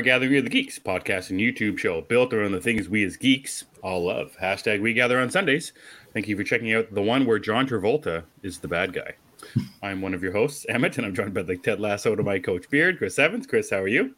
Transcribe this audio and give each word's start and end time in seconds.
Are 0.00 0.02
Gathering 0.02 0.38
of 0.38 0.44
the 0.44 0.50
Geeks, 0.50 0.78
podcast 0.78 1.28
and 1.28 1.38
YouTube 1.38 1.78
show 1.78 2.00
built 2.00 2.32
around 2.32 2.52
the 2.52 2.60
things 2.60 2.88
we 2.88 3.04
as 3.04 3.18
geeks 3.18 3.66
all 3.82 4.06
love. 4.06 4.34
Hashtag 4.40 4.80
We 4.80 4.94
Gather 4.94 5.20
on 5.20 5.28
Sundays. 5.28 5.74
Thank 6.14 6.26
you 6.26 6.38
for 6.38 6.42
checking 6.42 6.72
out 6.72 6.94
the 6.94 7.02
one 7.02 7.26
where 7.26 7.38
John 7.38 7.68
Travolta 7.68 8.24
is 8.42 8.60
the 8.60 8.66
bad 8.66 8.94
guy. 8.94 9.12
I'm 9.82 10.00
one 10.00 10.14
of 10.14 10.22
your 10.22 10.32
hosts, 10.32 10.64
Emmet, 10.70 10.96
and 10.96 11.06
I'm 11.06 11.14
joined 11.14 11.34
by 11.34 11.42
like 11.42 11.62
Ted 11.62 11.80
Lasso 11.80 12.16
to 12.16 12.22
my 12.22 12.38
coach 12.38 12.70
Beard, 12.70 12.96
Chris 12.96 13.18
Evans. 13.18 13.46
Chris, 13.46 13.68
how 13.68 13.76
are 13.80 13.88
you? 13.88 14.14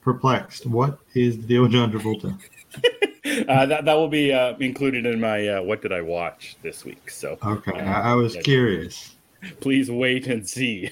Perplexed. 0.00 0.66
What 0.66 1.00
is 1.14 1.38
the 1.38 1.42
deal 1.42 1.62
with 1.62 1.72
John 1.72 1.90
Travolta? 1.90 2.38
uh, 3.48 3.66
that 3.66 3.86
that 3.86 3.94
will 3.94 4.06
be 4.06 4.32
uh, 4.32 4.56
included 4.58 5.06
in 5.06 5.18
my 5.18 5.48
uh, 5.48 5.62
what 5.62 5.82
did 5.82 5.92
I 5.92 6.02
watch 6.02 6.54
this 6.62 6.84
week. 6.84 7.10
So 7.10 7.36
okay, 7.44 7.80
I, 7.80 8.12
I 8.12 8.14
was 8.14 8.36
curious. 8.36 9.16
Please 9.58 9.90
wait 9.90 10.28
and 10.28 10.48
see. 10.48 10.88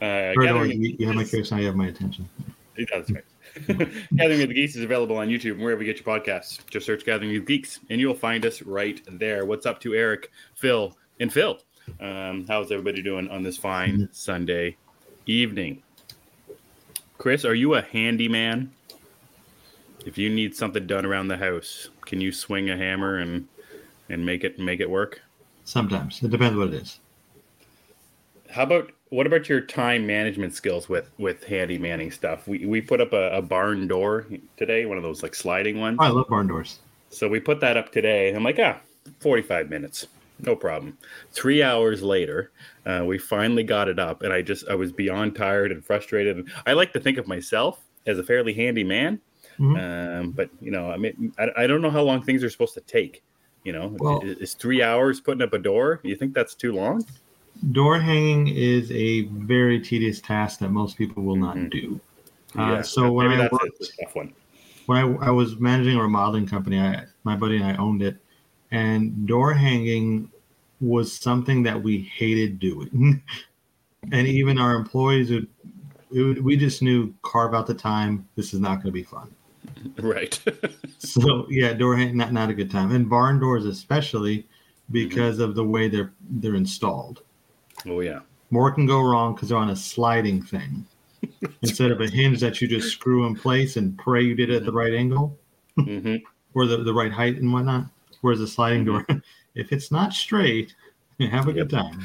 Gathering 0.00 0.82
you, 0.82 0.96
you 0.98 1.06
have 1.06 1.16
my 1.16 1.24
curiosity. 1.24 1.62
I 1.62 1.64
have 1.66 1.76
my 1.76 1.88
attention. 1.88 2.28
That's 2.90 3.10
right. 3.10 3.24
Gathering 4.16 4.42
of 4.42 4.48
the 4.48 4.54
Geeks 4.54 4.76
is 4.76 4.84
available 4.84 5.16
on 5.18 5.28
YouTube 5.28 5.52
and 5.52 5.62
wherever 5.62 5.82
you 5.82 5.92
get 5.92 6.04
your 6.04 6.18
podcasts. 6.18 6.64
Just 6.70 6.86
search 6.86 7.04
Gathering 7.04 7.36
of 7.36 7.46
the 7.46 7.56
Geeks 7.56 7.80
and 7.90 8.00
you'll 8.00 8.14
find 8.14 8.46
us 8.46 8.62
right 8.62 9.00
there. 9.10 9.44
What's 9.44 9.66
up 9.66 9.80
to 9.82 9.94
Eric, 9.94 10.30
Phil, 10.54 10.96
and 11.20 11.32
Phil? 11.32 11.58
Um, 12.00 12.46
how's 12.48 12.70
everybody 12.70 13.02
doing 13.02 13.28
on 13.28 13.42
this 13.42 13.56
fine 13.56 14.08
Sunday 14.12 14.76
evening? 15.26 15.82
Chris, 17.18 17.44
are 17.44 17.54
you 17.54 17.74
a 17.74 17.82
handyman? 17.82 18.72
If 20.04 20.18
you 20.18 20.30
need 20.30 20.56
something 20.56 20.86
done 20.86 21.04
around 21.04 21.28
the 21.28 21.36
house, 21.36 21.88
can 22.06 22.20
you 22.20 22.32
swing 22.32 22.70
a 22.70 22.76
hammer 22.76 23.18
and 23.18 23.46
and 24.08 24.26
make 24.26 24.44
it 24.44 24.58
make 24.58 24.80
it 24.80 24.90
work? 24.90 25.20
Sometimes 25.72 26.22
it 26.22 26.30
depends 26.30 26.54
what 26.54 26.68
it 26.68 26.74
is. 26.74 27.00
How 28.50 28.64
about 28.64 28.92
what 29.08 29.26
about 29.26 29.48
your 29.48 29.62
time 29.62 30.06
management 30.06 30.54
skills 30.54 30.86
with 30.86 31.08
with 31.16 31.46
handymaning 31.46 32.12
stuff? 32.12 32.46
We 32.46 32.66
we 32.66 32.82
put 32.82 33.00
up 33.00 33.14
a, 33.14 33.30
a 33.38 33.40
barn 33.40 33.88
door 33.88 34.26
today, 34.58 34.84
one 34.84 34.98
of 34.98 35.02
those 35.02 35.22
like 35.22 35.34
sliding 35.34 35.80
ones. 35.80 35.96
Oh, 35.98 36.04
I 36.04 36.08
love 36.08 36.28
barn 36.28 36.46
doors. 36.46 36.80
So 37.08 37.26
we 37.26 37.40
put 37.40 37.58
that 37.60 37.78
up 37.78 37.90
today. 37.90 38.28
And 38.28 38.36
I'm 38.36 38.44
like, 38.44 38.58
ah, 38.58 38.80
45 39.20 39.70
minutes, 39.70 40.06
no 40.40 40.54
problem. 40.54 40.98
Three 41.30 41.62
hours 41.62 42.02
later, 42.02 42.50
uh, 42.84 43.04
we 43.06 43.16
finally 43.16 43.64
got 43.64 43.88
it 43.88 43.98
up, 43.98 44.22
and 44.24 44.30
I 44.30 44.42
just 44.42 44.68
I 44.68 44.74
was 44.74 44.92
beyond 44.92 45.34
tired 45.34 45.72
and 45.72 45.82
frustrated. 45.82 46.36
And 46.36 46.52
I 46.66 46.74
like 46.74 46.92
to 46.92 47.00
think 47.00 47.16
of 47.16 47.26
myself 47.26 47.80
as 48.06 48.18
a 48.18 48.22
fairly 48.22 48.52
handy 48.52 48.84
man, 48.84 49.22
Mhm. 49.58 50.20
um, 50.20 50.30
but 50.32 50.50
you 50.60 50.70
know, 50.70 50.90
I 50.90 50.98
mean, 50.98 51.32
I, 51.38 51.64
I 51.64 51.66
don't 51.66 51.80
know 51.80 51.90
how 51.90 52.02
long 52.02 52.22
things 52.22 52.44
are 52.44 52.50
supposed 52.50 52.74
to 52.74 52.82
take. 52.82 53.22
You 53.64 53.72
know, 53.72 53.96
Well- 53.98 54.22
is, 54.24 54.54
three 54.54 54.82
hours 54.82 55.20
putting 55.20 55.42
up 55.42 55.52
a 55.52 55.58
door? 55.58 56.00
You 56.02 56.16
think 56.16 56.34
that's 56.34 56.54
too 56.54 56.72
long? 56.72 57.04
Door 57.70 58.00
hanging 58.00 58.48
is 58.48 58.90
a 58.90 59.22
very 59.26 59.78
tedious 59.80 60.20
task 60.20 60.58
that 60.60 60.70
most 60.70 60.96
people 60.98 61.22
will 61.22 61.36
not 61.36 61.56
Mhm. 61.56 61.70
do. 61.70 62.00
Uh, 62.56 62.82
so 62.82 63.12
when 63.12 63.28
I 63.28 63.48
worked, 63.50 63.80
a, 63.80 63.84
a 63.84 64.04
tough 64.04 64.16
one. 64.16 64.32
when 64.86 64.98
I, 64.98 65.26
I 65.28 65.30
was 65.30 65.58
managing 65.58 65.96
a 65.96 66.02
remodeling 66.02 66.46
company, 66.46 66.78
I, 66.80 67.04
my 67.24 67.36
buddy 67.36 67.56
and 67.56 67.64
I 67.64 67.76
owned 67.76 68.02
it, 68.02 68.16
and 68.72 69.26
door 69.26 69.54
hanging 69.54 70.30
was 70.80 71.12
something 71.12 71.62
that 71.62 71.80
we 71.80 71.98
hated 71.98 72.58
doing. 72.58 73.22
and 74.12 74.26
even 74.26 74.58
our 74.58 74.74
employees 74.74 75.30
would, 75.30 75.46
it 76.12 76.22
would, 76.22 76.44
we 76.44 76.56
just 76.56 76.82
knew 76.82 77.14
carve 77.22 77.54
out 77.54 77.66
the 77.68 77.74
time. 77.74 78.26
This 78.34 78.52
is 78.52 78.58
not 78.60 78.76
going 78.76 78.86
to 78.86 78.92
be 78.92 79.04
fun. 79.04 79.30
Right. 79.98 80.38
So 80.98 81.46
yeah, 81.50 81.72
door 81.72 81.96
hanging 81.96 82.16
not 82.16 82.32
not 82.32 82.48
a 82.48 82.54
good 82.54 82.70
time, 82.70 82.92
and 82.92 83.10
barn 83.10 83.40
doors 83.40 83.64
especially 83.64 84.38
mm-hmm. 84.38 84.92
because 84.92 85.40
of 85.40 85.54
the 85.56 85.64
way 85.64 85.88
they're 85.88 86.12
they're 86.30 86.54
installed. 86.54 87.22
oh 87.86 88.00
yeah. 88.00 88.20
More 88.50 88.70
can 88.70 88.86
go 88.86 89.00
wrong 89.00 89.34
because 89.34 89.48
they're 89.48 89.58
on 89.58 89.70
a 89.70 89.76
sliding 89.76 90.42
thing 90.42 90.86
instead 91.62 91.90
of 91.90 92.00
a 92.00 92.08
hinge 92.08 92.40
that 92.40 92.60
you 92.60 92.68
just 92.68 92.92
screw 92.92 93.26
in 93.26 93.34
place 93.34 93.76
and 93.76 93.98
pray 93.98 94.22
you 94.22 94.34
did 94.34 94.50
it 94.50 94.56
at 94.56 94.64
the 94.64 94.70
mm-hmm. 94.70 94.78
right 94.78 94.94
angle 94.94 95.38
hmm 95.76 96.16
or 96.54 96.66
the, 96.66 96.78
the 96.78 96.92
right 96.92 97.12
height 97.12 97.36
and 97.36 97.52
whatnot. 97.52 97.86
Whereas 98.20 98.40
a 98.40 98.46
sliding 98.46 98.84
mm-hmm. 98.84 99.12
door, 99.12 99.22
if 99.54 99.72
it's 99.72 99.90
not 99.90 100.12
straight, 100.12 100.74
have 101.20 101.48
a 101.48 101.52
good 101.52 101.70
time. 101.70 102.04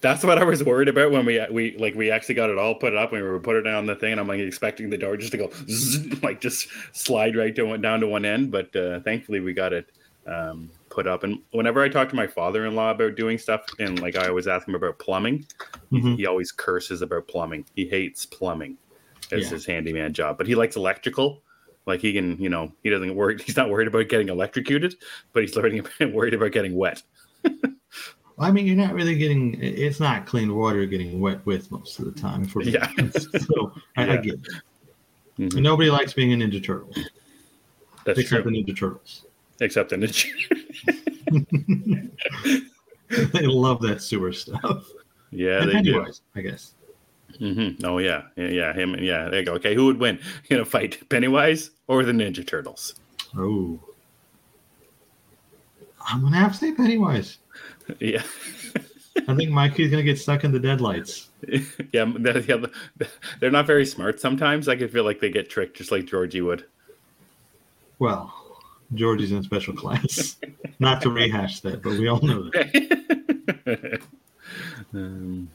That's 0.00 0.24
what 0.24 0.38
I 0.38 0.44
was 0.44 0.62
worried 0.64 0.88
about 0.88 1.10
when 1.10 1.24
we 1.24 1.44
we 1.50 1.76
like 1.78 1.94
we 1.94 2.10
actually 2.10 2.34
got 2.34 2.50
it 2.50 2.58
all 2.58 2.74
put 2.74 2.94
up 2.96 3.12
and 3.12 3.22
we 3.22 3.28
were 3.28 3.40
put 3.40 3.56
it 3.56 3.62
down 3.62 3.86
the 3.86 3.94
thing 3.94 4.12
and 4.12 4.20
I'm 4.20 4.26
like 4.28 4.40
expecting 4.40 4.90
the 4.90 4.98
door 4.98 5.16
just 5.16 5.32
to 5.32 5.38
go 5.38 5.50
zzz, 5.68 6.22
like 6.22 6.40
just 6.40 6.68
slide 6.92 7.36
right 7.36 7.54
to 7.56 7.76
down 7.78 8.00
to 8.00 8.06
one 8.08 8.24
end 8.24 8.50
but 8.50 8.74
uh, 8.74 9.00
thankfully 9.00 9.40
we 9.40 9.52
got 9.52 9.72
it 9.72 9.90
um, 10.26 10.70
put 10.90 11.06
up 11.06 11.22
and 11.22 11.38
whenever 11.52 11.82
I 11.82 11.88
talk 11.88 12.08
to 12.08 12.16
my 12.16 12.26
father-in-law 12.26 12.90
about 12.90 13.14
doing 13.14 13.38
stuff 13.38 13.64
and 13.78 14.00
like 14.00 14.16
I 14.16 14.28
always 14.28 14.48
ask 14.48 14.66
him 14.66 14.74
about 14.74 14.98
plumbing 14.98 15.46
Mhm. 15.92 16.16
he 16.16 16.26
always 16.26 16.50
curses 16.50 17.02
about 17.02 17.28
plumbing 17.28 17.64
he 17.76 17.86
hates 17.86 18.26
plumbing 18.26 18.76
as 19.32 19.44
Yeah. 19.44 19.50
his 19.50 19.66
handyman 19.66 20.12
job 20.12 20.38
but 20.38 20.46
he 20.48 20.54
likes 20.56 20.74
electrical 20.76 21.42
like 21.86 22.00
he 22.00 22.12
can 22.12 22.40
you 22.42 22.48
know 22.48 22.72
he 22.82 22.90
doesn't 22.90 23.14
worry 23.14 23.38
he's 23.44 23.56
not 23.56 23.70
worried 23.70 23.86
about 23.88 24.08
getting 24.08 24.28
electrocuted 24.28 24.96
but 25.32 25.42
he's 25.44 25.54
learning 25.54 25.86
worried 26.12 26.34
about 26.34 26.50
getting 26.52 26.74
wet 26.74 27.02
I 28.38 28.50
mean, 28.50 28.66
you're 28.66 28.76
not 28.76 28.92
really 28.92 29.16
getting. 29.16 29.58
It's 29.62 29.98
not 29.98 30.26
clean 30.26 30.54
water 30.54 30.76
you're 30.78 30.86
getting 30.86 31.20
wet 31.20 31.44
with 31.46 31.70
most 31.70 31.98
of 31.98 32.04
the 32.04 32.20
time. 32.20 32.44
For 32.44 32.62
Yeah. 32.62 32.90
so 33.10 33.72
I, 33.96 34.10
I 34.12 34.16
get. 34.18 34.34
It. 34.34 34.40
Mhm. 35.38 35.60
Nobody 35.62 35.90
likes 35.90 36.12
being 36.12 36.32
a 36.32 36.36
Ninja 36.36 36.62
Turtle 36.62 36.90
that's 38.04 38.18
except 38.18 38.42
true 38.42 38.50
the 38.52 38.62
Ninja 38.64 38.76
Turtles. 38.76 39.24
except 39.60 39.90
the 39.90 39.96
Ninja. 39.96 40.26
they 43.32 43.46
love 43.46 43.80
that 43.82 44.00
sewer 44.00 44.32
stuff. 44.32 44.86
yeah 45.30 45.62
and 45.62 45.70
they 45.70 45.82
do 45.82 46.06
I 46.34 46.40
guess. 46.40 46.72
hmm 47.38 47.70
Oh 47.84 47.98
yeah, 47.98 48.22
yeah, 48.36 48.48
yeah, 48.48 48.72
him. 48.72 48.94
Yeah, 48.98 49.28
there 49.28 49.40
you 49.40 49.46
go. 49.46 49.54
Okay, 49.54 49.74
who 49.74 49.86
would 49.86 49.98
win 49.98 50.18
in 50.48 50.60
a 50.60 50.64
fight, 50.64 51.06
Pennywise 51.10 51.70
or 51.86 52.02
the 52.04 52.12
Ninja 52.12 52.46
Turtles? 52.46 52.94
Oh, 53.36 53.78
I'm 56.08 56.22
gonna 56.22 56.36
have 56.36 56.52
to 56.52 56.58
say 56.58 56.72
Pennywise. 56.72 57.38
Yeah, 58.00 58.22
I 59.28 59.34
think 59.34 59.50
Mikey's 59.50 59.90
gonna 59.90 60.02
get 60.02 60.18
stuck 60.18 60.44
in 60.44 60.52
the 60.52 60.58
deadlights. 60.58 61.30
yeah, 61.92 62.12
they're, 62.18 62.40
yeah, 62.40 62.66
they're 63.40 63.50
not 63.50 63.66
very 63.66 63.86
smart. 63.86 64.20
Sometimes 64.20 64.68
I 64.68 64.76
could 64.76 64.92
feel 64.92 65.04
like 65.04 65.20
they 65.20 65.30
get 65.30 65.48
tricked, 65.48 65.76
just 65.76 65.92
like 65.92 66.06
Georgie 66.06 66.40
would. 66.40 66.64
Well, 67.98 68.32
Georgie's 68.94 69.32
in 69.32 69.42
special 69.42 69.74
class. 69.74 70.36
Not 70.78 71.00
to 71.02 71.10
rehash 71.10 71.60
that, 71.60 71.82
but 71.82 71.92
we 71.92 72.08
all 72.08 72.20
know 72.20 72.50
that. 72.50 74.00
um, 74.94 75.50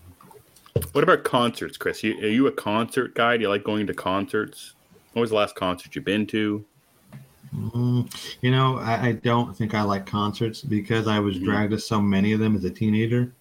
what 0.91 1.03
about 1.03 1.23
concerts, 1.23 1.77
Chris? 1.77 2.03
You, 2.03 2.17
are 2.19 2.27
you 2.27 2.47
a 2.47 2.51
concert 2.51 3.15
guy? 3.15 3.37
Do 3.37 3.43
you 3.43 3.49
like 3.49 3.63
going 3.63 3.87
to 3.87 3.93
concerts? 3.93 4.73
What 5.13 5.21
was 5.21 5.29
the 5.29 5.35
last 5.35 5.55
concert 5.55 5.95
you've 5.95 6.05
been 6.05 6.25
to? 6.27 6.65
Mm, 7.55 8.09
you 8.41 8.51
know, 8.51 8.77
I, 8.77 9.07
I 9.07 9.11
don't 9.13 9.55
think 9.55 9.73
I 9.73 9.81
like 9.83 10.05
concerts 10.05 10.61
because 10.61 11.07
I 11.07 11.19
was 11.19 11.37
Mhm. 11.37 11.43
dragged 11.45 11.71
to 11.71 11.79
so 11.79 12.01
many 12.01 12.33
of 12.33 12.39
them 12.39 12.55
as 12.55 12.63
a 12.65 12.69
teenager. 12.69 13.33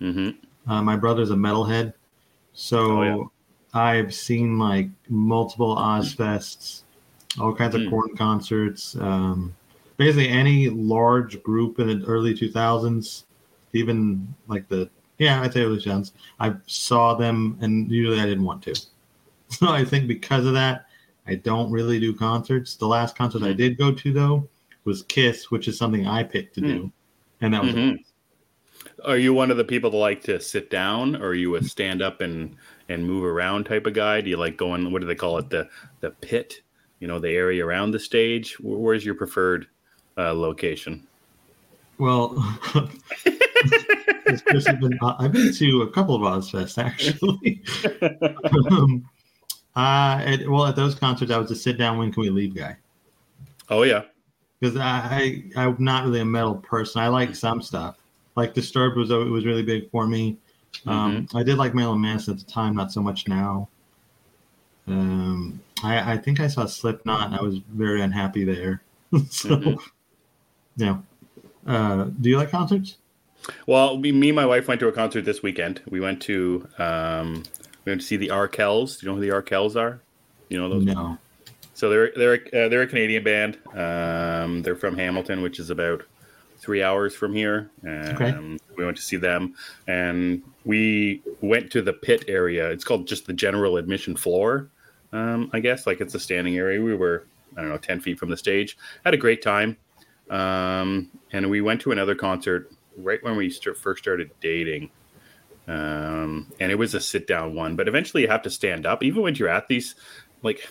hmm 0.00 0.30
Uh, 0.66 0.82
my 0.82 0.96
brother's 0.96 1.30
a 1.30 1.34
metalhead, 1.34 1.92
so 2.54 3.00
Oh, 3.00 3.02
yeah. 3.02 3.24
I've 3.74 4.14
seen 4.14 4.58
like 4.58 4.88
multiple 5.08 5.76
Ozzfests, 5.76 6.82
all 7.40 7.54
kinds 7.54 7.74
of 7.74 7.82
Hmm. 7.82 7.90
Korn 7.90 8.16
concerts. 8.16 8.96
Um, 8.96 9.54
basically, 9.98 10.28
any 10.28 10.68
large 10.70 11.42
group 11.42 11.78
in 11.80 11.88
the 11.88 12.06
early 12.06 12.34
2000s, 12.34 13.26
even 13.74 14.34
like 14.48 14.68
the 14.68 14.90
yeah, 15.18 15.42
I'd 15.42 15.52
say 15.54 15.62
early 15.62 15.80
2000s. 15.80 16.12
I 16.40 16.54
saw 16.66 17.14
them, 17.14 17.58
and 17.60 17.90
usually 17.90 18.20
I 18.20 18.26
didn't 18.26 18.44
want 18.44 18.62
to. 18.64 18.74
So 19.50 19.68
I 19.70 19.84
think 19.84 20.08
because 20.08 20.46
of 20.46 20.54
that, 20.54 20.85
I 21.28 21.34
don't 21.36 21.70
really 21.70 21.98
do 22.00 22.14
concerts. 22.14 22.76
The 22.76 22.86
last 22.86 23.16
concert 23.16 23.42
I 23.42 23.50
Hmm. 23.52 23.56
did 23.56 23.78
go 23.78 23.92
to 23.92 24.12
though 24.12 24.48
was 24.84 25.02
Kiss, 25.02 25.50
which 25.50 25.66
is 25.68 25.76
something 25.76 26.06
I 26.06 26.22
picked 26.22 26.54
to 26.56 26.60
do, 26.60 26.92
and 27.40 27.52
that 27.54 27.62
was 27.64 27.74
Mhm. 27.74 27.98
Are 29.04 29.18
you 29.18 29.34
one 29.34 29.50
of 29.50 29.56
the 29.56 29.64
people 29.64 29.90
that 29.90 29.96
like 29.96 30.22
to 30.24 30.38
sit 30.40 30.70
down, 30.70 31.16
or 31.16 31.28
are 31.28 31.34
you 31.34 31.54
a 31.56 31.62
stand 31.64 32.02
up 32.02 32.20
and 32.20 32.54
and 32.88 33.04
move 33.04 33.24
around 33.24 33.64
type 33.64 33.86
of 33.86 33.94
guy? 33.94 34.20
Do 34.20 34.30
you 34.30 34.36
like 34.36 34.56
going? 34.56 34.92
What 34.92 35.00
do 35.00 35.08
they 35.08 35.14
call 35.16 35.38
it? 35.38 35.50
The 35.50 35.68
the 36.00 36.10
pit? 36.10 36.62
You 37.00 37.08
know, 37.08 37.18
the 37.18 37.30
area 37.30 37.66
around 37.66 37.90
the 37.90 37.98
stage. 37.98 38.56
Where's 38.60 39.04
your 39.04 39.14
preferred 39.16 39.66
uh, 40.16 40.32
location? 40.32 41.06
Well, 41.98 42.34
it's 43.24 44.42
Chris 44.42 44.66
has 44.66 44.78
been- 44.78 44.98
I've 45.02 45.32
been 45.32 45.52
to 45.54 45.82
a 45.82 45.90
couple 45.90 46.14
of 46.14 46.22
Ozzfest 46.22 46.78
actually. 46.78 47.62
um, 48.70 49.08
uh, 49.76 50.20
at, 50.24 50.48
well, 50.48 50.66
at 50.66 50.74
those 50.76 50.94
concerts, 50.94 51.30
I 51.30 51.38
was 51.38 51.50
a 51.50 51.56
sit 51.56 51.76
down. 51.78 51.98
When 51.98 52.10
can 52.12 52.22
we 52.22 52.30
leave 52.30 52.54
guy? 52.54 52.76
Oh 53.68 53.82
yeah, 53.82 54.02
Because 54.60 54.76
I, 54.76 55.42
I 55.56 55.64
I'm 55.64 55.76
not 55.78 56.04
really 56.04 56.20
a 56.20 56.24
metal 56.24 56.54
person. 56.56 57.00
I 57.02 57.08
like 57.08 57.34
some 57.34 57.60
stuff. 57.60 57.96
Like 58.36 58.54
Disturbed 58.54 58.96
was 58.96 59.10
it 59.10 59.14
was 59.16 59.44
really 59.44 59.62
big 59.62 59.90
for 59.90 60.06
me. 60.06 60.36
Um, 60.86 61.26
I 61.34 61.42
did 61.42 61.56
like 61.58 61.74
Marilyn 61.74 62.00
Manson 62.02 62.34
at 62.34 62.38
the 62.40 62.50
time, 62.50 62.74
not 62.76 62.92
so 62.92 63.00
much 63.00 63.26
now. 63.28 63.68
Um, 64.86 65.60
I, 65.82 66.12
I 66.12 66.16
think 66.18 66.38
I 66.38 66.46
saw 66.48 66.66
Slipknot. 66.66 67.26
And 67.26 67.34
I 67.34 67.42
was 67.42 67.58
very 67.72 68.02
unhappy 68.02 68.44
there. 68.44 68.82
so, 69.30 69.48
Mhm. 69.48 69.78
yeah. 70.76 70.98
Uh, 71.66 72.04
do 72.20 72.28
you 72.28 72.36
like 72.36 72.50
concerts? 72.50 72.96
Well, 73.66 73.96
me, 73.96 74.12
me 74.12 74.28
and 74.28 74.36
my 74.36 74.46
wife 74.46 74.68
went 74.68 74.80
to 74.80 74.88
a 74.88 74.92
concert 74.92 75.24
this 75.24 75.42
weekend. 75.42 75.80
We 75.88 75.98
went 76.00 76.20
to 76.22 76.68
um, 76.78 77.42
we 77.86 77.92
went 77.92 78.02
to 78.02 78.06
see 78.06 78.16
the 78.16 78.28
Arkells. 78.28 79.00
Do 79.00 79.06
you 79.06 79.12
know 79.12 79.16
who 79.16 79.22
the 79.22 79.32
Arkells 79.32 79.76
are? 79.76 80.00
You 80.50 80.58
know 80.58 80.68
those? 80.68 80.84
No. 80.84 81.16
So 81.72 81.88
they're 81.88 82.12
they're 82.16 82.34
uh, 82.34 82.68
they're 82.68 82.82
a 82.82 82.86
Canadian 82.86 83.22
band. 83.22 83.58
Um, 83.74 84.62
they're 84.62 84.76
from 84.76 84.96
Hamilton, 84.98 85.40
which 85.40 85.58
is 85.58 85.70
about 85.70 86.02
three 86.58 86.82
hours 86.82 87.14
from 87.14 87.32
here. 87.32 87.70
Um, 87.84 87.90
Okay. 87.90 88.58
We 88.76 88.84
went 88.84 88.96
to 88.96 89.02
see 89.02 89.16
them, 89.16 89.54
and 89.86 90.42
we 90.64 91.22
went 91.40 91.70
to 91.72 91.80
the 91.82 91.92
pit 91.92 92.24
area. 92.28 92.68
It's 92.70 92.84
called 92.84 93.06
just 93.06 93.26
the 93.26 93.32
general 93.32 93.76
admission 93.76 94.16
floor, 94.16 94.68
um, 95.12 95.48
I 95.52 95.60
guess. 95.60 95.86
Like 95.86 96.00
it's 96.00 96.14
a 96.14 96.20
standing 96.20 96.56
area. 96.56 96.82
We 96.82 96.94
were 96.94 97.24
I 97.56 97.60
don't 97.60 97.70
know 97.70 97.78
ten 97.78 98.00
feet 98.00 98.18
from 98.18 98.30
the 98.30 98.36
stage. 98.36 98.76
Had 99.04 99.14
a 99.14 99.18
great 99.18 99.42
time, 99.42 99.76
um, 100.28 101.08
and 101.32 101.48
we 101.48 101.60
went 101.60 101.80
to 101.82 101.92
another 101.92 102.14
concert 102.16 102.72
right 102.96 103.22
when 103.22 103.36
we 103.36 103.48
st- 103.48 103.76
first 103.76 104.02
started 104.02 104.30
dating. 104.40 104.90
Um, 105.68 106.52
and 106.60 106.70
it 106.70 106.76
was 106.76 106.94
a 106.94 107.00
sit 107.00 107.26
down 107.26 107.54
one, 107.54 107.74
but 107.76 107.88
eventually 107.88 108.22
you 108.22 108.28
have 108.28 108.42
to 108.42 108.50
stand 108.50 108.86
up, 108.86 109.02
even 109.02 109.22
when 109.22 109.34
you're 109.34 109.48
at 109.48 109.68
these 109.68 109.94
like 110.42 110.68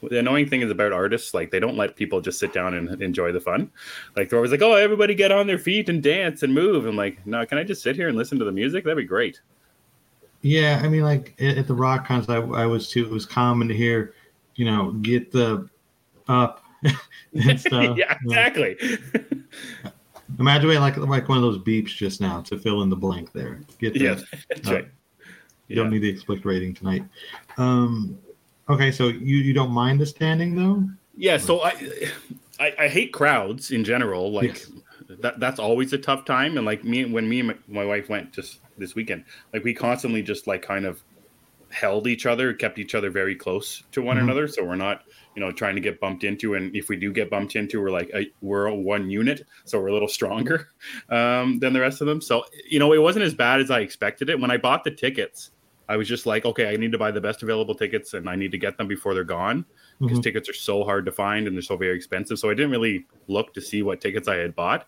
the 0.00 0.20
annoying 0.20 0.48
thing 0.48 0.60
is 0.60 0.70
about 0.70 0.92
artists 0.92 1.34
like 1.34 1.50
they 1.50 1.58
don't 1.58 1.76
let 1.76 1.96
people 1.96 2.20
just 2.20 2.38
sit 2.38 2.52
down 2.52 2.72
and 2.74 3.02
enjoy 3.02 3.32
the 3.32 3.40
fun 3.40 3.68
like 4.16 4.28
they're 4.28 4.38
always 4.38 4.52
like 4.52 4.62
oh 4.62 4.74
everybody 4.74 5.12
get 5.12 5.32
on 5.32 5.48
their 5.48 5.58
feet 5.58 5.88
and 5.88 6.04
dance 6.04 6.44
and 6.44 6.54
move 6.54 6.86
i'm 6.86 6.94
like 6.94 7.18
no 7.26 7.44
can 7.44 7.58
i 7.58 7.64
just 7.64 7.82
sit 7.82 7.96
here 7.96 8.06
and 8.06 8.16
listen 8.16 8.38
to 8.38 8.44
the 8.44 8.52
music 8.52 8.84
that'd 8.84 8.96
be 8.96 9.02
great 9.02 9.40
Yeah, 10.42 10.80
I 10.84 10.88
mean, 10.88 11.02
like 11.02 11.34
at 11.40 11.66
the 11.66 11.74
rock 11.74 12.06
concert, 12.06 12.30
I, 12.54 12.62
I 12.62 12.66
was 12.66 12.88
too. 12.88 13.04
It 13.06 13.10
was 13.10 13.26
common 13.26 13.66
to 13.68 13.74
hear, 13.74 14.14
you 14.54 14.64
know, 14.66 14.92
get 15.02 15.32
the 15.32 15.68
up 16.28 16.62
and 17.34 17.60
stuff. 17.60 17.96
yeah 17.96 18.16
exactly 18.22 18.76
Imagine 20.38 20.68
like 20.80 20.96
like 20.96 21.28
one 21.28 21.38
of 21.38 21.42
those 21.42 21.58
beeps 21.58 21.88
just 21.88 22.20
now 22.20 22.40
to 22.42 22.58
fill 22.58 22.82
in 22.82 22.88
the 22.90 22.96
blank 22.96 23.32
there. 23.32 23.60
Get 23.78 23.94
the, 23.94 24.00
yeah 24.00 24.20
that's 24.48 24.68
uh, 24.68 24.74
right 24.74 24.88
You 25.68 25.76
don't 25.76 25.90
need 25.90 26.00
the 26.00 26.08
explicit 26.10 26.44
rating 26.44 26.74
tonight. 26.74 27.04
Um, 27.56 28.18
okay, 28.68 28.90
so 28.92 29.08
you 29.08 29.36
you 29.38 29.52
don't 29.52 29.70
mind 29.70 30.00
the 30.00 30.06
standing 30.06 30.54
though? 30.54 30.84
yeah 31.20 31.36
so 31.36 31.62
I, 31.62 31.72
I 32.60 32.74
i 32.78 32.88
hate 32.88 33.12
crowds 33.12 33.72
in 33.72 33.82
general 33.82 34.30
like 34.30 34.44
Yes. 34.44 34.70
that 35.20 35.40
that's 35.40 35.58
always 35.58 35.92
a 35.92 35.98
tough 35.98 36.24
time 36.24 36.56
and 36.56 36.64
like 36.64 36.84
me 36.84 37.06
when 37.06 37.28
me 37.28 37.40
and 37.40 37.48
my, 37.48 37.56
my 37.66 37.84
wife 37.84 38.08
went 38.08 38.32
just 38.32 38.60
this 38.76 38.94
weekend 38.94 39.24
like 39.52 39.64
we 39.64 39.74
constantly 39.74 40.22
just 40.22 40.46
like 40.46 40.62
kind 40.62 40.86
of 40.86 41.02
held 41.70 42.06
each 42.06 42.24
other 42.24 42.52
kept 42.54 42.78
each 42.78 42.94
other 42.94 43.10
very 43.10 43.34
close 43.34 43.82
to 43.90 44.00
one 44.00 44.16
Mhm. 44.16 44.22
another 44.24 44.46
so 44.46 44.62
we're 44.64 44.76
not 44.76 45.02
you 45.38 45.44
know 45.44 45.52
trying 45.52 45.76
to 45.76 45.80
get 45.80 46.00
bumped 46.00 46.24
into 46.24 46.54
and 46.54 46.74
if 46.74 46.88
we 46.88 46.96
do 46.96 47.12
get 47.12 47.30
bumped 47.30 47.54
into 47.54 47.80
we're 47.80 47.92
like 47.92 48.10
a, 48.12 48.26
we're 48.42 48.66
a 48.66 48.74
one 48.74 49.08
unit 49.08 49.46
so 49.64 49.78
we're 49.80 49.86
a 49.86 49.92
little 49.92 50.08
stronger 50.08 50.68
um, 51.10 51.60
than 51.60 51.72
the 51.72 51.78
rest 51.80 52.00
of 52.00 52.08
them 52.08 52.20
so 52.20 52.44
you 52.68 52.80
know 52.80 52.92
it 52.92 52.98
wasn't 53.00 53.24
as 53.24 53.34
bad 53.34 53.60
as 53.60 53.70
i 53.70 53.78
expected 53.78 54.28
it 54.28 54.40
when 54.40 54.50
i 54.50 54.56
bought 54.56 54.82
the 54.82 54.90
tickets 54.90 55.52
i 55.88 55.96
was 55.96 56.08
just 56.08 56.26
like 56.26 56.44
okay 56.44 56.72
i 56.72 56.76
need 56.76 56.90
to 56.90 56.98
buy 56.98 57.12
the 57.12 57.20
best 57.20 57.44
available 57.44 57.72
tickets 57.72 58.14
and 58.14 58.28
i 58.28 58.34
need 58.34 58.50
to 58.50 58.58
get 58.58 58.76
them 58.76 58.88
before 58.88 59.14
they're 59.14 59.22
gone 59.22 59.64
because 60.00 60.18
Mhm. 60.18 60.22
tickets 60.24 60.48
are 60.48 60.54
so 60.54 60.82
hard 60.82 61.06
to 61.06 61.12
find 61.12 61.46
and 61.46 61.54
they're 61.54 61.62
so 61.62 61.76
very 61.76 61.94
expensive. 61.96 62.38
So 62.40 62.50
I 62.50 62.54
didn't 62.54 62.70
really 62.72 63.04
look 63.28 63.52
to 63.54 63.60
see 63.60 63.82
what 63.82 64.00
tickets 64.00 64.26
I 64.28 64.36
had 64.36 64.54
bought. 64.56 64.86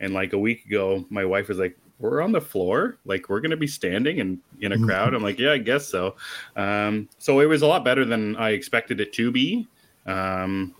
And 0.00 0.12
like 0.14 0.34
a 0.34 0.38
week 0.38 0.66
ago, 0.66 1.06
my 1.08 1.24
wife 1.24 1.48
was 1.48 1.58
like, 1.58 1.78
"We're 1.98 2.20
on 2.20 2.30
the 2.32 2.42
floor, 2.42 2.98
like 3.06 3.30
we're 3.30 3.40
gonna 3.40 3.56
be 3.56 3.66
standing 3.66 4.20
and 4.20 4.38
in 4.60 4.72
a 4.72 4.76
Mhm. 4.76 4.84
crowd." 4.84 5.14
I'm 5.14 5.22
like, 5.22 5.38
"Yeah, 5.38 5.52
I 5.52 5.58
guess 5.58 5.86
so." 5.86 6.14
Um, 6.56 7.08
so 7.18 7.40
it 7.40 7.46
was 7.46 7.62
a 7.62 7.66
lot 7.66 7.86
better 7.86 8.04
than 8.04 8.36
I 8.36 8.50
expected 8.50 9.00
it 9.00 9.14
to 9.14 9.30
be. 9.30 9.66
Um, 10.06 10.74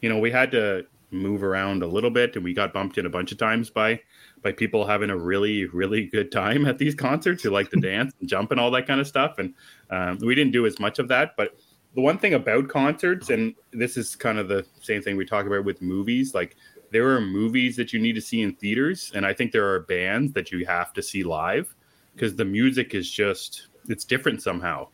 you 0.00 0.08
know, 0.08 0.18
we 0.18 0.30
had 0.30 0.50
to 0.52 0.86
move 1.10 1.42
around 1.42 1.82
a 1.82 1.86
little 1.86 2.10
bit, 2.10 2.34
and 2.36 2.44
we 2.44 2.52
got 2.52 2.72
bumped 2.72 2.98
in 2.98 3.06
a 3.06 3.10
bunch 3.10 3.32
of 3.32 3.38
times 3.38 3.70
by 3.70 4.00
by 4.42 4.52
people 4.52 4.86
having 4.86 5.10
a 5.10 5.16
really 5.16 5.64
really 5.66 6.06
good 6.06 6.30
time 6.30 6.66
at 6.66 6.78
these 6.78 6.94
concerts 6.94 7.42
who 7.42 7.50
like 7.50 7.70
to 7.70 7.80
dance 7.80 8.12
and 8.20 8.28
jump 8.28 8.50
and 8.50 8.60
all 8.60 8.70
that 8.70 8.86
kind 8.86 9.00
of 9.00 9.06
stuff. 9.06 9.38
And 9.38 9.54
um, 9.90 10.18
we 10.18 10.34
didn't 10.34 10.52
do 10.52 10.66
as 10.66 10.78
much 10.78 10.98
of 10.98 11.08
that, 11.08 11.36
but 11.36 11.56
the 11.94 12.02
one 12.02 12.18
thing 12.18 12.34
about 12.34 12.68
concerts, 12.68 13.30
and 13.30 13.54
this 13.72 13.96
is 13.96 14.14
kind 14.14 14.38
of 14.38 14.48
the 14.48 14.66
same 14.82 15.00
thing 15.00 15.16
we 15.16 15.24
talk 15.24 15.46
about 15.46 15.64
with 15.64 15.80
movies, 15.80 16.34
like 16.34 16.56
there 16.92 17.08
are 17.08 17.20
movies 17.20 17.74
that 17.76 17.92
you 17.92 17.98
need 17.98 18.14
to 18.14 18.20
see 18.20 18.42
in 18.42 18.54
theaters, 18.54 19.10
and 19.14 19.26
I 19.26 19.32
think 19.32 19.50
there 19.50 19.68
are 19.72 19.80
bands 19.80 20.32
that 20.34 20.52
you 20.52 20.66
have 20.66 20.92
to 20.92 21.02
see 21.02 21.24
live 21.24 21.74
because 22.14 22.36
the 22.36 22.44
music 22.44 22.94
is 22.94 23.10
just 23.10 23.68
it's 23.88 24.04
different 24.04 24.42
somehow. 24.42 24.88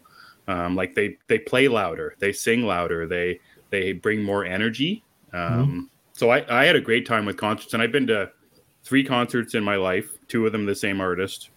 Um, 0.49 0.75
like 0.77 0.95
they 0.95 1.19
they 1.27 1.39
play 1.39 1.69
louder, 1.69 2.15
they 2.19 2.33
sing 2.33 2.63
louder, 2.63 3.07
they 3.07 3.41
they 3.73 3.93
bring 3.93 4.23
more 4.23 4.45
energy. 4.45 5.03
Um, 5.33 5.91
So 6.13 6.31
I, 6.31 6.45
I 6.61 6.65
had 6.65 6.77
a 6.77 6.81
great 6.81 7.07
time 7.07 7.25
with 7.27 7.37
concerts, 7.37 7.75
and 7.75 7.83
I've 7.83 7.91
been 7.91 8.07
to 8.07 8.31
three 8.85 9.03
concerts 9.03 9.55
in 9.55 9.65
my 9.65 9.77
life, 9.77 10.09
two 10.29 10.47
of 10.47 10.53
them 10.53 10.67
the 10.67 10.75
same 10.75 11.01
artist, 11.01 11.51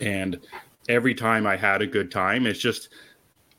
and 0.00 0.40
every 0.88 1.14
time 1.14 1.46
I 1.46 1.56
had 1.56 1.82
a 1.82 1.86
good 1.86 2.10
time. 2.10 2.46
It's 2.46 2.58
just 2.58 2.88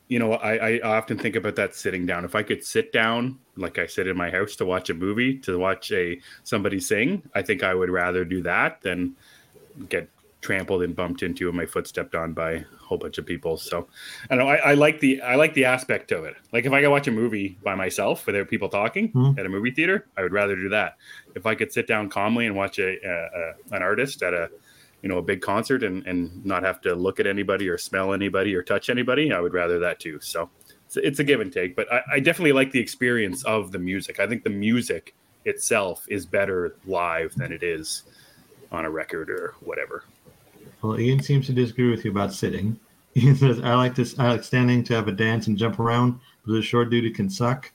you 0.10 0.18
know, 0.18 0.34
I, 0.34 0.56
I 0.56 0.80
often 0.82 1.20
think 1.20 1.36
about 1.36 1.56
that 1.58 1.76
sitting 1.76 2.08
down. 2.08 2.26
If 2.26 2.34
I 2.34 2.42
could 2.42 2.64
sit 2.66 2.92
down, 2.92 3.38
like 3.56 3.78
I 3.78 3.86
sit 3.86 4.08
in 4.08 4.18
my 4.18 4.32
house 4.32 4.56
to 4.56 4.66
watch 4.66 4.90
a 4.90 4.96
movie, 4.96 5.38
to 5.42 5.60
watch 5.60 5.92
a 5.92 6.20
somebody 6.44 6.80
sing, 6.80 7.22
I 7.36 7.44
think 7.44 7.62
I 7.62 7.76
would 7.76 7.92
rather 7.92 8.26
do 8.26 8.42
that 8.42 8.82
than 8.82 9.16
get 9.88 10.10
trampled 10.42 10.84
and 10.84 10.96
bumped 10.96 11.22
into 11.22 11.48
and 11.50 11.58
my 11.58 11.66
foot 11.66 11.86
stepped 11.88 12.16
on 12.16 12.32
by 12.34 12.52
a 12.52 12.64
whole 12.82 12.98
bunch 12.98 13.18
of 13.18 13.26
people. 13.26 13.58
So 13.58 13.88
I 14.30 14.36
know. 14.36 14.48
I, 14.48 14.56
I 14.58 14.74
like 14.74 15.00
the 15.02 15.22
I 15.22 15.36
like 15.36 15.54
the 15.54 15.66
aspect 15.66 16.12
of 16.12 16.24
it. 16.26 16.36
Like 16.54 16.66
if 16.66 16.72
I 16.72 16.82
could 16.82 16.90
watch 16.90 17.08
a 17.08 17.12
movie 17.12 17.58
by 17.64 17.76
myself 17.76 18.26
without 18.26 18.48
people 18.48 18.70
talking 18.70 19.12
Mhm. 19.12 19.38
at 19.38 19.46
a 19.46 19.50
movie 19.50 19.72
theater, 19.72 20.08
I 20.18 20.22
would 20.24 20.32
rather 20.34 20.56
do 20.56 20.70
that. 20.70 20.96
If 21.36 21.46
I 21.46 21.56
could 21.56 21.72
sit 21.74 21.88
down 21.88 22.10
calmly 22.10 22.46
and 22.46 22.56
watch 22.56 22.80
a, 22.80 22.98
a, 23.06 23.12
a 23.12 23.76
an 23.76 23.84
artist 23.84 24.24
at 24.24 24.34
a 24.34 24.50
you 25.02 25.08
know 25.10 25.18
a 25.18 25.22
big 25.22 25.42
concert 25.42 25.84
and 25.84 26.06
and 26.08 26.46
not 26.46 26.64
have 26.64 26.80
to 26.82 26.96
look 26.96 27.20
at 27.20 27.28
anybody 27.28 27.68
or 27.70 27.78
smell 27.78 28.14
anybody 28.14 28.54
or 28.54 28.62
touch 28.62 28.90
anybody 28.90 29.32
i 29.32 29.40
would 29.40 29.54
rather 29.54 29.80
that 29.80 29.98
too 29.98 30.20
so 30.20 30.50
it's, 30.86 30.98
it's 30.98 31.20
a 31.20 31.24
give 31.24 31.40
and 31.40 31.54
take 31.54 31.74
but 31.74 31.90
I, 31.90 32.02
I 32.16 32.20
definitely 32.20 32.52
like 32.52 32.74
the 32.74 32.82
experience 32.82 33.46
of 33.46 33.72
the 33.72 33.80
music 33.80 34.20
i 34.20 34.28
think 34.28 34.44
the 34.44 34.50
music 34.50 35.16
itself 35.46 36.06
is 36.10 36.26
better 36.26 36.76
live 36.86 37.34
than 37.36 37.54
it 37.54 37.64
is 37.64 38.04
on 38.74 38.84
a 38.84 38.90
record 38.90 39.30
or 39.30 39.54
whatever 39.62 40.04
Well, 40.82 41.00
Ian 41.00 41.22
seems 41.22 41.46
to 41.48 41.54
disagree 41.54 41.90
with 41.90 42.06
you 42.06 42.12
about 42.12 42.34
sitting. 42.34 42.80
Ian 43.16 43.36
says, 43.36 43.60
"I 43.62 43.74
like 43.76 43.96
this. 43.96 44.18
I 44.20 44.30
like 44.30 44.44
standing 44.44 44.84
to 44.86 44.94
have 44.96 45.08
a 45.08 45.12
dance 45.12 45.48
and 45.48 45.58
jump 45.58 45.80
around, 45.80 46.20
but 46.46 46.54
the 46.54 46.62
short 46.62 46.90
duty 46.90 47.10
can 47.10 47.30
suck." 47.30 47.72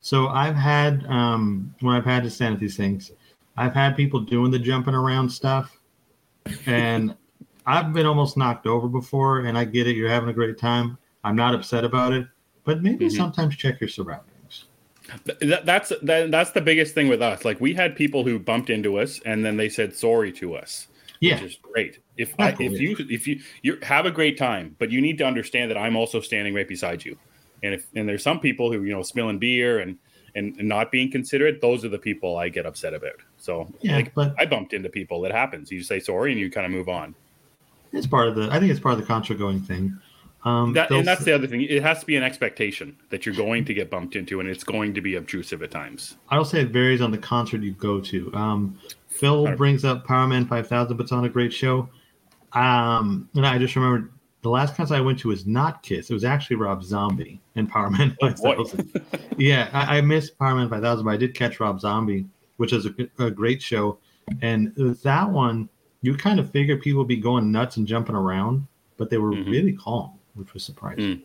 So 0.00 0.28
I've 0.28 0.54
had 0.54 1.04
um, 1.06 1.74
when 1.80 1.94
I've 1.94 2.04
had 2.04 2.22
to 2.22 2.30
stand 2.30 2.54
at 2.54 2.60
these 2.60 2.76
things, 2.76 3.12
I've 3.56 3.74
had 3.74 3.96
people 3.96 4.20
doing 4.20 4.50
the 4.50 4.58
jumping 4.58 4.94
around 4.94 5.28
stuff, 5.28 5.76
and 6.66 7.14
I've 7.66 7.92
been 7.92 8.06
almost 8.06 8.36
knocked 8.36 8.66
over 8.66 8.88
before. 8.88 9.40
And 9.40 9.58
I 9.58 9.64
get 9.64 9.86
it. 9.86 9.96
You're 9.96 10.08
having 10.08 10.30
a 10.30 10.32
great 10.32 10.56
time. 10.56 10.96
I'm 11.24 11.36
not 11.36 11.54
upset 11.54 11.84
about 11.84 12.12
it, 12.14 12.26
but 12.64 12.82
maybe 12.82 13.06
Mhm. 13.06 13.16
sometimes 13.16 13.56
check 13.56 13.80
your 13.80 13.88
surroundings. 13.88 14.64
Th- 15.26 15.60
that's 15.64 15.92
that, 16.02 16.30
that's 16.30 16.52
the 16.52 16.60
biggest 16.60 16.94
thing 16.94 17.08
with 17.08 17.20
us 17.20 17.44
like 17.44 17.60
we 17.60 17.74
had 17.74 17.96
people 17.96 18.22
who 18.22 18.38
bumped 18.38 18.70
into 18.70 18.96
us 18.96 19.18
and 19.26 19.44
then 19.44 19.56
they 19.56 19.68
said 19.68 19.92
sorry 19.96 20.30
to 20.30 20.54
us 20.54 20.86
Yeah, 21.20 21.34
which 21.34 21.52
is 21.52 21.58
great. 21.62 21.98
If 22.16 22.34
I, 22.38 22.56
if 22.58 22.80
you 22.80 22.96
if 22.98 23.26
you 23.26 23.40
you 23.62 23.78
have 23.82 24.06
a 24.06 24.10
great 24.10 24.38
time, 24.38 24.74
but 24.78 24.90
you 24.90 25.00
need 25.00 25.18
to 25.18 25.24
understand 25.24 25.70
that 25.70 25.76
I'm 25.76 25.94
also 25.94 26.20
standing 26.20 26.54
right 26.54 26.66
beside 26.66 27.04
you, 27.04 27.16
and 27.62 27.74
if 27.74 27.86
and 27.94 28.08
there's 28.08 28.22
some 28.22 28.40
people 28.40 28.72
who 28.72 28.82
you 28.84 28.92
know 28.92 29.02
spilling 29.02 29.38
beer 29.38 29.80
and 29.80 29.98
and, 30.34 30.56
and 30.58 30.68
not 30.68 30.90
being 30.90 31.10
considerate, 31.10 31.60
those 31.60 31.84
are 31.84 31.88
the 31.88 31.98
people 31.98 32.36
I 32.36 32.48
get 32.48 32.64
upset 32.66 32.94
about. 32.94 33.20
So 33.36 33.68
yeah, 33.80 33.96
like 33.96 34.14
but 34.14 34.34
I 34.38 34.46
bumped 34.46 34.72
into 34.72 34.88
people. 34.88 35.20
That 35.20 35.32
happens. 35.32 35.70
You 35.70 35.82
say 35.82 36.00
sorry 36.00 36.32
and 36.32 36.40
you 36.40 36.50
kind 36.50 36.66
of 36.66 36.72
move 36.72 36.88
on. 36.88 37.14
it's 37.92 38.06
part 38.06 38.28
of 38.28 38.34
the. 38.34 38.48
I 38.50 38.58
think 38.58 38.70
it's 38.70 38.80
part 38.80 38.94
of 38.94 39.00
the 39.00 39.06
concert 39.06 39.38
going 39.38 39.60
thing. 39.60 39.98
Um, 40.42 40.72
That, 40.72 40.90
and 40.90 41.06
that's 41.06 41.24
the 41.24 41.34
other 41.34 41.46
thing. 41.46 41.62
It 41.62 41.82
has 41.82 42.00
to 42.00 42.06
be 42.06 42.16
an 42.16 42.22
expectation 42.22 42.96
that 43.10 43.26
you're 43.26 43.34
going 43.34 43.66
to 43.66 43.74
get 43.74 43.90
bumped 43.90 44.16
into, 44.16 44.40
and 44.40 44.48
it's 44.48 44.64
going 44.64 44.94
to 44.94 45.02
be 45.02 45.16
obtrusive 45.16 45.62
at 45.62 45.70
times. 45.70 46.16
I'll 46.30 46.46
say 46.46 46.62
it 46.62 46.70
varies 46.70 47.02
on 47.02 47.10
the 47.10 47.18
concert 47.18 47.60
you 47.62 47.72
go 47.72 48.00
to. 48.00 48.32
Um, 48.34 48.78
Phil 49.20 49.44
Right. 49.44 49.56
brings 49.56 49.84
up 49.84 50.06
Powerman 50.06 50.48
5000, 50.48 50.96
but 50.96 51.02
it's 51.04 51.12
on 51.12 51.26
a 51.26 51.28
great 51.28 51.52
show. 51.52 51.88
Um, 52.54 53.28
and 53.36 53.46
I 53.46 53.58
just 53.58 53.76
remembered 53.76 54.10
the 54.42 54.48
last 54.48 54.74
concert 54.74 54.94
I 54.94 55.00
went 55.02 55.18
to 55.20 55.28
was 55.28 55.46
not 55.46 55.82
Kiss. 55.82 56.10
It 56.10 56.14
was 56.14 56.24
actually 56.24 56.56
Rob 56.56 56.82
Zombie 56.82 57.38
and 57.54 57.70
Powerman 57.70 58.16
Oh, 58.22 58.30
5000. 58.30 58.90
yeah, 59.36 59.68
I, 59.72 59.98
I 59.98 60.00
missed 60.00 60.38
Powerman 60.38 60.70
5000, 60.70 61.04
but 61.04 61.10
I 61.10 61.16
did 61.18 61.34
catch 61.34 61.60
Rob 61.60 61.80
Zombie, 61.80 62.26
which 62.56 62.72
is 62.72 62.86
a, 62.86 62.94
a 63.18 63.30
great 63.30 63.60
show. 63.60 63.98
And 64.40 64.72
that 64.76 65.30
one, 65.30 65.68
you 66.02 66.16
kind 66.16 66.40
of 66.40 66.50
figure 66.50 66.76
people 66.78 67.00
would 67.00 67.08
be 67.08 67.16
going 67.18 67.52
nuts 67.52 67.76
and 67.76 67.86
jumping 67.86 68.16
around, 68.16 68.66
but 68.96 69.10
they 69.10 69.18
were 69.18 69.32
Mhm. 69.32 69.50
really 69.50 69.72
calm, 69.74 70.12
which 70.34 70.54
was 70.54 70.64
surprising. 70.64 71.22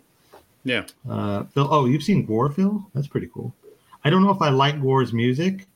Yeah, 0.65 0.83
Uh, 1.07 1.43
Phil, 1.45 1.67
oh, 1.71 1.85
you've 1.85 2.01
seen 2.03 2.25
Gore, 2.25 2.49
Phil? 2.49 2.85
That's 2.93 3.07
pretty 3.07 3.29
cool. 3.33 3.53
I 4.03 4.09
don't 4.09 4.23
know 4.23 4.31
if 4.31 4.41
I 4.41 4.49
like 4.49 4.81
Gore's 4.81 5.13
music, 5.13 5.67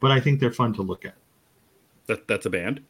but 0.00 0.10
I 0.10 0.18
think 0.20 0.40
they're 0.40 0.50
fun 0.50 0.72
to 0.74 0.82
look 0.82 1.04
at. 1.04 1.14
That 2.12 2.28
that's 2.28 2.46
a 2.46 2.50
band. 2.50 2.80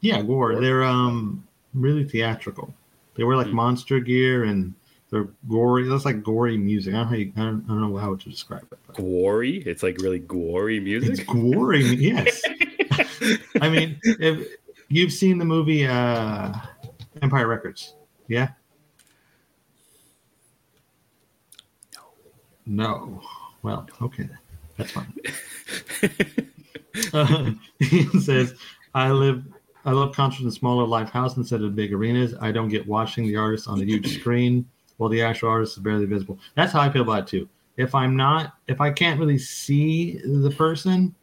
Yeah, 0.00 0.22
Gore. 0.22 0.52
Gore? 0.52 0.60
They're 0.60 0.84
um 0.84 1.46
really 1.74 2.04
theatrical. 2.04 2.72
They 3.14 3.24
wear 3.24 3.36
like 3.36 3.48
Hmm. 3.48 3.56
monster 3.56 4.00
gear 4.00 4.44
and 4.44 4.74
they're 5.10 5.28
gory. 5.48 5.88
That's 5.88 6.04
like 6.04 6.22
gory 6.22 6.56
music. 6.56 6.94
I 6.94 6.98
don't 6.98 7.04
know 7.06 7.10
how 7.10 7.16
you, 7.16 7.32
I, 7.36 7.40
don't, 7.40 7.64
I 7.64 7.68
don't 7.68 7.80
know 7.80 7.96
how 7.96 8.14
to 8.14 8.28
describe 8.30 8.62
it. 8.70 8.78
But 8.86 8.96
Gory. 8.96 9.58
It's 9.66 9.82
like 9.82 9.98
really 10.00 10.20
gory 10.20 10.78
music. 10.80 11.10
it's 11.10 11.24
gory. 11.24 11.82
yes. 11.96 12.42
I 13.60 13.68
mean, 13.68 13.98
if 14.04 14.46
You've 14.92 15.12
seen 15.12 15.38
the 15.38 15.44
movie 15.44 15.86
uh, 15.86 16.52
Empire 17.22 17.46
Records, 17.46 17.94
yeah? 18.26 18.48
No. 21.94 22.02
No. 22.66 23.22
Well, 23.62 23.88
okay, 24.02 24.28
that's 24.76 24.90
fine. 24.90 25.14
uh, 27.12 27.50
he 27.78 28.04
says, 28.20 28.54
"I 28.94 29.10
live, 29.10 29.44
I 29.84 29.92
love 29.92 30.14
concerts 30.14 30.44
in 30.44 30.50
smaller 30.50 30.86
live 30.86 31.10
houses 31.10 31.38
instead 31.38 31.62
of 31.62 31.74
big 31.74 31.92
arenas. 31.92 32.34
I 32.40 32.52
don't 32.52 32.68
get 32.68 32.86
watching 32.86 33.26
the 33.26 33.36
artist 33.36 33.68
on 33.68 33.80
a 33.80 33.84
huge 33.84 34.14
screen 34.20 34.68
while 34.96 35.10
the 35.10 35.22
actual 35.22 35.48
artist 35.48 35.76
is 35.76 35.82
barely 35.82 36.06
visible. 36.06 36.38
That's 36.54 36.72
how 36.72 36.80
I 36.80 36.90
feel 36.90 37.02
about 37.02 37.20
it 37.20 37.26
too. 37.26 37.48
If 37.76 37.94
I'm 37.94 38.16
not, 38.16 38.54
if 38.68 38.80
I 38.80 38.90
can't 38.90 39.18
really 39.18 39.38
see 39.38 40.18
the 40.18 40.50
person, 40.50 41.14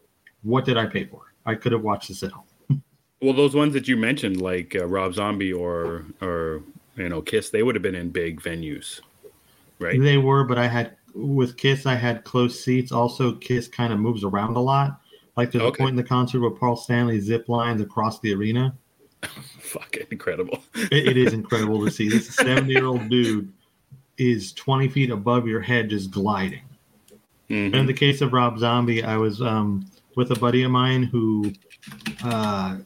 what 0.42 0.66
did 0.66 0.78
I 0.78 0.88
pay 0.88 1.06
for? 1.06 1.22
I 1.46 1.56
could 1.56 1.72
have 1.72 1.84
watched 1.84 2.10
this 2.10 2.24
at 2.24 2.32
home. 2.32 2.44
Well, 3.20 3.34
those 3.34 3.56
ones 3.56 3.74
that 3.74 3.88
you 3.88 3.98
mentioned, 3.98 4.42
like 4.42 4.76
uh, 4.76 4.86
Rob 4.86 5.16
Zombie 5.16 5.52
or 5.52 6.06
or 6.22 6.62
you 6.96 7.10
know 7.10 7.20
Kiss, 7.20 7.50
they 7.50 7.64
would 7.64 7.74
have 7.74 7.82
been 7.82 7.96
in 7.96 8.12
big 8.12 8.40
venues, 8.40 9.02
right? 9.80 10.00
They 10.00 10.20
were, 10.20 10.44
but 10.44 10.60
I 10.60 10.68
had 10.68 10.96
with 11.16 11.58
Kiss, 11.58 11.88
I 11.88 11.96
had 11.96 12.24
close 12.26 12.64
seats. 12.64 12.92
Also, 12.92 13.34
Kiss 13.34 13.68
kind 13.68 13.92
of 13.92 13.98
moves 13.98 14.24
around 14.24 14.56
a 14.56 14.60
lot. 14.60 15.02
Like 15.38 15.52
there's 15.52 15.64
Okay. 15.64 15.76
a 15.76 15.78
point 15.78 15.92
in 15.92 15.96
the 15.96 16.04
concert 16.04 16.40
where 16.42 16.50
Paul 16.50 16.76
Stanley 16.76 17.20
zip 17.20 17.48
lines 17.48 17.80
across 17.82 18.20
the 18.20 18.34
arena. 18.34 18.76
Fucking 19.60 20.08
incredible. 20.12 20.64
It, 20.92 21.10
it 21.10 21.18
is 21.18 21.34
incredible 21.42 21.86
to 21.86 21.92
see. 21.92 22.10
This 22.10 22.34
70 22.36 22.72
year 22.72 22.86
old 22.86 23.08
dude 23.10 23.52
is 24.18 24.52
20 24.54 24.88
feet 24.90 25.12
above 25.12 25.48
your 25.48 25.62
head, 25.62 25.90
just 25.90 26.10
gliding. 26.12 26.64
Mhm. 27.50 27.74
In 27.76 27.86
the 27.86 27.94
case 27.94 28.22
of 28.22 28.34
Rob 28.34 28.58
Zombie, 28.60 29.04
I 29.04 29.16
was 29.16 29.42
um, 29.42 29.86
with 30.16 30.32
a 30.32 30.36
buddy 30.36 30.64
of 30.64 30.72
mine 30.72 31.04
who 31.04 31.54
uh, 32.24 32.78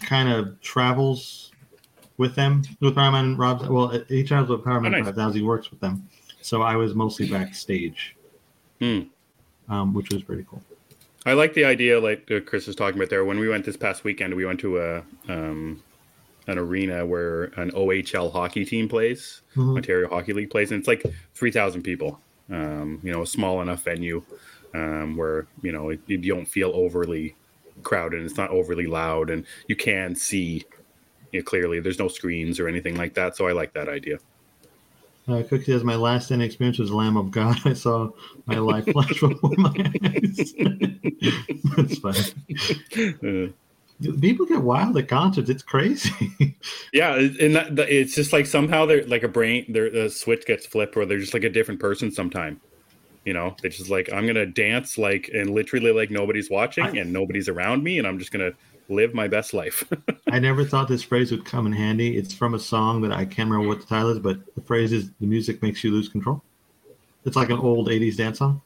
kind 0.00 0.28
of 0.30 0.60
travels 0.60 1.52
with 2.16 2.34
them 2.34 2.62
with 2.80 2.96
Powerman 2.96 3.20
and 3.20 3.38
Rob. 3.38 3.68
Well, 3.68 3.88
he 4.08 4.24
travels 4.24 4.48
with 4.50 4.64
Powerman 4.66 4.86
Oh, 4.86 4.98
nice. 4.98 5.04
5000. 5.04 5.38
He 5.38 5.46
works 5.46 5.70
with 5.70 5.78
them, 5.80 6.08
so 6.40 6.62
I 6.62 6.74
was 6.74 6.94
mostly 6.96 7.30
backstage, 7.30 8.16
Hmm. 8.80 9.02
um, 9.68 9.94
which 9.94 10.10
was 10.12 10.22
pretty 10.24 10.44
cool. 10.50 10.62
I 11.28 11.34
like 11.34 11.54
the 11.54 11.64
idea, 11.64 12.00
like 12.00 12.30
Chris 12.46 12.66
was 12.66 12.74
talking 12.76 12.98
about 12.98 13.10
there. 13.10 13.24
When 13.24 13.38
we 13.38 13.48
went 13.48 13.64
this 13.64 13.76
past 13.76 14.02
weekend, 14.04 14.34
we 14.34 14.46
went 14.46 14.60
to 14.60 14.78
a 14.78 15.02
um, 15.28 15.82
an 16.46 16.58
arena 16.58 17.04
where 17.04 17.44
an 17.60 17.70
OHL 17.72 18.32
hockey 18.32 18.64
team 18.64 18.88
plays, 18.88 19.42
Mhm. 19.54 19.76
Ontario 19.76 20.08
Hockey 20.08 20.32
League 20.32 20.50
plays, 20.50 20.70
and 20.70 20.78
it's 20.78 20.88
like 20.88 21.04
three 21.34 21.50
thousand 21.50 21.82
people. 21.82 22.18
Um, 22.50 23.00
you 23.02 23.12
know, 23.12 23.22
a 23.22 23.26
small 23.26 23.60
enough 23.60 23.84
venue 23.84 24.22
um, 24.74 25.16
where 25.16 25.46
you 25.62 25.70
know 25.72 25.90
it, 25.90 26.00
you 26.06 26.16
don't 26.18 26.48
feel 26.48 26.70
overly 26.74 27.36
crowded. 27.82 28.20
And 28.20 28.26
it's 28.28 28.38
not 28.38 28.50
overly 28.50 28.86
loud, 28.86 29.28
and 29.30 29.44
you 29.66 29.76
can 29.76 30.14
see 30.14 30.64
you 31.32 31.40
know, 31.40 31.44
clearly. 31.44 31.80
There's 31.80 31.98
no 31.98 32.08
screens 32.08 32.58
or 32.58 32.68
anything 32.68 32.96
like 32.96 33.14
that, 33.14 33.36
so 33.36 33.46
I 33.46 33.52
like 33.52 33.74
that 33.74 33.88
idea. 33.88 34.18
Uh, 35.28 35.42
Cook 35.42 35.62
says 35.64 35.84
my 35.84 35.94
last 35.96 36.30
in 36.30 36.40
experience 36.40 36.78
was 36.78 36.90
Lamb 36.90 37.16
of 37.16 37.30
God. 37.30 37.58
I 37.66 37.74
saw 37.74 38.10
my 38.46 38.58
life 38.58 38.84
flash 38.92 39.20
before 39.20 39.52
my 39.58 39.74
eyes. 40.04 40.54
That's 41.76 41.98
funny. 41.98 43.48
Uh, 43.48 43.52
People 44.20 44.46
get 44.46 44.62
wild 44.62 44.96
at 44.96 45.08
concerts. 45.08 45.50
It's 45.50 45.62
crazy. 45.62 46.56
Yeah, 46.92 47.16
and 47.16 47.54
that, 47.56 47.74
that- 47.76 47.88
it's 47.90 48.14
just 48.14 48.32
like 48.32 48.46
somehow 48.46 48.86
they're 48.86 49.04
like 49.06 49.24
a 49.24 49.28
brain, 49.28 49.66
their 49.72 49.90
the 49.90 50.08
switch 50.08 50.46
gets 50.46 50.64
flipped, 50.66 50.96
or 50.96 51.04
they're 51.04 51.18
just 51.18 51.34
like 51.34 51.44
a 51.44 51.50
different 51.50 51.80
person. 51.80 52.10
Sometime, 52.10 52.60
you 53.24 53.32
know, 53.34 53.54
they're 53.60 53.70
just 53.70 53.90
like 53.90 54.08
I'm 54.12 54.26
gonna 54.26 54.46
dance 54.46 54.96
like 54.98 55.28
and 55.34 55.50
literally 55.50 55.92
like 55.92 56.10
nobody's 56.10 56.48
watching 56.48 56.84
I- 56.84 56.90
and 57.00 57.12
nobody's 57.12 57.48
around 57.48 57.82
me, 57.82 57.98
and 57.98 58.06
I'm 58.06 58.18
just 58.18 58.30
gonna 58.30 58.52
live 58.88 59.14
my 59.14 59.28
best 59.28 59.54
life. 59.54 59.84
I 60.30 60.38
never 60.38 60.64
thought 60.64 60.88
this 60.88 61.02
phrase 61.02 61.30
would 61.30 61.44
come 61.44 61.66
in 61.66 61.72
handy. 61.72 62.16
It's 62.16 62.34
from 62.34 62.54
a 62.54 62.58
song 62.58 63.00
that 63.02 63.12
I 63.12 63.24
can't 63.24 63.50
remember 63.50 63.68
what 63.68 63.80
the 63.80 63.86
title 63.86 64.10
is, 64.10 64.18
but 64.18 64.38
the 64.54 64.60
phrase 64.62 64.92
is 64.92 65.10
"the 65.20 65.26
music 65.26 65.62
makes 65.62 65.82
you 65.84 65.90
lose 65.90 66.08
control." 66.08 66.42
It's 67.24 67.36
like 67.36 67.50
an 67.50 67.58
old 67.58 67.88
'80s 67.88 68.16
dance 68.16 68.38
song. 68.38 68.60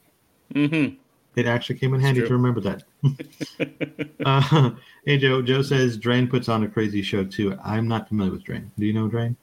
hmm 0.52 0.88
It 1.36 1.46
actually 1.46 1.78
came 1.78 1.94
in 1.94 2.00
handy 2.00 2.20
true. 2.20 2.28
to 2.28 2.34
remember 2.34 2.60
that. 2.60 2.84
uh, 4.26 4.70
hey 5.06 5.18
Joe, 5.18 5.42
Joe 5.42 5.62
says 5.62 5.96
Drain 5.96 6.28
puts 6.28 6.48
on 6.48 6.62
a 6.62 6.68
crazy 6.68 7.02
show 7.02 7.24
too. 7.24 7.58
I'm 7.64 7.88
not 7.88 8.08
familiar 8.08 8.32
with 8.32 8.44
Drain. 8.44 8.70
Do 8.78 8.86
you 8.86 8.92
know 8.92 9.08
Drain? 9.08 9.36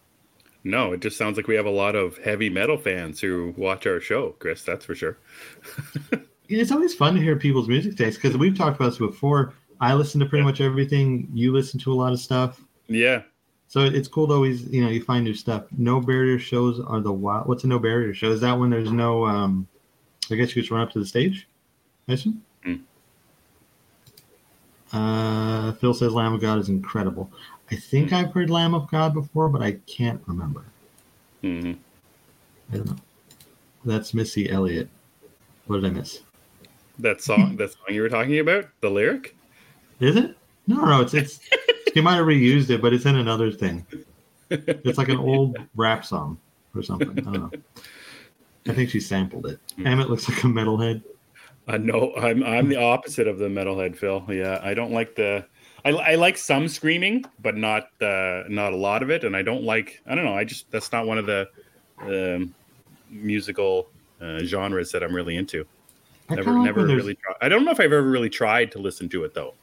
No, 0.64 0.92
it 0.94 1.00
just 1.00 1.18
sounds 1.18 1.38
like 1.38 1.48
we 1.48 1.56
have 1.56 1.66
a 1.66 1.70
lot 1.72 1.96
of 1.96 2.18
heavy 2.18 2.50
metal 2.50 2.78
fans 2.78 3.20
who 3.22 3.54
watch 3.58 3.88
our 3.88 4.00
show, 4.02 4.32
Chris. 4.40 4.64
That's 4.64 4.86
for 4.86 4.96
sure. 4.96 5.18
It's 6.52 6.72
always 6.72 6.96
fun 6.96 7.14
to 7.14 7.22
hear 7.22 7.36
people's 7.36 7.68
music 7.68 7.96
tastes 7.96 8.20
because 8.20 8.36
we've 8.36 8.58
talked 8.58 8.78
about 8.78 8.90
this 8.90 8.98
before. 8.98 9.54
I 9.80 9.94
listen 9.94 10.20
to 10.20 10.26
pretty 10.26 10.44
much 10.44 10.62
everything. 10.62 11.30
You 11.34 11.54
listen 11.54 11.80
to 11.82 11.94
a 11.94 11.96
lot 11.96 12.12
of 12.12 12.20
stuff. 12.20 12.62
Yeah, 12.88 13.22
So 13.68 13.82
it's 13.82 14.08
cool 14.08 14.28
to 14.28 14.34
always, 14.34 14.68
you 14.68 14.84
know, 14.84 14.90
you 14.90 15.04
find 15.04 15.24
new 15.24 15.34
stuff. 15.36 15.66
No 15.78 16.02
barrier 16.02 16.40
shows 16.40 16.80
are 16.80 17.00
the 17.00 17.14
wild. 17.14 17.48
What's 17.48 17.64
a 17.64 17.68
no 17.68 17.78
barrier 17.80 18.14
show? 18.14 18.32
Is 18.32 18.42
that 18.42 18.54
when 18.58 18.72
there's 18.72 18.92
no, 18.92 19.26
um, 19.26 19.68
I 20.32 20.36
guess 20.36 20.56
you 20.56 20.62
just 20.62 20.72
run 20.72 20.82
up 20.82 20.92
to 20.94 21.00
the 21.00 21.06
stage? 21.06 21.48
I 22.08 22.14
assume. 22.14 22.44
Hmm. 22.64 22.76
Uh, 24.92 25.72
Phil 25.74 25.94
says 25.94 26.14
Lamb 26.14 26.34
of 26.34 26.42
God 26.42 26.58
is 26.58 26.70
incredible. 26.70 27.32
I 27.72 27.76
think 27.76 28.12
I've 28.12 28.34
heard 28.34 28.50
Lamb 28.50 28.74
of 28.74 28.90
God 28.90 29.14
before, 29.14 29.48
but 29.50 29.62
I 29.62 29.74
can't 29.86 30.22
remember. 30.26 30.64
hmm 31.42 31.74
I 32.74 32.78
don't 32.78 32.88
know. 32.88 32.98
That's 33.86 34.14
Missy 34.14 34.50
Elliott. 34.50 34.90
What 35.68 35.82
did 35.82 35.86
I 35.86 35.90
miss? 35.92 36.24
that 36.98 37.22
song, 37.22 37.56
that 37.58 37.72
song 37.72 37.86
you 37.90 38.02
were 38.02 38.10
talking 38.10 38.40
about, 38.40 38.66
the 38.82 38.90
lyric. 38.90 39.36
Is 40.00 40.16
it? 40.16 40.36
No, 40.68 40.86
no, 40.86 41.02
it's 41.02 41.14
it's. 41.14 41.40
she 41.94 42.02
might 42.02 42.16
have 42.16 42.26
reused 42.26 42.70
it, 42.70 42.82
but 42.82 42.94
it's 42.94 43.06
in 43.06 43.16
another 43.16 43.52
thing. 43.52 43.86
It's 44.50 44.98
like 44.98 45.10
an 45.10 45.18
old 45.18 45.58
rap 45.76 46.06
song 46.06 46.38
or 46.76 46.84
something. 46.84 47.10
I 47.10 47.22
don't 47.22 47.34
know. 47.34 47.52
I 48.68 48.74
think 48.74 48.90
she 48.90 49.00
sampled 49.00 49.48
it. 49.48 49.60
Emmet 49.84 50.10
looks 50.10 50.30
like 50.30 50.44
a 50.44 50.48
metalhead. 50.48 51.04
Uh, 51.68 51.78
no, 51.78 52.14
I'm 52.16 52.44
I'm 52.44 52.68
the 52.68 52.78
opposite 52.78 53.28
of 53.28 53.38
the 53.38 53.48
metalhead, 53.48 53.96
Phil. 53.96 54.24
Yeah, 54.30 54.60
I 54.64 54.74
don't 54.74 54.92
like 54.92 55.16
the. 55.16 55.46
I, 55.86 55.92
I 55.92 56.16
like 56.16 56.38
some 56.38 56.68
screaming, 56.68 57.26
but 57.42 57.56
not 57.56 57.90
uh, 58.02 58.44
not 58.50 58.74
a 58.74 58.76
lot 58.76 59.04
of 59.04 59.10
it, 59.10 59.24
and 59.24 59.36
I 59.36 59.42
don't 59.42 59.64
like. 59.64 60.02
I 60.08 60.16
don't 60.16 60.26
know. 60.26 60.36
I 60.36 60.44
just 60.44 60.70
that's 60.72 60.92
not 60.92 61.06
one 61.06 61.18
of 61.18 61.26
the 61.26 61.48
um, 62.02 62.54
musical 63.10 63.90
uh, 64.20 64.40
genres 64.40 64.92
that 64.92 65.04
I'm 65.04 65.16
really 65.16 65.36
into. 65.36 65.66
I 66.30 66.36
Never 66.36 66.58
never 66.60 66.86
really. 66.86 67.16
Try, 67.16 67.34
I 67.42 67.50
don't 67.50 67.66
know 67.66 67.72
if 67.72 67.80
I've 67.80 67.94
ever 67.94 68.04
really 68.04 68.30
tried 68.30 68.72
to 68.74 68.80
listen 68.80 69.10
to 69.10 69.24
it 69.24 69.34
though. 69.34 69.54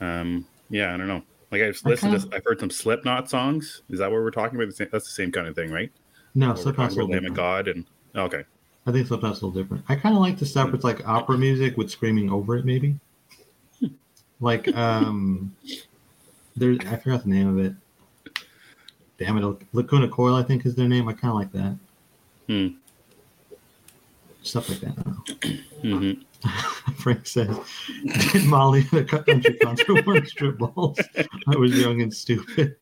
Um, 0.00 0.46
yeah, 0.70 0.92
I 0.94 0.96
don't 0.96 1.08
know. 1.08 1.22
Like 1.50 1.62
I've 1.62 1.80
listened 1.84 2.12
kinda- 2.12 2.28
to, 2.30 2.36
I've 2.36 2.44
heard 2.44 2.60
some 2.60 2.70
Slipknot 2.70 3.30
songs. 3.30 3.82
Is 3.90 3.98
that 4.00 4.10
what 4.10 4.20
we're 4.20 4.30
talking 4.30 4.60
about? 4.60 4.74
That's 4.76 4.90
the 4.90 5.00
same 5.00 5.30
kind 5.30 5.46
of 5.46 5.54
thing, 5.54 5.70
right? 5.70 5.90
No, 6.34 6.48
Where 6.48 6.56
Slipknot's 6.56 6.94
a 6.94 6.98
talking 6.98 7.12
little 7.12 7.28
about 7.28 7.38
Lamb 7.38 7.64
of 7.64 7.64
different. 7.64 7.86
God 8.16 8.22
and 8.22 8.32
okay. 8.40 8.48
I 8.86 8.92
think 8.92 9.06
Slipknot's 9.06 9.40
a 9.40 9.46
little 9.46 9.62
different. 9.62 9.84
I 9.88 9.94
kind 9.96 10.14
of 10.16 10.20
like 10.20 10.38
the 10.38 10.46
stuff 10.46 10.72
with 10.72 10.84
like 10.84 11.06
opera 11.08 11.38
music 11.38 11.76
with 11.76 11.90
screaming 11.90 12.30
over 12.30 12.56
it, 12.56 12.64
maybe. 12.64 12.98
Like, 14.40 14.74
um, 14.76 15.54
there's 16.56 16.78
I 16.80 16.96
forgot 16.96 17.22
the 17.22 17.30
name 17.30 17.48
of 17.48 17.64
it. 17.64 17.72
Damn 19.16 19.38
it, 19.38 19.56
Lacuna 19.72 20.08
Coil, 20.08 20.34
I 20.34 20.42
think 20.42 20.66
is 20.66 20.74
their 20.74 20.88
name. 20.88 21.08
I 21.08 21.12
kind 21.12 21.30
of 21.30 21.36
like 21.36 21.52
that. 21.52 21.76
Hmm. 22.48 22.76
Stuff 24.42 24.68
like 24.68 24.80
that. 24.80 24.90
I 24.98 25.02
don't 25.02 25.16
know. 25.84 25.98
hmm 25.98 26.12
Frank 26.96 27.26
says, 27.26 27.56
"Did 28.32 28.44
Molly 28.46 28.86
a 28.92 29.04
country 29.04 29.54
concert 29.62 30.06
wear 30.06 30.24
strip 30.26 30.58
balls? 30.58 30.98
I 31.46 31.56
was 31.56 31.78
young 31.78 32.02
and 32.02 32.12
stupid. 32.12 32.76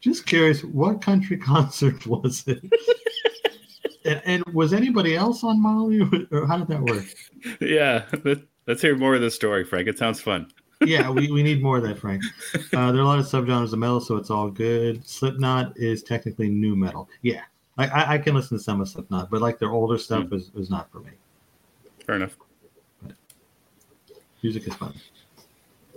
Just 0.00 0.26
curious, 0.26 0.62
what 0.64 1.00
country 1.00 1.36
concert 1.36 2.06
was 2.06 2.44
it? 2.46 2.62
and, 4.04 4.22
and 4.24 4.44
was 4.52 4.72
anybody 4.72 5.16
else 5.16 5.42
on 5.42 5.62
Molly, 5.62 6.00
or 6.30 6.46
how 6.46 6.58
did 6.58 6.68
that 6.68 6.82
work? 6.82 7.04
Yeah, 7.60 8.04
let, 8.24 8.38
let's 8.66 8.82
hear 8.82 8.96
more 8.96 9.14
of 9.14 9.22
the 9.22 9.30
story, 9.30 9.64
Frank. 9.64 9.88
It 9.88 9.98
sounds 9.98 10.20
fun. 10.20 10.50
Yeah, 10.84 11.08
we, 11.08 11.30
we 11.30 11.42
need 11.42 11.62
more 11.62 11.78
of 11.78 11.84
that, 11.84 11.98
Frank. 11.98 12.22
Uh, 12.54 12.92
there 12.92 13.00
are 13.00 13.04
a 13.04 13.04
lot 13.04 13.18
of 13.18 13.24
subgenres 13.24 13.72
of 13.72 13.78
metal, 13.78 14.00
so 14.00 14.16
it's 14.16 14.30
all 14.30 14.50
good. 14.50 15.06
Slipknot 15.06 15.76
is 15.78 16.02
technically 16.02 16.50
nu 16.50 16.76
metal. 16.76 17.08
Yeah, 17.22 17.42
I, 17.78 17.86
I, 17.86 18.12
I 18.14 18.18
can 18.18 18.34
listen 18.34 18.58
to 18.58 18.62
some 18.62 18.80
of 18.80 18.88
Slipknot, 18.88 19.30
but 19.30 19.40
like 19.40 19.58
their 19.58 19.70
older 19.70 19.96
stuff 19.96 20.32
is 20.32 20.52
was 20.52 20.68
not 20.68 20.90
for 20.90 21.00
me. 21.00 21.12
Fair 22.04 22.16
enough. 22.16 22.36
Music 24.44 24.68
is 24.68 24.74
fun. 24.74 24.92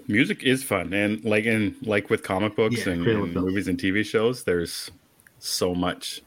Music 0.08 0.42
is 0.44 0.64
fun, 0.64 0.94
and 0.94 1.22
like 1.26 1.44
in 1.44 1.76
like 1.82 2.10
with 2.10 2.24
comic 2.24 2.56
books 2.56 2.86
Yeah, 2.86 2.94
and, 2.94 3.06
and 3.06 3.34
movies 3.34 3.68
and 3.68 3.78
TV 3.78 4.06
shows, 4.06 4.46
there's 4.46 4.90
so 5.40 5.76
much 5.76 6.22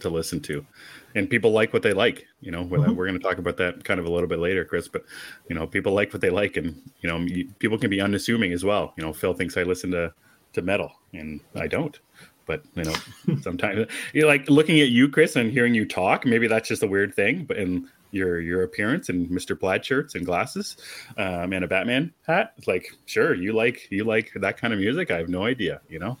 to 0.00 0.10
listen 0.10 0.40
to, 0.40 0.66
and 1.14 1.30
people 1.30 1.50
like 1.52 1.72
what 1.72 1.82
they 1.82 1.94
like. 1.94 2.26
You 2.42 2.50
know, 2.50 2.60
we're, 2.64 2.80
Mhm. 2.80 2.94
we're 2.94 3.06
going 3.06 3.18
to 3.18 3.24
talk 3.26 3.38
about 3.38 3.56
that 3.56 3.82
kind 3.82 3.98
of 3.98 4.04
a 4.04 4.10
little 4.10 4.28
bit 4.28 4.40
later, 4.40 4.62
Chris. 4.66 4.88
But 4.88 5.06
you 5.48 5.54
know, 5.54 5.66
people 5.66 5.94
like 5.94 6.12
what 6.12 6.20
they 6.20 6.28
like, 6.28 6.58
and 6.58 6.76
you 7.00 7.08
know, 7.08 7.26
people 7.60 7.78
can 7.78 7.88
be 7.88 8.02
unassuming 8.02 8.52
as 8.52 8.62
well. 8.62 8.92
You 8.98 9.04
know, 9.04 9.14
Phil 9.14 9.32
thinks 9.32 9.56
I 9.56 9.62
listen 9.62 9.90
to 9.92 10.12
to 10.52 10.60
metal, 10.60 10.92
and 11.14 11.40
I 11.54 11.66
don't. 11.66 11.98
But 12.44 12.62
you 12.74 12.84
know, 12.84 12.94
sometimes 13.40 13.86
you're 14.12 14.28
like 14.28 14.50
looking 14.50 14.80
at 14.80 14.88
you, 14.88 15.08
Chris, 15.08 15.34
and 15.34 15.50
hearing 15.50 15.74
you 15.74 15.86
talk. 15.86 16.26
Maybe 16.26 16.46
that's 16.46 16.68
just 16.68 16.82
a 16.82 16.86
weird 16.86 17.14
thing, 17.14 17.44
but 17.46 17.56
and 17.56 17.88
your 18.14 18.40
your 18.40 18.62
appearance 18.62 19.08
and 19.08 19.28
Mr. 19.28 19.58
Plaid 19.58 19.84
shirts 19.84 20.14
and 20.14 20.24
glasses, 20.24 20.76
um, 21.18 21.52
and 21.52 21.64
a 21.64 21.68
Batman 21.68 22.12
hat. 22.26 22.54
It's 22.56 22.66
like, 22.66 22.86
sure, 23.06 23.34
you 23.34 23.52
like 23.52 23.90
you 23.90 24.04
like 24.04 24.32
that 24.36 24.56
kind 24.56 24.72
of 24.72 24.80
music. 24.80 25.10
I 25.10 25.18
have 25.18 25.28
no 25.28 25.44
idea, 25.44 25.80
you 25.88 25.98
know. 25.98 26.16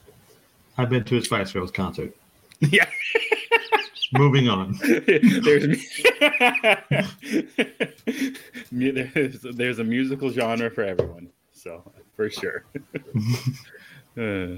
I've 0.76 0.90
been 0.90 1.04
to 1.04 1.18
a 1.18 1.22
Spice 1.22 1.52
Girls 1.52 1.70
concert. 1.70 2.14
Yeah. 2.60 2.86
Moving 4.12 4.48
on. 4.48 4.78
there's, 4.84 5.42
there's 8.72 9.40
there's 9.42 9.78
a 9.80 9.84
musical 9.84 10.30
genre 10.30 10.70
for 10.70 10.84
everyone, 10.84 11.28
so 11.52 11.92
for 12.14 12.30
sure. 12.30 12.64
uh, 14.16 14.56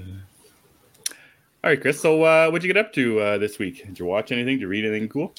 all 1.63 1.71
right, 1.71 1.81
Chris. 1.81 1.99
So, 1.99 2.23
uh, 2.23 2.49
what'd 2.49 2.63
you 2.63 2.71
get 2.71 2.77
up 2.77 2.93
to 2.93 3.19
uh, 3.19 3.37
this 3.39 3.57
week? 3.57 3.85
Did 3.85 3.99
you 3.99 4.05
watch 4.05 4.31
anything? 4.31 4.55
Did 4.55 4.61
you 4.61 4.67
read 4.67 4.85
anything 4.85 5.09
cool? 5.09 5.33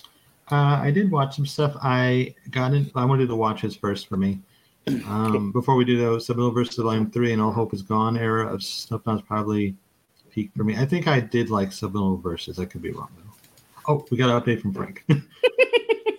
Uh, 0.50 0.80
I 0.82 0.90
did 0.90 1.10
watch 1.10 1.36
some 1.36 1.46
stuff. 1.46 1.76
I 1.82 2.34
got 2.50 2.72
in. 2.74 2.90
I 2.94 3.04
wanted 3.04 3.28
to 3.28 3.36
watch 3.36 3.60
his 3.60 3.76
first 3.76 4.08
for 4.08 4.16
me. 4.16 4.40
Um, 5.06 5.52
before 5.52 5.76
we 5.76 5.84
do 5.84 5.98
those, 5.98 6.24
Subliminal 6.24 6.54
Verses 6.54 6.76
Volume 6.76 7.10
Three 7.10 7.32
and 7.32 7.42
All 7.42 7.52
Hope 7.52 7.74
Is 7.74 7.82
Gone 7.82 8.16
era 8.16 8.46
of 8.52 8.60
Snowpiercer 8.60 9.26
probably 9.26 9.74
peaked 10.30 10.56
for 10.56 10.64
me. 10.64 10.76
I 10.76 10.86
think 10.86 11.06
I 11.06 11.20
did 11.20 11.50
like 11.50 11.72
Subliminal 11.72 12.16
verses. 12.16 12.58
I 12.58 12.64
could 12.64 12.80
be 12.80 12.90
wrong 12.90 13.10
though. 13.16 13.92
Oh, 13.92 14.06
we 14.10 14.16
got 14.16 14.30
an 14.30 14.40
update 14.40 14.62
from 14.62 14.72
Frank. 14.72 15.04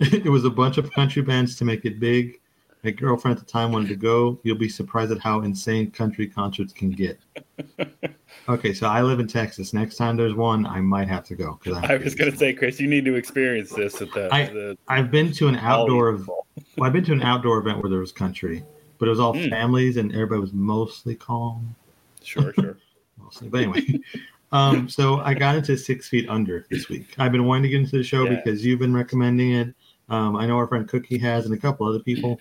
it 0.00 0.30
was 0.30 0.44
a 0.44 0.50
bunch 0.50 0.78
of 0.78 0.90
country 0.92 1.20
bands 1.20 1.56
to 1.56 1.64
make 1.64 1.84
it 1.84 2.00
big. 2.00 2.40
My 2.82 2.90
girlfriend 2.90 3.38
at 3.38 3.46
the 3.46 3.50
time 3.50 3.72
wanted 3.72 3.88
to 3.88 3.96
go. 3.96 4.40
You'll 4.42 4.56
be 4.56 4.68
surprised 4.68 5.12
at 5.12 5.18
how 5.18 5.42
insane 5.42 5.90
country 5.90 6.26
concerts 6.26 6.72
can 6.72 6.90
get. 6.90 7.20
Okay, 8.48 8.72
so 8.72 8.88
I 8.88 9.02
live 9.02 9.20
in 9.20 9.28
Texas. 9.28 9.72
Next 9.72 9.96
time 9.96 10.16
there's 10.16 10.34
one, 10.34 10.66
I 10.66 10.80
might 10.80 11.08
have 11.08 11.24
to 11.24 11.36
go. 11.36 11.54
Cause 11.62 11.74
I, 11.74 11.94
I 11.94 11.96
was 11.98 12.14
going 12.14 12.32
to 12.32 12.36
say, 12.36 12.52
Chris, 12.52 12.80
you 12.80 12.88
need 12.88 13.04
to 13.04 13.14
experience 13.14 13.70
this 13.70 14.00
at 14.00 14.12
the. 14.12 14.28
I, 14.32 14.46
the 14.46 14.78
I've 14.88 15.10
been 15.10 15.30
to 15.32 15.48
an 15.48 15.56
outdoor. 15.56 16.12
Well, 16.16 16.46
I've 16.82 16.92
been 16.92 17.04
to 17.04 17.12
an 17.12 17.22
outdoor 17.22 17.58
event 17.58 17.80
where 17.80 17.90
there 17.90 18.00
was 18.00 18.12
country, 18.12 18.64
but 18.98 19.06
it 19.06 19.10
was 19.10 19.20
all 19.20 19.34
mm. 19.34 19.48
families 19.50 19.98
and 19.98 20.12
everybody 20.12 20.40
was 20.40 20.52
mostly 20.52 21.14
calm. 21.14 21.74
Sure, 22.22 22.52
sure. 22.54 22.78
mostly, 23.18 23.48
but 23.48 23.62
anyway. 23.62 24.00
um, 24.52 24.88
so 24.88 25.20
I 25.20 25.34
got 25.34 25.54
into 25.54 25.76
Six 25.76 26.08
Feet 26.08 26.28
Under 26.28 26.66
this 26.70 26.88
week. 26.88 27.14
I've 27.18 27.32
been 27.32 27.44
wanting 27.44 27.64
to 27.64 27.68
get 27.68 27.80
into 27.82 27.98
the 27.98 28.04
show 28.04 28.24
yeah. 28.24 28.34
because 28.36 28.64
you've 28.64 28.80
been 28.80 28.94
recommending 28.94 29.52
it. 29.52 29.74
Um, 30.08 30.34
I 30.34 30.46
know 30.46 30.56
our 30.56 30.66
friend 30.66 30.88
Cookie 30.88 31.18
has, 31.18 31.44
and 31.44 31.54
a 31.54 31.58
couple 31.58 31.86
other 31.86 32.00
people. 32.00 32.40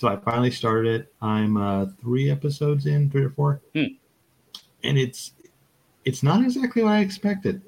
So 0.00 0.08
I 0.08 0.16
finally 0.16 0.50
started 0.50 1.02
it. 1.02 1.12
I'm 1.20 1.58
uh, 1.58 1.84
three 2.00 2.30
episodes 2.30 2.86
in, 2.86 3.10
three 3.10 3.22
or 3.22 3.28
four, 3.28 3.60
hmm. 3.74 3.84
and 4.82 4.96
it's 4.96 5.32
it's 6.06 6.22
not 6.22 6.42
exactly 6.42 6.82
what 6.82 6.94
I 6.94 7.00
expected. 7.00 7.60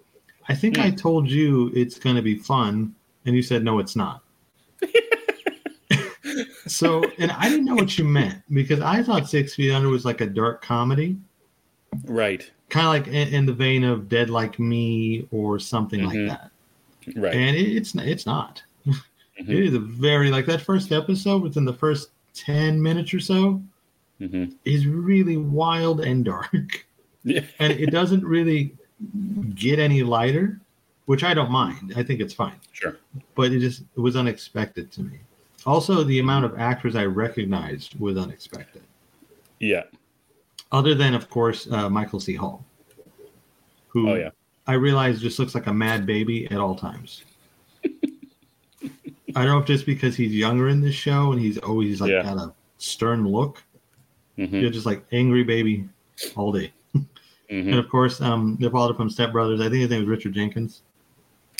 I 0.48 0.54
think 0.54 0.76
hmm. 0.76 0.82
I 0.84 0.90
told 0.92 1.30
you 1.30 1.70
it's 1.74 1.98
going 1.98 2.16
to 2.16 2.22
be 2.22 2.36
fun, 2.36 2.94
and 3.26 3.36
you 3.36 3.42
said 3.42 3.62
no, 3.62 3.80
it's 3.80 3.96
not. 3.96 4.22
so, 6.66 7.04
and 7.18 7.30
I 7.32 7.50
didn't 7.50 7.66
know 7.66 7.74
what 7.74 7.98
you 7.98 8.04
meant 8.06 8.42
because 8.50 8.80
I 8.80 9.02
thought 9.02 9.28
Six 9.28 9.54
Feet 9.54 9.70
Under 9.70 9.90
was 9.90 10.06
like 10.06 10.22
a 10.22 10.26
dark 10.26 10.62
comedy, 10.62 11.18
right? 12.04 12.50
Kind 12.70 12.86
of 12.86 12.92
like 12.94 13.08
in, 13.08 13.34
in, 13.34 13.44
the 13.44 13.52
vein 13.52 13.84
of 13.84 14.08
Dead 14.08 14.30
Like 14.30 14.58
Me 14.58 15.28
or 15.32 15.58
something 15.58 16.00
mm-hmm. 16.00 16.28
like 16.28 16.38
that, 16.38 16.50
right? 17.14 17.34
And 17.34 17.54
it, 17.54 17.76
it's 17.76 17.94
it's 17.94 18.24
not. 18.24 18.62
Mm-hmm. 18.86 19.50
It 19.52 19.64
is 19.64 19.74
a 19.74 19.80
very 19.80 20.30
like 20.30 20.46
that 20.46 20.62
first 20.62 20.92
episode 20.92 21.42
within 21.42 21.66
the 21.66 21.74
first 21.74 22.08
10 22.34 22.82
minutes 22.82 23.12
or 23.12 23.20
so 23.20 23.62
mm-hmm. 24.20 24.52
is 24.64 24.86
really 24.86 25.36
wild 25.36 26.00
and 26.00 26.24
dark. 26.24 26.86
Yeah. 27.24 27.42
and 27.60 27.72
it 27.72 27.92
doesn't 27.92 28.24
really 28.24 28.74
get 29.54 29.78
any 29.78 30.02
lighter, 30.02 30.60
which 31.06 31.22
I 31.22 31.34
don't 31.34 31.52
mind. 31.52 31.92
I 31.94 32.02
think 32.02 32.18
it's 32.18 32.34
fine. 32.34 32.56
Sure. 32.72 32.96
But 33.36 33.52
it 33.52 33.60
just 33.60 33.82
it 33.96 34.00
was 34.00 34.16
unexpected 34.16 34.90
to 34.90 35.02
me. 35.02 35.20
Also, 35.64 36.02
the 36.02 36.18
amount 36.18 36.46
of 36.46 36.58
actors 36.58 36.96
I 36.96 37.04
recognized 37.04 37.94
was 38.00 38.16
unexpected. 38.16 38.82
Yeah. 39.60 39.84
Other 40.72 40.96
than, 40.96 41.14
of 41.14 41.30
course, 41.30 41.70
uh, 41.70 41.88
Michael 41.88 42.18
C. 42.18 42.34
Hall, 42.34 42.64
who 43.86 44.10
oh, 44.10 44.14
yeah. 44.14 44.30
I 44.66 44.72
realize 44.72 45.20
just 45.20 45.38
looks 45.38 45.54
like 45.54 45.68
a 45.68 45.72
mad 45.72 46.06
baby 46.06 46.50
at 46.50 46.58
all 46.58 46.74
times. 46.74 47.22
I 49.36 49.44
don't 49.44 49.52
know 49.52 49.58
if 49.58 49.66
just 49.66 49.86
because 49.86 50.16
he's 50.16 50.32
younger 50.32 50.68
in 50.68 50.80
this 50.80 50.94
show 50.94 51.32
and 51.32 51.40
he's 51.40 51.58
always 51.58 52.00
like 52.00 52.10
yeah. 52.10 52.22
got 52.22 52.38
a 52.38 52.52
stern 52.78 53.26
look. 53.26 53.62
Mm-hmm. 54.38 54.56
You're 54.56 54.70
just 54.70 54.86
like 54.86 55.04
angry 55.12 55.44
baby 55.44 55.88
all 56.36 56.52
day. 56.52 56.72
Mm-hmm. 56.94 57.68
And 57.68 57.78
of 57.78 57.88
course, 57.90 58.20
um, 58.22 58.56
the 58.60 58.70
father 58.70 58.94
from 58.94 59.10
Step 59.10 59.30
Brothers. 59.30 59.60
I 59.60 59.64
think 59.64 59.82
his 59.82 59.90
name 59.90 60.02
is 60.02 60.08
Richard 60.08 60.32
Jenkins. 60.32 60.82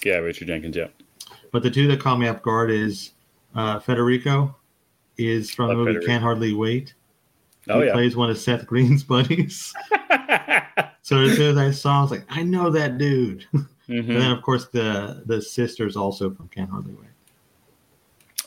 Yeah, 0.05 0.17
Richard 0.17 0.49
Jenkins. 0.49 0.75
Yeah. 0.75 0.89
But 1.53 1.63
the 1.63 1.71
two 1.71 1.87
that 1.89 2.01
caught 2.01 2.19
me 2.19 2.29
off 2.29 2.41
guard 2.41 2.71
is 2.71 3.13
uh, 3.55 3.79
Federico 3.79 4.57
is 5.19 5.51
from 5.51 5.69
the 5.69 5.75
movie 5.75 5.91
Federico. 5.91 6.07
Can't 6.07 6.23
Hardly 6.23 6.55
Wait. 6.55 6.95
Oh 7.69 7.81
he 7.81 7.87
yeah. 7.87 7.93
plays 7.93 8.17
one 8.17 8.31
of 8.31 8.39
Seth 8.39 8.67
Green's 8.67 9.03
buddies. 9.05 9.75
so 11.03 11.21
as 11.21 11.37
soon 11.37 11.51
as 11.51 11.59
I 11.59 11.71
saw, 11.71 11.99
I 11.99 12.03
was 12.03 12.11
like, 12.11 12.25
I 12.31 12.43
know 12.43 12.71
that 12.71 12.97
dude. 12.97 13.45
Mm-hmm. 13.89 14.13
and 14.13 14.23
then 14.23 14.31
of 14.31 14.43
course 14.43 14.69
the 14.69 15.23
the 15.27 15.43
sisters 15.43 15.97
also 15.97 16.33
from 16.33 16.49
Can't 16.49 16.71
Hardly 16.71 16.95
Wait. 16.95 17.11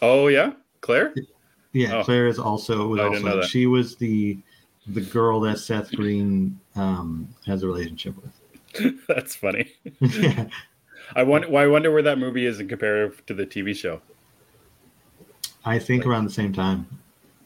Oh 0.07 0.27
yeah, 0.27 0.53
Claire. 0.81 1.15
Yeah, 1.73 1.95
oh. 1.97 2.03
Claire 2.03 2.27
is 2.27 2.37
also 2.37 2.87
was 2.87 2.99
also 2.99 3.41
she 3.41 3.65
was 3.65 3.95
the 3.95 4.37
the 4.87 5.01
girl 5.01 5.39
that 5.41 5.57
Seth 5.57 5.91
Green 5.91 6.59
um, 6.75 7.27
has 7.47 7.63
a 7.63 7.67
relationship 7.67 8.13
with. 8.21 9.07
That's 9.07 9.35
funny. 9.35 9.71
yeah. 9.99 10.45
I 11.15 11.23
wonder. 11.23 11.49
Well, 11.49 11.63
I 11.63 11.67
wonder 11.67 11.91
where 11.91 12.03
that 12.03 12.19
movie 12.19 12.45
is 12.45 12.59
in 12.59 12.67
comparison 12.67 13.19
to 13.25 13.33
the 13.33 13.47
TV 13.47 13.75
show. 13.75 13.99
I 15.65 15.79
think 15.79 16.03
like, 16.03 16.11
around 16.11 16.25
the 16.25 16.31
same 16.31 16.53
time. 16.53 16.87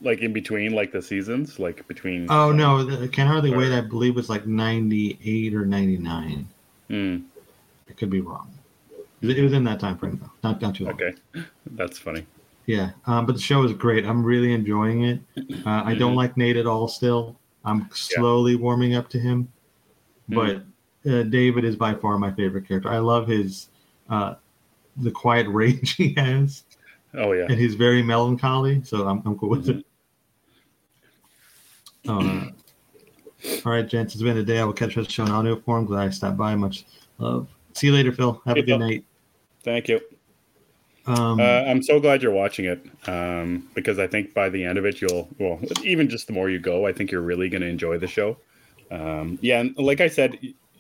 Like 0.02 0.20
in 0.20 0.34
between, 0.34 0.74
like 0.74 0.92
the 0.92 1.02
seasons, 1.02 1.60
like 1.60 1.88
between. 1.88 2.28
Oh 2.30 2.52
no! 2.52 2.84
The, 2.84 3.08
Can 3.08 3.26
hardly 3.26 3.54
or... 3.54 3.58
wait. 3.58 3.72
I 3.72 3.80
believe 3.80 4.16
was 4.16 4.30
like 4.30 4.46
ninety 4.46 5.18
eight 5.24 5.54
or 5.54 5.66
ninety 5.66 5.98
nine. 5.98 6.46
Mm. 6.90 7.24
I 7.90 7.94
could 7.94 8.10
be 8.10 8.20
wrong. 8.20 8.54
It 9.22 9.42
was 9.42 9.54
in 9.54 9.64
that 9.64 9.80
time 9.80 9.98
frame 9.98 10.20
though, 10.22 10.32
not 10.44 10.62
not 10.62 10.76
too 10.76 10.86
long. 10.86 10.96
Okay, 10.96 11.14
that's 11.72 11.98
funny. 11.98 12.26
Yeah, 12.70 12.92
um, 13.08 13.26
but 13.26 13.34
the 13.34 13.42
show 13.42 13.64
is 13.64 13.74
great. 13.74 14.06
I'm 14.06 14.24
really 14.24 14.54
enjoying 14.54 15.06
it. 15.06 15.20
Uh, 15.66 15.82
I 15.86 15.96
don't 15.96 16.12
mm-hmm. 16.12 16.18
like 16.18 16.38
Nate 16.38 16.56
at 16.56 16.68
all. 16.68 16.88
Still, 16.88 17.36
I'm 17.66 17.90
slowly 17.92 18.52
yeah. 18.52 18.60
warming 18.60 18.94
up 18.94 19.10
to 19.10 19.20
him, 19.20 19.52
but 20.28 20.62
mm. 21.04 21.22
uh, 21.22 21.24
David 21.24 21.66
is 21.66 21.76
by 21.76 21.96
far 21.96 22.20
my 22.20 22.32
favorite 22.32 22.68
character. 22.68 22.90
I 22.90 23.00
love 23.00 23.28
his 23.28 23.70
uh, 24.12 24.36
the 24.98 25.10
quiet 25.10 25.48
rage 25.50 25.96
he 25.96 26.14
has. 26.14 26.64
Oh 27.16 27.32
yeah, 27.32 27.46
and 27.50 27.56
he's 27.60 27.74
very 27.74 28.04
melancholy. 28.04 28.84
So 28.84 29.08
I'm 29.08 29.24
I'm 29.26 29.36
cool 29.40 29.50
with 29.50 29.66
mm-hmm. 29.66 29.80
it. 32.08 32.52
Uh, 33.52 33.62
all 33.66 33.72
right, 33.72 33.88
gents, 33.88 34.14
it's 34.14 34.22
been 34.22 34.38
a 34.38 34.44
day. 34.44 34.60
I 34.60 34.64
will 34.64 34.74
catch 34.74 34.96
us 34.96 35.12
show 35.12 35.26
in 35.26 35.32
audio 35.32 35.60
form. 35.60 35.86
Glad 35.86 36.06
I 36.06 36.10
stopped 36.12 36.38
by. 36.38 36.54
Much 36.54 36.86
love. 37.18 37.50
See 37.74 37.88
you 37.88 37.94
later, 37.94 38.12
Phil. 38.12 38.40
Have 38.46 38.58
hey, 38.58 38.62
a 38.62 38.64
good 38.64 38.78
Phil. 38.78 38.88
night. 38.88 39.06
Thank 39.64 39.88
you. 39.88 40.02
Um, 41.10 41.40
uh, 41.40 41.44
I'm 41.44 41.82
so 41.82 42.00
glad 42.00 42.22
you're 42.22 42.32
watching 42.32 42.66
it 42.66 42.86
um, 43.08 43.68
because 43.74 43.98
I 43.98 44.06
think 44.06 44.34
by 44.36 44.48
the 44.50 44.64
end 44.64 44.78
of 44.78 44.86
it, 44.86 45.02
you'll 45.02 45.28
well, 45.40 45.60
even 45.84 46.08
just 46.08 46.28
the 46.28 46.34
more 46.34 46.50
you 46.50 46.60
go, 46.60 46.86
I 46.86 46.94
think 46.94 47.12
you're 47.12 47.22
really 47.22 47.50
going 47.50 47.62
to 47.62 47.68
enjoy 47.68 47.98
the 47.98 48.08
show. 48.08 48.38
Um, 48.92 49.40
yeah, 49.42 49.60
and 49.60 49.76
like 49.78 50.02
I 50.02 50.08
said, 50.08 50.38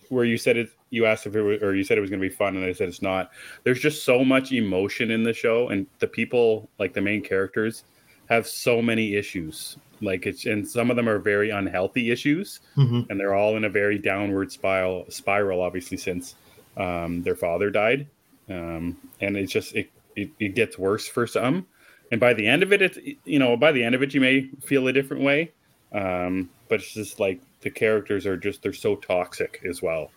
where 0.09 0.25
you 0.25 0.37
said 0.37 0.57
it, 0.57 0.69
you 0.91 1.05
asked 1.05 1.25
if 1.25 1.35
it 1.35 1.41
was, 1.41 1.61
or 1.61 1.75
you 1.75 1.83
said 1.83 1.97
it 1.97 2.01
was 2.01 2.11
going 2.11 2.21
to 2.21 2.29
be 2.29 2.33
fun, 2.33 2.55
and 2.55 2.65
I 2.65 2.73
said 2.73 2.89
it's 2.89 3.01
not. 3.01 3.31
There's 3.63 3.79
just 3.79 4.03
so 4.03 4.23
much 4.23 4.51
emotion 4.51 5.09
in 5.09 5.23
the 5.23 5.33
show, 5.33 5.69
and 5.69 5.87
the 5.97 6.07
people, 6.07 6.69
like 6.77 6.93
the 6.93 7.01
main 7.01 7.23
characters, 7.23 7.83
have 8.29 8.47
so 8.47 8.81
many 8.81 9.15
issues. 9.15 9.77
Like 10.01 10.27
it's, 10.27 10.45
and 10.45 10.67
some 10.67 10.89
of 10.89 10.95
them 10.95 11.09
are 11.09 11.19
very 11.19 11.49
unhealthy 11.49 12.11
issues, 12.11 12.59
mm-hmm. 12.77 13.01
and 13.09 13.19
they're 13.19 13.35
all 13.35 13.57
in 13.57 13.65
a 13.65 13.69
very 13.69 13.97
downward 13.97 14.51
spiral. 14.51 15.05
Spiral, 15.09 15.61
obviously, 15.61 15.97
since 15.97 16.35
um, 16.77 17.23
their 17.23 17.35
father 17.35 17.69
died, 17.69 18.07
um, 18.47 18.95
and 19.21 19.35
it's 19.35 19.51
just 19.51 19.75
it 19.75 19.89
it, 20.15 20.29
it 20.39 20.55
gets 20.55 20.77
worse 20.77 21.07
for 21.07 21.27
some, 21.27 21.67
and 22.11 22.19
by 22.19 22.33
the 22.33 22.47
end 22.47 22.63
of 22.63 22.73
it, 22.73 22.81
it's 22.81 22.97
you 23.25 23.39
know 23.39 23.55
by 23.57 23.71
the 23.71 23.83
end 23.83 23.95
of 23.95 24.03
it 24.03 24.13
you 24.13 24.21
may 24.21 24.49
feel 24.61 24.87
a 24.87 24.93
different 24.93 25.23
way, 25.23 25.51
um, 25.93 26.49
but 26.67 26.79
it's 26.79 26.93
just 26.93 27.19
like 27.19 27.41
the 27.61 27.69
characters 27.69 28.25
are 28.25 28.37
just 28.37 28.61
they're 28.61 28.73
so 28.73 28.95
toxic 28.95 29.61
as 29.67 29.81
well, 29.81 30.11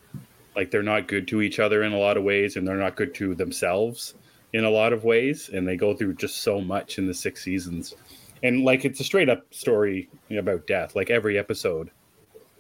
like 0.57 0.71
they're 0.71 0.83
not 0.83 1.09
good 1.09 1.29
to 1.29 1.43
each 1.43 1.59
other 1.59 1.83
in 1.83 1.93
a 1.93 1.99
lot 1.99 2.17
of 2.17 2.25
ways, 2.25 2.57
and 2.57 2.67
they're 2.67 2.77
not 2.77 2.97
good 2.97 3.15
to 3.17 3.35
themselves 3.35 4.15
in 4.53 4.65
a 4.65 4.71
lot 4.71 4.93
of 4.93 5.05
ways, 5.05 5.51
and 5.53 5.67
they 5.67 5.77
go 5.77 5.95
through 5.95 6.15
just 6.15 6.43
so 6.43 6.61
much 6.61 6.99
in 6.99 7.07
the 7.07 7.15
six 7.15 7.43
seasons, 7.43 7.95
and 8.43 8.65
like 8.65 8.85
it's 8.85 9.01
a 9.01 9.05
straight 9.05 9.29
up 9.29 9.53
story 9.53 10.09
about 10.31 10.67
death. 10.67 10.95
Like 10.95 11.11
every 11.11 11.39
episode 11.39 11.91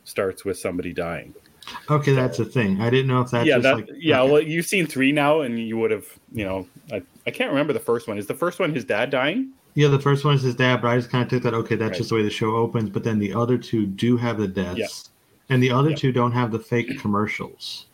starts 0.04 0.44
with 0.44 0.58
somebody 0.58 0.92
dying. 0.92 1.34
Okay, 1.90 2.12
that's 2.12 2.38
a 2.38 2.44
thing. 2.44 2.80
I 2.80 2.90
didn't 2.90 3.06
know 3.06 3.20
if 3.20 3.30
that's 3.30 3.46
yeah, 3.46 3.58
that, 3.58 3.76
like, 3.76 3.88
yeah. 3.96 4.22
okay. 4.22 4.32
Well, 4.32 4.42
you've 4.42 4.66
seen 4.66 4.86
three 4.86 5.12
now, 5.12 5.42
and 5.42 5.58
you 5.58 5.78
would 5.78 5.90
have, 5.90 6.06
you 6.32 6.44
know, 6.44 6.66
I, 6.92 7.02
I 7.26 7.30
can't 7.30 7.50
remember 7.50 7.72
the 7.72 7.80
first 7.80 8.08
one. 8.08 8.18
Is 8.18 8.26
the 8.26 8.34
first 8.34 8.58
one 8.58 8.74
his 8.74 8.84
dad 8.84 9.10
dying? 9.10 9.52
Yeah, 9.74 9.88
the 9.88 9.98
first 9.98 10.24
one 10.24 10.34
is 10.34 10.42
his 10.42 10.54
dad, 10.54 10.82
but 10.82 10.88
I 10.88 10.96
just 10.96 11.10
kind 11.10 11.24
of 11.24 11.30
took 11.30 11.42
that. 11.44 11.54
Okay, 11.54 11.76
that's 11.76 11.90
right. 11.90 11.98
just 11.98 12.10
the 12.10 12.16
way 12.16 12.22
the 12.22 12.30
show 12.30 12.56
opens. 12.56 12.90
But 12.90 13.04
then 13.04 13.18
the 13.18 13.32
other 13.32 13.56
two 13.56 13.86
do 13.86 14.16
have 14.16 14.38
the 14.38 14.48
deaths, 14.48 15.10
yeah. 15.48 15.54
and 15.54 15.62
the 15.62 15.70
other 15.70 15.90
yeah. 15.90 15.96
two 15.96 16.12
don't 16.12 16.32
have 16.32 16.50
the 16.52 16.58
fake 16.58 16.98
commercials. 17.00 17.86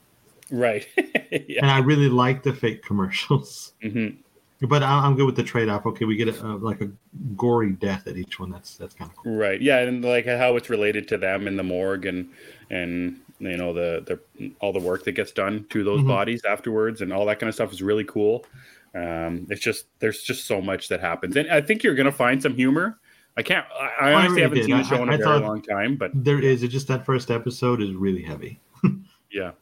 Right. 0.51 0.87
yeah. 0.97 1.61
And 1.63 1.71
I 1.71 1.79
really 1.79 2.09
like 2.09 2.43
the 2.43 2.53
fake 2.53 2.83
commercials. 2.83 3.75
Mm-hmm. 3.83 4.67
But 4.67 4.83
I- 4.83 5.07
I'm 5.07 5.15
good 5.15 5.27
with 5.27 5.37
the 5.37 5.45
trade 5.45 5.69
off. 5.69 5.87
Okay, 5.87 6.05
we 6.05 6.17
get 6.17 6.29
a, 6.29 6.47
a, 6.47 6.57
like 6.57 6.81
a 6.81 6.91
gory 7.37 7.73
death 7.73 8.07
at 8.09 8.17
each 8.17 8.41
one. 8.41 8.51
That's 8.51 8.77
that's 8.77 8.95
kind 8.95 9.11
of 9.11 9.17
cool. 9.17 9.37
Right. 9.37 9.61
Yeah, 9.61 9.79
and 9.79 10.05
like 10.05 10.27
how 10.27 10.57
it's 10.57 10.69
related 10.71 11.07
to 11.09 11.19
them 11.19 11.47
in 11.47 11.57
the 11.57 11.63
morgue 11.63 12.07
and 12.07 12.31
and 12.71 13.21
you 13.39 13.57
know 13.57 13.73
the 13.73 14.19
the 14.39 14.51
all 14.61 14.73
the 14.73 14.81
work 14.81 15.05
that 15.05 15.13
gets 15.13 15.31
done 15.31 15.65
to 15.71 15.85
those 15.85 16.01
Mhm. 16.01 16.09
bodies 16.09 16.45
afterwards 16.45 17.03
and 17.03 17.13
all 17.13 17.25
that 17.27 17.39
kind 17.39 17.49
of 17.49 17.55
stuff 17.55 17.73
is 17.73 17.83
really 17.83 18.05
cool. 18.05 18.45
Um, 18.95 19.47
it's 19.51 19.61
just 19.61 19.87
there's 19.99 20.23
just 20.23 20.47
so 20.47 20.61
much 20.61 20.89
that 20.89 21.01
happens, 21.01 21.37
and 21.37 21.51
I 21.51 21.61
think 21.61 21.83
you're 21.83 21.95
gonna 21.95 22.11
find 22.13 22.43
some 22.43 22.55
humor. 22.55 22.99
I 23.37 23.43
can't. 23.43 23.67
I, 23.79 23.85
I 24.01 24.11
I 24.11 24.15
honestly 24.15 24.31
really 24.31 24.43
haven't 24.43 24.57
did. 24.59 24.65
seen 24.67 24.77
the 24.79 24.83
I- 24.83 24.89
show 24.89 25.03
in 25.03 25.09
a 25.11 25.13
I 25.13 25.17
very 25.17 25.41
long 25.41 25.63
time, 25.63 25.97
but 25.97 26.11
There 26.15 26.41
is. 26.43 26.63
It's 26.63 26.73
just 26.73 26.89
that 26.89 27.05
first 27.07 27.31
episode 27.31 27.81
is 27.83 27.93
really 27.93 28.23
heavy. 28.23 28.59
yeah, 29.31 29.53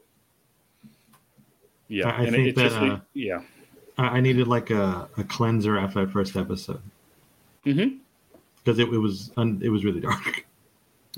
yeah, 1.88 2.08
I- 2.08 2.10
I 2.10 2.22
and 2.24 2.30
think 2.34 2.48
it's 2.48 2.56
that, 2.58 2.68
just 2.70 2.76
uh, 2.76 2.98
yeah. 3.14 3.42
I, 3.98 4.04
I 4.18 4.20
needed 4.20 4.46
like 4.48 4.70
a, 4.70 5.08
a 5.16 5.24
cleanser 5.24 5.78
after 5.78 6.04
that 6.04 6.12
first 6.12 6.36
episode 6.36 6.82
Mm-hmm. 7.64 7.96
because 8.64 8.78
it, 8.78 8.88
it 8.88 8.98
was 8.98 9.32
un, 9.36 9.60
it 9.62 9.70
was 9.70 9.84
really 9.84 10.00
dark. 10.00 10.44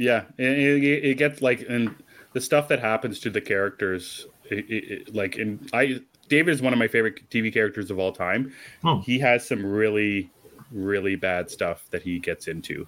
Yeah, 0.01 0.27
and 0.39 0.47
it, 0.47 0.85
it 0.85 1.05
it 1.05 1.15
gets 1.19 1.43
like 1.43 1.67
and 1.69 1.93
the 2.33 2.41
stuff 2.41 2.69
that 2.69 2.79
happens 2.79 3.19
to 3.19 3.31
the 3.31 3.41
characters, 3.41 4.29
it, 4.49 4.59
it, 4.71 4.85
it- 4.93 5.15
like 5.15 5.35
in 5.37 5.69
I 5.73 6.01
David 6.29 6.53
is 6.53 6.63
one 6.63 6.73
of 6.73 6.79
my 6.79 6.89
favorite 6.89 7.29
TV 7.31 7.53
characters 7.53 7.91
of 7.91 7.99
all 7.99 8.13
time. 8.13 8.53
Oh, 8.85 9.01
He 9.01 9.19
has 9.21 9.47
some 9.47 9.65
really, 9.65 10.31
really 10.73 11.17
bad 11.17 11.51
stuff 11.51 11.87
that 11.91 12.03
he 12.03 12.19
gets 12.19 12.49
into. 12.49 12.87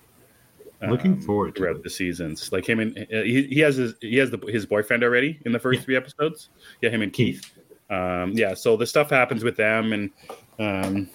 Looking 0.83 1.13
um, 1.13 1.21
forward 1.21 1.55
to 1.55 1.61
throughout 1.61 1.77
it. 1.77 1.83
the 1.83 1.91
seasons. 1.91 2.53
Like 2.53 2.67
him 2.67 2.81
and 2.81 2.97
uh, 2.99 3.23
he, 3.23 3.43
he 3.45 3.61
has 3.61 3.77
his 3.77 3.95
he 4.01 4.17
has 4.17 4.31
the, 4.31 4.39
his 4.49 4.65
boyfriend 4.65 5.05
already 5.05 5.39
in 5.45 5.53
the 5.53 5.59
first 5.59 5.81
Yeah. 5.81 5.85
three 5.85 5.97
episodes. 5.97 6.49
Yeah, 6.81 6.89
him 6.89 7.03
and 7.03 7.13
Keith. 7.13 7.53
Um, 7.91 8.33
yeah, 8.33 8.55
so 8.55 8.77
the 8.79 8.87
stuff 8.87 9.11
happens 9.11 9.45
with 9.45 9.57
them, 9.57 9.93
and 9.93 10.11
um, 10.59 11.11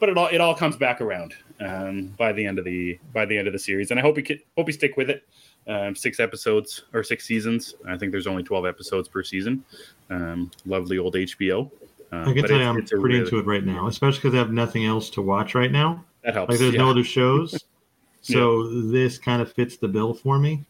but 0.00 0.08
it 0.08 0.16
all 0.16 0.28
it 0.28 0.40
all 0.40 0.54
comes 0.54 0.76
back 0.76 1.02
around 1.02 1.34
um, 1.60 2.14
by 2.16 2.32
the 2.32 2.46
end 2.46 2.58
of 2.58 2.64
the 2.64 2.98
by 3.12 3.26
the 3.26 3.36
end 3.36 3.46
of 3.48 3.52
the 3.52 3.58
series, 3.58 3.90
and 3.90 4.00
I 4.00 4.02
hope 4.02 4.16
we 4.16 4.22
could, 4.22 4.40
hope 4.56 4.66
we 4.66 4.72
stick 4.72 4.96
with 4.96 5.10
it. 5.10 5.24
Um, 5.68 5.96
six 5.96 6.20
episodes 6.20 6.84
or 6.92 7.02
six 7.02 7.24
seasons. 7.24 7.74
I 7.88 7.96
think 7.96 8.12
there's 8.12 8.28
only 8.28 8.44
twelve 8.44 8.66
episodes 8.66 9.08
per 9.08 9.22
season. 9.24 9.64
Um, 10.10 10.50
lovely 10.64 10.98
old 10.98 11.14
HBO. 11.14 11.70
Um, 12.12 12.28
I 12.28 12.32
can 12.32 12.44
tell 12.46 12.58
you 12.58 12.64
I'm 12.64 12.74
pretty 12.76 12.96
really- 12.96 13.18
into 13.18 13.38
it 13.38 13.46
right 13.46 13.64
now, 13.64 13.88
especially 13.88 14.18
because 14.18 14.34
I 14.34 14.38
have 14.38 14.52
nothing 14.52 14.84
else 14.86 15.10
to 15.10 15.22
watch 15.22 15.54
right 15.56 15.72
now. 15.72 16.04
That 16.22 16.34
helps. 16.34 16.50
Like 16.50 16.60
there's 16.60 16.74
yeah. 16.74 16.82
no 16.82 16.90
other 16.90 17.02
shows, 17.02 17.64
so 18.22 18.68
this 18.90 19.18
kind 19.18 19.42
of 19.42 19.52
fits 19.52 19.76
the 19.76 19.88
bill 19.88 20.14
for 20.14 20.38
me. 20.38 20.64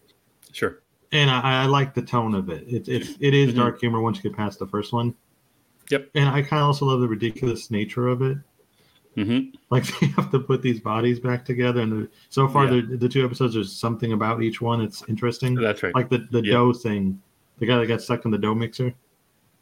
Sure. 0.52 0.80
And 1.12 1.30
I, 1.30 1.64
I 1.64 1.66
like 1.66 1.94
the 1.94 2.02
tone 2.02 2.35
of 2.35 2.48
it. 2.48 2.64
It's 2.66 2.88
it's 2.88 3.18
it 3.20 3.35
is 3.35 3.52
Mhm. 3.52 3.56
dark 3.56 3.80
humor 3.80 4.00
once 4.00 4.16
you 4.16 4.22
get 4.22 4.35
past 4.37 4.59
the 4.59 4.66
first 4.66 4.92
one. 4.94 5.14
Yep. 5.90 6.09
And 6.14 6.28
I 6.28 6.40
kind 6.42 6.61
of 6.62 6.68
also 6.68 6.87
love 6.87 7.00
the 7.00 7.09
ridiculous 7.09 7.70
nature 7.70 8.09
of 8.09 8.22
it. 8.22 8.38
Hmm 9.16 9.40
Like 9.70 9.85
they 10.00 10.07
have 10.09 10.31
to 10.31 10.38
put 10.38 10.62
these 10.62 10.79
bodies 10.81 11.18
back 11.18 11.44
together, 11.44 11.81
and 11.81 12.09
so 12.31 12.46
far 12.46 12.64
Yeah. 12.66 12.83
the 12.87 12.96
the 12.98 13.09
two 13.09 13.24
episodes 13.24 13.55
there's 13.55 13.72
something 13.72 14.12
about 14.12 14.42
each 14.42 14.61
one. 14.61 14.81
It's 14.81 15.02
interesting. 15.09 15.55
That's 15.57 15.83
right. 15.83 15.94
Like 15.94 16.09
the 16.11 16.18
the 16.31 16.42
Yeah. 16.44 16.52
dough 16.52 16.72
thing, 16.72 17.20
the 17.59 17.66
guy 17.66 17.79
that 17.79 17.87
got 17.87 18.02
stuck 18.02 18.24
in 18.24 18.31
the 18.31 18.38
dough 18.38 18.55
mixer. 18.55 18.94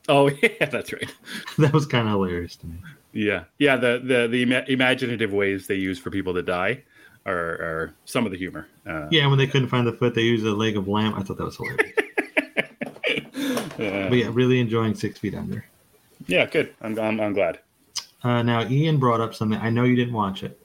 oh 0.08 0.28
yeah, 0.42 0.66
that's 0.66 0.92
right. 0.92 1.10
that 1.58 1.72
was 1.72 1.86
kind 1.86 2.06
of 2.08 2.12
hilarious 2.14 2.56
to 2.56 2.66
me. 2.66 2.76
Yeah, 3.12 3.44
yeah. 3.58 3.76
The 3.76 4.02
the 4.04 4.28
the 4.28 4.42
ima- 4.42 4.64
imaginative 4.68 5.32
ways 5.32 5.66
they 5.68 5.76
use 5.76 5.98
for 6.00 6.10
people 6.10 6.34
to 6.34 6.42
die 6.42 6.82
are, 7.26 7.34
are 7.68 7.94
some 8.04 8.26
of 8.26 8.32
the 8.32 8.38
humor. 8.38 8.66
Uh, 8.86 9.06
Yeah, 9.10 9.26
when 9.28 9.38
they 9.38 9.46
couldn't 9.46 9.68
find 9.68 9.86
the 9.86 9.92
foot, 9.94 10.14
they 10.14 10.22
used 10.22 10.44
a 10.44 10.52
leg 10.52 10.76
of 10.76 10.88
lamb. 10.88 11.14
I 11.14 11.22
thought 11.22 11.38
that 11.38 11.44
was 11.44 11.56
hilarious. 11.56 11.92
uh, 13.78 14.08
but 14.08 14.14
yeah, 14.18 14.30
really 14.32 14.60
enjoying 14.60 14.94
Six 14.94 15.18
Feet 15.20 15.34
Under. 15.34 15.64
yeah, 16.26 16.46
good. 16.46 16.74
I'm, 16.82 16.98
I'm 16.98 17.20
I'm 17.20 17.32
glad. 17.32 17.60
Uh, 18.24 18.42
now, 18.42 18.66
Ian 18.66 18.98
brought 18.98 19.20
up 19.20 19.34
something. 19.34 19.58
I 19.60 19.68
know 19.70 19.84
you 19.84 19.94
didn't 19.94 20.14
watch 20.14 20.42
it, 20.42 20.58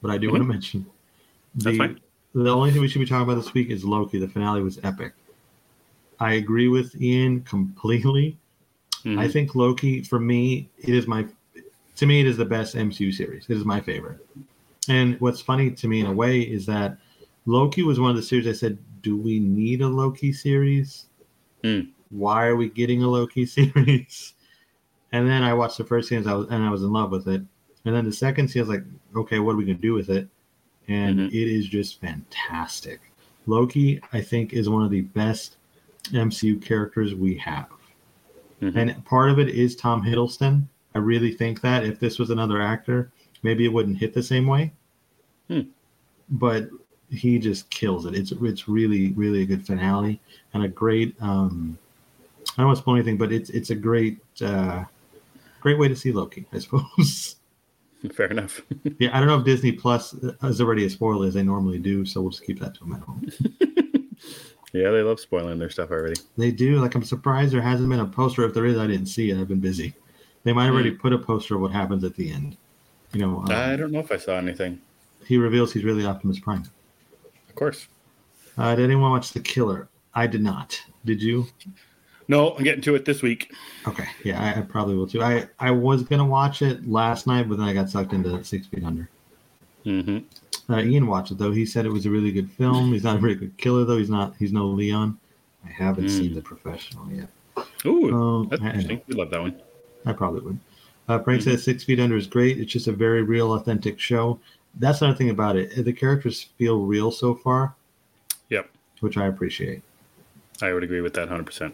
but 0.00 0.10
I 0.10 0.18
do 0.18 0.30
want 0.30 0.42
to 0.42 0.48
mention. 0.48 0.86
The, 1.56 1.64
That's 1.64 1.76
fine. 1.76 2.00
The 2.34 2.50
only 2.50 2.70
thing 2.70 2.80
we 2.80 2.88
should 2.88 3.00
be 3.00 3.06
talking 3.06 3.24
about 3.24 3.42
this 3.42 3.52
week 3.52 3.70
is 3.70 3.84
Loki. 3.84 4.18
The 4.18 4.28
finale 4.28 4.62
was 4.62 4.78
epic. 4.84 5.12
I 6.20 6.34
agree 6.34 6.68
with 6.68 6.94
Ian 7.00 7.42
completely. 7.42 8.38
Mhm. 9.04 9.18
I 9.18 9.28
think 9.28 9.56
Loki, 9.56 10.02
for 10.02 10.20
me, 10.20 10.70
it 10.78 10.94
is 10.94 11.08
my, 11.08 11.26
to 11.96 12.06
me, 12.06 12.20
it 12.20 12.26
is 12.26 12.36
the 12.36 12.44
best 12.44 12.76
MCU 12.76 13.12
series. 13.12 13.44
It 13.48 13.56
is 13.56 13.64
my 13.64 13.80
favorite. 13.80 14.24
And 14.88 15.20
what's 15.20 15.40
funny 15.40 15.72
to 15.72 15.88
me 15.88 16.00
in 16.00 16.06
a 16.06 16.12
way 16.12 16.40
is 16.40 16.64
that 16.66 16.96
Loki 17.46 17.82
was 17.82 17.98
one 17.98 18.10
of 18.10 18.16
the 18.16 18.22
series 18.22 18.46
I 18.46 18.52
said, 18.52 18.78
do 19.02 19.16
we 19.16 19.40
need 19.40 19.82
a 19.82 19.88
Loki 19.88 20.32
series? 20.32 21.06
Hmm. 21.64 21.80
Why 22.10 22.46
are 22.46 22.56
we 22.56 22.68
getting 22.68 23.02
a 23.02 23.08
Loki 23.08 23.44
series? 23.58 24.34
And 25.12 25.28
then 25.28 25.42
I 25.42 25.52
watched 25.54 25.78
the 25.78 25.84
first 25.84 26.08
season 26.08 26.30
I 26.30 26.34
was, 26.34 26.48
and 26.48 26.62
I 26.62 26.70
was 26.70 26.82
in 26.82 26.92
love 26.92 27.10
with 27.10 27.28
it. 27.28 27.42
And 27.84 27.94
then 27.94 28.04
the 28.04 28.12
second 28.12 28.48
season, 28.48 28.60
I 28.60 28.68
was 28.68 28.78
like, 28.78 28.84
okay, 29.16 29.38
what 29.38 29.52
are 29.52 29.56
we 29.56 29.64
going 29.64 29.76
to 29.76 29.82
do 29.82 29.94
with 29.94 30.08
it? 30.08 30.28
And 30.88 31.18
Mhm. 31.18 31.28
it 31.28 31.48
is 31.52 31.68
just 31.68 32.00
fantastic. 32.00 33.00
Loki, 33.46 34.00
I 34.12 34.20
think, 34.20 34.52
is 34.52 34.68
one 34.68 34.84
of 34.84 34.90
the 34.90 35.02
best 35.02 35.56
MCU 36.12 36.56
characters 36.56 37.14
we 37.14 37.36
have. 37.36 37.66
Mhm. 38.60 38.76
And 38.76 39.04
part 39.04 39.30
of 39.30 39.38
it 39.38 39.48
is 39.48 39.76
Tom 39.76 40.02
Hiddleston. 40.02 40.64
I 40.94 40.98
really 40.98 41.32
think 41.32 41.60
that 41.62 41.84
if 41.84 41.98
this 41.98 42.18
was 42.18 42.30
another 42.30 42.60
actor, 42.60 43.10
maybe 43.42 43.64
it 43.64 43.72
wouldn't 43.72 43.98
hit 43.98 44.14
the 44.14 44.22
same 44.22 44.46
way. 44.46 44.72
Hmm. 45.48 45.62
But 46.30 46.70
he 47.10 47.38
just 47.38 47.68
kills 47.70 48.06
it. 48.06 48.14
It's 48.14 48.32
it's 48.32 48.68
really 48.68 49.12
really 49.12 49.42
a 49.42 49.46
good 49.46 49.66
finale 49.66 50.20
and 50.54 50.64
a 50.64 50.68
great. 50.68 51.14
Um, 51.20 51.76
I 52.56 52.62
don't 52.62 52.66
want 52.66 52.76
to 52.78 52.82
spoil 52.82 52.94
anything, 52.96 53.18
but 53.18 53.32
it's 53.32 53.50
it's 53.50 53.70
a 53.70 53.74
great 53.74 54.18
uh, 54.40 54.84
great 55.62 55.78
way 55.78 55.88
to 55.88 55.96
see 55.96 56.12
Loki, 56.12 56.44
I 56.52 56.58
suppose. 56.58 57.36
Fair 58.14 58.26
enough. 58.26 58.60
yeah, 58.98 59.16
I 59.16 59.20
don't 59.20 59.28
know 59.28 59.38
if 59.38 59.44
Disney 59.44 59.72
Plus 59.72 60.12
is 60.12 60.60
already 60.60 60.84
a 60.84 60.90
spoiler 60.90 61.28
as 61.28 61.34
they 61.34 61.42
normally 61.44 61.78
do, 61.78 62.04
so 62.04 62.20
we'll 62.20 62.30
just 62.30 62.44
keep 62.44 62.58
that 62.58 62.74
to 62.74 62.84
a 62.84 62.86
minimum. 62.86 63.28
yeah, 64.72 64.90
they 64.90 65.02
love 65.02 65.20
spoiling 65.20 65.58
their 65.58 65.70
stuff 65.70 65.92
already. 65.92 66.20
They 66.36 66.50
do. 66.50 66.80
Like 66.80 66.96
I'm 66.96 67.04
surprised 67.04 67.52
there 67.52 67.62
hasn't 67.62 67.88
been 67.88 68.00
a 68.00 68.06
poster. 68.06 68.44
If 68.44 68.54
there 68.54 68.66
is, 68.66 68.76
I 68.76 68.88
didn't 68.88 69.06
see 69.06 69.30
it. 69.30 69.38
I've 69.38 69.46
been 69.46 69.60
busy. 69.60 69.94
They 70.42 70.52
might 70.52 70.68
already 70.68 70.90
put 70.90 71.12
a 71.12 71.18
poster 71.18 71.54
of 71.54 71.60
what 71.60 71.70
happens 71.70 72.02
at 72.02 72.16
the 72.16 72.32
end. 72.32 72.56
You 73.12 73.20
know, 73.20 73.38
um, 73.38 73.50
I 73.50 73.76
don't 73.76 73.92
know 73.92 74.00
if 74.00 74.10
I 74.10 74.16
saw 74.16 74.32
anything. 74.32 74.80
he 75.26 75.36
reveals 75.36 75.72
he's 75.72 75.84
really 75.84 76.04
Optimus 76.04 76.40
Prime. 76.40 76.64
Of 77.48 77.54
course. 77.54 77.86
Uh, 78.58 78.74
did 78.74 78.84
anyone 78.84 79.12
watch 79.12 79.30
The 79.30 79.40
Killer? 79.40 79.88
I 80.14 80.26
did 80.26 80.42
not. 80.42 80.82
Did 81.04 81.22
you? 81.22 81.46
No, 82.28 82.54
I'm 82.54 82.62
getting 82.64 82.82
to 82.82 82.94
it 82.94 83.04
this 83.04 83.20
week. 83.22 83.52
Okay, 83.86 84.04
yeah, 84.24 84.40
I, 84.40 84.60
I 84.60 84.62
probably 84.62 84.94
will 84.94 85.06
too. 85.06 85.22
I 85.22 85.48
I 85.58 85.70
was 85.70 86.02
gonna 86.02 86.24
watch 86.24 86.62
it 86.62 86.88
last 86.88 87.26
night, 87.26 87.48
but 87.48 87.58
then 87.58 87.66
I 87.66 87.74
got 87.74 87.90
sucked 87.90 88.12
into 88.12 88.42
Six 88.44 88.66
Feet 88.68 88.84
Under. 88.84 89.08
hmm 89.84 90.18
Uh, 90.68 90.78
Ian 90.80 91.06
watched 91.08 91.32
it 91.32 91.38
though. 91.38 91.50
He 91.52 91.66
said 91.66 91.84
it 91.86 91.90
was 91.92 92.06
a 92.06 92.10
really 92.10 92.30
good 92.32 92.50
film. 92.52 92.92
He's 92.92 93.04
not 93.04 93.16
a 93.16 93.20
very 93.20 93.34
good 93.34 93.56
killer 93.58 93.84
though. 93.84 93.98
He's 93.98 94.10
not. 94.10 94.34
He's 94.38 94.52
no 94.52 94.66
Leon. 94.68 95.18
I 95.64 95.68
haven't 95.70 96.06
Mm. 96.06 96.10
seen 96.10 96.34
The 96.34 96.42
Professional 96.42 97.08
yet. 97.12 97.28
Ooh, 97.86 98.12
Um, 98.14 98.48
that's 98.48 98.62
I- 98.62 98.68
I 98.70 98.82
know. 98.82 99.00
We 99.08 99.14
love 99.14 99.30
that 99.30 99.40
one. 99.40 99.60
I 100.06 100.12
probably 100.12 100.40
would. 100.40 100.58
Uh, 101.08 101.18
Frank 101.18 101.40
Mm-hmm. 101.42 101.50
says 101.50 101.64
Six 101.64 101.84
Feet 101.84 101.98
Under 102.00 102.16
is 102.16 102.26
great. 102.28 102.58
It's 102.58 102.72
just 102.72 102.86
a 102.86 102.92
very 102.92 103.22
real, 103.22 103.52
authentic 103.54 103.98
show. 103.98 104.38
That's 104.78 105.02
another 105.02 105.16
thing 105.18 105.30
about 105.30 105.56
it. 105.56 105.84
The 105.84 105.92
characters 105.92 106.48
feel 106.58 106.80
real 106.86 107.10
so 107.10 107.34
far. 107.34 107.74
Yep. 108.48 108.70
Which 109.00 109.16
I 109.18 109.26
appreciate. 109.26 109.82
I 110.62 110.72
would 110.72 110.84
agree 110.84 111.00
with 111.00 111.14
that 111.14 111.28
100%. 111.28 111.72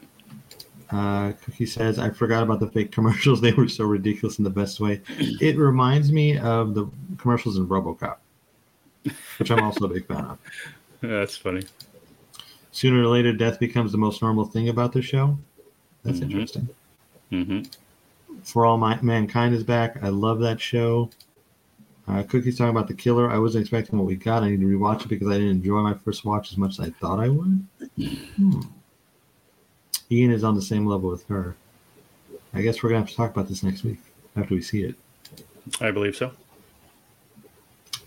Uh, 0.90 1.32
Cookie 1.44 1.66
says, 1.66 1.98
I 1.98 2.08
forgot 2.10 2.42
about 2.42 2.60
the 2.60 2.68
fake 2.70 2.92
commercials. 2.92 3.40
They 3.42 3.52
were 3.52 3.68
so 3.68 3.84
ridiculous 3.84 4.38
in 4.38 4.44
the 4.44 4.50
best 4.50 4.80
way. 4.80 5.02
It 5.40 5.56
reminds 5.58 6.10
me 6.12 6.38
of 6.38 6.74
the 6.74 6.88
commercials 7.18 7.58
in 7.58 7.66
Robocop, 7.66 8.16
which 9.38 9.50
I'm 9.50 9.62
also 9.62 9.84
a 9.84 9.88
big 9.88 10.06
fan 10.06 10.24
of. 10.24 10.38
That's 11.00 11.36
funny. 11.36 11.64
Sooner 12.72 13.02
or 13.02 13.06
later, 13.06 13.32
death 13.32 13.58
becomes 13.60 13.92
the 13.92 13.98
most 13.98 14.22
normal 14.22 14.44
thing 14.46 14.68
about 14.68 14.92
the 14.92 15.02
show. 15.02 15.38
That's 16.04 16.20
Mhm. 16.20 16.22
interesting. 16.22 16.68
hmm 17.30 17.60
For 18.44 18.64
All 18.64 18.78
My, 18.78 18.98
Mankind 19.02 19.54
is 19.54 19.64
back. 19.64 20.02
I 20.02 20.08
love 20.08 20.40
that 20.40 20.60
show. 20.60 21.10
Uh, 22.06 22.22
Cookie's 22.22 22.56
talking 22.56 22.70
about 22.70 22.88
The 22.88 22.94
Killer. 22.94 23.30
I 23.30 23.38
wasn't 23.38 23.62
expecting 23.62 23.98
what 23.98 24.06
we 24.06 24.16
got. 24.16 24.42
I 24.42 24.48
need 24.50 24.60
to 24.60 24.66
rewatch 24.66 25.02
it 25.02 25.08
because 25.08 25.28
I 25.28 25.32
didn't 25.34 25.48
enjoy 25.50 25.82
my 25.82 25.92
first 25.92 26.24
watch 26.24 26.50
as 26.50 26.56
much 26.56 26.78
as 26.78 26.80
I 26.80 26.90
thought 26.90 27.20
I 27.20 27.28
would. 27.28 27.66
Hmm. 28.36 28.60
Ian 30.10 30.30
is 30.30 30.44
on 30.44 30.54
the 30.54 30.62
same 30.62 30.86
level 30.86 31.10
with 31.10 31.26
her. 31.28 31.54
I 32.54 32.62
guess 32.62 32.82
we're 32.82 32.90
going 32.90 33.02
to 33.02 33.06
have 33.06 33.10
to 33.10 33.16
talk 33.16 33.30
about 33.30 33.48
this 33.48 33.62
next 33.62 33.84
week 33.84 33.98
after 34.36 34.54
we 34.54 34.62
see 34.62 34.82
it. 34.82 34.94
I 35.80 35.90
believe 35.90 36.16
so. 36.16 36.32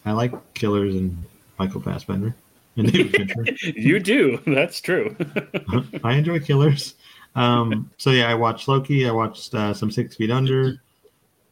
I 0.06 0.14
like 0.14 0.32
Killers 0.56 0.96
and 0.96 1.24
Michael 1.60 1.82
Fassbender 1.82 2.36
and 2.76 2.92
David 2.92 3.32
Fincher. 3.36 3.72
you 3.80 4.00
do. 4.00 4.40
That's 4.48 4.82
true. 4.82 5.16
I 6.04 6.14
enjoy 6.16 6.40
Killers. 6.40 6.96
Um, 7.36 7.90
so 7.98 8.10
yeah, 8.10 8.30
I 8.30 8.34
watched 8.34 8.68
Loki. 8.68 9.08
I 9.08 9.12
watched 9.12 9.54
uh, 9.54 9.74
some 9.74 9.92
Six 9.92 10.16
Feet 10.16 10.32
Under. 10.32 10.82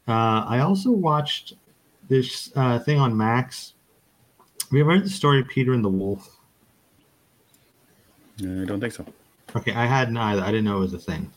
Uh, 0.08 0.44
I 0.48 0.60
also 0.60 0.90
watched 0.92 1.54
this 2.10 2.52
uh, 2.56 2.80
thing 2.80 3.00
on 3.00 3.16
Max. 3.16 3.74
Have 4.40 4.74
you 4.74 4.82
ever 4.82 4.94
heard 4.94 5.06
the 5.06 5.10
story 5.10 5.40
of 5.40 5.48
Peter 5.48 5.74
and 5.74 5.86
the 5.86 5.90
Wolf? 5.90 6.36
I 8.40 8.66
don't 8.66 8.80
think 8.80 8.94
so. 8.94 9.06
Okay, 9.56 9.74
I 9.74 9.86
hadn't 9.86 10.18
either. 10.18 10.42
I 10.42 10.48
didn't 10.48 10.66
know 10.66 10.78
it 10.78 10.82
was 10.82 10.94
a 10.94 11.00
thing. 11.00 11.32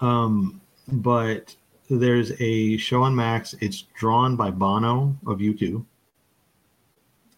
Um, 0.00 0.60
but 0.88 1.54
there's 1.88 2.32
a 2.40 2.76
show 2.76 3.02
on 3.02 3.14
Max. 3.14 3.54
It's 3.60 3.82
drawn 3.94 4.36
by 4.36 4.50
Bono 4.50 5.16
of 5.26 5.38
U2, 5.38 5.84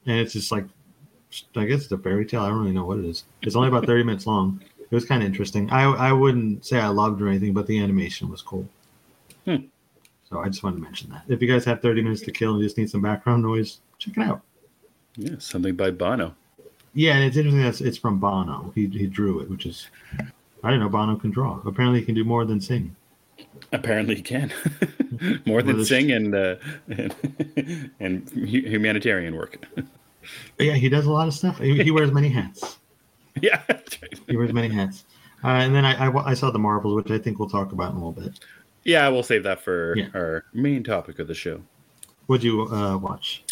and 0.07 0.19
it's 0.19 0.33
just 0.33 0.51
like 0.51 0.65
I 1.57 1.65
guess 1.67 1.83
it's 1.83 1.93
a 1.93 1.99
fairy 1.99 2.25
tale. 2.25 2.43
I 2.43 2.49
don't 2.49 2.59
really 2.59 2.73
know 2.73 2.85
what 2.85 2.99
it 2.99 3.05
is. 3.05 3.25
It's 3.43 3.57
only 3.57 3.69
about 3.69 3.87
30 3.87 4.05
minutes 4.05 4.27
long. 4.27 4.63
It 4.79 4.95
was 4.95 5.05
kind 5.05 5.23
of 5.23 5.27
interesting. 5.27 5.71
I 5.71 5.85
I 5.85 6.13
wouldn't 6.13 6.65
say 6.65 6.81
I 6.81 6.89
loved 6.89 7.21
it 7.21 7.25
or 7.25 7.29
anything, 7.29 7.53
but 7.53 7.67
the 7.67 7.79
animation 7.79 8.29
was 8.29 8.43
cool. 8.43 8.67
Hmm. 9.45 9.67
So 10.29 10.41
I 10.41 10.49
just 10.49 10.63
wanted 10.63 10.77
to 10.77 10.83
mention 10.83 11.11
that. 11.11 11.25
If 11.29 11.41
you 11.41 11.49
guys 11.49 11.65
have 11.65 11.81
30 11.81 12.03
minutes 12.03 12.23
to 12.23 12.33
kill 12.33 12.53
and 12.53 12.61
you 12.61 12.67
just 12.67 12.77
need 12.77 12.91
some 12.91 13.01
background 13.01 13.43
noise, 13.43 13.81
check 13.99 14.17
it 14.17 14.23
out. 14.23 14.43
Yeah, 15.17 15.37
something 15.39 15.75
by 15.75 15.91
Bono. 15.91 16.35
Yeah, 16.99 17.15
and 17.15 17.23
it's 17.23 17.37
interesting 17.37 17.63
that 17.63 17.81
it's 17.81 17.97
from 17.97 18.19
Bono. 18.19 18.73
He 18.75 18.89
he 18.89 19.07
drew 19.07 19.39
it, 19.39 19.49
which 19.49 19.67
is 19.67 19.87
I 20.65 20.71
didn't 20.71 20.81
know 20.81 20.89
Bono 20.89 21.15
can 21.15 21.31
draw. 21.31 21.61
Apparently, 21.65 22.01
he 22.01 22.05
can 22.07 22.17
do 22.17 22.25
more 22.25 22.45
than 22.45 22.61
sing. 22.61 22.97
Apparently, 23.73 24.17
he 24.17 24.23
can 24.23 24.53
more 25.47 25.63
than 25.63 25.85
sing 25.85 26.11
and 26.11 26.35
uh, 26.35 26.57
and, 26.89 27.15
and 28.01 28.29
hu- 28.31 28.69
humanitarian 28.69 29.37
work. 29.37 29.65
Yeah, 30.59 30.73
he 30.75 30.89
does 30.89 31.07
a 31.07 31.13
lot 31.13 31.29
of 31.29 31.35
stuff. 31.35 31.61
He, 31.61 31.81
he 31.85 31.93
wears 31.93 32.11
many 32.11 32.31
hats. 32.31 32.79
yeah, 33.41 33.63
right. 33.69 34.21
He 34.27 34.37
wears 34.37 34.53
many 34.53 34.69
hats. 34.69 35.05
Uh, 35.45 35.49
and 35.63 35.73
then 35.77 35.85
I, 35.85 36.07
I 36.09 36.31
I 36.31 36.35
saw 36.35 36.51
the 36.51 36.59
Marvels, 36.59 36.97
which 36.97 37.13
I 37.13 37.19
think 37.23 37.39
we'll 37.39 37.49
talk 37.49 37.71
about 37.71 37.93
in 37.93 37.99
a 38.03 38.05
little 38.09 38.21
bit. 38.23 38.41
Yeah, 38.83 39.07
we'll 39.09 39.23
save 39.23 39.45
that 39.45 39.61
for 39.61 39.97
Yeah. 39.97 40.09
our 40.15 40.47
main 40.53 40.83
topic 40.83 41.21
of 41.21 41.29
the 41.29 41.35
show. 41.35 41.61
What'd 42.27 42.43
you 42.43 42.63
uh, 42.63 42.97
watch? 42.99 43.45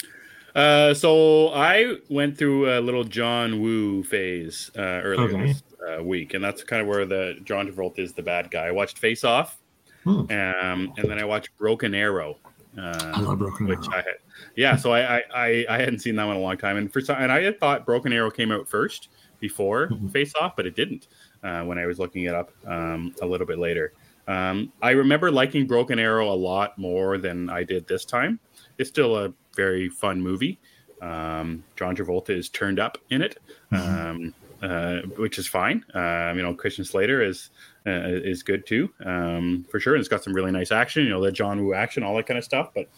Uh, 0.57 0.95
so 0.95 1.51
I 1.51 1.97
went 2.09 2.39
through 2.39 2.77
a 2.77 2.81
little 2.81 3.05
John 3.05 3.61
Woo 3.61 4.03
phase 4.03 4.71
uh, 4.77 4.81
earlier 4.81 5.37
Okay. 5.37 5.47
this 5.53 5.63
uh, 5.99 6.03
week, 6.03 6.33
and 6.35 6.43
that's 6.43 6.65
kind 6.65 6.81
of 6.81 6.89
where 6.89 7.05
the 7.05 7.37
John 7.45 7.69
Travolta 7.71 7.99
is 7.99 8.15
the 8.15 8.23
bad 8.23 8.51
guy. 8.51 8.67
I 8.67 8.71
watched 8.71 8.99
Face 8.99 9.23
Off, 9.23 9.59
Hmm. 10.05 10.11
um, 10.31 10.93
and 10.97 11.05
then 11.11 11.19
I 11.19 11.25
watched 11.25 11.51
Broken 11.59 11.95
Arrow. 11.95 12.39
I 12.79 12.81
Uh, 12.81 13.23
love 13.23 13.39
Broken 13.39 13.67
which 13.67 13.79
Arrow. 13.89 13.93
I 13.93 13.97
had, 13.97 14.17
yeah. 14.57 14.77
So 14.77 14.93
I, 14.93 15.19
I, 15.19 15.23
I, 15.35 15.67
I 15.69 15.79
hadn't 15.79 15.99
seen 16.01 16.17
that 16.17 16.25
one 16.25 16.37
in 16.37 16.43
a 16.43 16.45
long 16.45 16.57
time, 16.57 16.77
and 16.79 16.91
for 16.93 17.01
some, 17.03 17.17
and 17.21 17.31
I 17.31 17.43
had 17.43 17.61
thought 17.61 17.85
Broken 17.85 18.13
Arrow 18.13 18.31
came 18.31 18.51
out 18.51 18.67
first 18.69 19.09
before 19.41 19.89
Mhm. 19.89 20.11
Face 20.11 20.33
Off, 20.41 20.57
but 20.57 20.67
it 20.67 20.75
didn't. 20.75 21.09
Uh, 21.43 21.63
when 21.65 21.79
I 21.79 21.85
was 21.87 21.99
looking 21.99 22.25
it 22.25 22.35
up 22.35 22.51
um, 22.67 23.15
a 23.21 23.27
little 23.27 23.47
bit 23.47 23.59
later, 23.59 23.93
um, 24.27 24.73
I 24.83 24.91
remember 24.93 25.31
liking 25.31 25.67
Broken 25.67 25.99
Arrow 25.99 26.33
a 26.33 26.35
lot 26.35 26.77
more 26.79 27.19
than 27.19 27.51
I 27.51 27.63
did 27.63 27.87
this 27.87 28.05
time. 28.07 28.41
It's 28.79 28.89
still 28.89 29.17
a 29.17 29.33
very 29.57 29.89
fun 29.89 30.21
movie. 30.21 30.59
Um, 31.03 31.65
John 31.77 31.97
Travolta 31.97 32.31
is 32.31 32.49
turned 32.49 32.79
up 32.79 32.99
in 33.11 33.23
it, 33.23 33.39
um, 33.73 34.35
uh, 34.63 35.01
which 35.17 35.39
is 35.39 35.47
fine. 35.47 35.85
Um, 35.95 36.37
you 36.37 36.43
know, 36.43 36.55
Christian 36.55 36.85
Slater 36.85 37.23
is 37.23 37.51
uh, 37.87 38.01
is 38.05 38.43
good 38.43 38.67
too, 38.67 38.91
um, 39.05 39.67
for 39.71 39.81
sure. 39.81 39.95
And 39.95 40.01
it's 40.01 40.09
got 40.09 40.25
some 40.25 40.33
really 40.33 40.53
nice 40.53 40.73
action. 40.73 41.05
You 41.05 41.11
know, 41.11 41.23
the 41.23 41.33
John 41.33 41.65
Woo 41.65 41.75
action, 41.75 42.03
all 42.03 42.17
that 42.17 42.27
kind 42.27 42.39
of 42.39 42.45
stuff. 42.45 42.71
But 42.75 42.89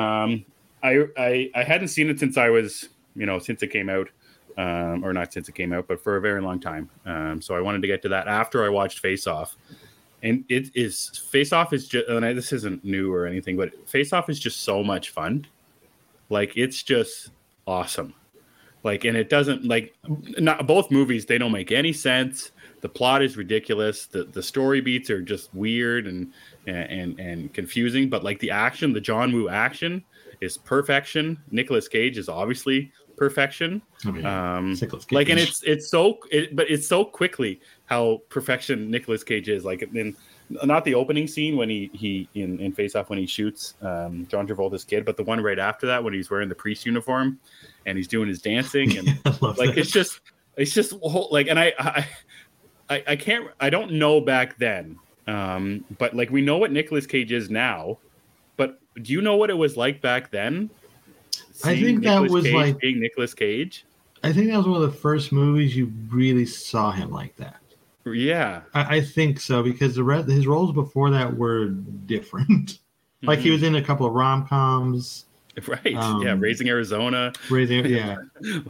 um, 0.00 0.44
I, 0.82 1.04
I 1.16 1.50
I 1.54 1.62
hadn't 1.62 1.88
seen 1.88 2.10
it 2.10 2.18
since 2.18 2.36
I 2.36 2.50
was 2.50 2.88
you 3.14 3.26
know 3.26 3.38
since 3.38 3.62
it 3.62 3.68
came 3.68 3.88
out, 3.88 4.08
um, 4.58 5.04
or 5.04 5.12
not 5.12 5.32
since 5.32 5.48
it 5.48 5.54
came 5.54 5.72
out, 5.72 5.86
but 5.86 6.02
for 6.02 6.16
a 6.16 6.20
very 6.20 6.42
long 6.42 6.60
time. 6.60 6.90
Um, 7.06 7.40
so 7.40 7.54
I 7.54 7.60
wanted 7.60 7.82
to 7.82 7.88
get 7.88 8.02
to 8.02 8.08
that 8.10 8.26
after 8.26 8.64
I 8.64 8.68
watched 8.68 8.98
Face 8.98 9.26
Off. 9.26 9.56
And 10.22 10.42
it 10.48 10.70
is 10.74 11.22
Face 11.30 11.52
Off 11.52 11.74
is 11.74 11.86
just, 11.86 12.08
and 12.08 12.24
I, 12.24 12.32
this 12.32 12.50
isn't 12.50 12.82
new 12.82 13.12
or 13.12 13.26
anything, 13.26 13.58
but 13.58 13.88
Face 13.88 14.10
Off 14.12 14.30
is 14.30 14.40
just 14.40 14.60
so 14.60 14.82
much 14.82 15.10
fun. 15.10 15.46
Like 16.30 16.56
it's 16.56 16.82
just 16.82 17.30
awesome. 17.66 18.14
Like, 18.82 19.04
and 19.04 19.16
it 19.16 19.30
doesn't 19.30 19.64
like 19.64 19.94
not 20.38 20.66
both 20.66 20.90
movies. 20.90 21.24
They 21.24 21.38
don't 21.38 21.52
make 21.52 21.72
any 21.72 21.92
sense. 21.92 22.50
The 22.82 22.88
plot 22.88 23.22
is 23.22 23.36
ridiculous. 23.36 24.06
The 24.06 24.24
the 24.24 24.42
story 24.42 24.82
beats 24.82 25.08
are 25.08 25.22
just 25.22 25.54
weird 25.54 26.06
and 26.06 26.32
and 26.66 27.18
and 27.18 27.52
confusing. 27.54 28.10
But 28.10 28.22
like 28.24 28.38
the 28.40 28.50
action, 28.50 28.92
the 28.92 29.00
John 29.00 29.32
Woo 29.32 29.48
action 29.48 30.04
is 30.42 30.58
perfection. 30.58 31.42
Nicolas 31.50 31.88
Cage 31.88 32.18
is 32.18 32.28
obviously 32.28 32.92
perfection. 33.16 33.80
I 34.04 34.10
mean, 34.10 34.26
Um, 34.26 34.76
like 35.10 35.30
and 35.30 35.40
it's 35.40 35.62
it's 35.62 35.88
so 35.88 36.18
it, 36.30 36.54
but 36.54 36.70
it's 36.70 36.86
so 36.86 37.06
quickly 37.06 37.60
how 37.86 38.20
perfection 38.28 38.90
Nicolas 38.90 39.24
Cage 39.24 39.48
is 39.48 39.64
like 39.64 39.80
in 39.94 40.14
not 40.50 40.84
the 40.84 40.94
opening 40.94 41.26
scene 41.26 41.56
when 41.56 41.68
he 41.70 41.90
he 41.94 42.28
in, 42.34 42.60
in 42.60 42.72
face 42.72 42.94
off 42.94 43.08
when 43.10 43.18
he 43.18 43.26
shoots 43.26 43.74
um, 43.82 44.26
John 44.30 44.46
Travolta's 44.46 44.84
kid 44.84 45.04
but 45.04 45.16
the 45.16 45.24
one 45.24 45.40
right 45.40 45.58
after 45.58 45.86
that 45.86 46.02
when 46.04 46.12
he's 46.14 46.30
wearing 46.30 46.48
the 46.48 46.54
priest 46.54 46.84
uniform 46.86 47.38
and 47.86 47.96
he's 47.96 48.08
doing 48.08 48.28
his 48.28 48.40
dancing 48.42 48.96
and 48.98 49.08
like 49.40 49.56
that. 49.56 49.78
it's 49.78 49.90
just 49.90 50.20
it's 50.56 50.72
just 50.72 50.92
whole- 51.02 51.28
like 51.32 51.48
and 51.48 51.58
I, 51.58 51.72
I 51.78 52.08
I 52.90 53.04
I 53.08 53.16
can't 53.16 53.48
I 53.60 53.70
don't 53.70 53.92
know 53.92 54.20
back 54.20 54.58
then 54.58 54.98
um 55.26 55.84
but 55.98 56.14
like 56.14 56.30
we 56.30 56.42
know 56.42 56.58
what 56.58 56.70
Nicolas 56.72 57.06
Cage 57.06 57.32
is 57.32 57.48
now 57.48 57.98
but 58.56 58.78
do 59.02 59.12
you 59.12 59.22
know 59.22 59.36
what 59.36 59.48
it 59.50 59.56
was 59.56 59.76
like 59.76 60.00
back 60.02 60.30
then 60.30 60.68
I 61.64 61.80
think 61.80 62.04
that 62.04 62.20
was 62.20 62.44
Cage 62.44 62.54
like- 62.54 62.78
being 62.78 63.00
Nicolas 63.00 63.32
Cage 63.34 63.86
I 64.22 64.32
think 64.32 64.48
that 64.50 64.56
was 64.58 64.66
one 64.66 64.82
of 64.82 64.90
the 64.90 64.98
first 64.98 65.32
movies 65.32 65.76
you 65.76 65.92
really 66.08 66.46
saw 66.46 66.90
him 66.90 67.10
like 67.10 67.36
that. 67.36 67.56
Yeah 68.06 68.60
I, 68.74 68.96
I 68.96 69.00
think 69.00 69.40
so 69.40 69.62
because 69.62 69.94
the 69.94 70.04
rest, 70.04 70.28
his 70.28 70.46
roles 70.46 70.72
before 70.72 71.10
that 71.10 71.36
were 71.36 71.68
different. 71.68 72.78
like 73.22 73.38
he 73.38 73.48
Mhm. 73.48 73.52
was 73.52 73.62
in 73.62 73.74
a 73.76 73.82
couple 73.82 74.06
of 74.06 74.12
rom 74.12 74.46
coms, 74.46 75.24
Right. 75.68 75.94
Um, 75.94 76.20
yeah. 76.22 76.34
Raising 76.36 76.68
Arizona. 76.68 77.32
raising 77.48 77.86
yeah. 77.86 78.16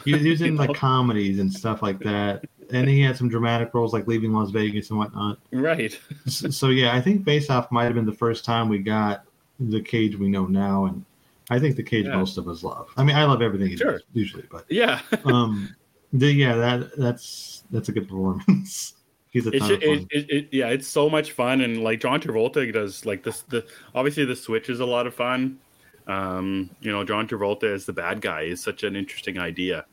He, 0.05 0.19
he 0.19 0.31
was 0.31 0.43
in 0.43 0.57
like 0.57 0.75
comedies 0.75 1.39
and 1.39 1.51
stuff 1.53 1.81
like 1.83 1.99
that, 2.01 2.45
and 2.71 2.87
he 2.89 3.01
had 3.01 3.17
some 3.17 3.29
dramatic 3.31 3.73
roles 3.73 3.93
like 3.95 4.07
Leaving 4.07 4.33
Las 4.35 4.51
Vegas 4.51 4.91
and 4.91 4.99
whatnot. 4.99 5.39
Right. 5.51 5.99
So, 6.27 6.51
so 6.51 6.69
yeah, 6.69 6.95
I 6.95 7.01
think 7.01 7.25
Face 7.25 7.49
Off 7.49 7.73
might 7.73 7.85
have 7.85 7.95
been 7.95 8.05
the 8.05 8.13
first 8.13 8.45
time 8.45 8.69
we 8.69 8.79
got 8.81 9.25
the 9.59 9.81
Cage 9.81 10.17
we 10.19 10.29
know 10.29 10.45
now, 10.47 10.85
and 10.85 11.05
I 11.51 11.59
think 11.59 11.77
the 11.77 11.83
Cage 11.83 12.05
Yeah. 12.07 12.17
most 12.17 12.37
of 12.37 12.49
us 12.49 12.63
love. 12.63 12.89
I 12.99 13.03
mean, 13.03 13.17
I 13.17 13.25
love 13.25 13.41
everything 13.41 13.69
he 13.69 13.77
Sure. 13.79 13.93
does 13.93 14.03
usually, 14.13 14.45
but 14.51 14.67
Yeah. 14.69 15.01
um, 15.25 15.75
the, 16.13 16.31
yeah, 16.31 16.55
that 16.55 16.97
that's 16.99 17.63
that's 17.71 17.89
a 17.89 17.93
good 17.93 18.09
performance. 18.09 18.95
He's 19.35 19.49
a 19.49 19.51
It's 19.51 19.59
ton 19.59 19.73
of 19.75 19.83
fun. 19.83 20.07
it, 20.11 20.31
it, 20.31 20.49
yeah, 20.53 20.69
it's 20.69 20.87
so 20.87 21.11
much 21.11 21.33
fun, 21.33 21.61
and 21.61 21.83
like 21.83 22.01
John 22.01 22.21
Travolta 22.21 22.73
does, 22.73 23.05
like 23.05 23.25
this. 23.25 23.43
The 23.43 23.67
obviously 23.95 24.25
the 24.25 24.37
switch 24.37 24.71
is 24.71 24.79
a 24.79 24.87
lot 24.87 25.09
of 25.09 25.15
fun. 25.15 25.59
Um, 26.07 26.71
you 26.81 26.93
know, 26.93 27.05
John 27.05 27.27
Travolta 27.27 27.65
as 27.65 27.85
the 27.85 27.93
bad 27.93 28.21
guy 28.21 28.43
is 28.43 28.63
such 28.63 28.85
an 28.85 28.95
interesting 28.95 29.39
idea 29.39 29.87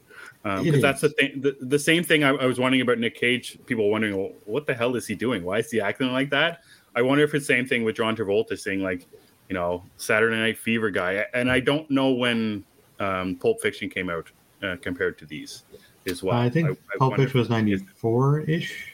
because 0.43 0.81
that's 0.81 1.01
the 1.01 1.09
thing. 1.09 1.41
The, 1.41 1.57
the 1.59 1.79
same 1.79 2.03
thing 2.03 2.23
I, 2.23 2.29
I 2.29 2.45
was 2.45 2.59
wondering 2.59 2.81
about 2.81 2.99
Nick 2.99 3.15
Cage. 3.15 3.57
People 3.65 3.89
wondering, 3.89 4.15
well, 4.15 4.31
what 4.45 4.67
the 4.67 4.75
hell 4.75 4.95
is 4.95 5.07
he 5.07 5.15
doing? 5.15 5.43
Why 5.43 5.57
is 5.57 5.71
he 5.71 5.81
acting 5.81 6.11
like 6.11 6.29
that? 6.29 6.61
I 6.95 7.01
wonder 7.01 7.23
if 7.23 7.33
it's 7.33 7.47
the 7.47 7.53
same 7.53 7.65
thing 7.65 7.83
with 7.83 7.95
John 7.95 8.15
Travolta 8.15 8.59
saying 8.59 8.81
like, 8.81 9.07
you 9.49 9.55
know, 9.55 9.83
Saturday 9.97 10.35
Night 10.35 10.57
Fever 10.57 10.91
guy. 10.91 11.25
And 11.33 11.49
I 11.49 11.59
don't 11.59 11.89
know 11.89 12.11
when 12.11 12.63
um, 12.99 13.35
Pulp 13.35 13.59
Fiction 13.61 13.89
came 13.89 14.09
out 14.09 14.29
uh, 14.61 14.75
compared 14.81 15.17
to 15.17 15.25
these 15.25 15.63
as 16.05 16.21
well. 16.21 16.37
I 16.37 16.49
think 16.49 16.77
I 16.93 16.97
Pulp 16.99 17.15
Fiction 17.15 17.39
was 17.39 17.49
ninety 17.49 17.77
four 17.77 18.41
ish. 18.41 18.90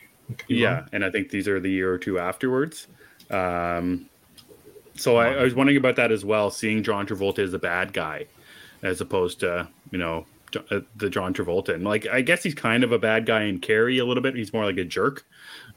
Yeah, 0.47 0.85
and 0.91 1.03
I 1.03 1.09
think 1.09 1.29
these 1.29 1.47
are 1.47 1.59
the 1.59 1.71
year 1.71 1.91
or 1.91 1.97
two 1.97 2.19
afterwards. 2.19 2.87
Um, 3.29 4.09
so 4.95 5.17
I, 5.17 5.33
I 5.33 5.43
was 5.43 5.53
wondering 5.53 5.77
about 5.77 5.95
that 5.97 6.11
as 6.11 6.25
well, 6.25 6.49
seeing 6.49 6.83
John 6.83 7.05
Travolta 7.05 7.39
as 7.39 7.53
a 7.53 7.59
bad 7.59 7.93
guy, 7.93 8.25
as 8.83 9.01
opposed 9.01 9.39
to 9.41 9.67
you 9.91 9.97
know 9.97 10.25
uh, 10.71 10.79
the 10.95 11.09
John 11.09 11.33
Travolta, 11.33 11.73
and 11.73 11.83
like 11.83 12.07
I 12.07 12.21
guess 12.21 12.43
he's 12.43 12.55
kind 12.55 12.83
of 12.83 12.91
a 12.91 12.99
bad 12.99 13.25
guy 13.25 13.43
in 13.43 13.59
Carrie 13.59 13.99
a 13.99 14.05
little 14.05 14.23
bit. 14.23 14.35
He's 14.35 14.53
more 14.53 14.65
like 14.65 14.77
a 14.77 14.85
jerk, 14.85 15.25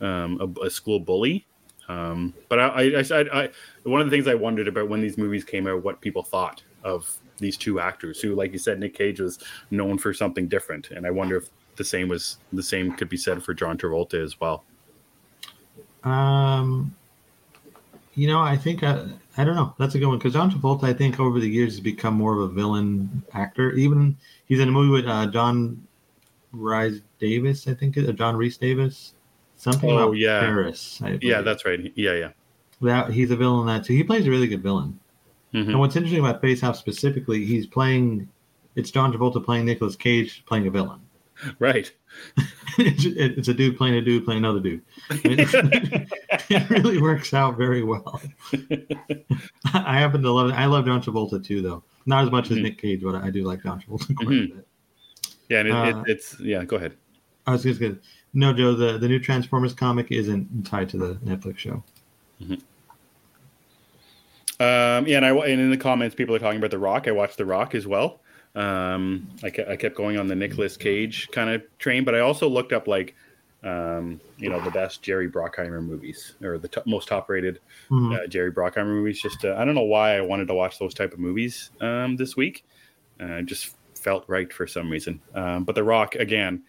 um, 0.01 0.41
a, 0.41 0.67
a 0.67 0.71
school 0.71 1.01
bully. 1.01 1.47
Um, 1.89 2.35
but 2.49 2.61
I, 2.61 2.67
I, 2.69 3.05
I, 3.11 3.43
I, 3.43 3.49
one 3.83 4.01
of 4.01 4.09
the 4.09 4.17
things 4.17 4.29
I 4.29 4.35
wondered 4.35 4.69
about 4.69 4.89
when 4.89 5.01
these 5.01 5.19
movies 5.19 5.43
came 5.43 5.67
out, 5.67 5.83
what 5.83 6.01
people 6.01 6.23
thought 6.23 6.63
of 6.85 7.19
these 7.39 7.57
two 7.57 7.81
actors, 7.81 8.21
who, 8.21 8.37
like 8.37 8.53
you 8.53 8.61
said, 8.61 8.79
Nick 8.79 8.95
Cage 8.95 9.19
was 9.19 9.41
known 9.73 9.99
for 9.99 10.15
something 10.15 10.47
different, 10.47 10.93
and 10.93 11.05
I 11.05 11.11
wonder 11.11 11.37
if 11.37 11.51
the 11.77 11.85
same 11.85 12.09
was 12.09 12.39
the 12.53 12.63
same 12.63 12.93
could 12.95 13.09
be 13.09 13.17
said 13.17 13.43
for 13.43 13.55
John 13.55 13.79
Travolta 13.79 14.23
as 14.23 14.39
well. 14.41 14.65
Um, 16.05 16.95
you 18.15 18.27
know, 18.27 18.41
I 18.41 18.57
think 18.57 18.83
I, 18.83 19.07
I 19.37 19.45
don't 19.45 19.55
know. 19.57 19.75
That's 19.79 19.95
a 19.95 19.99
good 19.99 20.07
one 20.07 20.19
because 20.19 20.33
John 20.33 20.51
Travolta, 20.51 20.85
I 20.85 20.93
think, 20.93 21.21
over 21.21 21.39
the 21.41 21.49
years 21.49 21.73
has 21.75 21.81
become 21.81 22.15
more 22.15 22.35
of 22.35 22.41
a 22.41 22.49
villain 22.53 23.23
actor. 23.33 23.73
Even 23.73 24.17
he's 24.47 24.61
in 24.61 24.69
a 24.69 24.73
movie 24.73 24.91
with 24.91 25.07
uh, 25.07 25.27
John 25.27 25.87
Rhys 26.53 27.03
Davis, 27.19 27.69
I 27.69 27.75
think, 27.75 27.97
or 27.97 28.13
John 28.13 28.37
Reese 28.37 28.57
Davis, 28.57 29.15
something 29.57 29.91
Oh, 29.91 29.99
about 29.99 30.17
yeah. 30.17 30.41
Paris. 30.41 31.01
Yeah, 31.21 31.43
that's 31.43 31.65
right. 31.65 31.93
Yeah, 31.95 32.15
yeah. 32.15 32.31
that 32.83 33.13
he's 33.13 33.31
a 33.31 33.37
villain 33.37 33.61
in 33.61 33.67
that 33.67 33.85
too. 33.85 33.95
He 33.95 34.03
plays 34.03 34.27
a 34.27 34.31
really 34.31 34.49
good 34.49 34.63
villain. 34.63 34.99
Mhm. 35.55 35.69
And 35.69 35.79
what's 35.81 35.97
interesting 35.97 36.21
about 36.25 36.41
Face 36.41 36.63
Off 36.63 36.77
specifically, 36.77 37.45
he's 37.45 37.67
playing. 37.67 38.29
It's 38.77 38.91
John 38.91 39.13
Travolta 39.13 39.45
playing 39.45 39.67
Nicolas 39.67 39.97
Cage 39.97 40.45
playing 40.47 40.67
a 40.67 40.71
villain. 40.71 41.01
Right. 41.59 41.91
it's, 42.79 43.49
a 43.49 43.55
dude 43.55 43.77
playing 43.77 43.95
a 43.95 44.01
dude 44.03 44.25
playing 44.25 44.39
another 44.45 44.61
dude. 44.61 44.83
It, 45.11 46.09
it 46.51 46.71
really 46.71 47.01
works 47.01 47.33
out 47.33 47.57
very 47.57 47.83
well. 47.83 48.21
I 49.73 49.99
happen 49.99 50.23
to 50.23 50.31
love 50.31 50.51
it. 50.51 50.55
I 50.55 50.67
love 50.67 50.85
John 50.87 51.03
Travolta 51.03 51.43
too, 51.45 51.63
though. 51.63 51.83
Not 52.07 52.25
as 52.25 52.31
much 52.31 52.51
as 52.51 52.59
Mhm. 52.59 52.63
Nick 52.63 52.79
Cage, 52.83 53.03
but 53.03 53.15
I 53.15 53.31
do 53.31 53.45
like 53.45 53.63
John 53.63 53.81
Travolta 53.81 54.15
quite 54.17 54.29
Mhm. 54.29 54.53
a 54.53 54.55
bit. 54.57 54.67
Yeah, 55.49 55.59
and 55.61 55.69
it, 55.69 55.73
Uh, 55.73 55.85
it, 56.01 56.11
it's 56.11 56.41
yeah. 56.41 56.65
Go 56.65 56.77
ahead. 56.77 56.97
I 57.47 57.53
was 57.53 57.63
just 57.63 57.81
gonna. 57.81 57.97
No, 58.35 58.53
Joe. 58.53 58.75
The 58.75 58.99
the 58.99 59.09
new 59.09 59.19
Transformers 59.19 59.73
comic 59.73 60.11
isn't 60.11 60.65
tied 60.67 60.89
to 60.91 60.99
the 60.99 61.15
Netflix 61.25 61.59
show. 61.59 61.83
Um, 64.61 65.07
yeah, 65.07 65.17
and 65.17 65.25
I 65.27 65.31
and 65.31 65.61
in 65.61 65.71
the 65.71 65.77
comments, 65.77 66.15
people 66.15 66.35
are 66.35 66.39
talking 66.39 66.59
about 66.59 66.71
The 66.71 66.79
Rock. 66.79 67.09
I 67.09 67.13
watched 67.13 67.39
The 67.39 67.47
Rock 67.47 67.75
as 67.75 67.87
well. 67.87 68.21
Um, 68.55 69.29
I, 69.43 69.51
ke- 69.51 69.69
I 69.69 69.77
kept 69.77 69.95
going 69.97 70.19
on 70.19 70.27
the 70.27 70.35
Nicolas 70.35 70.77
Cage 70.77 71.29
kind 71.31 71.51
of 71.51 71.63
train, 71.79 72.05
but 72.05 72.15
I 72.15 72.21
also 72.21 72.49
looked 72.49 72.73
up 72.73 72.89
like, 72.89 73.15
um, 73.63 74.21
you 74.39 74.49
know, 74.49 74.61
the 74.61 74.71
best 74.71 75.03
Jerry 75.03 75.31
Bruckheimer 75.31 75.83
movies 75.85 76.35
or 76.43 76.59
the 76.59 76.67
t- 76.69 76.81
most 76.87 77.09
top 77.09 77.29
rated 77.29 77.61
Mhm. 77.91 78.25
uh, 78.25 78.27
Jerry 78.27 78.51
Bruckheimer 78.51 78.87
movies. 78.87 79.21
Just 79.23 79.45
uh, 79.45 79.55
I 79.57 79.65
don't 79.65 79.75
know 79.75 79.83
why 79.83 80.17
I 80.17 80.21
wanted 80.23 80.49
to 80.49 80.55
watch 80.55 80.79
those 80.79 80.95
type 80.95 81.13
of 81.13 81.19
movies 81.19 81.71
um, 81.81 82.17
this 82.17 82.37
week. 82.37 82.65
Uh, 83.21 83.43
just 83.43 83.77
felt 83.95 84.25
right 84.29 84.51
for 84.53 84.67
some 84.67 84.91
reason. 84.91 85.21
Um, 85.35 85.65
but 85.65 85.75
The 85.75 85.85
Rock 85.85 86.15
again, 86.17 86.63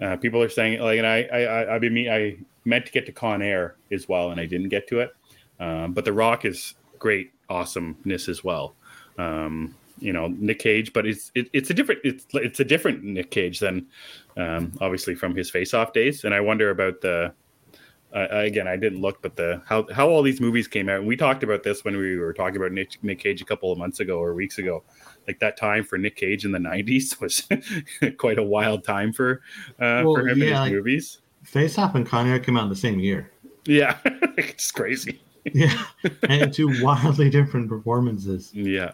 uh, 0.00 0.16
people 0.16 0.40
are 0.42 0.48
saying 0.48 0.80
like, 0.80 0.98
and 0.98 1.06
I 1.06 1.22
I 1.32 1.40
I, 1.42 1.74
I, 1.74 1.78
mean, 1.80 2.08
I 2.08 2.36
meant 2.64 2.86
to 2.86 2.92
get 2.92 3.06
to 3.06 3.12
Con 3.12 3.42
Air 3.42 3.74
as 3.90 4.08
well, 4.08 4.30
and 4.30 4.40
I 4.40 4.46
didn't 4.46 4.68
get 4.68 4.86
to 4.88 5.00
it. 5.00 5.14
Um, 5.58 5.92
but 5.92 6.04
The 6.04 6.12
Rock 6.12 6.44
is 6.44 6.74
great, 6.98 7.32
awesomeness 7.50 8.28
as 8.28 8.44
well. 8.44 8.74
Um, 9.18 9.74
you 9.98 10.12
know 10.12 10.28
Nick 10.28 10.58
Cage, 10.58 10.92
but 10.92 11.06
it's 11.06 11.30
it, 11.34 11.48
it's 11.52 11.70
a 11.70 11.74
different 11.74 12.00
it's 12.04 12.26
it's 12.34 12.60
a 12.60 12.64
different 12.64 13.04
Nick 13.04 13.30
Cage 13.30 13.60
than 13.60 13.86
um, 14.36 14.72
obviously 14.80 15.14
from 15.14 15.34
his 15.34 15.50
Face 15.50 15.74
Off 15.74 15.92
days, 15.92 16.24
and 16.24 16.34
I 16.34 16.40
wonder 16.40 16.70
about 16.70 17.00
the 17.00 17.32
uh, 18.14 18.26
again 18.30 18.66
I 18.66 18.76
didn't 18.76 19.00
look, 19.00 19.20
but 19.22 19.36
the 19.36 19.62
how 19.66 19.86
how 19.92 20.08
all 20.08 20.22
these 20.22 20.40
movies 20.40 20.68
came 20.68 20.88
out. 20.88 20.98
And 20.98 21.06
we 21.06 21.16
talked 21.16 21.42
about 21.42 21.62
this 21.62 21.84
when 21.84 21.96
we 21.96 22.16
were 22.16 22.32
talking 22.32 22.56
about 22.56 22.72
Nick, 22.72 23.02
Nick 23.02 23.18
Cage 23.20 23.42
a 23.42 23.44
couple 23.44 23.72
of 23.72 23.78
months 23.78 24.00
ago 24.00 24.18
or 24.18 24.34
weeks 24.34 24.58
ago. 24.58 24.82
Like 25.26 25.38
that 25.40 25.56
time 25.56 25.84
for 25.84 25.98
Nick 25.98 26.16
Cage 26.16 26.44
in 26.44 26.52
the 26.52 26.58
'90s 26.58 27.20
was 27.20 27.46
quite 28.18 28.38
a 28.38 28.42
wild 28.42 28.84
time 28.84 29.12
for 29.12 29.42
uh, 29.80 30.02
Well, 30.04 30.14
for 30.14 30.28
him 30.28 30.38
yeah, 30.38 30.64
in 30.64 30.70
his 30.70 30.72
movies. 30.72 31.18
Face 31.42 31.78
Off 31.78 31.94
and 31.94 32.06
Con 32.06 32.26
Air 32.26 32.40
came 32.40 32.56
out 32.56 32.64
in 32.64 32.68
the 32.68 32.76
same 32.76 32.98
year. 32.98 33.30
Yeah, 33.66 33.98
it's 34.04 34.70
crazy. 34.72 35.20
Yeah, 35.52 35.84
and 36.28 36.52
two 36.52 36.82
wildly 36.82 37.30
different 37.30 37.68
performances. 37.68 38.52
Yeah, 38.52 38.92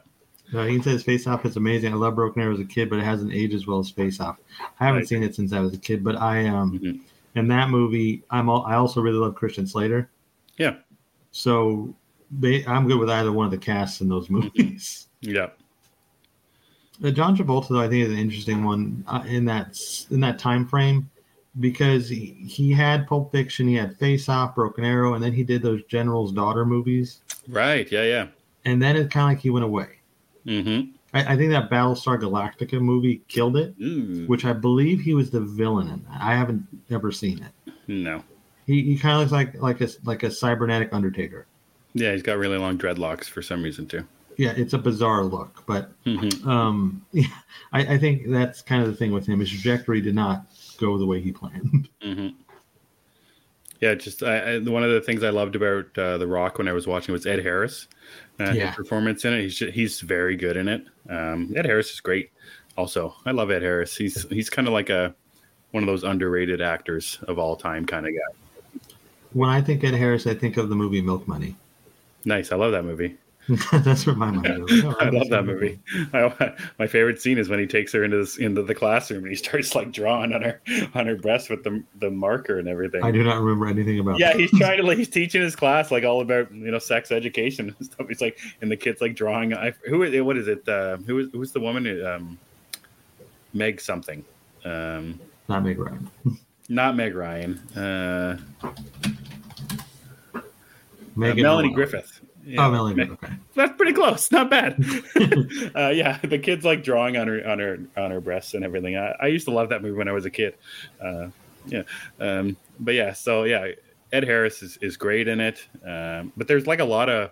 Uh, 0.55 0.65
he 0.67 0.81
says 0.83 1.03
Face 1.03 1.27
Off 1.27 1.45
is 1.47 1.57
amazing. 1.57 1.93
I 1.93 1.97
love 1.97 2.15
Broken 2.15 2.43
Arrow 2.43 2.53
as 2.55 2.61
a 2.61 2.65
kid, 2.65 2.91
but 2.91 2.99
it 2.99 3.05
hasn't 3.05 3.33
aged 3.33 3.55
as 3.55 3.67
well 3.67 3.79
as 3.79 3.91
Face 3.91 4.21
Off. 4.21 4.37
I 4.81 4.85
haven't 4.87 5.01
Right. 5.03 5.09
seen 5.09 5.23
it 5.23 5.35
since 5.35 5.53
I 5.53 5.61
was 5.61 5.73
a 5.75 5.79
kid, 5.79 6.05
but 6.05 6.17
I 6.17 6.47
um 6.49 6.79
Mhm. 6.79 7.01
in 7.37 7.49
that 7.49 7.71
movie 7.71 8.23
I'm 8.31 8.49
all, 8.51 8.65
I 8.67 8.75
also 8.75 9.01
really 9.01 9.17
love 9.19 9.35
Christian 9.35 9.67
Slater. 9.67 10.11
yeah, 10.59 10.77
So 11.31 11.95
they, 12.41 12.65
I'm 12.67 12.87
good 12.87 12.99
with 12.99 13.09
either 13.11 13.33
one 13.33 13.47
of 13.47 13.51
the 13.51 13.59
casts 13.59 14.01
in 14.03 14.09
those 14.09 14.29
movies. 14.31 15.09
yeah. 15.23 15.49
Uh, 17.03 17.11
John 17.11 17.37
Travolta, 17.37 17.69
though, 17.71 17.81
I 17.81 17.89
think 17.89 18.05
is 18.07 18.13
an 18.13 18.19
interesting 18.19 18.63
one 18.65 19.03
uh, 19.09 19.23
in 19.27 19.45
that 19.47 19.79
in 20.11 20.21
that 20.21 20.39
time 20.39 20.67
frame 20.69 21.09
because 21.61 22.09
he, 22.09 22.37
he 22.47 22.71
had 22.73 23.07
Pulp 23.07 23.33
Fiction, 23.33 23.67
he 23.67 23.75
had 23.75 23.99
Face 23.99 24.29
Off, 24.29 24.55
Broken 24.55 24.85
Arrow, 24.85 25.15
and 25.15 25.23
then 25.23 25.33
he 25.33 25.43
did 25.43 25.63
those 25.63 25.83
General's 25.85 26.33
Daughter 26.33 26.65
movies, 26.65 27.21
Right. 27.49 27.91
Yeah. 27.91 28.05
Yeah. 28.05 28.27
and 28.65 28.81
then 28.81 28.97
it 28.97 29.11
kind 29.11 29.33
of 29.33 29.37
like 29.37 29.43
he 29.43 29.51
went 29.51 29.65
away. 29.65 29.89
Mm-hmm. 30.47 30.91
I, 31.15 31.35
I 31.35 31.37
think 31.37 31.51
that 31.53 31.71
Battlestar 31.71 32.21
Galactica 32.21 32.81
movie 32.81 33.23
killed 33.29 33.57
it, 33.57 33.75
Ooh, 33.81 34.25
which 34.27 34.45
I 34.45 34.53
believe 34.53 35.01
he 35.01 35.15
was 35.15 35.31
the 35.31 35.41
villain 35.41 35.89
in 35.89 36.03
that. 36.11 36.21
I 36.21 36.35
haven't 36.35 36.67
ever 36.91 37.13
seen 37.13 37.43
it. 37.43 37.73
no. 37.87 38.23
He, 38.67 38.83
he 38.83 38.97
kind 38.99 39.15
of 39.15 39.21
looks 39.21 39.33
like 39.33 39.61
like 39.61 39.81
a 39.81 39.89
like 40.05 40.23
a 40.23 40.31
cybernetic 40.31 40.91
Undertaker. 40.93 41.47
Yeah, 41.95 42.13
he's 42.13 42.23
got 42.23 42.39
really 42.39 42.57
long 42.59 42.79
dreadlocks 42.79 43.25
for 43.25 43.43
some 43.43 43.63
reason 43.63 43.87
too. 43.87 44.07
Yeah, 44.39 44.53
it's 44.57 44.73
a 44.73 44.79
bizarre 44.79 45.25
look, 45.25 45.65
but 45.67 45.91
Mhm. 46.05 46.47
um, 46.47 47.05
yeah, 47.13 47.27
I, 47.73 47.95
I 47.95 47.99
think 47.99 48.31
that's 48.31 48.63
kind 48.63 48.81
of 48.83 48.89
the 48.89 48.95
thing 48.95 49.11
with 49.13 49.27
him. 49.27 49.41
His 49.41 49.51
trajectory 49.51 50.01
did 50.01 50.15
not 50.15 50.47
go 50.79 50.97
the 50.97 51.05
way 51.05 51.21
he 51.21 51.33
planned. 51.33 51.89
hmm 52.03 52.29
Yeah, 53.81 53.95
just 53.95 54.23
I, 54.23 54.55
I, 54.55 54.59
one 54.61 54.85
of 54.85 54.91
the 54.93 55.01
things 55.01 55.25
I 55.25 55.31
loved 55.31 55.57
about 55.57 55.99
uh, 55.99 56.17
The 56.19 56.27
Rock 56.29 56.57
when 56.59 56.69
I 56.69 56.73
was 56.73 56.87
watching 56.87 57.13
was 57.13 57.27
Ed 57.27 57.41
Harris. 57.41 57.89
Uh, 58.43 58.53
Yeah. 58.53 58.67
His 58.69 58.77
performance 58.77 59.25
in 59.25 59.33
it, 59.35 59.43
he's 59.43 59.57
ju- 59.57 59.71
he's 59.71 60.01
very 60.01 60.37
good 60.37 60.57
in 60.57 60.69
it. 60.69 60.85
Um, 61.09 61.53
Ed 61.57 61.67
Harris 61.67 61.93
is 61.93 62.01
great. 62.01 62.31
Also, 62.77 63.15
I 63.27 63.31
love 63.33 63.51
Ed 63.51 63.63
Harris. 63.63 63.97
He's 63.97 64.27
he's 64.31 64.49
kind 64.51 64.67
of 64.67 64.73
like 64.75 64.91
a 64.91 65.15
one 65.73 65.83
of 65.83 65.87
those 65.87 66.05
underrated 66.05 66.61
actors 66.61 67.19
of 67.29 67.39
all 67.39 67.57
time 67.57 67.85
kind 67.87 68.07
of 68.07 68.13
guy. 68.13 68.81
When 69.33 69.49
I 69.49 69.61
think 69.63 69.83
Ed 69.85 69.95
Harris, 69.95 70.27
I 70.27 70.35
think 70.35 70.57
of 70.59 70.69
the 70.69 70.75
movie 70.75 71.01
Milk 71.01 71.27
Money. 71.27 71.57
Nice, 72.25 72.53
I 72.53 72.57
love 72.57 72.73
that 72.73 72.85
movie. 72.85 73.17
That's 73.73 74.07
where 74.07 74.15
my 74.15 74.31
mind 74.31 74.67
goes. 74.69 74.85
Oh, 74.85 74.97
I 75.01 75.09
love 75.09 75.29
that 75.31 75.45
movie. 75.45 75.81
I, 76.13 76.55
my 76.79 76.87
favorite 76.87 77.21
scene 77.21 77.39
is 77.39 77.49
when 77.49 77.59
he 77.59 77.67
takes 77.67 77.93
her 77.93 78.05
into 78.05 78.19
this, 78.19 78.39
into 78.39 78.63
the 78.63 78.75
classroom 78.75 79.25
and 79.25 79.31
he 79.31 79.37
starts 79.37 79.75
like 79.75 79.93
drawing 79.93 80.33
on 80.33 80.43
her 80.43 80.61
on 80.95 81.07
her 81.07 81.17
breast 81.17 81.51
with 81.51 81.65
the 81.65 81.83
the 81.99 82.11
marker 82.11 82.59
and 82.59 82.69
everything. 82.69 83.03
I 83.03 83.11
do 83.11 83.25
not 83.25 83.41
remember 83.41 83.67
anything 83.67 83.99
about. 83.99 84.19
yeah, 84.19 84.33
that. 84.33 84.41
he's 84.41 84.51
trying 84.53 84.79
to 84.79 84.85
like 84.85 84.99
he's 84.99 85.09
teaching 85.09 85.43
his 85.43 85.57
class 85.57 85.91
like 85.91 86.05
all 86.05 86.21
about 86.21 86.53
you 86.53 86.71
know 86.71 86.79
sex 86.79 87.11
education 87.11 87.75
and 87.77 87.87
stuff. 87.93 88.07
He's 88.09 88.21
like, 88.21 88.39
and 88.61 88.71
the 88.71 88.77
kids 88.77 89.01
like 89.01 89.17
drawing. 89.17 89.55
I, 89.55 89.73
who 89.87 90.03
is 90.05 90.23
what 90.23 90.37
is 90.37 90.47
it? 90.47 90.69
Uh, 90.69 90.99
who 90.99 91.19
is 91.19 91.29
who's 91.33 91.53
the 91.53 91.61
woman? 91.61 92.05
Um, 92.05 92.39
Meg 93.55 93.81
something. 93.81 94.25
Um, 94.65 95.21
not 95.49 95.65
Meg 95.65 95.79
Ryan. 95.79 96.11
not 96.69 96.95
Meg 96.97 97.15
Ryan. 97.15 97.59
Uh, 97.77 98.39
uh, 100.35 100.41
Melanie 101.17 101.73
Griffith. 101.73 102.21
Yeah, 102.45 102.67
Oh. 102.67 102.89
Okay. 102.89 103.33
That's 103.55 103.77
pretty 103.77 103.93
close. 103.93 104.31
Not 104.33 104.51
bad. 104.51 104.75
uh, 105.77 105.89
yeah, 105.89 106.19
the 106.23 106.39
kids 106.39 106.65
like 106.65 106.83
drawing 106.83 107.17
on 107.17 107.29
her 107.29 107.47
on 107.47 107.59
her 107.59 107.79
on 107.97 108.11
her 108.11 108.21
breasts 108.21 108.55
and 108.55 108.65
everything. 108.65 108.97
I, 108.97 109.15
I 109.21 109.27
used 109.29 109.47
to 109.47 109.53
love 109.53 109.69
that 109.69 109.83
movie 109.83 109.97
when 109.97 110.09
I 110.09 110.13
was 110.13 110.25
a 110.25 110.31
kid. 110.31 110.55
Uh, 111.01 111.29
yeah, 111.67 111.83
um, 112.19 112.57
but 112.81 112.95
yeah, 112.95 113.13
so 113.13 113.45
yeah, 113.45 113.69
Ed 114.13 114.25
Harris 114.25 114.63
is, 114.63 114.77
is 114.83 114.97
great 114.97 115.29
in 115.29 115.41
it. 115.41 115.67
Um, 115.87 116.33
but 116.37 116.49
there's 116.49 116.67
like 116.67 116.81
a 116.81 116.85
lot 116.85 117.09
of 117.09 117.31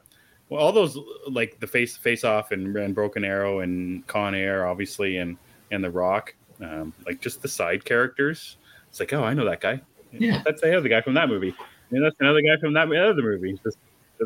well, 0.48 0.60
all 0.62 0.72
those 0.72 0.96
like 1.28 1.58
the 1.60 1.66
face 1.66 1.96
face 1.96 2.24
off 2.24 2.52
and, 2.52 2.76
and 2.76 2.94
Broken 2.94 3.24
Arrow 3.24 3.60
and 3.60 4.06
Con 4.06 4.34
Air, 4.34 4.66
obviously, 4.66 5.16
and 5.18 5.36
and 5.70 5.82
The 5.82 5.90
Rock. 5.90 6.34
Um, 6.60 6.92
like 7.06 7.20
just 7.20 7.42
the 7.42 7.48
side 7.48 7.84
characters. 7.84 8.58
It's 8.88 9.00
like, 9.00 9.12
oh, 9.12 9.24
I 9.24 9.34
know 9.34 9.44
that 9.46 9.60
guy. 9.60 9.80
Yeah. 10.12 10.42
that's 10.44 10.60
the 10.60 10.76
other 10.76 10.88
guy 10.88 11.00
from 11.00 11.14
that 11.14 11.28
movie. 11.28 11.54
And 11.90 12.04
that's 12.04 12.16
another 12.20 12.42
guy 12.42 12.60
from 12.60 12.74
that 12.74 12.92
other 12.92 13.22
movie. 13.22 13.58
Just 13.64 13.78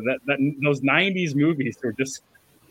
that, 0.05 0.19
that 0.27 0.37
those 0.63 0.81
'90s 0.81 1.35
movies 1.35 1.77
were 1.83 1.93
just 1.93 2.21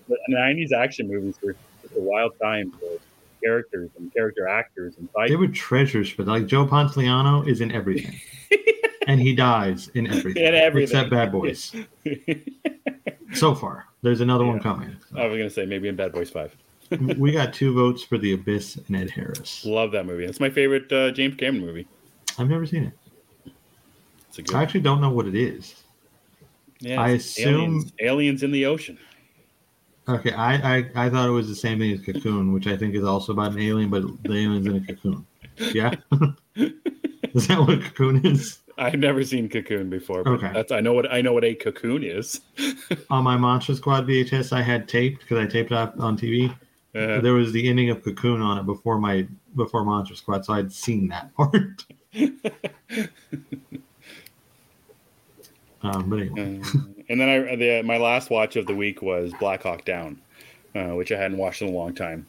the 0.09 0.17
'90s 0.31 0.73
action 0.73 1.09
movies 1.09 1.39
were 1.43 1.57
just 1.83 1.95
a 1.97 2.01
wild 2.01 2.33
time 2.43 2.73
for 2.79 2.99
characters 3.43 3.91
and 3.99 4.11
character 4.15 4.49
actors 4.49 4.97
and 4.99 5.09
They 5.29 5.37
were 5.37 5.49
treasures 5.49 6.09
for 6.11 6.23
like 6.25 6.47
Joe 6.47 6.67
Pantoliano 6.67 7.47
is 7.47 7.61
in 7.61 7.73
everything, 7.73 8.19
and 9.07 9.21
he 9.21 9.35
dies 9.35 9.89
in 9.89 10.07
everything, 10.07 10.45
In 10.45 10.55
everything. 10.55 10.83
except 10.99 11.11
Bad 11.11 11.33
Boys. 11.33 11.75
So 13.33 13.53
far, 13.55 13.87
there's 14.03 14.21
another 14.21 14.45
one 14.45 14.57
Yeah. 14.59 14.63
coming. 14.63 14.97
I 15.17 15.27
was 15.27 15.37
gonna 15.37 15.51
say 15.51 15.67
maybe 15.67 15.89
in 15.89 15.97
Bad 15.97 16.13
Boys 16.13 16.31
Five. 16.31 16.57
we 17.19 17.33
got 17.33 17.53
two 17.53 17.75
votes 17.75 18.05
for 18.05 18.17
The 18.17 18.35
Abyss 18.35 18.77
and 18.87 18.95
Ed 18.97 19.11
Harris. 19.11 19.65
Love 19.65 19.91
that 19.93 20.07
movie. 20.07 20.25
It's 20.25 20.39
my 20.39 20.51
favorite 20.51 20.93
uh, 20.93 21.11
James 21.11 21.35
Cameron 21.35 21.67
movie. 21.67 21.89
I've 22.39 22.49
never 22.49 22.65
seen 22.65 22.85
it. 22.85 23.53
It's 24.29 24.39
a 24.39 24.43
good. 24.43 24.55
I 24.55 24.63
actually 24.63 24.81
don't 24.83 25.01
know 25.01 25.11
what 25.11 25.27
it 25.27 25.35
is. 25.35 25.75
Yeah, 26.81 27.01
I 27.01 27.11
assume- 27.11 27.55
aliens, 27.61 27.93
aliens 28.01 28.43
in 28.43 28.53
the 28.53 28.67
ocean. 28.67 28.99
Okay, 30.07 30.33
I, 30.33 30.79
I 30.79 30.91
I 30.95 31.09
thought 31.11 31.29
it 31.29 31.33
was 31.33 31.49
the 31.49 31.55
same 31.55 31.79
thing 31.79 31.91
as 31.93 32.01
Cocoon, 32.03 32.53
which 32.53 32.67
I 32.67 32.77
think 32.77 32.95
is 32.95 33.05
also 33.05 33.33
about 33.33 33.53
an 33.53 33.61
alien, 33.61 33.89
but 33.89 34.03
the 34.25 34.33
alien's 34.35 34.67
in 34.67 34.77
a 34.77 34.81
cocoon. 34.81 35.25
Yeah, 35.73 35.95
is 36.57 37.47
that 37.49 37.59
what 37.59 37.81
Cocoon 37.83 38.21
is? 38.27 38.59
I've 38.77 38.99
never 38.99 39.25
seen 39.25 39.49
Cocoon 39.49 39.89
before, 39.89 40.23
but 40.25 40.33
Okay. 40.33 40.51
that's 40.53 40.73
I 40.73 40.81
know 40.81 40.93
what 40.93 41.11
I 41.11 41.23
know 41.23 41.33
what 41.33 41.45
a 41.45 41.55
cocoon 41.55 42.03
is. 42.05 42.41
On 43.11 43.25
my 43.25 43.37
Monster 43.39 43.75
Squad 43.77 44.07
VHS, 44.07 44.53
I 44.53 44.61
had 44.63 44.89
taped 44.89 45.21
because 45.21 45.39
I 45.39 45.47
taped 45.47 45.71
it 45.71 45.75
on 45.99 46.19
TV. 46.19 46.51
Uh, 46.95 47.21
There 47.21 47.33
was 47.33 47.53
the 47.53 47.67
ending 47.69 47.89
of 47.91 48.03
Cocoon 48.05 48.41
on 48.43 48.59
it 48.59 48.67
before 48.67 48.99
my 48.99 49.27
before 49.57 49.85
Monster 49.85 50.17
Squad, 50.17 50.45
so 50.45 50.53
I'd 50.53 50.71
seen 50.73 51.09
that 51.09 51.35
part. 51.37 51.85
Um, 55.85 56.09
but 56.11 56.21
anyway, 56.21 56.61
Uh, 56.65 56.79
and 57.09 57.21
then 57.21 57.29
I 57.29 57.57
the, 57.57 57.83
my 57.85 57.97
last 57.99 58.31
watch 58.31 58.57
of 58.57 58.67
the 58.67 58.75
week 58.75 59.03
was 59.03 59.33
Black 59.41 59.63
Hawk 59.63 59.85
Down, 59.85 60.21
uh, 60.75 60.95
which 60.95 61.13
I 61.13 61.17
hadn't 61.19 61.39
watched 61.39 61.63
in 61.63 61.69
a 61.69 61.73
long 61.73 61.95
time. 61.95 62.27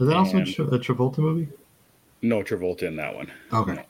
is 0.00 0.06
that 0.08 0.16
also 0.16 0.36
a, 0.36 0.40
and- 0.40 0.54
Tra- 0.54 0.64
a 0.66 0.78
Travolta 0.78 1.18
movie? 1.18 1.48
No 2.22 2.42
Travolta 2.42 2.84
in 2.84 2.96
that 2.96 3.14
one. 3.14 3.30
Okay, 3.52 3.72
No. 3.74 3.82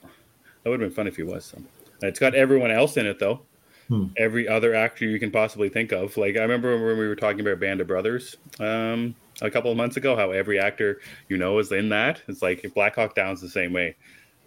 That 0.63 0.69
would 0.71 0.81
have 0.81 0.89
been 0.89 0.95
fun 0.95 1.07
if 1.07 1.15
he 1.15 1.23
was. 1.23 1.45
So. 1.45 1.61
It's 2.01 2.19
got 2.19 2.35
everyone 2.35 2.71
else 2.71 2.97
in 2.97 3.05
it 3.05 3.19
though. 3.19 3.41
Hmm. 3.87 4.07
Every 4.17 4.49
other 4.49 4.75
actor 4.75 5.05
you 5.05 5.17
can 5.17 5.31
possibly 5.31 5.69
think 5.69 5.93
of. 5.93 6.17
Like 6.17 6.35
I 6.35 6.41
remember 6.41 6.73
when 6.75 6.97
we 6.97 7.07
were 7.07 7.15
talking 7.15 7.39
about 7.39 7.59
Band 7.61 7.79
of 7.79 7.87
Brothers 7.87 8.35
um, 8.59 9.15
a 9.41 9.49
couple 9.49 9.71
of 9.71 9.77
months 9.77 9.95
ago, 9.95 10.15
how 10.17 10.31
every 10.31 10.59
actor 10.59 10.99
you 11.29 11.37
know 11.37 11.57
is 11.59 11.71
in 11.71 11.87
that. 11.89 12.21
It's 12.27 12.41
like 12.41 12.69
Black 12.75 12.95
Hawk 12.95 13.15
Down's 13.15 13.39
the 13.39 13.47
same 13.49 13.71
way. 13.71 13.95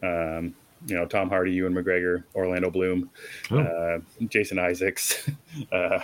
Um, 0.02 0.54
you 0.86 0.94
know, 0.94 1.06
Tom 1.06 1.28
Hardy, 1.28 1.52
Ewan 1.52 1.74
McGregor, 1.74 2.24
Orlando 2.34 2.70
Bloom, 2.70 3.10
Oh. 3.50 3.58
uh, 3.60 3.98
Jason 4.28 4.58
Isaacs, 4.58 5.28
uh, 5.72 6.00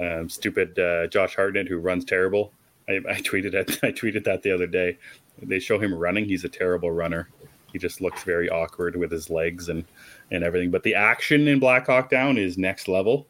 um, 0.00 0.28
stupid 0.28 0.78
uh, 0.78 1.06
Josh 1.08 1.36
Hartnett 1.36 1.68
who 1.68 1.78
runs 1.78 2.04
terrible. 2.04 2.52
I, 2.88 2.94
I 3.08 3.20
tweeted 3.20 3.54
it. 3.54 3.78
I 3.82 3.92
tweeted 3.92 4.24
that 4.24 4.42
the 4.42 4.50
other 4.52 4.66
day. 4.66 4.98
They 5.42 5.58
show 5.58 5.78
him 5.78 5.94
running. 5.94 6.24
He's 6.26 6.44
a 6.44 6.48
terrible 6.48 6.90
runner. 6.90 7.28
He 7.72 7.78
just 7.78 8.00
looks 8.00 8.22
very 8.22 8.48
awkward 8.48 8.94
with 8.96 9.10
his 9.10 9.30
legs 9.30 9.68
and 9.68 9.84
and 10.30 10.44
everything. 10.44 10.70
But 10.70 10.82
the 10.84 10.94
action 10.94 11.48
in 11.48 11.58
Black 11.58 11.86
Hawk 11.86 12.08
Down 12.10 12.38
is 12.38 12.56
next 12.58 12.88
level. 12.88 13.26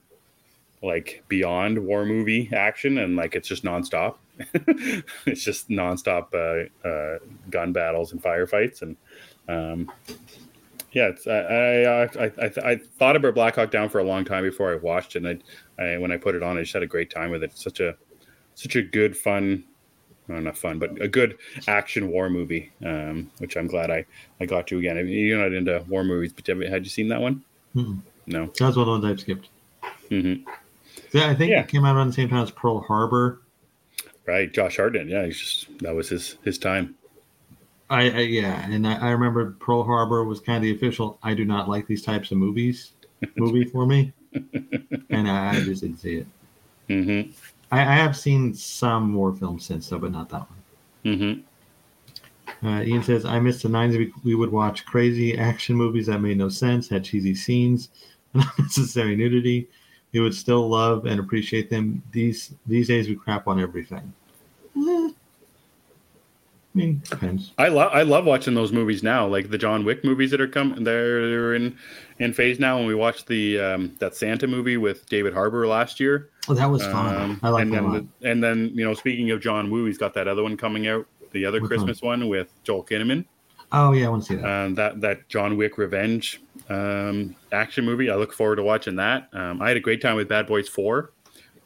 like 0.83 1.23
beyond 1.29 1.79
war 1.79 2.05
movie 2.05 2.51
action, 2.53 2.99
and 2.99 3.17
like 3.17 3.35
it's 3.35 3.49
just 3.49 3.65
nonstop. 3.65 4.17
it's 5.27 5.43
just 5.43 5.69
nonstop 5.71 6.35
uh, 6.35 6.87
uh, 6.87 7.19
gun 7.51 7.73
battles 7.73 8.13
and 8.13 8.23
firefights, 8.23 8.83
and 8.83 8.97
um, 9.49 9.91
yeah, 10.95 11.09
it's, 11.09 11.27
I, 11.27 11.39
I, 11.39 12.03
I, 12.05 12.33
I, 12.47 12.71
I 12.73 12.77
thought 12.77 13.17
about 13.17 13.35
Black 13.35 13.57
Hawk 13.57 13.71
Down 13.71 13.89
for 13.89 13.99
a 13.99 14.05
long 14.05 14.25
time 14.25 14.45
before 14.45 14.73
I 14.73 14.77
watched 14.77 15.17
it. 15.17 15.25
And 15.25 15.43
I, 15.79 15.83
I, 15.83 15.99
when 15.99 16.11
I 16.13 16.17
put 16.17 16.35
it 16.35 16.43
on, 16.43 16.57
I 16.57 16.63
just 16.63 16.73
had 16.73 16.83
a 16.83 16.87
great 16.87 17.11
time 17.11 17.31
with 17.31 17.43
it. 17.43 17.51
It's 17.51 17.63
such 17.63 17.81
a, 17.81 17.97
such 18.55 18.77
a 18.77 18.83
good, 18.83 19.17
fun, 19.17 19.65
well, 20.29 20.41
not 20.41 20.57
fun, 20.57 20.79
but 20.79 21.03
a 21.03 21.09
good 21.09 21.37
action 21.67 22.09
war 22.11 22.31
movie, 22.31 22.73
um, 22.85 23.31
which 23.39 23.57
I'm 23.57 23.67
glad 23.67 23.91
I, 23.91 24.07
I 24.41 24.47
got 24.47 24.67
to 24.69 24.79
again. 24.79 24.97
I 24.97 25.03
mean, 25.03 25.13
you're 25.13 25.39
not 25.39 25.53
into 25.53 25.85
war 25.89 26.05
movies, 26.05 26.33
but 26.33 26.47
have, 26.47 26.61
had 26.61 26.85
you 26.85 26.91
seen 26.91 27.09
that 27.09 27.21
one? 27.21 27.45
Mm-mm. 27.75 28.01
No. 28.27 28.47
That's 28.47 28.61
one 28.61 28.71
of 28.71 28.87
the 28.87 28.91
ones 28.93 29.05
I've 29.05 29.21
skipped. 29.21 29.49
Mm-hmm. 30.11 30.49
Yeah, 31.13 31.29
I 31.29 31.35
think 31.35 31.51
Yeah. 31.51 31.61
it 31.61 31.69
came 31.69 31.85
out 31.85 31.97
around 31.97 32.07
the 32.09 32.13
same 32.15 32.29
time 32.29 32.43
as 32.43 32.51
Pearl 32.51 32.81
Harbor. 32.81 33.41
Right, 34.27 34.51
Josh 34.51 34.77
Hartnett. 34.79 35.07
Yeah, 35.09 35.27
he's 35.27 35.39
just 35.39 35.79
that 35.81 35.95
was 35.95 36.09
his 36.09 36.39
his 36.45 36.57
time. 36.57 36.95
I, 37.91 38.03
I 38.11 38.21
yeah, 38.21 38.69
and 38.69 38.87
I, 38.87 38.97
I 38.97 39.11
remember 39.11 39.53
Pearl 39.61 39.85
Harbor 39.85 40.25
was 40.25 40.41
kind 40.41 40.57
of 40.57 40.63
the 40.63 40.75
official. 40.75 41.19
I 41.23 41.35
do 41.35 41.45
not 41.45 41.69
like 41.69 41.87
these 41.87 42.03
types 42.03 42.31
of 42.31 42.39
movies. 42.39 42.93
Movie 43.37 43.65
for 43.65 43.87
me, 43.87 44.13
and 45.11 45.29
I, 45.29 45.57
I 45.57 45.61
just 45.63 45.83
didn't 45.83 45.99
see 45.99 46.17
it. 46.17 46.27
Mm-hmm. 46.89 47.31
I, 47.71 47.81
I 47.81 47.95
have 47.95 48.17
seen 48.17 48.55
some 48.55 49.15
war 49.15 49.35
films 49.35 49.65
since 49.65 49.89
though, 49.89 49.99
but 49.99 50.13
not 50.13 50.29
that 50.31 50.47
one. 50.51 50.63
Mm-hmm. 51.05 52.67
Uh, 52.67 52.83
Ian 52.83 53.03
says, 53.03 53.25
I 53.25 53.39
missed 53.41 53.63
the 53.63 53.69
90s. 53.69 53.99
We, 53.99 54.13
we 54.25 54.35
would 54.35 54.51
watch 54.51 54.87
crazy 54.87 55.37
action 55.37 55.77
movies 55.77 56.07
that 56.07 56.21
made 56.21 56.39
no 56.39 56.49
sense, 56.49 56.89
had 56.89 57.05
cheesy 57.05 57.35
scenes, 57.35 57.91
and 58.35 58.45
unnecessary 58.59 59.17
nudity. 59.17 59.69
We 60.13 60.21
would 60.21 60.35
still 60.35 60.69
love 60.69 61.07
and 61.07 61.19
appreciate 61.19 61.71
them. 61.71 62.03
These 62.13 62.55
these 62.67 62.89
days, 62.89 63.09
we 63.09 63.17
crap 63.17 63.49
on 63.49 63.61
everything. 63.61 64.13
I 66.75 66.79
mean, 66.79 67.03
depends. 67.09 67.53
I 67.57 67.69
love 67.69 67.93
I 67.95 68.03
love 68.03 68.25
watching 68.25 68.55
those 68.55 68.73
movies 68.73 69.03
now, 69.03 69.27
like 69.29 69.51
the 69.51 69.59
John 69.59 69.85
Wick 69.85 70.05
movies 70.05 70.33
that 70.33 70.41
are 70.41 70.49
coming. 70.49 70.83
They're, 70.83 71.55
in 71.55 71.77
in 72.19 72.33
phase 72.33 72.59
now. 72.59 72.79
When 72.79 72.87
we 72.87 72.95
watched 72.97 73.29
the 73.29 73.61
um, 73.61 73.95
that 74.01 74.17
Santa 74.17 74.47
movie 74.49 74.77
with 74.77 75.07
David 75.07 75.35
Harbour 75.35 75.67
last 75.69 76.01
year, 76.01 76.31
Oh, 76.49 76.55
that 76.55 76.67
was 76.67 76.83
fun. 76.83 77.15
Um, 77.17 77.41
I 77.45 77.49
like 77.51 77.65
that 77.67 77.71
a 77.71 77.75
then 77.75 77.85
lot. 77.93 78.05
the- 78.21 78.31
and 78.31 78.43
then 78.43 78.73
you 78.75 78.85
know, 78.85 78.95
speaking 78.95 79.31
of 79.31 79.41
John 79.41 79.71
Woo, 79.71 79.85
he's 79.85 79.99
got 79.99 80.15
that 80.15 80.27
other 80.27 80.43
one 80.43 80.57
coming 80.57 80.89
out, 80.89 81.07
the 81.31 81.45
other 81.47 81.61
Which 81.61 81.69
Christmas 81.69 82.03
one 82.03 82.29
with 82.29 82.53
Joel 82.65 82.85
Kinnaman. 82.85 83.25
Oh, 83.73 83.93
yeah, 83.93 84.07
I 84.07 84.09
want 84.11 84.23
to 84.25 84.29
see 84.29 84.35
that. 84.37 84.45
Um, 84.65 84.75
that 84.75 85.01
that 85.01 85.29
John 85.29 85.57
Wick 85.57 85.79
Revenge 85.79 86.43
um, 86.69 87.35
action 87.53 87.85
movie. 87.85 88.11
I 88.11 88.17
look 88.17 88.33
forward 88.33 88.57
to 88.57 88.63
watching 88.65 88.97
that. 88.97 89.29
Um, 89.33 89.63
I 89.63 89.69
had 89.69 89.77
a 89.77 89.81
great 89.81 90.01
time 90.03 90.17
with 90.17 90.29
Bad 90.29 90.47
Boys 90.49 90.69
Four. 90.69 91.13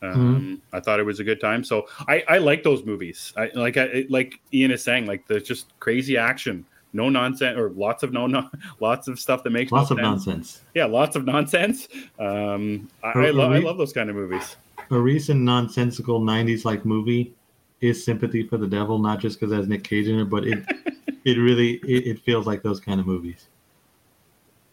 Um, 0.02 0.62
I 0.72 0.80
thought 0.80 1.00
it 1.00 1.04
was 1.04 1.20
a 1.20 1.24
good 1.24 1.40
time. 1.40 1.64
So 1.64 1.86
I, 2.06 2.22
I 2.28 2.38
like 2.38 2.62
those 2.62 2.84
movies. 2.84 3.32
I 3.36 3.50
like 3.54 3.76
I 3.76 4.06
like 4.08 4.40
Ian 4.52 4.70
is 4.70 4.82
saying, 4.82 5.06
like 5.06 5.26
there's 5.26 5.42
just 5.42 5.78
crazy 5.80 6.16
action, 6.16 6.64
no 6.92 7.08
nonsense, 7.08 7.58
or 7.58 7.70
lots 7.70 8.02
of 8.02 8.12
no, 8.12 8.26
no 8.26 8.48
lots 8.80 9.08
of 9.08 9.18
stuff 9.18 9.42
that 9.44 9.50
makes 9.50 9.72
Lots 9.72 9.90
no 9.90 9.96
of 9.96 9.98
sense. 10.00 10.26
nonsense. 10.26 10.62
Yeah, 10.74 10.84
lots 10.86 11.16
of 11.16 11.24
nonsense. 11.24 11.88
Um, 12.18 12.88
I, 13.02 13.08
I, 13.08 13.30
lo- 13.30 13.50
are 13.50 13.54
I 13.54 13.58
love 13.58 13.78
those 13.78 13.92
kind 13.92 14.08
of 14.10 14.16
movies. 14.16 14.56
A 14.90 14.98
recent 14.98 15.40
nonsensical 15.40 16.20
90s 16.20 16.64
like 16.64 16.84
movie 16.84 17.34
is 17.80 18.02
Sympathy 18.04 18.42
for 18.46 18.56
the 18.56 18.66
Devil, 18.66 18.98
not 18.98 19.20
just 19.20 19.38
because 19.38 19.52
it 19.52 19.56
has 19.56 19.68
Nick 19.68 19.84
Cage 19.84 20.08
in 20.08 20.18
it, 20.20 20.24
but 20.26 20.46
it 20.46 20.64
it 21.24 21.38
really 21.38 21.74
it, 21.84 22.06
it 22.06 22.18
feels 22.20 22.46
like 22.46 22.62
those 22.62 22.80
kind 22.80 23.00
of 23.00 23.06
movies. 23.06 23.48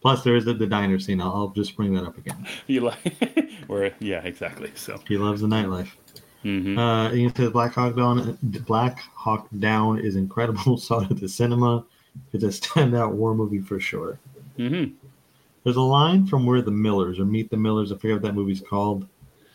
Plus, 0.06 0.22
there 0.22 0.36
is 0.36 0.44
the, 0.44 0.54
the 0.54 0.68
diner 0.68 1.00
scene. 1.00 1.20
I'll, 1.20 1.32
I'll 1.34 1.48
just 1.48 1.74
bring 1.74 1.92
that 1.94 2.04
up 2.04 2.16
again. 2.16 2.46
You 2.68 2.82
like, 2.82 3.50
where 3.66 3.92
yeah, 3.98 4.20
exactly. 4.22 4.70
So. 4.76 5.00
He 5.08 5.16
loves 5.16 5.40
the 5.40 5.48
nightlife. 5.48 5.88
mhm. 6.44 6.78
Uh, 6.78 7.12
Ian 7.12 7.34
says 7.34 7.50
Black 7.50 7.72
Hawk 7.74 7.96
Down. 7.96 8.38
Black 8.68 9.00
Hawk 9.00 9.48
Down 9.58 9.98
is 9.98 10.14
incredible. 10.14 10.76
Saw 10.78 11.00
it 11.00 11.10
at 11.10 11.18
the 11.18 11.28
cinema. 11.28 11.84
It's 12.32 12.44
a 12.44 12.46
standout 12.46 13.14
war 13.14 13.34
movie 13.34 13.58
for 13.58 13.80
sure. 13.80 14.20
Mm-hmm. 14.56 14.94
There's 15.64 15.74
a 15.74 15.80
line 15.80 16.24
from 16.28 16.46
We're 16.46 16.62
the 16.62 16.70
Millers 16.70 17.18
or 17.18 17.24
Meet 17.24 17.50
the 17.50 17.56
Millers. 17.56 17.90
I 17.90 17.96
forget 17.96 18.12
what 18.18 18.22
that 18.22 18.36
movie's 18.36 18.60
called. 18.60 19.08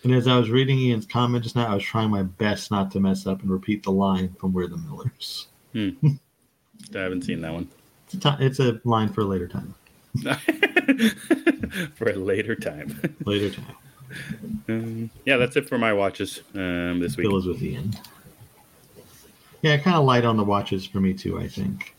And 0.03 0.13
as 0.13 0.27
I 0.27 0.37
was 0.37 0.49
reading 0.49 0.77
Ian's 0.79 1.05
comment 1.05 1.45
just 1.45 1.55
now, 1.55 1.71
I 1.71 1.75
was 1.75 1.83
trying 1.85 2.09
my 2.09 2.23
best 2.23 2.71
not 2.71 2.91
to 2.91 2.99
mess 2.99 3.25
up 3.25 3.41
and 3.41 3.49
repeat 3.49 3.83
the 3.83 3.91
line 3.93 4.35
from 4.37 4.51
We're 4.51 4.67
the 4.67 4.75
Millers. 4.75 5.47
I 5.73 5.93
haven't 6.93 7.21
seen 7.21 7.39
that 7.39 7.53
one. 7.53 7.69
It's 8.11 8.25
a, 8.25 8.37
it's 8.41 8.59
a 8.59 8.81
line 8.83 9.07
for 9.07 9.21
a 9.21 9.25
later 9.25 9.47
time. 9.47 9.73
for 11.95 12.09
a 12.09 12.15
later 12.15 12.55
time. 12.55 12.99
Later 13.25 13.49
time. 13.49 13.75
Um, 14.67 15.09
yeah, 15.25 15.37
that's 15.37 15.55
it 15.55 15.69
for 15.69 15.77
my 15.77 15.93
watches 15.93 16.41
um, 16.53 16.99
this 16.99 17.15
week. 17.17 17.27
Bill 17.27 17.37
is 17.37 17.45
with 17.45 17.61
Ian. 17.61 17.93
Yeah, 19.61 19.77
kind 19.77 19.95
of 19.95 20.05
light 20.05 20.25
on 20.25 20.37
the 20.37 20.43
watches 20.43 20.85
for 20.85 20.99
me 20.99 21.13
too. 21.13 21.39
I 21.39 21.47
think. 21.47 21.95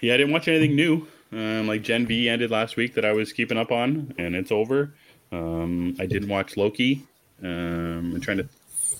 Yeah, 0.00 0.14
I 0.14 0.16
didn't 0.16 0.32
watch 0.32 0.48
anything 0.48 0.74
new. 0.74 1.06
Um, 1.32 1.68
like 1.68 1.82
Gen 1.82 2.06
V 2.06 2.28
ended 2.28 2.50
last 2.50 2.76
week 2.76 2.94
that 2.94 3.04
I 3.04 3.12
was 3.12 3.32
keeping 3.32 3.56
up 3.56 3.70
on, 3.70 4.14
and 4.18 4.34
it's 4.34 4.50
over. 4.50 4.94
Um, 5.30 5.94
I 6.00 6.06
didn't 6.06 6.28
watch 6.28 6.56
Loki. 6.56 7.06
Um, 7.42 8.12
I'm 8.14 8.20
trying 8.20 8.38
to 8.38 8.48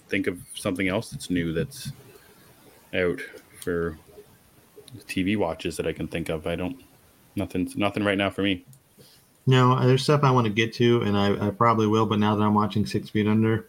think 0.08 0.26
of 0.26 0.38
something 0.54 0.88
else 0.88 1.10
that's 1.10 1.28
new 1.28 1.52
that's 1.52 1.92
out 2.94 3.20
for 3.60 3.98
TV 5.06 5.36
watches 5.36 5.76
that 5.76 5.86
I 5.86 5.92
can 5.92 6.06
think 6.06 6.28
of. 6.28 6.46
I 6.46 6.56
don't. 6.56 6.80
Nothing. 7.36 7.70
Nothing 7.76 8.04
right 8.04 8.18
now 8.18 8.30
for 8.30 8.42
me. 8.42 8.64
No, 9.46 9.78
there's 9.86 10.02
stuff 10.02 10.22
I 10.22 10.30
want 10.30 10.46
to 10.46 10.52
get 10.52 10.72
to, 10.74 11.02
and 11.02 11.16
I, 11.16 11.48
I 11.48 11.50
probably 11.50 11.86
will. 11.86 12.06
But 12.06 12.18
now 12.18 12.36
that 12.36 12.42
I'm 12.42 12.54
watching 12.54 12.84
Six 12.86 13.08
Feet 13.10 13.26
Under, 13.26 13.68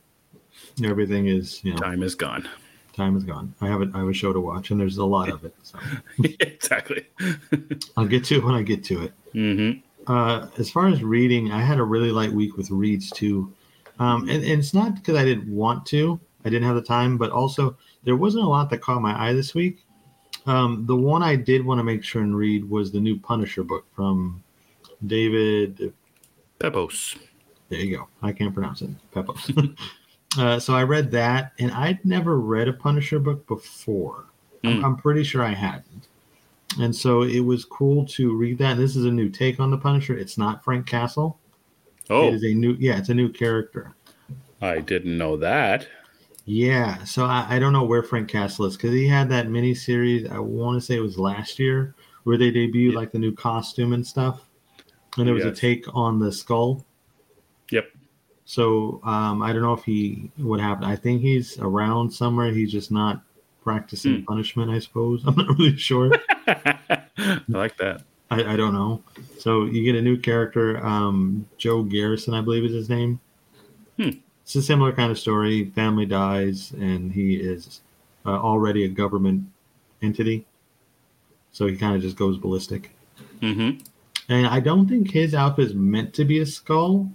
everything 0.83 1.27
is 1.27 1.63
you 1.63 1.71
know 1.73 1.79
Time 1.79 2.03
is 2.03 2.15
gone. 2.15 2.47
time 2.93 3.15
is 3.15 3.23
gone. 3.23 3.53
I 3.61 3.67
have 3.67 3.81
a 3.81 3.89
I 3.93 3.99
have 3.99 4.09
a 4.09 4.13
show 4.13 4.33
to 4.33 4.39
watch, 4.39 4.71
and 4.71 4.79
there's 4.79 4.97
a 4.97 5.05
lot 5.05 5.29
of 5.29 5.43
it. 5.45 5.55
So 5.63 5.79
exactly. 6.39 7.05
I'll 7.97 8.05
get 8.05 8.25
to 8.25 8.35
it 8.35 8.43
when 8.43 8.55
I 8.55 8.61
get 8.63 8.83
to 8.85 9.03
it. 9.03 9.13
hmm 9.33 9.71
Uh, 10.11 10.47
as 10.57 10.69
far 10.69 10.87
as 10.87 11.03
reading, 11.03 11.51
I 11.51 11.61
had 11.61 11.79
a 11.79 11.83
really 11.83 12.11
light 12.11 12.31
week 12.33 12.57
with 12.57 12.69
reads 12.69 13.09
too, 13.11 13.53
um, 13.99 14.23
and, 14.29 14.43
and 14.43 14.59
it's 14.59 14.73
not 14.73 14.95
because 14.95 15.15
I 15.15 15.23
didn't 15.23 15.47
want 15.47 15.85
to. 15.87 16.19
I 16.43 16.49
didn't 16.49 16.65
have 16.67 16.75
the 16.75 16.81
time, 16.81 17.17
but 17.17 17.29
also 17.31 17.77
there 18.03 18.15
wasn't 18.15 18.43
a 18.43 18.47
lot 18.47 18.69
that 18.71 18.81
caught 18.81 19.01
my 19.01 19.15
eye 19.29 19.33
this 19.33 19.53
week. 19.55 19.85
Um, 20.45 20.85
the 20.87 20.95
one 20.95 21.21
I 21.23 21.35
did 21.35 21.63
want 21.65 21.79
to 21.79 21.83
make 21.83 22.03
sure 22.03 22.21
and 22.21 22.35
read 22.35 22.67
was 22.69 22.91
the 22.91 22.99
new 22.99 23.17
Punisher 23.19 23.63
book 23.63 23.85
from 23.95 24.43
David 25.05 25.93
Pepose. 26.59 27.15
There 27.69 27.79
you 27.79 27.97
go. 27.97 28.07
I 28.21 28.31
can't 28.31 28.53
pronounce 28.53 28.81
it. 28.81 28.89
Pepose. 29.11 29.51
uh, 30.39 30.59
so 30.59 30.73
I 30.73 30.83
read 30.83 31.11
that, 31.11 31.53
and 31.59 31.71
I'd 31.71 32.03
never 32.03 32.39
read 32.39 32.67
a 32.67 32.73
Punisher 32.73 33.19
book 33.19 33.45
before. 33.47 34.25
I'm, 34.63 34.79
Mm. 34.79 34.83
I'm 34.85 34.95
pretty 34.95 35.23
sure 35.23 35.43
I 35.43 35.53
hadn't. 35.53 36.07
And 36.79 36.95
so 36.95 37.23
it 37.23 37.39
was 37.39 37.65
cool 37.65 38.05
to 38.07 38.35
read 38.37 38.57
that. 38.59 38.73
And 38.73 38.79
This 38.79 38.95
is 38.95 39.05
a 39.05 39.11
new 39.11 39.27
take 39.29 39.59
on 39.59 39.71
the 39.71 39.77
Punisher. 39.77 40.15
It's 40.17 40.37
not 40.37 40.63
Frank 40.63 40.85
Castle. 40.85 41.39
It 42.05 42.13
Oh, 42.13 42.29
is 42.31 42.43
a 42.43 42.53
new, 42.53 42.75
yeah, 42.79 42.97
it's 42.97 43.09
a 43.09 43.13
new 43.13 43.29
character. 43.29 43.93
I 44.61 44.79
didn't 44.79 45.17
know 45.17 45.35
that. 45.37 45.87
Yeah. 46.45 47.03
So 47.03 47.25
I, 47.25 47.45
I 47.49 47.59
don't 47.59 47.73
know 47.73 47.83
where 47.83 48.03
Frank 48.03 48.29
Castle 48.29 48.65
is 48.65 48.75
because 48.75 48.91
he 48.91 49.07
had 49.07 49.29
that 49.29 49.49
mini 49.49 49.73
series. 49.73 50.29
I 50.29 50.39
want 50.39 50.79
to 50.79 50.85
say 50.85 50.95
it 50.95 51.01
was 51.01 51.17
last 51.17 51.59
year 51.59 51.93
where 52.23 52.37
they 52.37 52.51
debuted 52.51 52.91
Yeah. 52.93 52.97
like 52.99 53.11
the 53.11 53.19
new 53.19 53.31
costume 53.33 53.93
and 53.93 54.05
stuff. 54.05 54.41
And 55.17 55.27
it 55.27 55.33
was 55.33 55.43
a 55.45 55.51
take 55.51 55.85
on 55.93 56.19
the 56.19 56.31
skull. 56.31 56.85
Yep. 57.69 57.85
So 58.45 59.01
um, 59.03 59.41
I 59.41 59.53
don't 59.53 59.61
know 59.61 59.73
if 59.73 59.83
he 59.83 60.31
what 60.37 60.59
happened. 60.59 60.87
I 60.87 60.95
think 60.95 61.21
he's 61.21 61.57
around 61.59 62.11
somewhere. 62.11 62.51
He's 62.51 62.71
just 62.71 62.91
not 62.91 63.21
practicing 63.63 64.17
Hmm. 64.19 64.23
punishment. 64.23 64.71
I 64.71 64.79
suppose 64.79 65.23
I'm 65.27 65.35
not 65.35 65.47
really 65.57 65.77
sure. 65.77 66.11
I 66.47 67.41
like 67.47 67.77
that. 67.77 68.03
I, 68.31 68.53
I 68.53 68.55
don't 68.55 68.73
know. 68.73 69.03
So 69.37 69.65
you 69.65 69.83
get 69.83 69.95
a 69.95 70.01
new 70.01 70.17
character, 70.17 70.83
um, 70.85 71.45
Joe 71.57 71.83
Garrison, 71.83 72.33
I 72.33 72.41
believe 72.41 72.63
is 72.63 72.71
his 72.71 72.89
name. 72.89 73.19
Hmm. 73.97 74.09
It's 74.43 74.55
a 74.55 74.61
similar 74.61 74.91
kind 74.91 75.11
of 75.11 75.19
story. 75.19 75.65
Family 75.71 76.05
dies, 76.05 76.71
and 76.71 77.11
he 77.11 77.35
is 77.35 77.81
uh, 78.25 78.29
already 78.31 78.83
a 78.85 78.87
government 78.89 79.45
entity. 80.01 80.45
So 81.51 81.67
he 81.67 81.75
kind 81.77 81.95
of 81.95 82.01
just 82.01 82.15
goes 82.17 82.37
ballistic. 82.37 82.91
hmm 83.39 83.71
And 84.29 84.47
I 84.47 84.59
don't 84.59 84.87
think 84.87 85.11
his 85.11 85.33
outfit 85.35 85.67
is 85.67 85.73
meant 85.73 86.13
to 86.15 86.25
be 86.25 86.39
a 86.39 86.45
skull. 86.45 87.09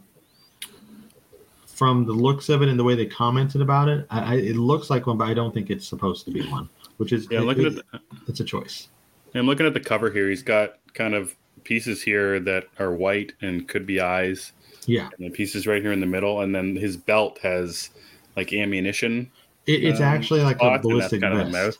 From 1.66 2.06
the 2.06 2.12
looks 2.12 2.48
of 2.48 2.62
it 2.62 2.70
and 2.70 2.78
the 2.78 2.84
way 2.84 2.94
they 2.94 3.04
commented 3.04 3.60
about 3.60 3.88
it, 3.90 4.06
I, 4.10 4.20
I, 4.20 4.34
it 4.36 4.56
looks 4.56 4.88
like 4.88 5.06
one, 5.06 5.18
but 5.18 5.28
I 5.28 5.34
don't 5.34 5.52
think 5.52 5.68
it's 5.68 5.86
supposed 5.86 6.24
to 6.24 6.30
be 6.30 6.40
one. 6.48 6.70
Which 6.96 7.12
is 7.12 7.28
Yeah, 7.30 7.40
looking 7.40 7.66
it- 7.66 7.78
at 7.78 7.84
the, 7.92 8.00
it's 8.28 8.40
a 8.40 8.44
choice. 8.44 8.88
I'm 9.34 9.44
looking 9.44 9.66
at 9.66 9.74
the 9.74 9.80
cover 9.80 10.10
here. 10.10 10.30
He's 10.30 10.42
got 10.42 10.78
kind 10.94 11.14
of 11.14 11.34
pieces 11.64 12.02
here 12.02 12.40
that 12.40 12.68
are 12.78 12.94
white 12.94 13.34
and 13.42 13.68
could 13.68 13.84
be 13.84 14.00
eyes, 14.00 14.52
Yeah, 14.86 15.04
and 15.16 15.24
then 15.26 15.32
pieces 15.32 15.66
right 15.66 15.82
here 15.82 15.92
in 15.92 16.00
the 16.00 16.06
middle, 16.06 16.40
and 16.40 16.54
then 16.54 16.76
his 16.76 16.96
belt 16.96 17.38
has 17.42 17.90
like 18.36 18.52
ammunition. 18.52 19.30
it, 19.66 19.82
it's 19.84 19.98
um, 20.00 20.04
actually 20.06 20.42
like 20.42 20.56
a 20.62 20.78
ballistic 20.78 21.20
the 21.20 21.28
vest, 21.30 21.50
mouth. 21.52 21.76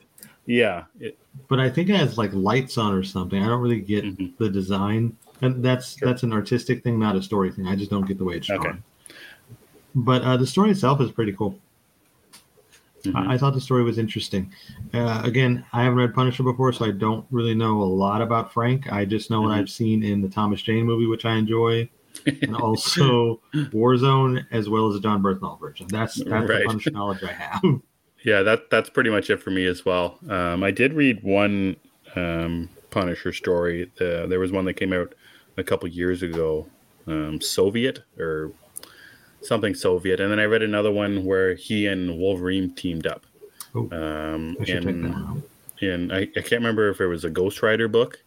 Yeah, 0.46 0.84
it, 1.00 1.16
but 1.48 1.60
I 1.60 1.68
think 1.70 1.88
it 1.88 1.96
has 1.96 2.18
like 2.18 2.32
lights 2.32 2.78
on 2.78 2.92
or 2.92 3.02
something. 3.04 3.42
I 3.42 3.46
don't 3.46 3.60
really 3.60 3.80
get 3.80 4.04
Mhm. 4.04 4.36
the 4.38 4.48
design, 4.48 5.16
and 5.42 5.64
that's 5.64 5.96
Sure. 5.98 6.08
that's 6.08 6.22
an 6.24 6.32
artistic 6.32 6.82
thing, 6.82 6.98
not 6.98 7.14
a 7.16 7.22
story 7.22 7.50
thing. 7.50 7.66
I 7.68 7.76
just 7.76 7.90
don't 7.90 8.06
get 8.06 8.18
the 8.18 8.24
way 8.24 8.36
it's 8.36 8.46
drawn. 8.46 8.60
Okay. 8.66 8.78
but 9.94 10.20
uh, 10.22 10.36
the 10.36 10.46
story 10.46 10.70
itself 10.70 11.00
is 11.00 11.10
pretty 11.10 11.32
cool. 11.32 11.58
Mhm. 13.04 13.14
I, 13.28 13.34
I 13.34 13.38
thought 13.38 13.54
the 13.54 13.60
story 13.60 13.82
was 13.82 13.98
interesting. 13.98 14.52
Uh, 14.92 15.20
again, 15.24 15.64
I 15.72 15.84
haven't 15.84 15.98
read 15.98 16.12
Punisher 16.14 16.42
before, 16.42 16.72
so 16.72 16.84
I 16.84 16.90
don't 16.90 17.24
really 17.30 17.54
know 17.54 17.80
a 17.82 17.84
lot 17.84 18.20
about 18.20 18.52
Frank. 18.52 18.92
I 18.92 19.04
just 19.04 19.30
know 19.30 19.40
what 19.42 19.52
Mhm. 19.52 19.58
I've 19.58 19.70
seen 19.70 20.02
in 20.02 20.20
the 20.22 20.28
Thomas 20.28 20.60
Jane 20.60 20.84
movie, 20.86 21.06
which 21.06 21.24
I 21.24 21.36
enjoy, 21.36 21.88
and 22.26 22.54
also 22.56 23.40
Warzone, 23.54 24.46
as 24.50 24.68
well 24.68 24.88
as 24.88 24.94
the 24.94 25.00
Jon 25.00 25.22
Bernthal 25.22 25.58
version. 25.60 25.86
That's 25.88 26.16
that's 26.24 26.48
Right. 26.48 26.66
the 26.68 26.90
knowledge 26.90 27.22
I 27.22 27.32
have. 27.32 27.62
Yeah, 28.24 28.42
that 28.42 28.70
that's 28.70 28.90
pretty 28.90 29.10
much 29.10 29.30
it 29.30 29.40
for 29.40 29.50
me 29.50 29.66
as 29.66 29.84
well. 29.84 30.18
Um, 30.28 30.64
I 30.64 30.72
did 30.72 30.94
read 30.94 31.22
one 31.22 31.76
um, 32.16 32.68
Punisher 32.90 33.32
story. 33.32 33.88
The, 33.98 34.26
there 34.28 34.40
was 34.40 34.50
one 34.50 34.64
that 34.64 34.74
came 34.74 34.92
out 34.92 35.14
a 35.56 35.62
couple 35.62 35.86
years 35.88 36.24
ago, 36.24 36.66
um, 37.06 37.40
Soviet 37.40 38.00
or 38.18 38.50
something 39.42 39.74
Soviet, 39.76 40.18
and 40.18 40.32
then 40.32 40.40
I 40.40 40.44
read 40.44 40.62
another 40.62 40.90
one 40.90 41.24
where 41.24 41.54
he 41.54 41.86
and 41.86 42.18
Wolverine 42.18 42.74
teamed 42.74 43.06
up. 43.06 43.26
Oh, 43.76 43.88
Um, 43.92 44.56
I 44.60 44.64
should 44.64 44.82
check 44.82 44.82
that 44.84 44.88
in, 44.90 45.12
out. 45.14 45.42
in 45.80 46.10
I, 46.10 46.22
I 46.22 46.26
can't 46.40 46.52
remember 46.52 46.88
if 46.88 47.00
it 47.00 47.06
was 47.06 47.24
a 47.24 47.30
Ghost 47.30 47.62
Rider 47.62 47.86
book. 47.86 48.18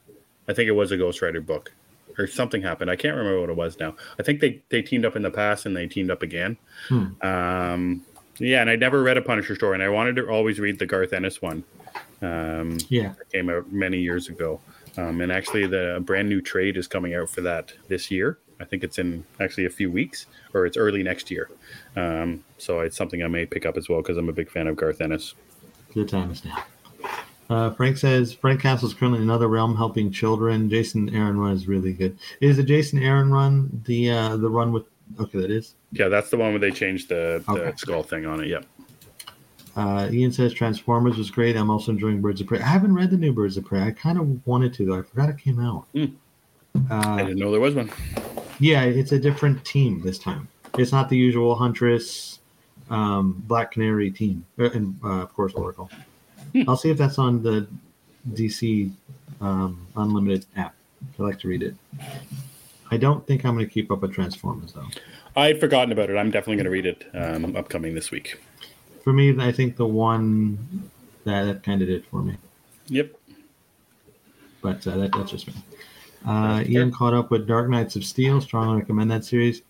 I 0.47 0.53
think 0.53 0.69
it 0.69 0.73
was 0.73 0.93
a 0.93 0.97
Ghost 0.97 1.21
Rider 1.21 1.41
book, 1.41 1.73
or 2.19 2.27
something 2.27 2.61
happened. 2.61 2.91
I 2.91 2.95
can't 2.95 3.15
remember 3.15 3.39
what 3.41 3.49
it 3.49 3.55
was 3.55 3.79
now. 3.79 3.95
I 4.19 4.23
think 4.23 4.41
they 4.41 4.61
they 4.69 4.81
teamed 4.81 5.05
up 5.05 5.15
in 5.15 5.23
the 5.23 5.31
past 5.31 5.65
and 5.65 5.75
they 5.75 5.87
teamed 5.87 6.11
up 6.11 6.21
again. 6.21 6.57
Hmm. 6.89 7.05
Um, 7.21 8.05
yeah, 8.37 8.61
and 8.61 8.69
I 8.69 8.75
never 8.75 9.01
read 9.01 9.17
a 9.17 9.21
Punisher 9.21 9.55
story, 9.55 9.73
and 9.73 9.83
I 9.83 9.89
wanted 9.89 10.15
to 10.17 10.29
always 10.29 10.59
read 10.59 10.79
the 10.79 10.85
Garth 10.85 11.13
Ennis 11.13 11.41
one. 11.41 11.63
Um, 12.21 12.77
Yeah, 12.89 13.13
came 13.31 13.49
out 13.49 13.71
many 13.71 13.99
years 13.99 14.29
ago, 14.29 14.59
um, 14.97 15.21
and 15.21 15.31
actually 15.31 15.67
the 15.67 16.01
brand 16.05 16.29
new 16.29 16.41
trade 16.41 16.77
is 16.77 16.87
coming 16.87 17.15
out 17.15 17.29
for 17.29 17.41
that 17.41 17.73
this 17.87 18.11
year. 18.11 18.37
I 18.61 18.65
think 18.65 18.83
it's 18.83 18.99
in 18.99 19.23
actually 19.39 19.65
a 19.65 19.69
few 19.69 19.89
weeks, 19.89 20.25
or 20.53 20.65
it's 20.65 20.75
early 20.77 21.01
next 21.01 21.31
year. 21.31 21.49
Um, 21.95 22.43
so 22.57 22.81
it's 22.81 22.97
something 22.97 23.23
I 23.23 23.27
may 23.27 23.45
pick 23.45 23.65
up 23.65 23.77
as 23.77 23.87
well 23.87 24.01
because 24.01 24.17
I'm 24.17 24.27
a 24.29 24.33
big 24.33 24.49
fan 24.49 24.67
of 24.67 24.75
Garth 24.75 25.01
Ennis. 25.01 25.33
good 25.93 26.09
times 26.09 26.43
now. 26.43 26.63
Uh, 27.49 27.71
Frank 27.71 27.97
says 27.97 28.31
Frank 28.33 28.61
Castle 28.61 28.87
is 28.87 28.93
currently 28.93 29.17
in 29.17 29.23
another 29.23 29.47
realm 29.47 29.75
helping 29.75 30.11
children. 30.11 30.69
Jason 30.69 31.13
Aaron 31.15 31.39
run 31.39 31.53
is 31.53 31.67
really 31.67 31.93
good. 31.93 32.17
Is 32.41 32.57
the 32.57 32.63
Jason 32.63 33.01
Aaron 33.01 33.31
run 33.31 33.81
the 33.85 34.11
uh, 34.11 34.37
the 34.37 34.49
run 34.49 34.71
with? 34.71 34.83
Okay, 35.19 35.39
that 35.41 35.49
is. 35.49 35.73
Yeah, 35.91 36.07
that's 36.07 36.29
the 36.29 36.37
one 36.37 36.51
where 36.51 36.59
they 36.59 36.69
changed 36.69 37.09
the, 37.09 37.43
the 37.47 37.51
Okay. 37.53 37.71
skull 37.77 38.03
thing 38.03 38.27
on 38.27 38.41
it. 38.43 38.47
Yep. 38.47 38.65
Uh, 39.75 40.09
Ian 40.11 40.31
says 40.31 40.53
Transformers 40.53 41.17
was 41.17 41.31
great. 41.31 41.55
I'm 41.55 41.71
also 41.71 41.91
enjoying 41.91 42.21
Birds 42.21 42.41
of 42.41 42.47
Prey. 42.47 42.59
I 42.59 42.65
haven't 42.67 42.93
read 42.93 43.09
the 43.09 43.17
new 43.17 43.31
Birds 43.33 43.57
of 43.57 43.65
Prey. 43.65 43.81
I 43.81 43.91
kind 43.91 44.19
of 44.19 44.45
wanted 44.45 44.73
to 44.75 44.85
though. 44.85 44.99
I 44.99 45.01
forgot 45.01 45.29
it 45.29 45.37
came 45.39 45.59
out. 45.59 45.85
Hmm. 45.93 46.05
I 46.91 47.23
didn't 47.23 47.39
know 47.39 47.49
there 47.49 47.59
was 47.59 47.73
one. 47.73 47.89
yeah, 48.59 48.83
it's 48.83 49.11
a 49.11 49.19
different 49.19 49.65
team 49.65 50.01
this 50.03 50.19
time. 50.19 50.47
It's 50.77 50.91
not 50.91 51.09
the 51.09 51.17
usual 51.17 51.55
Huntress, 51.55 52.39
um, 52.91 53.43
Black 53.47 53.71
Canary 53.71 54.11
team, 54.11 54.45
Uh, 54.59 54.69
and 54.69 54.99
uh, 55.03 55.21
of 55.23 55.33
course 55.33 55.53
Oracle. 55.53 55.89
I'll 56.67 56.77
see 56.77 56.89
if 56.89 56.97
that's 56.97 57.19
on 57.19 57.41
the 57.43 57.67
DC 58.31 58.91
um, 59.41 59.87
Unlimited 59.95 60.45
app. 60.55 60.75
If 61.13 61.19
I 61.19 61.23
like 61.23 61.39
to 61.39 61.47
read 61.47 61.63
it. 61.63 61.75
I 62.91 62.97
don't 62.97 63.25
think 63.25 63.45
I'm 63.45 63.55
going 63.55 63.65
to 63.65 63.71
keep 63.71 63.91
up 63.91 64.01
with 64.01 64.13
Transformers 64.13 64.73
though. 64.73 64.87
I'd 65.35 65.59
forgotten 65.59 65.91
about 65.91 66.09
it. 66.09 66.17
I'm 66.17 66.31
definitely 66.31 66.57
going 66.57 66.65
to 66.65 66.71
read 66.71 66.85
it 66.85 67.05
um, 67.13 67.55
upcoming 67.55 67.93
this 67.95 68.11
week. 68.11 68.41
For 69.03 69.13
me, 69.13 69.35
I 69.39 69.51
think 69.51 69.77
the 69.77 69.85
one 69.85 70.89
that, 71.23 71.45
that 71.45 71.63
kind 71.63 71.81
of 71.81 71.87
did 71.87 72.05
for 72.05 72.21
me. 72.21 72.35
Yep. 72.87 73.13
but 74.61 74.85
uh, 74.87 74.97
that, 74.97 75.11
that's 75.13 75.31
just 75.31 75.47
me. 75.47 75.53
Uh, 76.27 76.63
Ian 76.67 76.91
caught 76.91 77.13
up 77.13 77.31
with 77.31 77.47
Dark 77.47 77.69
Knights 77.69 77.95
of 77.95 78.03
Steel. 78.03 78.41
Strongly 78.41 78.79
recommend 78.79 79.09
that 79.11 79.23
series. 79.23 79.61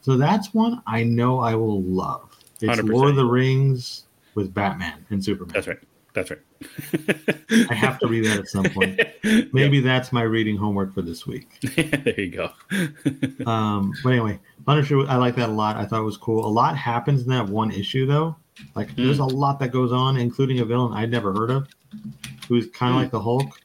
So 0.00 0.16
that's 0.16 0.54
one 0.54 0.82
I 0.86 1.02
know 1.02 1.40
I 1.40 1.54
will 1.54 1.82
love. 1.82 2.36
It's 2.60 2.80
100%. 2.80 2.92
Lord 2.92 3.10
of 3.10 3.16
the 3.16 3.24
Rings 3.24 4.04
with 4.34 4.54
Batman 4.54 5.04
and 5.10 5.22
Superman. 5.22 5.52
That's 5.52 5.66
right. 5.66 5.78
That's 6.18 6.30
right. 6.32 7.70
I 7.70 7.74
have 7.74 8.00
to 8.00 8.08
read 8.08 8.24
that 8.24 8.38
at 8.40 8.48
some 8.48 8.64
point. 8.64 9.00
Maybe 9.52 9.80
that's 9.80 10.10
my 10.10 10.22
reading 10.22 10.56
homework 10.56 10.92
for 10.92 11.00
this 11.02 11.26
week. 11.28 11.48
there 11.76 12.20
you 12.20 12.30
go. 12.30 12.50
Um, 13.46 13.92
but 14.02 14.10
anyway, 14.10 14.38
Punisher, 14.66 15.08
I 15.08 15.14
like 15.16 15.36
that 15.36 15.48
a 15.48 15.52
lot. 15.52 15.76
I 15.76 15.84
thought 15.84 16.00
it 16.00 16.04
was 16.04 16.16
cool. 16.16 16.44
A 16.44 16.48
lot 16.50 16.76
happens 16.76 17.22
in 17.22 17.28
that 17.28 17.46
one 17.48 17.70
issue, 17.70 18.04
though. 18.04 18.34
Like, 18.74 18.94
there's 18.96 19.20
a 19.20 19.24
lot 19.24 19.60
that 19.60 19.70
goes 19.70 19.92
on, 19.92 20.16
including 20.16 20.58
a 20.58 20.64
villain 20.64 20.92
I'd 20.92 21.10
never 21.10 21.32
heard 21.32 21.50
of, 21.50 21.68
who's 22.48 22.66
kind 22.70 22.90
of 22.90 22.96
Hmm. 22.96 23.02
like 23.02 23.10
the 23.12 23.20
Hulk. 23.20 23.60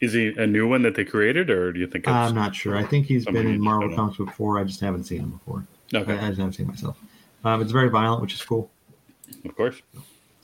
Is 0.00 0.14
he 0.14 0.28
a 0.36 0.46
new 0.46 0.66
one 0.66 0.80
that 0.82 0.94
they 0.94 1.04
created, 1.04 1.50
or 1.50 1.70
do 1.72 1.78
you 1.80 1.86
think 1.86 2.04
it's 2.06 2.12
I'm 2.12 2.34
not 2.34 2.56
sure. 2.56 2.76
I 2.76 2.82
think 2.84 3.06
he's 3.06 3.26
been 3.26 3.46
in 3.46 3.60
Marvel 3.60 3.94
comics 3.94 4.16
before. 4.16 4.58
I 4.58 4.64
just 4.64 4.80
haven't 4.80 5.04
seen 5.04 5.20
him 5.20 5.30
before. 5.30 5.66
okay? 5.94 6.12
I, 6.18 6.24
I 6.24 6.28
just 6.28 6.38
haven't 6.38 6.54
seen 6.54 6.66
myself. 6.68 6.96
Um, 7.44 7.60
it's 7.60 7.72
very 7.72 7.90
violent, 7.90 8.22
which 8.22 8.32
is 8.34 8.42
cool. 8.42 8.70
Of 9.44 9.54
course. 9.54 9.82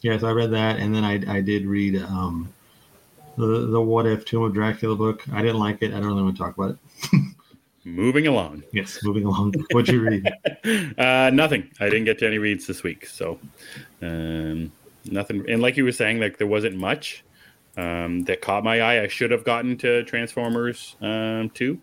Yeah, 0.01 0.19
so 0.19 0.29
I 0.29 0.33
read 0.33 0.51
that, 0.53 0.79
and 0.79 0.95
then 0.95 1.05
I, 1.05 1.39
I 1.39 1.41
did 1.41 1.67
read 1.67 1.97
um, 2.03 2.53
the 3.37 3.67
the 3.67 3.81
What 3.81 4.07
If 4.07 4.25
Tomb 4.25 4.45
of 4.45 4.55
Dracula 4.55 4.95
book. 4.95 5.25
I 5.33 5.43
didn't 5.43 5.59
like 5.59 5.83
it. 5.83 5.93
I 5.93 5.99
don't 6.01 6.07
really 6.07 6.23
want 6.23 6.37
to 6.37 6.43
talk 6.43 6.57
about 6.57 6.79
it. 7.13 7.21
Moving 7.85 8.27
along. 8.27 8.65
Yes, 8.73 8.99
moving 9.03 9.25
along. 9.25 9.55
What'd 9.71 9.89
you 9.89 10.03
read? 10.03 10.29
Uh, 10.99 11.31
nothing. 11.33 11.71
I 11.81 11.85
didn't 11.89 12.05
get 12.05 12.19
to 12.19 12.27
any 12.27 12.37
reads 12.37 12.67
this 12.67 12.83
week, 12.83 13.07
so 13.07 13.39
um, 14.03 14.71
nothing. 15.07 15.49
And 15.49 15.63
like 15.63 15.79
you 15.79 15.85
were 15.85 15.93
saying, 15.93 16.21
like 16.21 16.37
there 16.37 16.47
wasn't 16.47 16.77
much 16.77 17.25
um, 17.79 18.25
that 18.25 18.43
caught 18.43 18.65
my 18.65 18.81
eye. 18.83 19.03
I 19.03 19.09
should 19.09 19.31
have 19.31 19.45
gotten 19.45 19.79
to 19.79 20.03
Transformers 20.05 20.97
um, 21.01 21.49
too, 21.51 21.81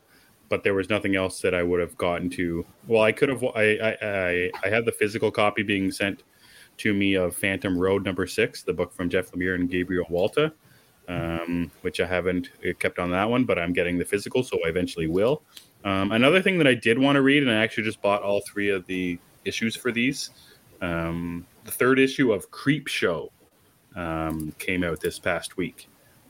but 0.49 0.63
there 0.63 0.75
was 0.75 0.89
nothing 0.89 1.15
else 1.15 1.41
that 1.41 1.55
I 1.55 1.63
would 1.63 1.79
have 1.79 1.97
gotten 1.97 2.29
to. 2.31 2.65
Well, 2.87 3.01
I 3.01 3.11
could 3.11 3.29
have. 3.29 3.43
I 3.43 3.77
I 3.77 3.97
I, 4.01 4.51
I 4.65 4.69
had 4.69 4.85
the 4.85 4.91
physical 4.91 5.31
copy 5.31 5.63
being 5.63 5.91
sent 5.91 6.21
to 6.77 6.93
me 6.93 7.15
of 7.15 7.35
Phantom 7.35 7.77
Road 7.77 8.05
number 8.05 8.27
six, 8.27 8.63
the 8.63 8.73
book 8.73 8.93
from 8.93 9.09
Jeff 9.09 9.31
Lemire 9.31 9.55
and 9.55 9.69
Gabriel 9.69 10.05
Walta. 10.09 10.51
Um, 11.07 11.69
which 11.81 11.99
I 11.99 12.07
haven't 12.07 12.49
uh, 12.67 12.73
kept 12.79 12.97
on 12.97 13.11
that 13.11 13.29
one, 13.29 13.43
but 13.43 13.59
I'm 13.59 13.73
getting 13.73 13.99
the 13.99 14.05
physical, 14.05 14.41
so 14.41 14.57
I 14.65 14.69
eventually 14.69 15.05
will. 15.05 15.43
Um, 15.83 16.11
another 16.11 16.41
thing 16.41 16.57
that 16.57 16.65
I 16.65 16.73
did 16.73 16.97
want 16.97 17.15
to 17.15 17.21
read, 17.21 17.43
and 17.43 17.51
I 17.51 17.61
actually 17.61 17.83
just 17.83 18.01
bought 18.01 18.23
all 18.23 18.41
three 18.41 18.71
of 18.71 18.87
the 18.87 19.19
issues 19.45 19.75
for 19.75 19.91
these. 19.91 20.31
Um, 20.81 21.45
the 21.63 21.69
third 21.69 21.99
issue 21.99 22.33
of 22.33 22.49
Creepshow 22.49 23.29
um, 23.95 24.51
came 24.57 24.83
out 24.83 24.99
this 24.99 25.19
past 25.19 25.57
week. 25.57 25.87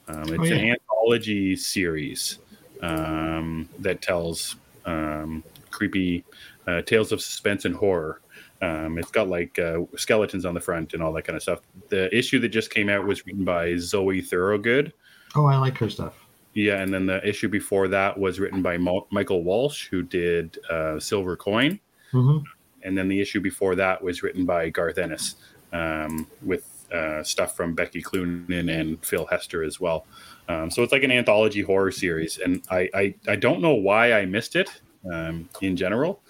Um, 0.09 0.23
it's 0.23 0.51
Oh, 0.51 0.53
an 0.53 0.71
anthology 0.71 1.55
series 1.55 2.39
um, 2.81 3.69
that 3.79 4.01
tells 4.01 4.57
um, 4.85 5.41
creepy 5.71 6.25
uh, 6.67 6.81
tales 6.81 7.13
of 7.13 7.21
suspense 7.21 7.63
and 7.63 7.75
horror. 7.75 8.19
Um, 8.65 8.97
it's 8.97 9.11
got 9.11 9.27
like 9.27 9.59
uh, 9.59 9.81
skeletons 9.95 10.43
on 10.43 10.55
the 10.55 10.59
front 10.59 10.93
and 10.93 11.03
all 11.03 11.13
that 11.13 11.23
kind 11.23 11.35
of 11.37 11.43
stuff. 11.43 11.59
The 11.89 12.15
issue 12.15 12.39
that 12.39 12.49
just 12.49 12.71
came 12.71 12.89
out 12.89 13.05
was 13.05 13.23
written 13.25 13.45
by 13.45 13.77
Zoe 13.77 14.21
Thorogood. 14.21 14.91
Oh, 15.35 15.45
I 15.45 15.57
like 15.57 15.77
her 15.77 15.89
stuff. 15.89 16.15
Yeah, 16.53 16.81
and 16.81 16.91
then 16.91 17.05
the 17.05 17.25
issue 17.27 17.49
before 17.49 17.87
that 17.89 18.17
was 18.17 18.39
written 18.39 18.61
by 18.61 18.77
Mo- 18.77 19.07
Michael 19.11 19.43
Walsh, 19.43 19.87
who 19.89 20.01
did 20.01 20.57
uh, 20.69 20.99
Silver 20.99 21.35
Coin, 21.35 21.79
hmm 22.11 22.39
and 22.83 22.95
then 22.95 23.07
the 23.07 23.19
issue 23.19 23.41
before 23.41 23.73
that 23.73 24.03
was 24.03 24.21
written 24.21 24.45
by 24.45 24.69
Garth 24.69 24.99
Ennis, 24.99 25.37
um, 25.73 26.27
with 26.43 26.85
uh, 26.93 27.23
stuff 27.23 27.55
from 27.55 27.73
Becky 27.73 27.99
Cloonan 27.99 28.69
and 28.69 29.03
Phil 29.03 29.25
Hester 29.25 29.63
as 29.63 29.79
well. 29.79 30.05
Um, 30.47 30.69
so 30.69 30.83
it's 30.83 30.91
like 30.91 31.01
an 31.01 31.09
anthology 31.09 31.61
horror 31.61 31.91
series, 31.91 32.37
and 32.37 32.61
I 32.69 32.89
I, 32.93 33.15
I 33.27 33.35
don't 33.35 33.59
know 33.59 33.73
why 33.73 34.13
I 34.13 34.25
missed 34.25 34.55
it 34.55 34.69
um, 35.11 35.49
in 35.61 35.75
general. 35.75 36.21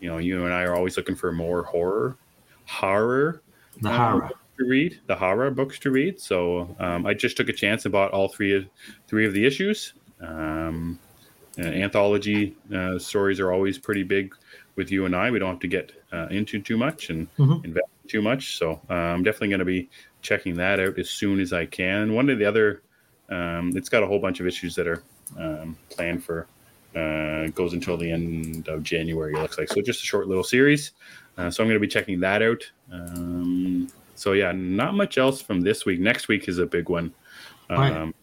You 0.00 0.10
know, 0.10 0.18
you 0.18 0.44
and 0.44 0.52
I 0.52 0.62
are 0.64 0.74
always 0.74 0.96
looking 0.96 1.16
for 1.16 1.32
more 1.32 1.62
horror, 1.62 2.16
horror 2.66 3.42
The 3.80 3.90
um, 3.90 3.96
horror. 4.20 4.30
to 4.58 4.64
read, 4.64 5.00
the 5.06 5.16
horror 5.16 5.50
books 5.50 5.78
to 5.80 5.90
read. 5.90 6.20
So 6.20 6.74
um, 6.78 7.06
I 7.06 7.14
just 7.14 7.36
took 7.36 7.48
a 7.48 7.52
chance 7.52 7.84
and 7.84 7.92
bought 7.92 8.10
all 8.12 8.28
three 8.28 8.54
of 8.54 8.66
three 9.08 9.26
of 9.26 9.32
the 9.32 9.44
issues. 9.46 9.94
Um, 10.20 10.98
uh, 11.58 11.62
anthology 11.62 12.54
uh, 12.74 12.98
stories 12.98 13.40
are 13.40 13.52
always 13.52 13.78
pretty 13.78 14.02
big 14.02 14.34
with 14.76 14.90
you 14.90 15.06
and 15.06 15.16
I. 15.16 15.30
We 15.30 15.38
don't 15.38 15.50
have 15.50 15.60
to 15.60 15.68
get 15.68 15.92
uh, 16.12 16.26
into 16.30 16.60
too 16.60 16.76
much 16.76 17.08
and 17.10 17.28
Mhm. 17.38 17.64
invest 17.64 17.86
too 18.08 18.20
much. 18.22 18.58
So 18.58 18.80
uh, 18.90 18.92
I'm 18.92 19.22
definitely 19.22 19.48
going 19.48 19.60
to 19.60 19.64
be 19.64 19.88
checking 20.22 20.54
that 20.56 20.78
out 20.80 20.98
as 20.98 21.08
soon 21.10 21.40
as 21.40 21.52
I 21.52 21.64
can. 21.66 22.12
One 22.12 22.28
of 22.28 22.38
the 22.38 22.44
other, 22.44 22.82
um, 23.30 23.72
it's 23.74 23.88
got 23.88 24.02
a 24.02 24.06
whole 24.06 24.18
bunch 24.18 24.40
of 24.40 24.46
issues 24.46 24.74
that 24.76 24.86
are 24.86 25.02
um, 25.38 25.76
planned 25.90 26.22
for. 26.24 26.46
Uh, 26.96 27.48
goes 27.48 27.74
until 27.74 27.96
the 27.98 28.10
end 28.10 28.66
of 28.68 28.82
January. 28.82 29.34
It 29.34 29.38
looks 29.42 29.58
like 29.58 29.68
so. 29.68 29.82
Just 29.82 30.02
a 30.02 30.06
short 30.06 30.28
little 30.28 30.42
series. 30.44 30.92
Uh, 31.36 31.50
so 31.50 31.62
I'm 31.62 31.68
going 31.68 31.76
to 31.76 31.80
be 31.80 31.86
checking 31.88 32.20
that 32.20 32.40
out. 32.42 32.62
Um, 32.90 33.88
so 34.14 34.32
yeah, 34.32 34.52
not 34.52 34.94
much 34.94 35.18
else 35.18 35.42
from 35.42 35.60
this 35.60 35.84
week. 35.84 36.00
Next 36.00 36.28
week 36.28 36.48
is 36.48 36.58
a 36.58 36.64
big 36.66 36.88
one. 36.88 37.12
Um, 37.68 38.14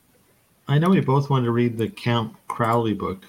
I 0.68 0.80
know 0.80 0.90
we 0.90 1.02
both 1.02 1.30
wanted 1.30 1.46
to 1.46 1.52
read 1.52 1.78
the 1.78 1.88
Count 1.90 2.34
Crowley 2.48 2.94
book, 2.96 3.24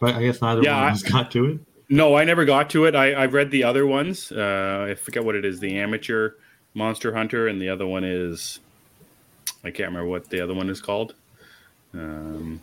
but 0.00 0.14
I 0.16 0.22
guess 0.24 0.42
neither 0.42 0.62
Yeah, 0.62 0.74
one 0.74 0.84
I- 0.84 0.88
of 0.88 0.94
us 0.96 1.02
got 1.02 1.30
to 1.30 1.46
it. 1.46 1.60
No, 1.88 2.14
I 2.16 2.24
never 2.24 2.44
got 2.44 2.70
to 2.70 2.84
it. 2.84 2.94
I, 2.94 3.20
I've 3.20 3.32
read 3.34 3.50
the 3.50 3.64
other 3.64 3.84
ones. 3.86 4.30
Uh, 4.30 4.86
I 4.90 4.94
forget 4.94 5.24
what 5.24 5.34
it 5.34 5.44
is. 5.44 5.58
The 5.60 5.78
amateur 5.78 6.32
monster 6.74 7.12
hunter, 7.14 7.48
and 7.48 7.60
the 7.60 7.68
other 7.68 7.84
one 7.86 8.04
is 8.04 8.60
I 9.64 9.70
can't 9.70 9.88
remember 9.88 10.08
what 10.08 10.28
the 10.30 10.40
other 10.40 10.54
one 10.54 10.68
is 10.68 10.80
called. 10.80 11.14
Um, 11.94 12.60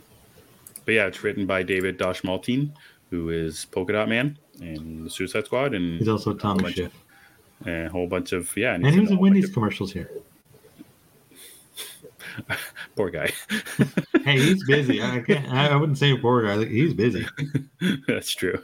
but 0.88 0.94
yeah, 0.96 1.06
it's 1.06 1.22
written 1.24 1.46
by 1.46 1.62
David 1.62 2.00
Dastmalchian, 2.00 2.72
who 3.12 3.30
is 3.30 3.66
Polka 3.66 3.94
Dot 3.94 4.10
Man. 4.10 4.38
and 4.62 5.06
the 5.06 5.10
Suicide 5.12 5.46
Squad, 5.46 5.76
and 5.76 6.00
He's 6.00 6.08
also 6.08 6.36
Schiff. 6.70 6.92
and 7.66 7.86
a 7.88 7.90
whole 7.90 8.08
bunch 8.08 8.32
of 8.32 8.56
yeah. 8.58 8.74
And 8.74 8.84
he 8.86 8.92
he's 8.94 9.02
was 9.02 9.10
a 9.12 9.14
in 9.14 9.20
Wendy's 9.20 9.46
of- 9.50 9.54
commercials 9.54 9.92
here. 9.94 10.10
Poor 12.96 13.10
guy. 13.10 13.32
Hey, 14.24 14.40
he's 14.42 14.62
busy. 14.66 15.02
I 15.02 15.22
can't. 15.22 15.48
I 15.54 15.74
wouldn't 15.78 15.98
say 15.98 16.18
poor 16.18 16.44
guy. 16.44 16.66
He's 16.66 16.94
busy. 16.94 17.26
That's 18.10 18.30
true. 18.36 18.62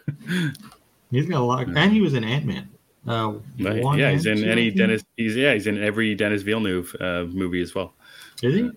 He's 1.09 1.25
got 1.25 1.39
a 1.39 1.43
lot. 1.45 1.69
of, 1.69 1.77
And 1.77 1.89
he 1.93 2.01
was 2.01 2.15
in 2.15 2.25
Ant 2.25 2.45
Man. 2.45 2.69
Uh, 3.07 3.35
Yeah, 3.55 4.11
he's 4.11 4.25
in 4.25 4.43
any? 4.43 4.71
Denis. 4.71 5.03
He's 5.15 5.37
yeah, 5.37 5.53
he's 5.53 5.65
in 5.67 5.81
every 5.81 6.15
Denis 6.15 6.41
Villeneuve 6.41 6.93
uh, 6.99 7.23
movie 7.29 7.61
as 7.61 7.73
well. 7.73 7.93
Is 8.41 8.55
he? 8.55 8.71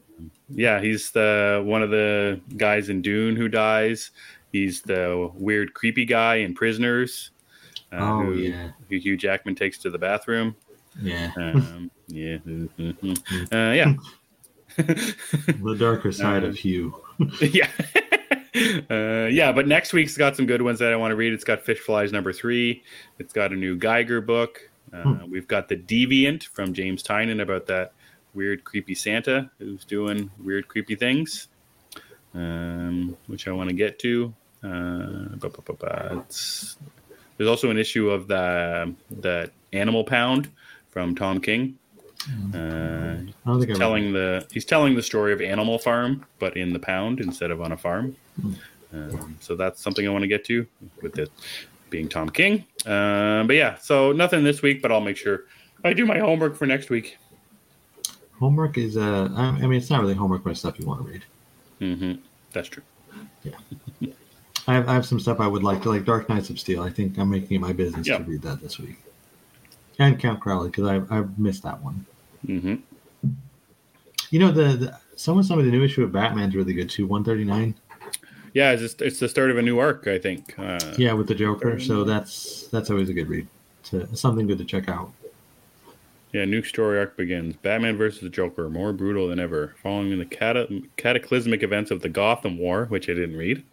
Yeah, 0.48 0.80
he's 0.80 1.10
the 1.10 1.62
one 1.64 1.82
of 1.82 1.90
the 1.90 2.40
guys 2.56 2.88
in 2.88 3.02
Dune 3.02 3.36
who 3.36 3.48
dies. 3.48 4.10
He's 4.52 4.80
the 4.82 5.30
weird, 5.34 5.74
creepy 5.74 6.04
guy 6.04 6.36
in 6.36 6.54
Prisoners. 6.54 7.30
Uh, 7.92 7.96
Oh, 7.98 8.22
who, 8.22 8.34
yeah. 8.34 8.70
who 8.88 8.96
Hugh 8.96 9.16
Jackman 9.16 9.54
takes 9.54 9.78
to 9.78 9.90
the 9.90 9.98
bathroom. 9.98 10.56
Yeah. 11.00 11.30
Um, 11.36 11.90
yeah, 12.08 12.36
mhm. 12.38 13.18
uh, 13.52 13.72
yeah, 13.74 13.94
the 14.76 15.76
darker 15.78 16.12
side 16.12 16.44
of 16.44 16.56
Hugh. 16.56 16.94
yeah, 17.40 17.68
uh, 18.90 19.26
yeah. 19.30 19.52
But 19.52 19.66
next 19.68 19.92
week's 19.92 20.16
got 20.16 20.36
some 20.36 20.46
good 20.46 20.62
ones 20.62 20.78
that 20.78 20.92
I 20.92 20.96
want 20.96 21.12
to 21.12 21.16
read. 21.16 21.32
It's 21.32 21.44
got 21.44 21.62
Fish 21.62 21.78
Flies 21.80 22.12
number 22.12 22.32
three. 22.32 22.82
It's 23.18 23.32
got 23.32 23.52
a 23.52 23.56
new 23.56 23.76
Geiger 23.76 24.20
book. 24.20 24.60
Uh, 24.92 25.18
We've 25.28 25.48
got 25.48 25.68
the 25.68 25.76
Deviant 25.76 26.44
from 26.44 26.72
James 26.72 27.02
Tynion 27.02 27.42
about 27.42 27.66
that 27.66 27.92
weird, 28.36 28.62
creepy 28.62 28.94
Santa 28.94 29.50
who's 29.58 29.84
doing 29.84 30.30
weird, 30.44 30.68
creepy 30.68 30.94
things, 30.94 31.48
um, 32.34 33.16
which 33.26 33.48
I 33.48 33.52
want 33.52 33.70
to 33.70 33.74
get 33.74 33.98
to. 34.00 34.32
Uh, 34.62 35.28
there's 37.36 37.48
also 37.48 37.70
an 37.70 37.78
issue 37.78 38.10
of 38.10 38.28
the 38.28 38.94
that 39.10 39.50
Animal 39.72 40.04
Pound 40.04 40.50
from 40.90 41.14
Tom 41.14 41.40
King. 41.40 41.78
Uh, 42.54 42.58
I 42.58 43.32
don't 43.44 43.60
think 43.60 43.70
I 43.70 43.74
telling 43.74 44.12
the 44.12 44.46
he's 44.50 44.64
telling 44.64 44.94
the 44.94 45.02
story 45.02 45.32
of 45.32 45.40
Animal 45.40 45.78
Farm, 45.78 46.24
but 46.38 46.56
in 46.56 46.72
the 46.72 46.78
pound 46.78 47.20
instead 47.20 47.50
of 47.50 47.60
on 47.60 47.72
a 47.72 47.76
farm. 47.76 48.16
Um, 48.92 49.36
so 49.40 49.54
that's 49.54 49.82
something 49.82 50.06
I 50.06 50.10
want 50.10 50.22
to 50.22 50.28
get 50.28 50.44
to 50.46 50.66
with 51.02 51.18
it 51.18 51.30
being 51.90 52.08
Tom 52.08 52.28
King. 52.30 52.64
Um, 52.84 53.46
but 53.46 53.56
yeah, 53.56 53.76
so 53.76 54.12
nothing 54.12 54.44
this 54.44 54.62
week, 54.62 54.82
but 54.82 54.90
I'll 54.90 55.00
make 55.00 55.16
sure 55.16 55.44
I 55.84 55.92
do 55.92 56.06
my 56.06 56.18
homework 56.18 56.56
for 56.56 56.66
next 56.66 56.90
week. 56.90 57.18
Homework 58.38 58.76
is 58.78 58.96
uh, 58.96 59.28
I 59.34 59.44
I 59.46 59.52
mean, 59.66 59.74
it's 59.74 59.90
not 59.90 60.00
really 60.00 60.14
homework, 60.14 60.44
but 60.44 60.56
stuff 60.56 60.78
you 60.78 60.86
want 60.86 61.04
to 61.06 61.12
read. 61.12 61.24
hmm 61.96 62.12
That's 62.52 62.68
true. 62.68 62.82
Yeah. 63.42 63.52
I 64.68 64.74
have, 64.74 64.88
I 64.88 64.94
have 64.94 65.06
some 65.06 65.20
stuff 65.20 65.38
I 65.38 65.46
would 65.46 65.62
like 65.62 65.80
to, 65.82 65.90
like 65.90 66.04
Dark 66.04 66.28
Knights 66.28 66.50
of 66.50 66.58
Steel. 66.58 66.82
I 66.82 66.90
think 66.90 67.18
I'm 67.18 67.30
making 67.30 67.54
it 67.56 67.60
my 67.60 67.72
business 67.72 68.06
Yeah. 68.06 68.18
to 68.18 68.24
read 68.24 68.42
that 68.42 68.60
this 68.60 68.78
week. 68.78 68.96
And 69.98 70.18
Count 70.18 70.40
Crowley, 70.40 70.68
because 70.70 70.86
I've, 70.88 71.10
I've 71.10 71.38
missed 71.38 71.62
that 71.62 71.80
one. 71.82 72.04
hmm 72.44 72.74
You 74.30 74.40
know, 74.40 74.50
the, 74.50 74.62
the 74.76 74.98
someone 75.14 75.46
told 75.46 75.60
me 75.60 75.64
the 75.66 75.70
new 75.70 75.84
issue 75.84 76.02
of 76.02 76.12
Batman's 76.12 76.54
really 76.56 76.74
good 76.74 76.90
too. 76.90 77.06
139. 77.06 77.74
Yeah, 78.54 78.72
it's, 78.72 78.82
just, 78.82 79.02
it's 79.02 79.18
the 79.20 79.28
start 79.28 79.50
of 79.50 79.58
a 79.58 79.62
new 79.62 79.78
arc, 79.78 80.06
I 80.08 80.18
think. 80.18 80.58
Uh, 80.58 80.78
Yeah, 80.98 81.12
with 81.12 81.28
the 81.28 81.34
Joker. 81.34 81.78
So 81.78 82.04
that's 82.04 82.66
that's 82.68 82.90
always 82.90 83.08
a 83.08 83.14
good 83.14 83.28
read. 83.28 83.46
To, 83.84 84.14
something 84.16 84.46
good 84.48 84.58
to 84.58 84.64
check 84.64 84.88
out. 84.88 85.12
Yeah, 86.32 86.44
new 86.44 86.62
story 86.62 86.98
arc 86.98 87.16
begins. 87.16 87.56
Batman 87.56 87.96
versus 87.96 88.20
the 88.20 88.28
Joker, 88.28 88.68
more 88.68 88.92
brutal 88.92 89.28
than 89.28 89.38
ever. 89.38 89.74
Following 89.82 90.18
the 90.18 90.24
cata- 90.24 90.82
cataclysmic 90.96 91.62
events 91.62 91.90
of 91.90 92.02
the 92.02 92.08
Gotham 92.08 92.58
War, 92.58 92.86
which 92.86 93.08
I 93.08 93.14
didn't 93.14 93.36
read, 93.36 93.64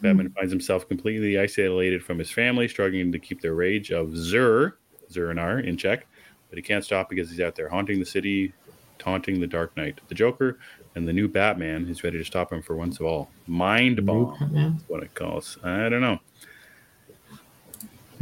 Batman 0.00 0.26
hmm. 0.26 0.32
finds 0.32 0.52
himself 0.52 0.88
completely 0.88 1.38
isolated 1.38 2.02
from 2.02 2.18
his 2.18 2.30
family, 2.30 2.68
struggling 2.68 3.12
to 3.12 3.18
keep 3.18 3.40
the 3.40 3.52
rage 3.52 3.90
of 3.90 4.16
Zur, 4.16 4.76
Zur-En-Arrh, 5.10 5.64
in 5.64 5.76
check. 5.76 6.06
But 6.48 6.56
he 6.56 6.62
can't 6.62 6.84
stop 6.84 7.10
because 7.10 7.30
he's 7.30 7.40
out 7.40 7.56
there 7.56 7.68
haunting 7.68 7.98
the 7.98 8.06
city, 8.06 8.54
taunting 8.98 9.40
the 9.40 9.46
Dark 9.46 9.76
Knight. 9.76 10.00
The 10.08 10.14
Joker 10.14 10.58
and 10.94 11.06
the 11.06 11.12
new 11.12 11.28
Batman 11.28 11.86
is 11.88 12.02
ready 12.02 12.18
to 12.18 12.24
stop 12.24 12.52
him 12.52 12.62
for 12.62 12.76
once 12.76 13.00
of 13.00 13.06
all. 13.06 13.30
Mind 13.46 14.06
bomb, 14.06 14.34
is 14.56 14.82
what 14.88 15.02
it 15.02 15.14
calls. 15.14 15.58
I 15.62 15.88
don't 15.88 16.00
know. 16.00 16.20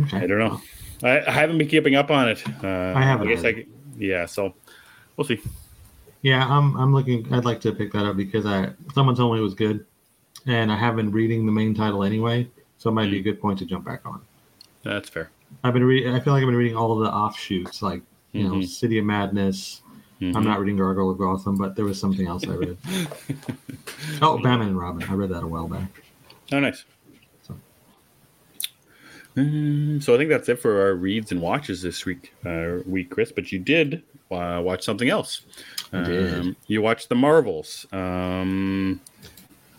Okay. 0.01 0.19
I 0.19 0.27
don't 0.27 0.39
know. 0.39 0.61
I, 1.03 1.21
I 1.27 1.31
haven't 1.31 1.59
been 1.59 1.69
keeping 1.69 1.95
up 1.95 2.11
on 2.11 2.29
it. 2.29 2.43
Uh, 2.63 2.93
I 2.97 3.03
haven't 3.03 3.29
I 3.29 3.31
guess 3.35 3.45
I. 3.45 3.49
either. 3.49 3.63
could- 3.63 3.73
Yeah, 3.99 4.27
so 4.27 4.55
we'll 5.17 5.27
see. 5.27 5.41
Yeah, 6.23 6.45
I'm 6.47 6.77
I'm 6.77 6.93
looking. 6.95 7.33
I'd 7.33 7.45
like 7.45 7.61
to 7.63 7.73
pick 7.73 7.93
that 7.93 8.05
up 8.07 8.17
because 8.17 8.47
I 8.47 8.71
someone 8.95 9.15
told 9.15 9.35
me 9.35 9.41
it 9.41 9.43
was 9.43 9.55
good, 9.55 9.85
and 10.47 10.73
I 10.73 10.77
have 10.77 10.97
been 10.97 11.11
reading 11.13 11.47
the 11.47 11.53
main 11.53 11.75
title 11.75 12.03
anyway, 12.03 12.49
so 12.79 12.91
it 12.91 12.95
might 12.95 13.11
be 13.11 13.19
a 13.19 13.23
good 13.23 13.41
point 13.41 13.59
to 13.61 13.65
jump 13.67 13.85
back 13.85 14.01
on. 14.07 14.21
That's 14.83 15.09
fair. 15.09 15.31
I've 15.63 15.73
been 15.75 15.85
reading. 15.85 16.13
I 16.15 16.21
feel 16.21 16.33
like 16.33 16.41
I've 16.43 16.49
been 16.49 16.57
reading 16.57 16.77
all 16.77 16.93
of 16.93 17.05
the 17.05 17.13
offshoots, 17.13 17.81
like 17.83 18.03
you 18.33 18.43
know, 18.45 18.55
Mhm. 18.55 18.67
City 18.67 18.99
of 18.99 19.05
Madness. 19.05 19.83
Mhm. 20.21 20.35
I'm 20.35 20.45
not 20.45 20.59
reading 20.61 20.77
Gargoyle 20.79 21.11
of 21.11 21.19
Gotham, 21.19 21.57
but 21.57 21.77
there 21.77 21.85
was 21.85 22.01
something 22.01 22.27
else 22.27 22.43
I 22.49 22.55
read. 22.55 22.77
oh, 24.23 24.37
Batman 24.39 24.69
and 24.69 24.79
Robin. 24.79 25.03
I 25.09 25.13
read 25.15 25.29
that 25.31 25.43
a 25.43 25.47
while 25.47 25.69
back. 25.69 26.03
Oh, 26.53 26.59
nice. 26.61 26.85
So- 29.37 29.41
Um, 29.43 30.01
so 30.01 30.15
I 30.15 30.19
think 30.19 30.31
that's 30.31 30.49
it 30.49 30.59
for 30.59 30.81
our 30.81 30.95
reads 30.95 31.31
and 31.31 31.41
watches 31.41 31.83
this 31.83 32.05
week, 32.07 32.33
uh, 32.45 32.79
week, 32.87 33.11
Chris. 33.11 33.31
But 33.33 33.53
you 33.53 33.59
did 33.59 34.03
uh, 34.31 34.61
watch 34.65 34.83
something 34.83 35.09
else. 35.11 35.43
Um, 35.93 36.57
you 36.67 36.83
watched 36.83 37.09
the 37.09 37.15
Marvels, 37.15 37.87
um, 37.93 39.01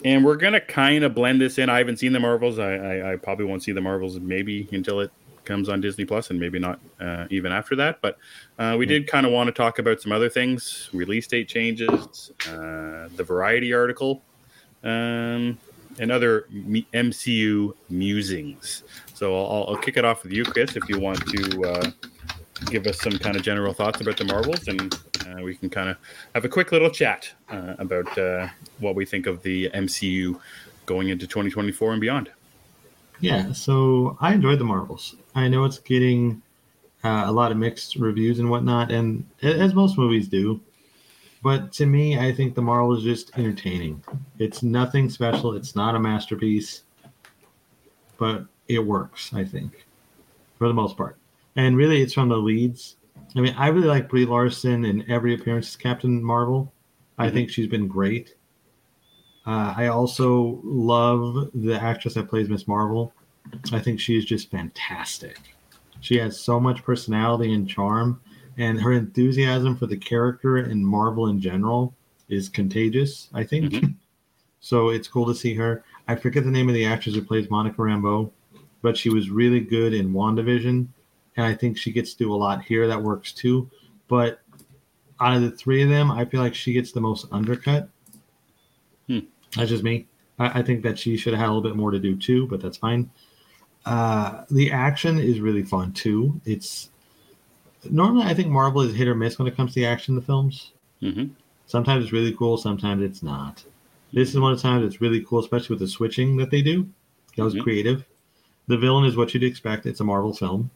and 0.05 0.23
we're 0.23 0.37
gonna 0.37 0.61
kind 0.61 1.03
of 1.03 1.13
blend 1.15 1.41
this 1.41 1.57
in. 1.57 1.69
I 1.69 1.79
haven't 1.79 1.97
seen 1.97 2.13
the 2.13 2.19
Marvels. 2.19 2.59
I, 2.59 2.75
I, 2.75 3.13
I 3.13 3.15
probably 3.17 3.45
won't 3.45 3.63
see 3.63 3.71
the 3.73 3.81
Marvels 3.81 4.19
maybe 4.19 4.67
until 4.71 4.99
it 5.01 5.11
comes 5.43 5.69
on 5.69 5.81
Disney 5.81 6.05
Plus, 6.05 6.29
and 6.29 6.39
maybe 6.39 6.59
not 6.59 6.79
uh, 7.01 7.25
even 7.29 7.51
after 7.51 7.75
that. 7.77 7.99
But 8.01 8.17
uh, 8.59 8.75
we 8.77 8.85
did 8.85 9.07
kind 9.07 9.25
of 9.25 9.31
want 9.31 9.47
to 9.47 9.51
talk 9.53 9.79
about 9.79 9.99
some 10.01 10.11
other 10.11 10.29
things: 10.29 10.89
release 10.93 11.27
date 11.27 11.47
changes, 11.49 12.31
uh, 12.49 13.09
the 13.15 13.23
Variety 13.25 13.73
article, 13.73 14.21
um, 14.83 15.57
and 15.99 16.11
other 16.11 16.45
MCU 16.93 17.73
musings. 17.89 18.83
So 19.17 19.35
I'll, 19.35 19.69
I'll 19.69 19.77
kick 19.77 19.97
it 19.97 20.05
off 20.05 20.21
with 20.21 20.31
you, 20.31 20.43
Chris, 20.43 20.75
if 20.75 20.87
you 20.87 20.99
want 20.99 21.17
to 21.29 21.63
uh, 21.63 21.91
give 22.67 22.85
us 22.85 23.01
some 23.01 23.17
kind 23.17 23.35
of 23.35 23.41
general 23.41 23.73
thoughts 23.73 23.99
about 23.99 24.15
the 24.15 24.25
Marvels, 24.25 24.67
and 24.67 24.93
uh, 25.25 25.41
we 25.41 25.55
can 25.55 25.71
kind 25.71 25.89
of 25.89 25.97
have 26.35 26.45
a 26.45 26.49
quick 26.49 26.71
little 26.71 26.91
chat 26.91 27.27
uh, 27.49 27.73
about 27.79 28.15
uh, 28.15 28.47
what 28.77 28.93
we 28.93 29.05
think 29.05 29.25
of 29.25 29.41
the 29.41 29.71
MCU 29.71 30.39
going 30.85 31.09
into 31.09 31.25
2024 31.25 31.93
and 31.93 31.99
beyond. 31.99 32.29
Yeah, 33.19 33.53
so 33.53 34.19
I 34.21 34.35
enjoyed 34.35 34.59
the 34.59 34.65
Marvels. 34.65 35.15
I 35.33 35.47
know 35.47 35.65
it's 35.65 35.79
getting 35.79 36.43
uh, 37.03 37.23
a 37.25 37.31
lot 37.31 37.51
of 37.51 37.57
mixed 37.57 37.95
reviews 37.95 38.37
and 38.37 38.51
whatnot, 38.51 38.91
and 38.91 39.27
as 39.41 39.73
most 39.73 39.97
movies 39.97 40.27
do. 40.27 40.61
But 41.41 41.71
to 41.73 41.87
me, 41.87 42.19
I 42.19 42.31
think 42.31 42.53
the 42.53 42.61
Marvel 42.61 42.95
is 42.95 43.03
just 43.03 43.35
entertaining. 43.35 44.03
It's 44.37 44.61
nothing 44.61 45.09
special. 45.09 45.55
It's 45.55 45.75
not 45.75 45.95
a 45.95 45.99
masterpiece, 45.99 46.83
but 48.19 48.45
it 48.67 48.79
works. 48.79 49.33
I 49.33 49.43
think, 49.43 49.85
for 50.57 50.67
the 50.67 50.73
most 50.73 50.97
part. 50.97 51.17
And 51.55 51.75
really, 51.77 52.01
it's 52.01 52.13
from 52.13 52.29
the 52.29 52.37
leads. 52.37 52.95
I 53.35 53.41
mean, 53.41 53.55
I 53.57 53.67
really 53.67 53.87
like 53.87 54.09
Brie 54.09 54.25
Larson 54.25 54.85
in 54.85 55.09
every 55.09 55.33
appearance 55.33 55.67
as 55.69 55.75
Captain 55.75 56.23
Marvel. 56.23 56.71
I 57.17 57.29
Mhm. 57.29 57.33
think 57.33 57.49
she's 57.49 57.67
been 57.67 57.87
great. 57.87 58.35
Uh, 59.45 59.73
I 59.75 59.87
also 59.87 60.59
love 60.63 61.49
the 61.53 61.81
actress 61.81 62.13
that 62.15 62.29
plays 62.29 62.49
Miss 62.49 62.67
Marvel. 62.67 63.13
I 63.71 63.79
think 63.79 63.99
she 63.99 64.17
is 64.17 64.25
just 64.25 64.51
fantastic. 64.51 65.39
She 66.01 66.17
has 66.17 66.39
so 66.39 66.59
much 66.59 66.83
personality 66.83 67.53
and 67.53 67.67
charm, 67.67 68.19
and 68.57 68.79
her 68.81 68.91
enthusiasm 68.91 69.75
for 69.77 69.87
the 69.87 69.97
character 69.97 70.57
and 70.57 70.85
Marvel 70.85 71.27
in 71.27 71.39
general 71.39 71.93
is 72.29 72.49
contagious. 72.49 73.29
I 73.33 73.43
think. 73.43 73.73
Mhm. 73.73 73.95
So 74.59 74.89
it's 74.89 75.07
cool 75.07 75.25
to 75.27 75.35
see 75.35 75.53
her. 75.55 75.83
I 76.07 76.15
forget 76.15 76.43
the 76.43 76.51
name 76.51 76.67
of 76.67 76.75
the 76.75 76.85
actress 76.85 77.15
who 77.15 77.21
plays 77.21 77.49
Monica 77.49 77.77
Rambeau, 77.77 78.29
but 78.81 78.97
she 78.97 79.09
was 79.09 79.29
really 79.29 79.59
good 79.59 79.93
in 79.93 80.13
WandaVision, 80.13 80.87
and 81.37 81.45
I 81.45 81.53
think 81.53 81.77
she 81.77 81.91
gets 81.91 82.13
to 82.13 82.17
do 82.17 82.33
a 82.33 82.35
lot 82.35 82.63
here 82.63 82.87
that 82.87 83.01
works 83.01 83.31
too. 83.31 83.69
But 84.07 84.41
out 85.19 85.35
of 85.35 85.41
the 85.41 85.51
three 85.51 85.81
of 85.83 85.89
them, 85.89 86.11
I 86.11 86.25
feel 86.25 86.41
like 86.41 86.55
she 86.55 86.73
gets 86.73 86.91
the 86.91 87.01
most 87.01 87.27
undercut. 87.31 87.89
Hmm. 89.07 89.19
That's 89.55 89.69
just 89.69 89.83
me. 89.83 90.07
I, 90.39 90.59
I 90.59 90.63
think 90.63 90.83
that 90.83 90.99
she 90.99 91.17
should 91.17 91.33
have 91.33 91.39
had 91.39 91.49
a 91.49 91.53
little 91.53 91.69
bit 91.69 91.75
more 91.75 91.91
to 91.91 91.99
do 91.99 92.15
too, 92.15 92.47
but 92.47 92.61
that's 92.61 92.77
fine. 92.77 93.09
Uh, 93.85 94.43
the 94.51 94.71
action 94.71 95.17
is 95.17 95.39
really 95.39 95.63
fun 95.63 95.93
too. 95.93 96.39
It's 96.45 96.89
normally 97.89 98.25
I 98.25 98.33
think 98.33 98.49
Marvel 98.49 98.81
is 98.81 98.93
hit 98.93 99.07
or 99.07 99.15
miss 99.15 99.39
when 99.39 99.47
it 99.47 99.55
comes 99.55 99.73
to 99.73 99.79
the 99.79 99.85
action 99.85 100.13
in 100.13 100.19
the 100.19 100.25
films. 100.25 100.73
hmm 101.01 101.25
Sometimes 101.67 102.03
it's 102.05 102.13
really 102.13 102.33
cool, 102.33 102.57
sometimes 102.57 103.03
it's 103.03 103.21
not. 103.21 103.63
This 104.13 104.29
is 104.29 104.39
one 104.39 104.53
of 104.53 104.57
the 104.57 104.61
times 104.61 104.85
it's 104.85 105.01
really 105.01 105.21
cool, 105.21 105.39
especially 105.39 105.73
with 105.73 105.79
the 105.81 105.87
switching 105.87 106.37
that 106.37 106.49
they 106.49 106.61
do. 106.61 106.87
That 107.35 107.43
was 107.43 107.55
Mhm. 107.55 107.63
creative. 107.63 108.05
The 108.67 108.77
villain 108.77 109.05
is 109.05 109.15
what 109.15 109.33
you'd 109.33 109.43
expect. 109.43 109.85
It's 109.85 109.99
a 109.99 110.03
Marvel 110.03 110.33
film. 110.33 110.69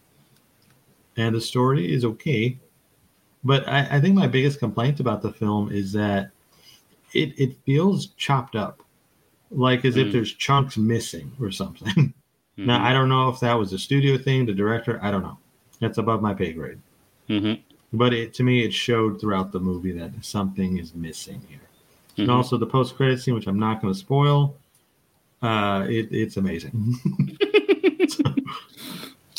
And 1.18 1.36
the 1.36 1.42
story 1.42 1.94
is 1.94 2.06
okay. 2.06 2.58
But 3.44 3.68
I, 3.68 3.88
I 3.98 4.00
think 4.02 4.16
my 4.16 4.28
biggest 4.28 4.60
complaint 4.60 5.00
about 5.00 5.22
the 5.22 5.32
film 5.34 5.72
is 5.72 5.92
that 5.94 6.32
it, 7.14 7.34
it 7.40 7.58
feels 7.66 8.08
chopped 8.18 8.56
up. 8.56 8.82
Like 9.50 9.84
as 9.84 9.98
if 9.98 10.08
Mm. 10.08 10.12
there's 10.14 10.34
chunks 10.34 10.78
missing 10.78 11.32
or 11.40 11.52
something. 11.52 12.14
Now 12.58 12.80
Mhm. 12.80 12.82
I 12.82 12.94
don't 12.94 13.10
know 13.10 13.30
if 13.30 13.40
that 13.40 13.58
was 13.58 13.72
a 13.74 13.80
studio 13.80 14.18
thing, 14.18 14.46
the 14.46 14.54
director. 14.54 15.00
I 15.02 15.10
don't 15.10 15.24
know. 15.24 15.38
That's 15.80 15.98
above 15.98 16.22
my 16.22 16.34
pay 16.34 16.52
grade. 16.54 16.80
Mhm. 17.30 17.62
But 17.94 18.14
it, 18.14 18.34
to 18.36 18.44
me, 18.44 18.64
it 18.66 18.74
showed 18.74 19.20
throughout 19.20 19.52
the 19.54 19.60
movie 19.60 19.94
that 19.94 20.12
something 20.24 20.78
is 20.78 20.94
missing 20.94 21.42
here. 21.50 21.60
Mhm. 22.18 22.24
And 22.24 22.32
also 22.32 22.58
the 22.58 22.66
post 22.68 22.96
credit 22.96 23.20
scene, 23.22 23.34
which 23.36 23.48
I'm 23.48 23.58
not 23.58 23.82
going 23.82 23.94
to 23.94 23.98
spoil. 24.00 24.56
Uh, 25.42 25.86
it, 25.90 26.10
it's 26.12 26.38
amazing. 26.38 26.96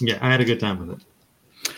Yeah, 0.01 0.19
I 0.21 0.31
had 0.31 0.41
a 0.41 0.45
good 0.45 0.61
time 0.61 0.79
with 0.87 0.99
it. 1.01 1.05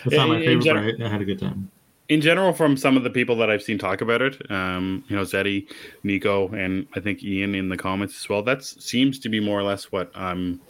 It's 0.06 0.16
not 0.16 0.28
my 0.28 0.36
In- 0.36 0.42
in 0.42 0.46
favorite, 0.62 0.64
gen- 0.64 0.96
but 0.98 1.04
I, 1.04 1.08
I 1.08 1.12
had 1.12 1.20
a 1.20 1.24
good 1.24 1.38
time. 1.38 1.70
in 2.08 2.20
general, 2.20 2.52
from 2.52 2.76
some 2.76 2.96
of 2.96 3.02
the 3.04 3.10
people 3.10 3.36
that 3.36 3.50
I've 3.50 3.62
seen 3.62 3.78
talk 3.78 4.00
about 4.00 4.22
it, 4.22 4.50
um, 4.50 5.04
you 5.08 5.16
know, 5.16 5.22
Zeddy, 5.22 5.66
Nico, 6.02 6.48
and 6.48 6.86
I 6.94 7.00
think 7.00 7.22
Ian 7.22 7.54
in 7.54 7.68
the 7.68 7.76
comments 7.76 8.16
as 8.22 8.28
well. 8.28 8.42
That 8.42 8.62
seems 8.64 9.18
to 9.20 9.28
be 9.28 9.40
more 9.40 9.58
or 9.58 9.62
less 9.62 9.90
what 9.92 10.10
I'm 10.14 10.60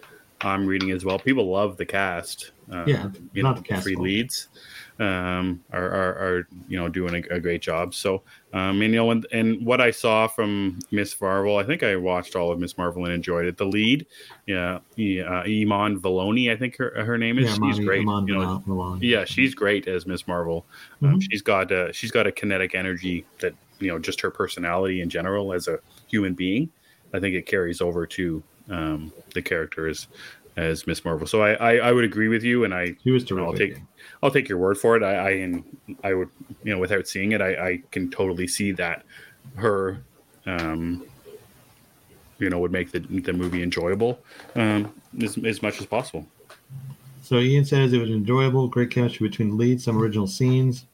I'm 0.40 0.66
reading 0.66 0.90
as 0.90 1.04
well. 1.04 1.18
People 1.18 1.50
love 1.50 1.76
the 1.76 1.86
cast. 1.86 2.50
Uh, 2.70 2.84
Yeah, 2.86 3.02
not 3.04 3.14
know, 3.34 3.54
the 3.54 3.62
cast 3.62 3.82
three 3.84 3.96
leads 3.96 4.48
um, 5.00 5.64
are, 5.72 5.88
are 5.88 6.14
are 6.18 6.48
you 6.68 6.78
know 6.78 6.88
doing 6.88 7.14
a, 7.30 7.34
a 7.34 7.40
great 7.40 7.62
job. 7.62 7.94
So, 7.94 8.22
um, 8.52 8.80
and 8.82 8.92
you 8.94 8.96
know, 9.00 9.10
and, 9.10 9.26
and 9.32 9.64
what 9.66 9.80
I 9.80 9.90
saw 9.90 10.28
from 10.28 10.78
Miss 10.92 11.20
Marvel, 11.20 11.56
I 11.56 11.64
think 11.64 11.82
I 11.82 11.96
watched 11.96 12.36
all 12.36 12.52
of 12.52 12.58
Miss 12.58 12.78
Marvel 12.78 13.04
and 13.04 13.12
enjoyed 13.12 13.46
it. 13.46 13.56
The 13.56 13.64
lead, 13.66 14.06
yeah, 14.46 14.78
E- 14.96 15.20
uh, 15.20 15.42
Iman 15.42 16.00
Vellani, 16.00 16.52
I 16.52 16.56
think 16.56 16.76
her 16.76 17.04
her 17.04 17.18
name 17.18 17.38
is. 17.38 17.58
Yeah, 17.58 17.66
she's 17.72 17.84
great. 17.84 18.00
Amon 18.02 18.26
you 18.28 18.34
know, 18.34 18.62
yeah, 19.00 19.24
she's 19.24 19.54
great 19.54 19.88
as 19.88 20.06
Miss 20.06 20.26
Marvel. 20.26 20.66
Um, 21.02 21.16
Mhm. 21.16 21.22
she's 21.30 21.42
got 21.42 21.72
a, 21.72 21.92
she's 21.92 22.10
got 22.10 22.26
a 22.26 22.32
kinetic 22.32 22.74
energy 22.74 23.26
that 23.40 23.54
you 23.80 23.88
know 23.88 23.98
just 23.98 24.20
her 24.20 24.30
personality 24.30 25.00
in 25.00 25.08
general 25.10 25.52
as 25.52 25.66
a 25.68 25.78
human 26.06 26.34
being. 26.34 26.70
I 27.12 27.20
think 27.20 27.34
it 27.34 27.46
carries 27.46 27.80
over 27.80 28.06
to 28.06 28.44
um, 28.70 29.12
the 29.34 29.42
character 29.42 29.88
as 29.88 30.06
as 30.56 30.86
Miss 30.86 31.04
Marvel. 31.04 31.26
So 31.26 31.42
I, 31.42 31.54
I 31.54 31.76
I 31.88 31.92
would 31.92 32.04
agree 32.04 32.28
with 32.28 32.44
you, 32.44 32.64
and 32.64 32.72
I 32.72 32.94
He 33.02 33.10
was 33.10 33.24
terrific. 33.24 33.46
I'll 33.46 33.52
take 33.58 33.82
I'll 34.24 34.30
take 34.30 34.48
your 34.48 34.58
word 34.58 34.78
for 34.78 34.96
it. 34.96 35.02
I 35.02 35.14
I, 35.14 35.30
and 35.30 35.62
I 36.02 36.14
would 36.14 36.30
you 36.64 36.72
know 36.72 36.80
without 36.80 37.06
seeing 37.06 37.32
it, 37.32 37.42
I, 37.42 37.68
I 37.68 37.82
can 37.92 38.10
totally 38.10 38.48
see 38.48 38.72
that 38.72 39.04
her. 39.56 40.00
Um, 40.46 41.06
you 42.38 42.50
know, 42.50 42.58
would 42.58 42.72
make 42.72 42.90
the 42.90 42.98
the 42.98 43.32
movie 43.32 43.62
enjoyable 43.62 44.18
um, 44.56 44.92
as, 45.22 45.38
as 45.38 45.62
much 45.62 45.80
as 45.80 45.86
possible. 45.86 46.26
So 47.22 47.38
Ian 47.38 47.64
says 47.64 47.92
it 47.92 47.98
was 47.98 48.10
enjoyable, 48.10 48.68
great 48.68 48.90
chemistry 48.90 49.28
between 49.28 49.50
the 49.50 49.54
leads, 49.54 49.84
some 49.84 49.96
original 49.96 50.26
scenes, 50.26 50.84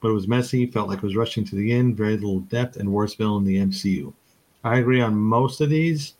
but 0.00 0.08
it 0.08 0.12
was 0.12 0.26
messy, 0.26 0.66
felt 0.66 0.88
like 0.88 0.98
it 0.98 1.02
was 1.02 1.16
rushing 1.16 1.44
to 1.46 1.56
the 1.56 1.72
end, 1.72 1.96
very 1.96 2.14
little 2.14 2.40
depth, 2.40 2.76
and 2.76 2.90
worst 2.90 3.18
villain 3.18 3.42
in 3.42 3.44
the 3.44 3.56
MCU. 3.58 4.14
I 4.62 4.78
agree 4.78 5.00
on 5.00 5.14
most 5.14 5.60
of 5.60 5.68
these, 5.68 6.14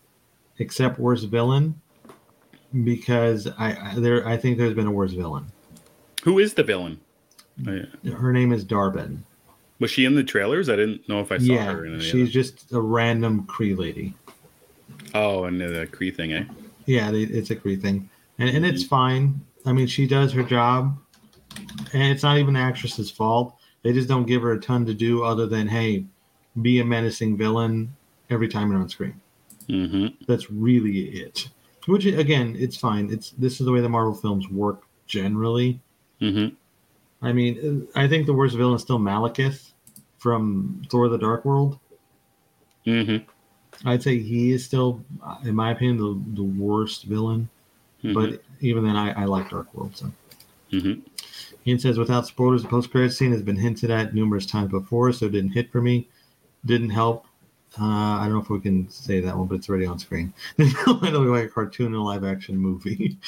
except 0.58 0.98
worst 0.98 1.28
villain, 1.28 1.80
because 2.82 3.46
I, 3.58 3.92
I 3.92 3.94
there 3.96 4.26
I 4.26 4.36
think 4.36 4.58
there's 4.58 4.74
been 4.74 4.86
a 4.86 4.92
worse 4.92 5.12
villain. 5.12 5.46
Who 6.24 6.38
is 6.38 6.54
the 6.54 6.62
villain? 6.62 7.00
Her 7.64 8.32
name 8.32 8.52
is 8.52 8.64
Dar-Benn. 8.64 9.24
Was 9.78 9.90
she 9.90 10.04
in 10.04 10.14
the 10.14 10.24
trailers? 10.24 10.68
I 10.70 10.76
didn't 10.76 11.06
know 11.08 11.20
if 11.20 11.30
I 11.30 11.38
saw 11.38 11.52
Yeah, 11.52 11.72
her 11.72 11.84
in 11.84 11.94
any 11.94 12.02
she's 12.04 12.32
just 12.32 12.72
a 12.72 12.80
random 12.80 13.44
Kree 13.44 13.76
lady. 13.76 14.14
Oh, 15.14 15.44
and 15.44 15.60
the 15.60 15.86
Kree 15.92 16.14
thing, 16.14 16.32
eh? 16.32 16.44
Yeah, 16.86 17.10
it's 17.12 17.50
a 17.50 17.56
Kree 17.56 17.80
thing, 17.80 18.08
and 18.38 18.48
and 18.48 18.64
it's 18.64 18.84
fine. 18.84 19.40
I 19.66 19.72
mean, 19.72 19.86
she 19.86 20.06
does 20.06 20.32
her 20.32 20.42
job, 20.42 20.96
and 21.92 22.02
it's 22.10 22.22
not 22.22 22.38
even 22.38 22.54
the 22.54 22.60
actress's 22.60 23.10
fault. 23.10 23.56
They 23.82 23.92
just 23.92 24.08
don't 24.08 24.26
give 24.26 24.42
her 24.42 24.52
a 24.52 24.60
ton 24.60 24.86
to 24.86 24.94
do 24.94 25.24
other 25.24 25.46
than 25.46 25.68
hey, 25.68 26.04
be 26.62 26.80
a 26.80 26.84
menacing 26.84 27.36
villain 27.36 27.94
every 28.30 28.48
time 28.48 28.70
you're 28.70 28.80
on 28.80 28.88
screen. 28.88 29.20
Mm-hmm. 29.68 30.24
That's 30.26 30.50
really 30.50 31.08
it. 31.20 31.48
Which 31.86 32.06
again, 32.06 32.56
it's 32.58 32.76
fine. 32.76 33.10
It's 33.10 33.30
this 33.32 33.60
is 33.60 33.66
the 33.66 33.72
way 33.72 33.80
the 33.80 33.88
Marvel 33.88 34.14
films 34.14 34.48
work 34.48 34.82
generally. 35.06 35.80
Mm-hmm. 36.24 37.26
I 37.26 37.32
mean, 37.32 37.88
I 37.94 38.08
think 38.08 38.26
the 38.26 38.32
worst 38.32 38.56
villain 38.56 38.76
is 38.76 38.82
still 38.82 38.98
Malekith 38.98 39.72
from 40.18 40.82
Thor: 40.90 41.08
The 41.08 41.18
Dark 41.18 41.44
World. 41.44 41.78
Mm-hmm. 42.86 43.88
I'd 43.88 44.02
say 44.02 44.18
he 44.18 44.52
is 44.52 44.64
still, 44.64 45.02
in 45.44 45.54
my 45.54 45.72
opinion, 45.72 45.96
the, 45.96 46.42
the 46.42 46.42
worst 46.42 47.04
villain. 47.04 47.48
Mm-hmm. 48.02 48.14
But 48.14 48.42
even 48.60 48.84
then, 48.84 48.96
I, 48.96 49.22
I 49.22 49.24
like 49.24 49.50
Dark 49.50 49.72
World. 49.74 49.96
So 49.96 50.12
mm-hmm. 50.72 51.00
Ian 51.66 51.78
says, 51.78 51.98
without 51.98 52.26
spoilers, 52.26 52.62
the 52.62 52.68
post 52.68 52.90
credit 52.90 53.12
scene 53.12 53.32
has 53.32 53.42
been 53.42 53.56
hinted 53.56 53.90
at 53.90 54.14
numerous 54.14 54.46
times 54.46 54.70
before, 54.70 55.12
so 55.12 55.26
it 55.26 55.32
didn't 55.32 55.52
hit 55.52 55.72
for 55.72 55.80
me. 55.80 56.08
Didn't 56.66 56.90
help. 56.90 57.26
Uh, 57.80 57.84
I 57.84 58.24
don't 58.24 58.34
know 58.34 58.40
if 58.40 58.50
we 58.50 58.60
can 58.60 58.88
say 58.88 59.20
that 59.20 59.36
one, 59.36 59.48
but 59.48 59.56
it's 59.56 59.68
already 59.68 59.86
on 59.86 59.98
screen. 59.98 60.32
it 60.58 60.86
looked 60.86 61.02
like 61.02 61.44
a 61.46 61.48
cartoon 61.48 61.86
and 61.86 61.96
a 61.96 62.00
live 62.00 62.24
action 62.24 62.56
movie. 62.56 63.18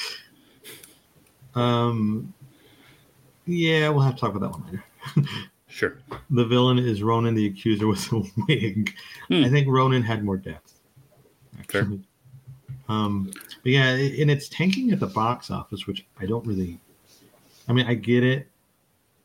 um, 1.55 2.33
yeah, 3.47 3.89
we'll 3.89 4.01
have 4.01 4.15
to 4.15 4.21
talk 4.21 4.35
about 4.35 4.51
that 4.51 4.59
one 4.59 4.81
later. 5.15 5.29
Sure. 5.69 5.97
the 6.31 6.45
villain 6.45 6.79
is 6.79 7.03
Ronan 7.03 7.35
the 7.35 7.45
Accuser 7.45 7.87
with 7.87 8.11
a 8.11 8.23
wig. 8.47 8.95
Hmm. 9.27 9.43
I 9.43 9.49
think 9.49 9.67
Ronan 9.67 10.01
had 10.01 10.23
more 10.23 10.37
depth. 10.37 10.79
Fair. 11.67 11.87
Um, 12.89 13.29
but 13.63 13.71
yeah, 13.71 13.89
and 13.89 14.31
it's 14.31 14.47
tanking 14.49 14.91
at 14.91 14.99
the 14.99 15.07
box 15.07 15.51
office, 15.51 15.85
which 15.85 16.05
I 16.19 16.25
don't 16.25 16.45
really. 16.47 16.79
I 17.67 17.73
mean, 17.73 17.85
I 17.85 17.95
get 17.95 18.23
it, 18.23 18.47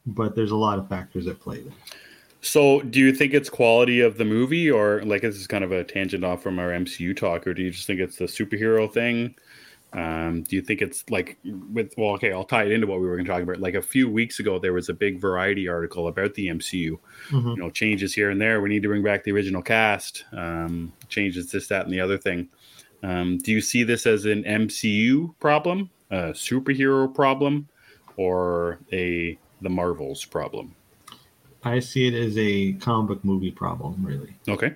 but 0.05 0.35
there's 0.35 0.51
a 0.51 0.57
lot 0.57 0.79
of 0.79 0.89
factors 0.89 1.27
at 1.29 1.41
play 1.41 1.61
there. 1.61 1.73
So, 2.41 2.81
do 2.81 2.99
you 2.99 3.15
think 3.15 3.35
it's 3.35 3.49
quality 3.49 4.01
of 4.01 4.19
the 4.19 4.25
movie, 4.25 4.69
or 4.69 5.03
like 5.05 5.23
this 5.23 5.37
is 5.37 5.47
kind 5.47 5.63
of 5.63 5.71
a 5.71 5.85
tangent 5.85 6.25
off 6.25 6.43
from 6.43 6.59
our 6.59 6.71
MCU 6.71 7.17
talk, 7.17 7.47
or 7.47 7.55
do 7.55 7.63
you 7.63 7.71
just 7.71 7.87
think 7.87 8.01
it's 8.01 8.17
the 8.17 8.25
superhero 8.25 8.93
thing? 8.93 9.35
Um, 9.95 10.43
do 10.43 10.57
you 10.57 10.63
think 10.63 10.81
it's 10.81 11.05
like 11.11 11.39
with 11.45 11.93
well, 11.99 12.11
okay, 12.15 12.33
I'll 12.33 12.45
tie 12.45 12.65
it 12.65 12.73
into 12.73 12.87
what 12.87 13.01
we 13.01 13.07
were 13.07 13.17
going 13.17 13.27
to 13.27 13.31
talk 13.31 13.43
about. 13.43 13.61
Like 13.61 13.75
a 13.75 13.83
few 13.83 14.09
weeks 14.09 14.41
ago, 14.41 14.59
there 14.59 14.73
was 14.73 14.89
a 14.89 14.95
big 14.95 15.21
Variety 15.21 15.69
article 15.69 16.09
about 16.09 16.35
the 16.35 16.49
MCU. 16.49 16.99
Mhm. 17.29 17.57
You 17.57 17.63
know, 17.63 17.71
changes 17.71 18.15
here 18.15 18.31
and 18.31 18.41
there. 18.41 18.61
We 18.61 18.71
need 18.71 18.83
to 18.83 18.89
bring 18.89 19.03
back 19.03 19.25
the 19.25 19.33
original 19.33 19.61
cast. 19.63 20.25
Um, 20.33 20.93
changes 21.09 21.51
this, 21.51 21.69
that, 21.69 21.85
and 21.85 21.93
the 21.93 22.01
other 22.01 22.17
thing. 22.17 22.49
Um, 23.03 23.39
do 23.39 23.53
you 23.53 23.61
see 23.61 23.83
this 23.83 24.07
as 24.07 24.25
an 24.25 24.45
MCU 24.45 25.35
problem, 25.41 25.91
a 26.11 26.31
superhero 26.31 27.13
problem, 27.13 27.69
or 28.17 28.79
a 28.93 29.37
the 29.61 29.69
Marvels 29.69 30.25
problem? 30.25 30.75
I 31.65 31.81
see 31.81 32.09
it 32.09 32.15
as 32.15 32.37
a 32.39 32.73
comic 32.75 33.09
book 33.09 33.25
movie 33.25 33.51
problem, 33.51 34.05
really. 34.05 34.35
Okay. 34.49 34.75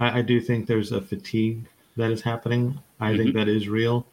I, 0.00 0.18
I 0.18 0.22
do 0.22 0.40
think 0.40 0.66
there's 0.66 0.92
a 0.92 1.00
fatigue 1.00 1.66
that 1.96 2.10
is 2.10 2.20
happening. 2.22 2.78
I 3.00 3.16
think 3.16 3.34
that 3.34 3.48
is 3.48 3.68
real. 3.68 4.06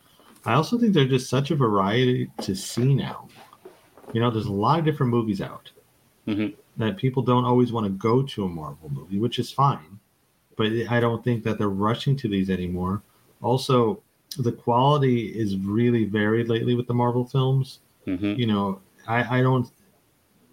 I 0.46 0.54
also 0.54 0.78
think 0.78 0.94
there's 0.94 1.10
just 1.10 1.30
such 1.30 1.52
a 1.52 1.56
variety 1.56 2.30
to 2.42 2.56
see 2.56 2.94
now. 2.94 3.30
You 4.14 4.22
know, 4.22 4.30
there's 4.30 4.46
a 4.48 4.52
lot 4.52 4.80
of 4.80 4.86
different 4.86 5.12
movies 5.12 5.42
out 5.42 5.72
Mhm. 6.28 6.54
that 6.78 6.98
people 6.98 7.24
don't 7.24 7.46
always 7.46 7.72
want 7.72 7.86
to 7.86 7.92
go 7.92 8.22
to 8.24 8.44
a 8.46 8.50
Marvel 8.50 8.90
movie, 8.90 9.20
which 9.20 9.40
is 9.40 9.52
fine. 9.52 10.00
But 10.56 10.68
I 10.90 11.00
don't 11.00 11.24
think 11.24 11.44
that 11.44 11.58
they're 11.58 11.70
rushing 11.70 12.16
to 12.18 12.28
these 12.28 12.50
anymore. 12.50 13.02
Also, 13.42 14.02
the 14.38 14.52
quality 14.52 15.28
is 15.28 15.58
really 15.58 16.06
varied 16.06 16.48
lately 16.50 16.76
with 16.76 16.88
the 16.88 16.94
Marvel 16.94 17.26
films. 17.26 17.80
hmm 18.06 18.34
You 18.38 18.48
know, 18.48 18.82
I, 19.08 19.40
I 19.40 19.42
don't. 19.42 19.70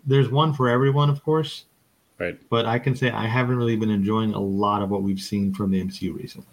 There's 0.06 0.30
one 0.30 0.52
for 0.54 0.68
everyone, 0.68 1.10
of 1.10 1.22
course, 1.22 1.64
Right. 2.18 2.38
but 2.48 2.64
I 2.66 2.78
can 2.78 2.94
say 2.96 3.10
I 3.10 3.26
haven't 3.26 3.56
really 3.56 3.76
been 3.76 3.90
enjoying 3.90 4.32
a 4.34 4.40
lot 4.40 4.82
of 4.82 4.90
what 4.90 5.02
we've 5.02 5.20
seen 5.20 5.52
from 5.52 5.70
the 5.70 5.80
MCU 5.82 6.12
recently. 6.14 6.46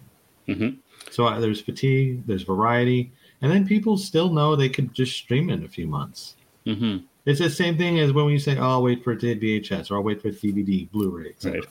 hmm 0.48 0.70
So 1.12 1.26
uh, 1.26 1.40
there's 1.40 1.62
fatigue, 1.62 2.26
there's 2.28 2.44
variety, 2.44 3.12
and 3.42 3.52
then 3.52 3.68
people 3.68 3.98
still 3.98 4.32
know 4.32 4.56
they 4.56 4.70
could 4.70 4.94
just 4.94 5.16
stream 5.16 5.50
it 5.50 5.56
in 5.56 5.66
a 5.66 5.70
few 5.70 5.88
months. 5.88 6.36
hmm 6.66 6.98
It's 7.26 7.40
the 7.40 7.50
same 7.50 7.78
thing 7.78 8.00
as 8.00 8.14
when 8.14 8.26
we 8.26 8.40
say, 8.40 8.58
"Oh, 8.58 8.64
I'll 8.64 8.84
wait 8.84 9.04
for 9.04 9.12
it 9.14 9.20
to 9.22 9.28
hit 9.28 9.42
VHS," 9.42 9.92
or 9.92 9.96
"I'll 9.98 10.04
wait 10.04 10.22
for 10.22 10.30
it 10.30 10.42
DVD, 10.42 10.90
Blu-ray." 10.92 11.34
Right. 11.44 11.66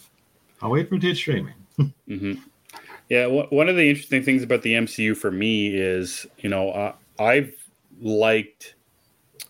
I'll 0.63 0.71
wait 0.71 0.89
for 0.89 0.97
it 0.97 1.01
to 1.01 1.07
hit 1.09 1.17
streaming. 1.17 1.55
hmm 2.09 2.33
Yeah. 3.09 3.27
One 3.27 3.69
of 3.69 3.77
the 3.77 3.89
interesting 3.89 4.23
things 4.23 4.43
about 4.43 4.63
the 4.63 4.75
MCU 4.75 5.15
for 5.17 5.31
me 5.31 5.75
is, 5.75 6.27
you 6.39 6.49
know, 6.51 6.71
uh, 6.71 6.93
I've 7.19 7.55
liked 8.01 8.75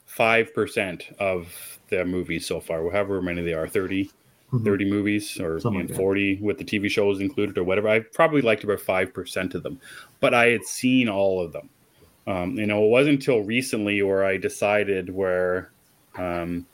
five 0.07 0.55
percent 0.55 1.05
of 1.19 1.79
the 1.91 2.05
movies 2.05 2.47
so 2.47 2.61
far, 2.61 2.89
however 2.91 3.21
many 3.23 3.43
they 3.43 3.53
are 3.55 3.69
30, 3.69 4.11
Mhm. 4.53 4.65
30 4.65 4.85
movies, 4.85 5.41
or 5.41 5.59
like 5.61 5.89
that. 5.89 5.97
forty 5.97 6.37
with 6.37 6.59
the 6.59 6.65
TV 6.65 6.89
shows 6.89 7.21
included, 7.21 7.59
or 7.59 7.65
whatever. 7.65 7.89
I've 7.89 8.13
probably 8.13 8.43
liked 8.43 8.63
about 8.65 8.81
five 8.81 9.13
percent 9.13 9.55
of 9.55 9.63
them, 9.65 9.81
but 10.21 10.35
I 10.35 10.49
had 10.51 10.65
seen 10.65 11.09
all 11.09 11.41
of 11.45 11.53
them. 11.53 11.69
Um, 12.27 12.59
you 12.59 12.67
know, 12.67 12.85
it 12.85 12.89
wasn't 12.89 13.17
until 13.17 13.41
recently 13.43 14.03
where 14.03 14.25
I 14.25 14.37
decided 14.37 15.11
where. 15.15 15.73
Um, 16.17 16.67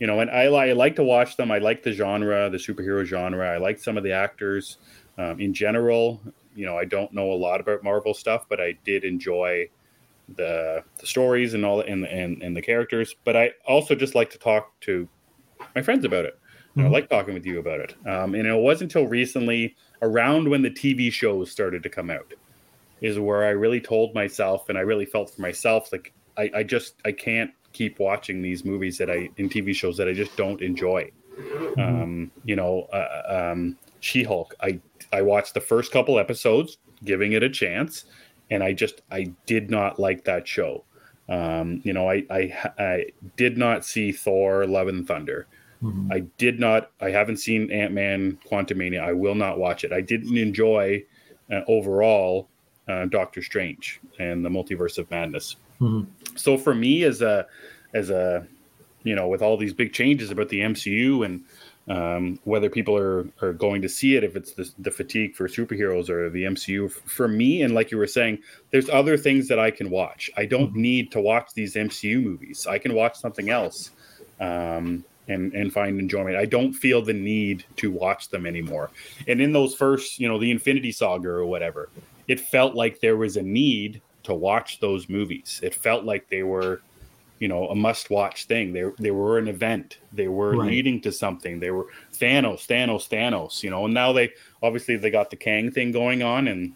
you 0.00 0.06
know, 0.06 0.20
and 0.20 0.30
I, 0.30 0.44
I 0.44 0.72
like 0.72 0.96
to 0.96 1.04
watch 1.04 1.36
them. 1.36 1.50
I 1.50 1.58
like 1.58 1.82
the 1.82 1.92
genre, 1.92 2.48
the 2.50 2.58
superhero 2.58 3.04
genre. 3.04 3.48
I 3.48 3.56
like 3.58 3.78
some 3.78 3.96
of 3.96 4.04
the 4.04 4.12
actors. 4.12 4.78
Um, 5.18 5.40
in 5.40 5.52
general, 5.52 6.20
you 6.54 6.66
know, 6.66 6.78
I 6.78 6.84
don't 6.84 7.12
know 7.12 7.32
a 7.32 7.34
lot 7.34 7.60
about 7.60 7.82
Marvel 7.82 8.14
stuff, 8.14 8.46
but 8.48 8.60
I 8.60 8.78
did 8.84 9.04
enjoy 9.04 9.68
the 10.36 10.84
the 10.98 11.06
stories 11.06 11.54
and 11.54 11.64
all 11.64 11.80
and 11.80 12.04
and, 12.06 12.42
and 12.42 12.56
the 12.56 12.62
characters. 12.62 13.14
But 13.24 13.36
I 13.36 13.52
also 13.66 13.94
just 13.94 14.14
like 14.14 14.30
to 14.30 14.38
talk 14.38 14.78
to 14.82 15.08
my 15.74 15.82
friends 15.82 16.04
about 16.04 16.24
it. 16.24 16.38
I 16.76 16.82
Mhm. 16.82 16.92
like 16.92 17.08
talking 17.08 17.34
with 17.34 17.46
you 17.46 17.58
about 17.58 17.80
it. 17.80 17.94
Um, 18.06 18.34
and 18.34 18.46
it 18.46 18.54
wasn't 18.56 18.94
until 18.94 19.08
recently, 19.08 19.74
around 20.02 20.48
when 20.48 20.62
the 20.62 20.70
TV 20.70 21.10
shows 21.10 21.50
started 21.50 21.82
to 21.82 21.88
come 21.88 22.10
out, 22.10 22.32
is 23.00 23.18
where 23.18 23.44
I 23.44 23.50
really 23.50 23.80
told 23.80 24.14
myself 24.14 24.68
and 24.68 24.78
I 24.78 24.82
really 24.82 25.06
felt 25.06 25.30
for 25.30 25.40
myself 25.40 25.92
like 25.92 26.12
I, 26.36 26.50
I 26.56 26.62
just 26.62 26.94
I 27.04 27.12
can't 27.12 27.50
keep 27.72 27.98
watching 27.98 28.42
these 28.42 28.64
movies 28.64 28.98
that 28.98 29.10
I 29.10 29.28
in 29.36 29.48
TV 29.48 29.74
shows 29.74 29.96
that 29.98 30.08
I 30.08 30.12
just 30.12 30.36
don't 30.36 30.60
enjoy. 30.62 31.10
Mm-hmm. 31.38 31.80
Um, 31.80 32.30
you 32.44 32.56
know, 32.56 32.88
uh, 32.92 33.50
um, 33.52 33.76
She 34.00 34.22
Hulk. 34.22 34.54
I 34.60 34.80
I 35.12 35.22
watched 35.22 35.54
the 35.54 35.60
first 35.60 35.92
couple 35.92 36.18
episodes, 36.18 36.78
giving 37.04 37.32
it 37.32 37.42
a 37.42 37.48
chance, 37.48 38.04
and 38.50 38.62
I 38.62 38.72
just 38.72 39.02
I 39.10 39.32
did 39.46 39.70
not 39.70 39.98
like 39.98 40.24
that 40.24 40.46
show. 40.46 40.84
Um, 41.28 41.80
you 41.84 41.92
know, 41.92 42.08
I, 42.08 42.24
I 42.30 42.72
I 42.78 43.06
did 43.36 43.58
not 43.58 43.84
see 43.84 44.12
Thor: 44.12 44.66
Love 44.66 44.88
and 44.88 45.06
Thunder. 45.06 45.46
Mhm. 45.82 46.12
I 46.12 46.20
did 46.38 46.58
not. 46.58 46.90
I 47.00 47.10
haven't 47.10 47.36
seen 47.36 47.70
Ant 47.70 47.92
Man: 47.92 48.38
Quantumania. 48.48 49.00
I 49.00 49.12
will 49.12 49.34
not 49.34 49.58
watch 49.58 49.84
it. 49.84 49.92
I 49.92 50.00
didn't 50.00 50.36
enjoy 50.36 51.04
uh, 51.52 51.60
overall 51.68 52.48
uh, 52.88 53.06
Doctor 53.06 53.42
Strange 53.42 54.00
and 54.18 54.44
the 54.44 54.48
Multiverse 54.48 54.98
of 54.98 55.10
Madness. 55.10 55.56
Mhm. 55.80 56.06
So 56.36 56.56
for 56.56 56.74
me, 56.74 57.04
as 57.04 57.22
a 57.22 57.46
as 57.94 58.10
a 58.10 58.46
you 59.04 59.14
know, 59.14 59.28
with 59.28 59.42
all 59.42 59.56
these 59.56 59.72
big 59.72 59.92
changes 59.92 60.30
about 60.30 60.48
the 60.48 60.60
MCU 60.60 61.24
and 61.24 61.44
um, 61.88 62.38
whether 62.44 62.68
people 62.68 62.96
are, 62.96 63.26
are 63.40 63.54
going 63.54 63.80
to 63.80 63.88
see 63.88 64.16
it, 64.16 64.24
if 64.24 64.36
it's 64.36 64.52
the, 64.52 64.70
the 64.78 64.90
fatigue 64.90 65.34
for 65.34 65.48
superheroes 65.48 66.10
or 66.10 66.28
the 66.28 66.44
MCU, 66.44 66.90
for 66.90 67.28
me, 67.28 67.62
and 67.62 67.74
like 67.74 67.90
you 67.90 67.96
were 67.96 68.06
saying, 68.06 68.38
there's 68.70 68.90
other 68.90 69.16
things 69.16 69.48
that 69.48 69.58
I 69.58 69.70
can 69.70 69.88
watch. 69.88 70.30
I 70.36 70.44
don't 70.44 70.74
need 70.74 71.10
to 71.12 71.20
watch 71.20 71.54
these 71.54 71.74
MCU 71.74 72.22
movies. 72.22 72.66
I 72.66 72.78
can 72.78 72.92
watch 72.92 73.16
something 73.16 73.48
else 73.48 73.92
um, 74.40 75.02
and 75.28 75.54
and 75.54 75.72
find 75.72 75.98
enjoyment. 75.98 76.36
I 76.36 76.44
don't 76.44 76.74
feel 76.74 77.00
the 77.00 77.14
need 77.14 77.64
to 77.76 77.90
watch 77.90 78.28
them 78.28 78.44
anymore. 78.44 78.90
And 79.26 79.40
in 79.40 79.52
those 79.52 79.74
first, 79.74 80.18
you 80.18 80.28
know, 80.28 80.38
the 80.38 80.50
Infinity 80.50 80.92
Saga 80.92 81.28
or 81.28 81.46
whatever, 81.46 81.88
it 82.28 82.40
felt 82.40 82.74
like 82.74 83.00
there 83.00 83.16
was 83.16 83.36
a 83.36 83.42
need 83.42 84.00
to 84.24 84.34
watch 84.34 84.80
those 84.80 85.08
movies. 85.08 85.60
It 85.62 85.74
felt 85.74 86.04
like 86.04 86.28
they 86.28 86.42
were 86.42 86.82
you 87.40 87.48
know 87.48 87.68
a 87.68 87.74
must-watch 87.74 88.44
thing. 88.46 88.72
They 88.72 88.84
they 88.98 89.10
were 89.10 89.38
an 89.38 89.48
event. 89.48 89.98
They 90.12 90.28
were 90.28 90.56
Right. 90.56 90.68
leading 90.70 91.00
to 91.02 91.12
something. 91.12 91.60
They 91.60 91.70
were 91.70 91.86
Thanos, 92.12 92.66
Thanos, 92.66 93.08
Thanos. 93.08 93.62
You 93.62 93.70
know, 93.70 93.84
and 93.84 93.94
now 93.94 94.12
they 94.12 94.30
obviously 94.62 94.96
they 94.96 95.10
got 95.10 95.30
the 95.30 95.36
Kang 95.36 95.70
thing 95.70 95.92
going 95.92 96.22
on 96.22 96.48
and 96.48 96.72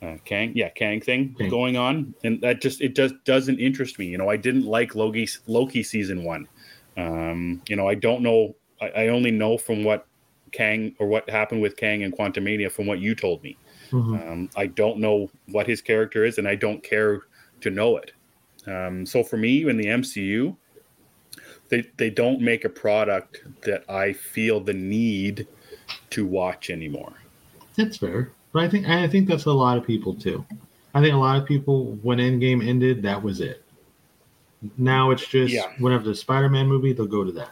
uh, 0.00 0.16
Kang, 0.24 0.52
yeah, 0.54 0.68
Kang 0.68 1.00
thing 1.00 1.34
Kang. 1.36 1.50
going 1.50 1.76
on, 1.76 2.14
and 2.22 2.40
that 2.42 2.60
just 2.60 2.80
it 2.80 2.94
just 2.94 3.14
doesn't 3.24 3.58
interest 3.58 3.98
me. 3.98 4.06
You 4.06 4.16
know, 4.18 4.30
I 4.30 4.36
didn't 4.36 4.64
like 4.64 4.94
Loki 4.94 5.28
Loki 5.48 5.82
season 5.82 6.22
one. 6.22 6.46
Um, 6.96 7.60
you 7.68 7.74
know, 7.76 7.88
I 7.88 7.94
don't 7.94 8.22
know. 8.22 8.54
I, 8.80 8.88
I 8.90 9.08
only 9.08 9.32
know 9.32 9.58
from 9.58 9.82
what 9.82 10.06
Kang 10.52 10.94
or 11.00 11.08
what 11.08 11.28
happened 11.28 11.60
with 11.62 11.76
Kang 11.76 12.04
and 12.04 12.16
Quantumania 12.16 12.70
from 12.70 12.86
what 12.86 13.00
you 13.00 13.14
told 13.16 13.42
me. 13.42 13.56
Mhm. 13.90 14.28
Um, 14.30 14.50
I 14.56 14.66
don't 14.66 14.98
know 14.98 15.30
what 15.46 15.66
his 15.66 15.80
character 15.80 16.24
is, 16.24 16.38
and 16.38 16.46
I 16.48 16.54
don't 16.54 16.82
care 16.82 17.22
to 17.60 17.70
know 17.70 17.96
it. 17.96 18.12
Um, 18.66 19.06
so 19.06 19.22
for 19.22 19.36
me, 19.36 19.68
in 19.68 19.76
the 19.76 19.86
MCU, 19.88 20.56
they 21.68 21.84
they 21.96 22.10
don't 22.10 22.40
make 22.40 22.64
a 22.64 22.68
product 22.68 23.42
that 23.62 23.84
I 23.90 24.12
feel 24.12 24.60
the 24.60 24.74
need 24.74 25.46
to 26.10 26.26
watch 26.26 26.70
anymore. 26.70 27.12
That's 27.76 27.96
fair, 27.96 28.32
but 28.52 28.62
I 28.64 28.68
think 28.68 28.88
I 28.88 29.06
think 29.08 29.28
that's 29.28 29.44
a 29.46 29.52
lot 29.52 29.78
of 29.78 29.86
people 29.86 30.14
too. 30.14 30.44
I 30.94 31.00
think 31.00 31.14
a 31.14 31.18
lot 31.18 31.40
of 31.40 31.46
people 31.46 31.98
when 32.02 32.18
Endgame 32.18 32.66
ended, 32.66 33.02
that 33.02 33.22
was 33.22 33.40
it. 33.40 33.62
Now 34.76 35.10
it's 35.10 35.26
just 35.26 35.52
Yeah. 35.52 35.70
whenever 35.78 36.04
the 36.04 36.14
Spider-Man 36.14 36.66
movie, 36.66 36.92
they'll 36.92 37.06
go 37.06 37.22
to 37.24 37.32
that. 37.32 37.50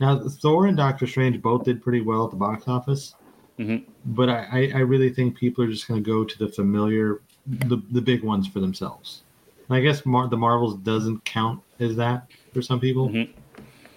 Now 0.00 0.18
Thor 0.18 0.66
and 0.66 0.76
Doctor 0.76 1.06
Strange 1.06 1.40
both 1.42 1.64
did 1.64 1.82
pretty 1.82 2.00
well 2.00 2.24
at 2.24 2.30
the 2.30 2.36
box 2.36 2.66
office, 2.66 3.14
Mhm. 3.60 3.84
but 4.06 4.30
I, 4.30 4.70
I, 4.74 4.78
really 4.78 5.10
think 5.10 5.36
people 5.36 5.62
are 5.62 5.70
just 5.70 5.86
going 5.86 6.02
to 6.02 6.10
go 6.10 6.24
to 6.24 6.38
the 6.38 6.48
familiar, 6.48 7.20
the 7.46 7.76
the 7.90 8.00
big 8.00 8.24
ones 8.24 8.48
for 8.48 8.58
themselves. 8.58 9.22
And 9.68 9.76
I 9.76 9.80
guess 9.80 10.06
Mar- 10.06 10.28
the 10.28 10.36
Marvels 10.38 10.76
doesn't 10.78 11.24
count 11.26 11.60
as 11.78 11.94
that 11.96 12.26
for 12.54 12.62
some 12.62 12.80
people, 12.80 13.10
Mhm. 13.10 13.28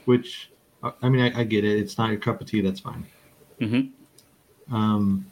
which 0.06 0.50
I 0.84 0.92
I 1.02 1.10
mean 1.10 1.22
I, 1.22 1.40
I 1.40 1.44
get 1.46 1.64
it. 1.64 1.78
It's 1.80 1.98
not 1.98 2.10
your 2.10 2.20
cup 2.20 2.42
of 2.42 2.48
tea. 2.48 2.60
That's 2.60 2.82
fine. 2.82 3.06
Mhm. 3.62 3.90
Um, 4.70 5.26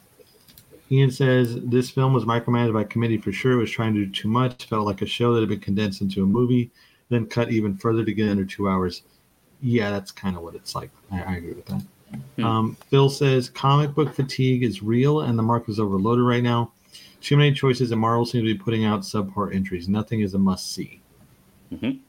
Ian 0.90 1.10
says 1.10 1.56
this 1.60 1.90
film 1.90 2.14
was 2.14 2.24
micromanaged 2.24 2.72
by 2.72 2.84
committee 2.84 3.18
for 3.18 3.32
sure. 3.32 3.52
It 3.52 3.56
was 3.56 3.70
trying 3.70 3.94
to 3.94 4.06
do 4.06 4.10
too 4.10 4.28
much. 4.28 4.64
Felt 4.64 4.86
like 4.86 5.02
a 5.02 5.06
show 5.06 5.34
that 5.34 5.40
had 5.40 5.48
been 5.50 5.60
condensed 5.60 6.00
into 6.00 6.22
a 6.22 6.26
movie, 6.26 6.70
then 7.10 7.26
cut 7.26 7.50
even 7.50 7.76
further 7.76 8.02
to 8.04 8.12
get 8.14 8.30
under 8.30 8.44
two 8.46 8.68
hours. 8.68 9.02
Yeah, 9.60 9.90
that's 9.90 10.10
kind 10.10 10.36
of 10.36 10.42
what 10.42 10.54
it's 10.54 10.74
like. 10.74 10.90
I, 11.10 11.22
I 11.22 11.36
agree 11.36 11.52
with 11.52 11.66
that. 11.66 11.82
Hmm. 12.36 12.44
Um, 12.44 12.76
Phil 12.88 13.08
says 13.08 13.48
comic 13.48 13.94
book 13.94 14.14
fatigue 14.14 14.62
is 14.62 14.82
real, 14.82 15.20
and 15.20 15.38
the 15.38 15.42
market 15.42 15.70
is 15.70 15.80
overloaded 15.80 16.24
right 16.24 16.42
now. 16.42 16.72
Too 17.20 17.36
many 17.36 17.52
choices, 17.52 17.92
and 17.92 18.00
Marvel 18.00 18.26
seems 18.26 18.42
to 18.48 18.54
be 18.54 18.58
putting 18.58 18.84
out 18.84 19.00
subpar 19.02 19.54
entries. 19.54 19.88
Nothing 19.88 20.20
is 20.20 20.34
a 20.34 20.38
must 20.38 20.72
see. 20.72 21.00
Mhm. 21.72 22.00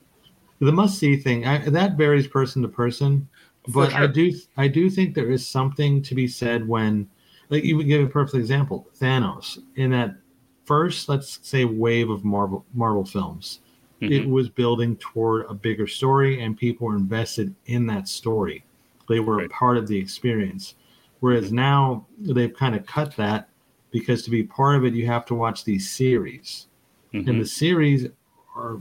The 0.59 0.71
must 0.71 0.97
see 0.97 1.17
thing 1.17 1.45
I, 1.45 1.69
that 1.69 1.97
varies 1.97 2.27
person 2.27 2.61
to 2.61 2.67
person 2.67 3.27
but 3.69 3.93
I 3.93 4.07
do 4.07 4.33
I 4.57 4.67
do 4.67 4.89
think 4.89 5.13
there 5.13 5.31
is 5.31 5.45
something 5.47 6.01
to 6.03 6.15
be 6.15 6.27
said 6.27 6.67
when 6.67 7.07
like 7.49 7.63
you 7.63 7.77
would 7.77 7.87
give 7.87 8.03
a 8.03 8.09
perfect 8.09 8.35
example 8.35 8.87
Thanos 8.99 9.59
in 9.75 9.91
that 9.91 10.15
first 10.65 11.09
let's 11.09 11.39
say 11.43 11.65
wave 11.65 12.09
of 12.09 12.23
Marvel 12.25 12.65
Marvel 12.73 13.05
films 13.05 13.59
it 14.01 14.23
Mhm. 14.23 14.29
was 14.29 14.49
building 14.49 14.97
toward 14.97 15.45
a 15.49 15.53
bigger 15.53 15.87
story 15.87 16.41
and 16.41 16.57
people 16.57 16.87
were 16.87 16.97
invested 16.97 17.53
in 17.67 17.85
that 17.87 18.07
story 18.09 18.63
they 19.13 19.19
were 19.19 19.37
Right. 19.37 19.45
a 19.45 19.49
part 19.49 19.77
of 19.77 19.87
the 19.87 19.97
experience 19.97 20.73
whereas 21.19 21.51
now 21.53 22.05
they've 22.19 22.53
kind 22.53 22.75
of 22.75 22.85
cut 22.85 23.15
that 23.15 23.47
because 23.91 24.23
to 24.23 24.31
be 24.31 24.43
part 24.43 24.75
of 24.75 24.83
it 24.85 24.93
you 24.95 25.05
have 25.05 25.25
to 25.27 25.35
watch 25.35 25.63
these 25.63 25.89
series 25.89 26.67
Mhm. 27.13 27.27
and 27.27 27.41
the 27.41 27.45
series 27.45 28.07
are 28.55 28.79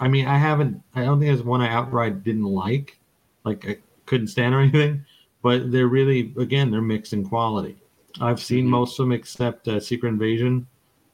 i 0.00 0.08
mean 0.08 0.26
i 0.26 0.36
haven't 0.36 0.82
i 0.96 1.04
don't 1.04 1.18
think 1.20 1.28
there's 1.30 1.42
one 1.54 1.60
i 1.60 1.68
outright 1.68 2.24
didn't 2.24 2.44
like 2.66 2.98
like 3.44 3.60
i 3.68 3.76
couldn't 4.06 4.26
stand 4.26 4.54
or 4.54 4.60
anything 4.66 5.04
but 5.42 5.70
they're 5.70 5.86
really 5.98 6.34
again 6.36 6.70
they're 6.70 6.82
mixed 6.94 7.12
in 7.12 7.22
quality 7.24 7.76
i've 8.20 8.40
seen 8.40 8.66
Mhm. 8.66 8.70
most 8.70 8.98
of 8.98 9.04
them 9.04 9.12
except 9.12 9.68
uh, 9.68 9.78
secret 9.78 10.08
invasion 10.10 10.66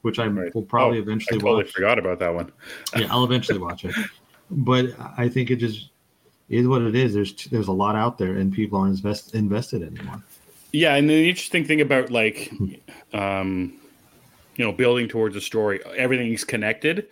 which 0.03 0.19
i 0.19 0.27
Right. 0.27 0.55
will 0.55 0.63
probably 0.63 0.99
Oh, 0.99 1.03
I 1.03 1.05
eventually 1.05 1.39
totally 1.41 1.65
watch 1.65 1.73
forgot 1.73 1.99
about 1.99 2.19
that 2.21 2.35
one. 2.35 2.51
yeah 2.97 3.07
i'll 3.11 3.25
eventually 3.25 3.59
watch 3.59 3.85
it 3.85 3.95
but 4.51 4.87
i 5.19 5.29
think 5.29 5.51
it 5.51 5.57
just 5.57 5.91
is 6.49 6.69
what 6.69 6.83
it 6.83 6.95
is 6.95 7.15
there's 7.15 7.35
there's 7.47 7.69
a 7.69 7.73
lot 7.73 7.97
out 7.97 8.19
there 8.19 8.37
and 8.37 8.53
people 8.53 8.79
aren't 8.79 8.97
invest, 8.97 9.35
invested 9.35 9.83
anymore 9.83 10.23
Yeah, 10.73 10.95
and 10.95 11.09
the 11.09 11.29
interesting 11.29 11.65
thing 11.65 11.81
about 11.81 12.11
like, 12.11 12.53
um, 13.13 13.81
you 14.57 14.65
know, 14.65 14.73
building 14.73 15.09
towards 15.09 15.37
a 15.37 15.41
story, 15.41 15.81
everything's 15.97 16.45
connected. 16.45 17.09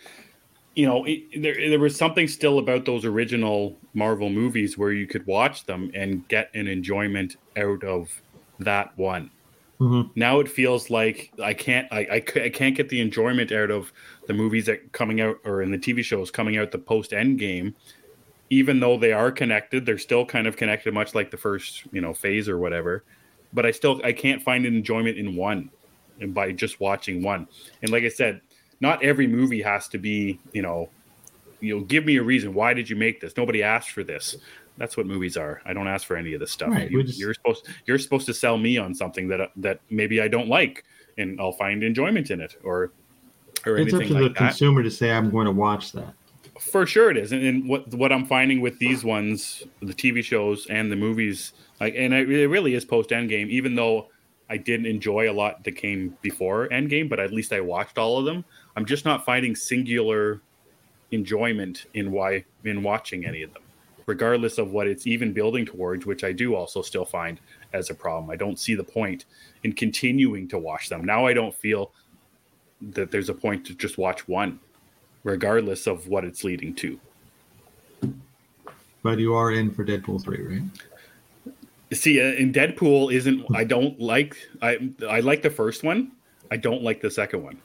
You 0.74 0.86
know, 0.86 1.04
it, 1.04 1.40
there 1.40 1.54
there 1.54 1.78
was 1.78 1.96
something 1.96 2.28
still 2.28 2.58
about 2.58 2.84
those 2.84 3.04
original 3.04 3.78
Marvel 3.94 4.28
movies 4.28 4.76
where 4.76 4.92
you 4.92 5.06
could 5.06 5.26
watch 5.26 5.64
them 5.66 5.90
and 5.94 6.26
get 6.28 6.50
an 6.54 6.66
enjoyment 6.66 7.36
out 7.56 7.84
of 7.84 8.20
that 8.58 8.96
one. 8.98 9.30
Mhm. 9.80 10.10
Now 10.14 10.40
it 10.40 10.48
feels 10.48 10.90
like 10.90 11.32
I 11.42 11.54
can't 11.54 11.86
I 11.92 12.22
I 12.36 12.48
can't 12.50 12.76
get 12.76 12.88
the 12.88 13.00
enjoyment 13.00 13.52
out 13.52 13.70
of 13.70 13.92
the 14.26 14.34
movies 14.34 14.66
that 14.66 14.92
coming 14.92 15.20
out 15.20 15.38
or 15.44 15.62
in 15.62 15.70
the 15.70 15.78
TV 15.78 16.02
shows 16.02 16.30
coming 16.30 16.56
out 16.56 16.70
the 16.70 16.78
post 16.78 17.12
end 17.12 17.38
game 17.38 17.74
even 18.50 18.80
though 18.80 18.98
they 18.98 19.12
are 19.12 19.30
connected, 19.32 19.86
they're 19.86 19.98
still 19.98 20.24
kind 20.24 20.46
of 20.46 20.56
connected, 20.56 20.92
much 20.94 21.14
like 21.14 21.30
the 21.30 21.36
first, 21.36 21.84
you 21.92 22.00
know, 22.00 22.12
phase 22.14 22.48
or 22.48 22.58
whatever. 22.58 23.04
But 23.52 23.66
I 23.66 23.70
still 23.70 24.00
I 24.04 24.12
can't 24.12 24.42
find 24.42 24.66
an 24.66 24.74
enjoyment 24.74 25.16
in 25.16 25.36
one, 25.36 25.70
and 26.20 26.34
by 26.34 26.52
just 26.52 26.80
watching 26.80 27.22
one. 27.22 27.46
And 27.82 27.90
like 27.90 28.04
I 28.04 28.08
said, 28.08 28.40
not 28.80 29.02
every 29.02 29.26
movie 29.26 29.62
has 29.62 29.88
to 29.88 29.98
be, 29.98 30.38
you 30.52 30.62
know, 30.62 30.88
you 31.60 31.78
know, 31.78 31.84
give 31.84 32.04
me 32.04 32.16
a 32.16 32.22
reason. 32.22 32.52
Why 32.52 32.74
did 32.74 32.90
you 32.90 32.96
make 32.96 33.20
this? 33.20 33.36
Nobody 33.36 33.62
asked 33.62 33.90
for 33.92 34.04
this. 34.04 34.36
That's 34.76 34.96
what 34.96 35.06
movies 35.06 35.36
are. 35.36 35.62
I 35.64 35.72
don't 35.72 35.86
ask 35.86 36.04
for 36.06 36.16
any 36.16 36.34
of 36.34 36.40
this 36.40 36.50
stuff. 36.50 36.70
Right, 36.70 36.90
You, 36.90 37.04
just- 37.04 37.18
you're 37.18 37.32
supposed 37.34 37.68
you're 37.86 37.98
supposed 37.98 38.26
to 38.26 38.34
sell 38.34 38.58
me 38.58 38.76
on 38.76 38.94
something 38.94 39.28
that 39.28 39.50
that 39.56 39.80
maybe 39.88 40.20
I 40.20 40.28
don't 40.28 40.48
like, 40.48 40.84
and 41.16 41.40
I'll 41.40 41.52
find 41.52 41.82
enjoyment 41.84 42.30
in 42.30 42.40
it, 42.40 42.56
or 42.64 42.90
or 43.66 43.78
it's 43.78 43.94
up 43.94 44.00
anything 44.00 44.16
to 44.18 44.22
the 44.24 44.28
that. 44.30 44.36
consumer 44.36 44.82
to 44.82 44.90
say 44.90 45.10
i'm 45.10 45.30
going 45.30 45.46
to 45.46 45.52
watch 45.52 45.92
that 45.92 46.12
For 46.60 46.86
sure 46.86 47.10
it 47.10 47.16
is, 47.16 47.32
and, 47.32 47.44
and 47.44 47.68
what 47.68 47.92
what 47.94 48.12
I'm 48.12 48.26
finding 48.26 48.60
with 48.60 48.78
these 48.78 49.04
ones, 49.04 49.64
the 49.80 49.92
TV 49.92 50.22
shows 50.22 50.66
and 50.66 50.90
the 50.90 50.96
movies, 50.96 51.52
like, 51.80 51.94
and 51.96 52.14
it 52.14 52.30
it 52.30 52.48
really 52.48 52.74
is 52.74 52.84
post 52.84 53.10
Endgame. 53.10 53.48
Even 53.48 53.74
though 53.74 54.08
I 54.48 54.56
didn't 54.56 54.86
enjoy 54.86 55.30
a 55.30 55.32
lot 55.32 55.64
that 55.64 55.72
came 55.72 56.16
before 56.22 56.68
Endgame, 56.68 57.08
but 57.08 57.18
at 57.18 57.32
least 57.32 57.52
I 57.52 57.60
watched 57.60 57.98
all 57.98 58.18
of 58.18 58.24
them. 58.24 58.44
I'm 58.76 58.84
just 58.84 59.04
not 59.04 59.24
finding 59.24 59.56
singular 59.56 60.42
enjoyment 61.10 61.86
in 61.94 62.12
why 62.12 62.44
in 62.64 62.82
watching 62.82 63.26
any 63.26 63.42
of 63.42 63.52
them, 63.52 63.62
regardless 64.06 64.58
of 64.58 64.70
what 64.70 64.86
it's 64.86 65.08
even 65.08 65.32
building 65.32 65.66
towards, 65.66 66.06
which 66.06 66.22
I 66.22 66.30
do 66.30 66.54
also 66.54 66.82
still 66.82 67.04
find 67.04 67.40
as 67.72 67.90
a 67.90 67.94
problem. 67.94 68.30
I 68.30 68.36
don't 68.36 68.58
see 68.58 68.76
the 68.76 68.84
point 68.84 69.24
in 69.64 69.72
continuing 69.72 70.46
to 70.48 70.58
watch 70.58 70.88
them. 70.88 71.04
Now 71.04 71.26
I 71.26 71.32
don't 71.32 71.54
feel 71.54 71.92
that 72.80 73.10
there's 73.10 73.28
a 73.28 73.34
point 73.34 73.66
to 73.66 73.74
just 73.74 73.98
watch 73.98 74.28
one 74.28 74.60
regardless 75.24 75.86
of 75.86 76.06
what 76.08 76.24
it's 76.24 76.44
leading 76.44 76.74
to. 76.76 76.98
but 79.02 79.18
you 79.18 79.34
are 79.34 79.52
in 79.52 79.70
for 79.70 79.84
deadpool 79.84 80.22
3 80.22 80.42
right 80.42 80.62
See, 81.92 82.20
uh, 82.20 82.24
in 82.32 82.52
Deadpool 82.52 83.12
isn't 83.12 83.44
I 83.54 83.62
don't 83.62 84.00
like 84.00 84.36
I 84.60 84.90
I 85.08 85.20
like 85.20 85.42
the 85.42 85.50
first 85.50 85.84
one. 85.84 86.10
I 86.50 86.56
don't 86.56 86.82
like 86.82 87.00
the 87.00 87.10
second 87.10 87.44
one. 87.44 87.58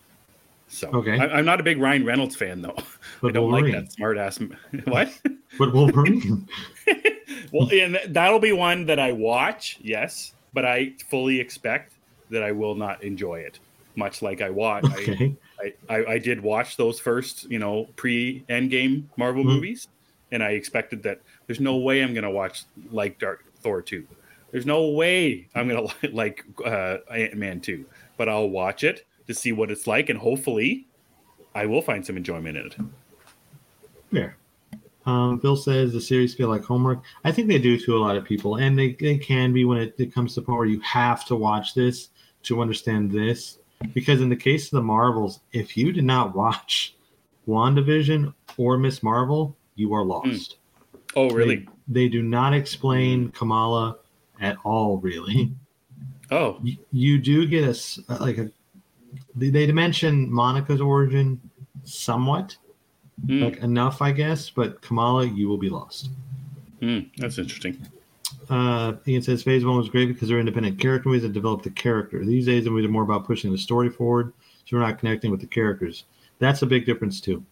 So 0.67 0.89
Okay. 0.93 1.17
I, 1.17 1.25
I'm 1.39 1.45
not 1.45 1.59
a 1.59 1.63
big 1.63 1.79
Ryan 1.79 2.05
Reynolds 2.05 2.35
fan 2.35 2.61
though. 2.61 2.75
I 2.77 2.83
But 3.21 3.33
don't 3.33 3.49
Wolverine. 3.49 3.73
like 3.73 3.85
that 3.85 3.91
smart 3.93 4.17
ass. 4.19 4.37
What? 4.85 5.09
But 5.57 5.73
Wolverine. 5.73 6.47
well, 7.51 7.69
and 7.73 7.97
that'll 8.09 8.39
be 8.39 8.51
one 8.51 8.85
that 8.85 8.99
I 8.99 9.13
watch, 9.13 9.79
yes, 9.81 10.33
but 10.53 10.63
I 10.63 10.93
fully 11.09 11.39
expect 11.39 11.93
that 12.29 12.43
I 12.43 12.51
will 12.51 12.75
not 12.75 13.01
enjoy 13.03 13.39
it. 13.39 13.57
Much 13.95 14.21
like 14.21 14.41
I 14.41 14.51
watch, 14.51 14.85
okay. 14.85 15.35
I, 15.59 15.73
I, 15.93 16.05
I 16.13 16.17
did 16.19 16.41
watch 16.41 16.77
those 16.77 16.99
first, 16.99 17.49
you 17.51 17.59
know, 17.59 17.87
pre 17.95 18.43
Endgame 18.49 19.03
Marvel 19.17 19.43
Mhm. 19.43 19.47
movies, 19.47 19.87
and 20.31 20.43
I 20.43 20.51
expected 20.51 21.03
that 21.03 21.21
there's 21.47 21.59
no 21.59 21.77
way 21.77 22.01
I'm 22.01 22.13
gonna 22.13 22.31
watch 22.31 22.63
like 22.91 23.19
Dark 23.19 23.43
Thor 23.61 23.81
two. 23.81 24.07
There's 24.51 24.65
no 24.65 24.89
way 24.89 25.47
I'm 25.55 25.67
gonna 25.67 25.87
like 26.13 26.43
uh, 26.65 26.97
Ant 27.11 27.35
Man 27.35 27.59
two, 27.59 27.85
but 28.17 28.29
I'll 28.29 28.49
watch 28.49 28.83
it 28.83 29.05
to 29.27 29.33
see 29.33 29.51
what 29.51 29.69
it's 29.71 29.85
like, 29.87 30.09
and 30.09 30.17
hopefully, 30.17 30.87
I 31.53 31.65
will 31.65 31.81
find 31.81 32.05
some 32.05 32.17
enjoyment 32.17 32.57
in 32.57 32.65
it. 32.65 32.75
Fair. 34.11 34.37
Um, 35.05 35.37
Bill 35.37 35.55
says 35.55 35.93
the 35.93 36.01
series 36.01 36.35
feel 36.35 36.49
like 36.49 36.63
homework. 36.63 37.01
I 37.23 37.31
think 37.31 37.47
they 37.47 37.57
do 37.57 37.77
to 37.79 37.97
a 37.97 37.99
lot 37.99 38.17
of 38.17 38.25
people, 38.25 38.55
and 38.57 38.77
they, 38.77 38.93
they 38.93 39.17
can 39.17 39.53
be 39.53 39.65
when 39.65 39.77
it, 39.77 39.95
it 39.97 40.13
comes 40.13 40.35
to 40.35 40.41
point 40.41 40.57
where 40.57 40.67
you 40.67 40.79
have 40.81 41.25
to 41.25 41.35
watch 41.35 41.73
this 41.73 42.09
to 42.43 42.61
understand 42.61 43.11
this. 43.11 43.58
Because 43.93 44.21
in 44.21 44.29
the 44.29 44.35
case 44.35 44.65
of 44.65 44.71
the 44.71 44.81
Marvels, 44.81 45.39
if 45.53 45.77
you 45.77 45.91
did 45.91 46.03
not 46.03 46.35
watch 46.35 46.95
WandaVision 47.47 48.33
or 48.57 48.77
Miss 48.77 49.01
Marvel, 49.01 49.55
you 49.75 49.93
are 49.93 50.03
lost. 50.03 50.57
Oh, 51.15 51.29
really? 51.29 51.67
They, 51.87 52.03
they 52.03 52.09
do 52.09 52.21
not 52.21 52.53
explain 52.53 53.29
Kamala 53.31 53.97
at 54.41 54.57
all, 54.63 54.97
really. 54.97 55.51
Oh, 56.31 56.59
you, 56.61 56.77
you 56.91 57.17
do 57.17 57.47
get 57.47 57.63
a 57.63 57.69
s- 57.69 57.99
like 58.19 58.37
a 58.37 58.51
they, 59.35 59.49
they 59.49 59.71
mention 59.71 60.31
Monica's 60.31 60.81
origin 60.81 61.39
somewhat, 61.83 62.55
Hmm. 63.25 63.43
like 63.43 63.57
enough, 63.57 64.01
I 64.01 64.11
guess. 64.11 64.49
But 64.49 64.81
Kamala, 64.81 65.25
you 65.25 65.47
will 65.47 65.57
be 65.57 65.69
lost. 65.69 66.09
Hmm, 66.81 66.99
that's 67.17 67.37
interesting. 67.39 67.85
Uh, 68.49 68.93
Ian 69.07 69.21
says 69.21 69.43
Phase 69.43 69.63
One 69.63 69.77
was 69.77 69.89
great 69.89 70.07
because 70.07 70.27
they're 70.29 70.39
independent 70.39 70.79
character 70.79 71.09
movies 71.09 71.21
that 71.23 71.33
develop 71.33 71.61
the 71.63 71.69
character. 71.69 72.25
These 72.25 72.47
days, 72.47 72.63
the 72.63 72.71
movies 72.71 72.87
are 72.87 72.91
more 72.91 73.03
about 73.03 73.25
pushing 73.25 73.51
the 73.51 73.57
story 73.57 73.89
forward, 73.89 74.33
so 74.65 74.75
we're 74.77 74.83
not 74.83 74.97
connecting 74.99 75.29
with 75.31 75.39
the 75.41 75.47
characters. 75.47 76.05
That's 76.39 76.61
a 76.61 76.65
big 76.65 76.85
difference 76.85 77.21
too. 77.21 77.43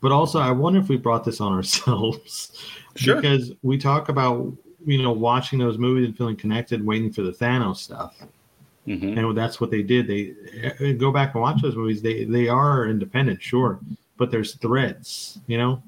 But 0.00 0.12
also, 0.12 0.38
I 0.38 0.50
wonder 0.50 0.80
if 0.80 0.88
we 0.88 0.96
brought 0.96 1.24
this 1.24 1.40
on 1.40 1.52
ourselves 1.56 2.64
Sure. 2.96 3.16
because 3.16 3.52
we 3.62 3.76
talk 3.78 4.08
about 4.08 4.52
you 4.86 5.02
know 5.02 5.12
watching 5.12 5.58
those 5.58 5.76
movies 5.78 6.06
and 6.06 6.16
feeling 6.16 6.36
connected, 6.36 6.84
waiting 6.84 7.12
for 7.12 7.22
the 7.22 7.32
Thanos 7.32 7.76
stuff. 7.76 8.16
hmm 8.86 9.18
and 9.18 9.36
that's 9.36 9.60
what 9.60 9.70
they 9.70 9.82
did. 9.82 10.06
They 10.06 10.32
eh, 10.80 10.92
go 10.92 11.12
back 11.12 11.34
and 11.34 11.42
watch 11.42 11.60
those 11.60 11.76
movies. 11.76 12.00
They 12.00 12.24
they 12.24 12.48
are 12.48 12.86
independent, 12.88 13.42
sure, 13.42 13.78
but 14.16 14.30
there's 14.30 14.54
threads, 14.56 15.38
you 15.46 15.58
know. 15.58 15.82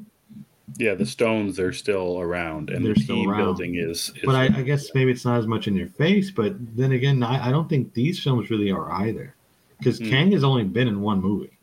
Yeah, 0.78 0.94
the 0.94 1.06
stones 1.06 1.58
are 1.60 1.72
still 1.72 2.20
around, 2.20 2.70
and 2.70 2.84
They're 2.84 2.94
the 2.94 3.00
still 3.00 3.28
around. 3.28 3.38
building 3.44 3.74
is. 3.74 4.10
is 4.16 4.22
But 4.24 4.34
I, 4.34 4.44
I 4.44 4.62
guess 4.62 4.90
maybe 4.94 5.10
it's 5.10 5.24
not 5.24 5.38
as 5.38 5.46
much 5.46 5.66
in 5.68 5.74
your 5.76 5.88
face. 5.88 6.30
But 6.30 6.54
then 6.76 6.92
again, 6.92 7.22
I, 7.22 7.48
I 7.48 7.50
don't 7.50 7.68
think 7.68 7.92
these 7.94 8.22
films 8.22 8.48
really 8.50 8.70
are 8.70 8.90
either, 8.92 9.34
because 9.78 9.98
Hmm. 9.98 10.08
Kang 10.10 10.32
has 10.32 10.44
only 10.44 10.64
been 10.64 10.88
in 10.88 11.00
one 11.00 11.20
movie, 11.20 11.56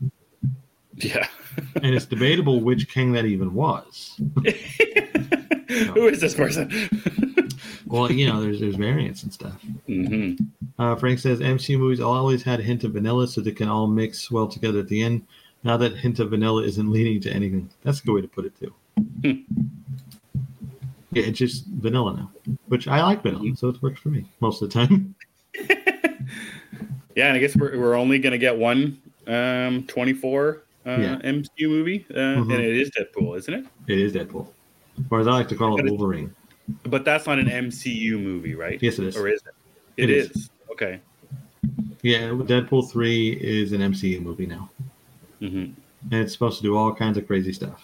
yeah. 0.96 1.28
and 1.82 1.96
it's 1.96 2.06
debatable 2.06 2.60
which 2.62 2.88
Kang 2.94 3.14
that 3.14 3.26
even 3.26 3.54
was. 3.54 4.20
Who 5.94 6.08
is 6.08 6.20
this 6.22 6.36
person? 6.36 6.70
Well, 7.88 8.12
you 8.12 8.28
know, 8.28 8.40
there's 8.40 8.60
there's 8.60 8.76
variants 8.76 9.24
and 9.24 9.34
stuff. 9.34 9.60
hmm 9.88 10.34
Uh, 10.78 10.96
Frank 10.96 11.18
says 11.18 11.40
MCU 11.40 11.80
movies 11.80 12.00
always 12.00 12.44
had 12.44 12.60
a 12.60 12.64
hint 12.64 12.84
of 12.84 12.92
vanilla, 12.94 13.28
so 13.28 13.42
they 13.42 13.52
can 13.52 13.68
all 13.68 13.88
mix 13.88 14.30
well 14.30 14.48
together 14.48 14.78
at 14.80 14.88
the 14.90 15.02
end. 15.02 15.26
Now 15.64 15.76
that 15.78 15.96
hint 15.98 16.20
of 16.20 16.30
vanilla 16.30 16.62
isn't 16.64 16.92
leading 16.92 17.20
to 17.22 17.32
anything. 17.34 17.68
That's 17.82 18.00
a 18.00 18.04
good 18.06 18.14
way 18.14 18.22
to 18.22 18.28
put 18.28 18.46
it 18.46 18.54
too. 18.60 18.72
Yeah, 19.24 19.34
it's 21.12 21.40
just 21.40 21.66
vanilla 21.68 22.16
now, 22.16 22.32
which 22.68 22.88
I 22.88 23.02
like 23.04 23.24
vanilla, 23.24 23.56
so 23.56 23.70
it 23.70 23.82
works 23.82 24.00
for 24.00 24.10
me 24.10 24.26
most 24.42 24.62
of 24.62 24.70
the 24.70 24.74
time. 24.74 25.16
Yeah, 27.16 27.28
and 27.28 27.36
I 27.36 27.40
guess 27.40 27.56
we're, 27.56 27.78
we're 27.78 27.96
only 27.96 28.20
going 28.20 28.32
to 28.32 28.38
get 28.38 28.56
one 28.58 29.02
um, 29.28 29.84
24 29.88 30.64
uh, 30.86 30.90
Yeah. 30.90 31.20
MCU 31.24 31.68
movie, 31.68 32.06
uh, 32.12 32.14
Mhm. 32.18 32.54
and 32.54 32.64
it 32.64 32.78
is 32.78 32.92
Deadpool, 32.92 33.38
isn't 33.38 33.54
it? 33.54 33.66
It 33.88 34.00
is 34.00 34.14
Deadpool, 34.14 34.48
or 35.10 35.20
as 35.20 35.28
I 35.28 35.32
like 35.32 35.50
to 35.50 35.56
call 35.56 35.76
But 35.76 35.88
it, 35.88 35.90
Wolverine. 35.90 36.34
But 36.84 37.04
that's 37.04 37.26
not 37.28 37.40
an 37.40 37.48
MCU 37.48 38.18
movie, 38.22 38.56
right? 38.56 38.82
Yes, 38.82 39.00
it 39.00 39.06
is. 39.08 39.18
Or 39.18 39.28
is 39.28 39.42
it? 39.42 39.54
It 40.02 40.10
it 40.10 40.16
is. 40.16 40.30
is. 40.32 40.50
Okay. 40.72 41.02
Yeah, 42.04 42.30
Deadpool 42.30 42.90
three 42.90 43.32
is 43.32 43.74
an 43.74 43.82
MCU 43.82 44.22
movie 44.22 44.46
now, 44.46 44.70
hmm 45.40 45.72
and 46.12 46.22
it's 46.22 46.32
supposed 46.32 46.58
to 46.58 46.64
do 46.64 46.78
all 46.78 46.94
kinds 46.96 47.18
of 47.18 47.28
crazy 47.28 47.52
stuff. 47.52 47.82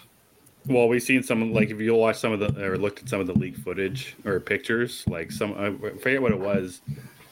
Well, 0.67 0.87
we've 0.87 1.03
seen 1.03 1.21
some 1.21 1.53
like 1.53 1.69
if 1.69 1.79
you 1.79 1.93
watch 1.93 2.17
some 2.17 2.31
of 2.31 2.39
the 2.39 2.65
or 2.65 2.77
looked 2.77 3.01
at 3.01 3.09
some 3.09 3.19
of 3.21 3.27
the 3.27 3.33
leak 3.33 3.55
footage 3.57 4.15
or 4.25 4.39
pictures, 4.39 5.03
like 5.07 5.31
some 5.31 5.53
I 5.53 5.71
forget 5.99 6.21
what 6.21 6.31
it 6.31 6.39
was, 6.39 6.81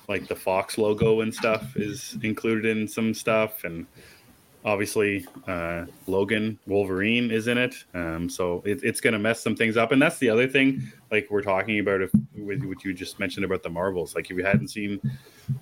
like 0.07 0.27
the 0.27 0.35
Fox 0.35 0.77
logo 0.77 1.21
and 1.21 1.33
stuff 1.33 1.75
is 1.75 2.17
included 2.21 2.77
in 2.77 2.87
some 2.87 3.13
stuff, 3.13 3.63
and 3.63 3.87
obviously 4.65 5.25
uh, 5.47 5.85
Logan 6.05 6.59
Wolverine 6.67 7.31
is 7.31 7.47
in 7.47 7.57
it. 7.57 7.75
Um, 7.95 8.29
so 8.29 8.61
it, 8.65 8.83
it's 8.83 9.01
going 9.01 9.13
to 9.13 9.19
mess 9.19 9.41
some 9.41 9.55
things 9.55 9.77
up, 9.77 9.91
and 9.91 10.01
that's 10.01 10.19
the 10.19 10.29
other 10.29 10.47
thing. 10.47 10.91
Like 11.11 11.27
we're 11.31 11.41
talking 11.41 11.79
about 11.79 12.01
if 12.01 12.11
with 12.35 12.63
what 12.63 12.83
you 12.85 12.93
just 12.93 13.19
mentioned 13.19 13.45
about 13.45 13.63
the 13.63 13.69
Marvels, 13.69 14.15
like 14.15 14.29
if 14.29 14.37
you 14.37 14.45
hadn't 14.45 14.67
seen 14.67 15.01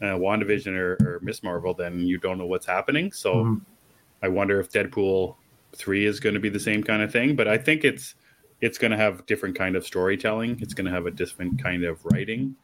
uh, 0.02 0.18
WandaVision 0.18 0.78
or, 0.78 0.98
or 1.02 1.20
Miss 1.22 1.42
Marvel, 1.42 1.74
then 1.74 2.02
you 2.02 2.18
don't 2.18 2.38
know 2.38 2.48
what's 2.48 2.66
happening. 2.66 3.12
So. 3.12 3.34
Mhm. 3.36 3.62
I 4.24 4.28
wonder 4.28 4.60
if 4.60 4.72
Deadpool 4.72 5.36
three 5.76 6.06
is 6.06 6.20
going 6.20 6.34
to 6.36 6.40
be 6.40 6.50
the 6.50 6.60
same 6.60 6.84
kind 6.84 7.02
of 7.02 7.12
thing, 7.12 7.36
but 7.36 7.48
I 7.48 7.58
think 7.58 7.84
it's 7.84 8.16
it's 8.62 8.78
going 8.78 8.92
to 8.92 8.98
have 8.98 9.26
different 9.26 9.58
kind 9.58 9.76
of 9.76 9.86
storytelling. 9.86 10.60
It's 10.62 10.74
going 10.76 10.86
to 10.86 10.92
have 10.92 11.08
a 11.08 11.12
different 11.12 11.62
kind 11.62 11.84
of 11.84 12.04
writing 12.06 12.56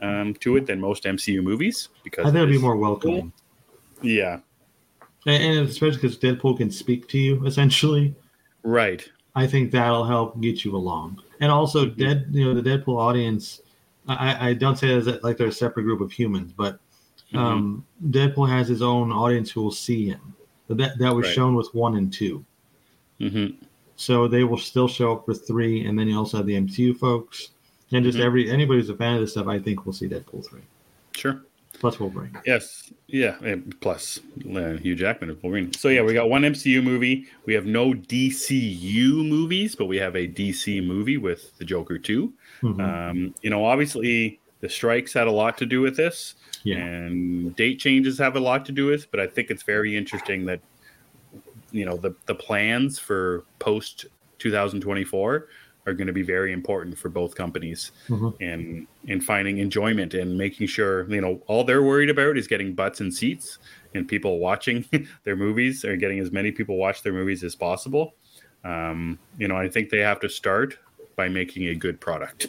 um, 0.00 0.34
to 0.34 0.56
it 0.56 0.66
than 0.66 0.80
most 0.80 1.04
MCU 1.04 1.42
movies 1.42 1.88
because 2.04 2.26
I 2.26 2.30
think 2.30 2.36
it'll 2.42 2.46
be 2.52 2.58
more 2.58 2.76
welcoming, 2.76 3.32
Yeah, 4.02 4.40
and, 5.26 5.42
and 5.58 5.68
especially 5.68 6.00
because 6.00 6.18
Deadpool 6.18 6.56
can 6.58 6.70
speak 6.70 7.08
to 7.08 7.18
you 7.18 7.44
essentially. 7.46 8.14
right. 8.62 9.06
I 9.34 9.46
think 9.46 9.70
that'll 9.70 10.04
help 10.04 10.40
get 10.40 10.64
you 10.64 10.74
along. 10.74 11.22
And 11.40 11.50
also, 11.52 11.86
Mm-hmm. 11.86 12.00
dead, 12.00 12.26
you 12.30 12.44
know, 12.44 12.60
the 12.60 12.68
Deadpool 12.68 12.98
audience. 12.98 13.60
I, 14.08 14.50
I 14.50 14.54
don't 14.54 14.76
say 14.76 14.92
as 14.92 15.06
like 15.22 15.36
they're 15.36 15.46
a 15.48 15.52
separate 15.52 15.84
group 15.84 16.00
of 16.00 16.12
humans, 16.12 16.52
but 16.52 16.78
Mm-hmm. 17.32 17.38
um, 17.38 17.86
Deadpool 18.08 18.48
has 18.48 18.66
his 18.66 18.82
own 18.82 19.12
audience 19.12 19.50
who 19.52 19.62
will 19.62 19.70
see 19.70 20.08
him. 20.08 20.34
But 20.66 20.78
that 20.78 20.98
that 20.98 21.14
was 21.14 21.26
Right. 21.26 21.34
shown 21.34 21.54
with 21.54 21.72
one 21.74 21.96
and 21.96 22.12
two, 22.12 22.44
hmm 23.20 23.46
so 23.96 24.26
they 24.26 24.44
will 24.44 24.56
still 24.56 24.88
show 24.88 25.12
up 25.12 25.26
for 25.26 25.34
three, 25.34 25.84
and 25.84 25.98
then 25.98 26.08
you 26.08 26.16
also 26.16 26.38
have 26.38 26.46
the 26.46 26.54
MCU 26.56 26.94
folks, 26.96 27.50
and 27.92 28.02
just 28.02 28.16
Mhm. 28.16 28.24
every 28.24 28.50
anybody 28.50 28.80
who's 28.80 28.88
a 28.88 28.94
fan 28.96 29.14
of 29.16 29.20
this 29.20 29.32
stuff. 29.32 29.46
I 29.46 29.58
think 29.58 29.84
will 29.84 29.92
see 29.92 30.08
Deadpool 30.08 30.42
three 30.48 30.62
Sure. 31.14 31.42
plus 31.78 32.00
Wolverine. 32.00 32.30
Yes. 32.46 32.92
Yeah. 33.08 33.36
Plus 33.80 34.20
uh, 34.56 34.76
Hugh 34.78 34.94
Jackman 34.94 35.28
as 35.30 35.36
Wolverine. 35.42 35.72
So 35.74 35.88
yeah, 35.90 36.00
we 36.02 36.14
got 36.14 36.30
one 36.30 36.42
MCU 36.44 36.82
movie. 36.82 37.26
We 37.44 37.52
have 37.52 37.66
no 37.66 37.92
DCU 37.92 39.22
movies, 39.28 39.74
but 39.74 39.84
we 39.86 39.98
have 39.98 40.16
a 40.16 40.26
DC 40.26 40.80
movie 40.82 41.18
with 41.18 41.56
the 41.58 41.64
Joker 41.66 41.98
two. 41.98 42.32
Mhm. 42.62 42.80
Um, 42.80 43.34
you 43.42 43.50
know, 43.50 43.64
obviously 43.66 44.38
the 44.60 44.68
strikes 44.70 45.12
had 45.12 45.26
a 45.26 45.30
lot 45.32 45.58
to 45.58 45.66
do 45.66 45.80
with 45.82 45.96
this. 45.96 46.34
yeah, 46.62 46.76
and 46.76 47.56
date 47.56 47.78
changes 47.78 48.18
have 48.18 48.36
a 48.36 48.40
lot 48.40 48.66
to 48.66 48.72
do 48.72 48.84
with 48.84 49.10
but 49.10 49.18
i 49.18 49.26
think 49.26 49.50
it's 49.50 49.62
very 49.62 49.96
interesting 49.96 50.44
that 50.44 50.60
you 51.72 51.84
know 51.84 51.96
the 51.96 52.14
the 52.26 52.34
plans 52.34 52.98
for 52.98 53.44
post 53.58 54.06
2024 54.38 55.48
are 55.86 55.94
going 55.94 56.06
to 56.06 56.12
be 56.12 56.22
very 56.22 56.52
important 56.52 56.96
for 56.98 57.08
both 57.08 57.34
companies 57.34 57.92
Mhm. 58.08 58.34
in 58.40 58.86
in 59.06 59.20
finding 59.20 59.58
enjoyment 59.58 60.14
and 60.14 60.36
making 60.36 60.66
sure 60.66 61.10
you 61.12 61.20
know 61.20 61.40
all 61.46 61.64
they're 61.64 61.82
worried 61.82 62.10
about 62.10 62.36
is 62.36 62.46
getting 62.46 62.74
butts 62.74 63.00
and 63.00 63.12
seats 63.12 63.58
and 63.94 64.06
people 64.06 64.38
watching 64.38 64.84
their 65.24 65.36
movies 65.36 65.84
or 65.84 65.96
getting 65.96 66.18
as 66.18 66.30
many 66.30 66.52
people 66.52 66.76
watch 66.76 67.02
their 67.02 67.12
movies 67.12 67.42
as 67.42 67.54
possible. 67.56 68.14
Um, 68.62 69.18
you 69.38 69.48
know 69.48 69.56
i 69.56 69.68
think 69.70 69.88
they 69.88 70.00
have 70.00 70.20
to 70.20 70.28
start 70.28 70.78
by 71.16 71.28
making 71.28 71.68
a 71.68 71.74
good 71.74 72.00
product. 72.00 72.48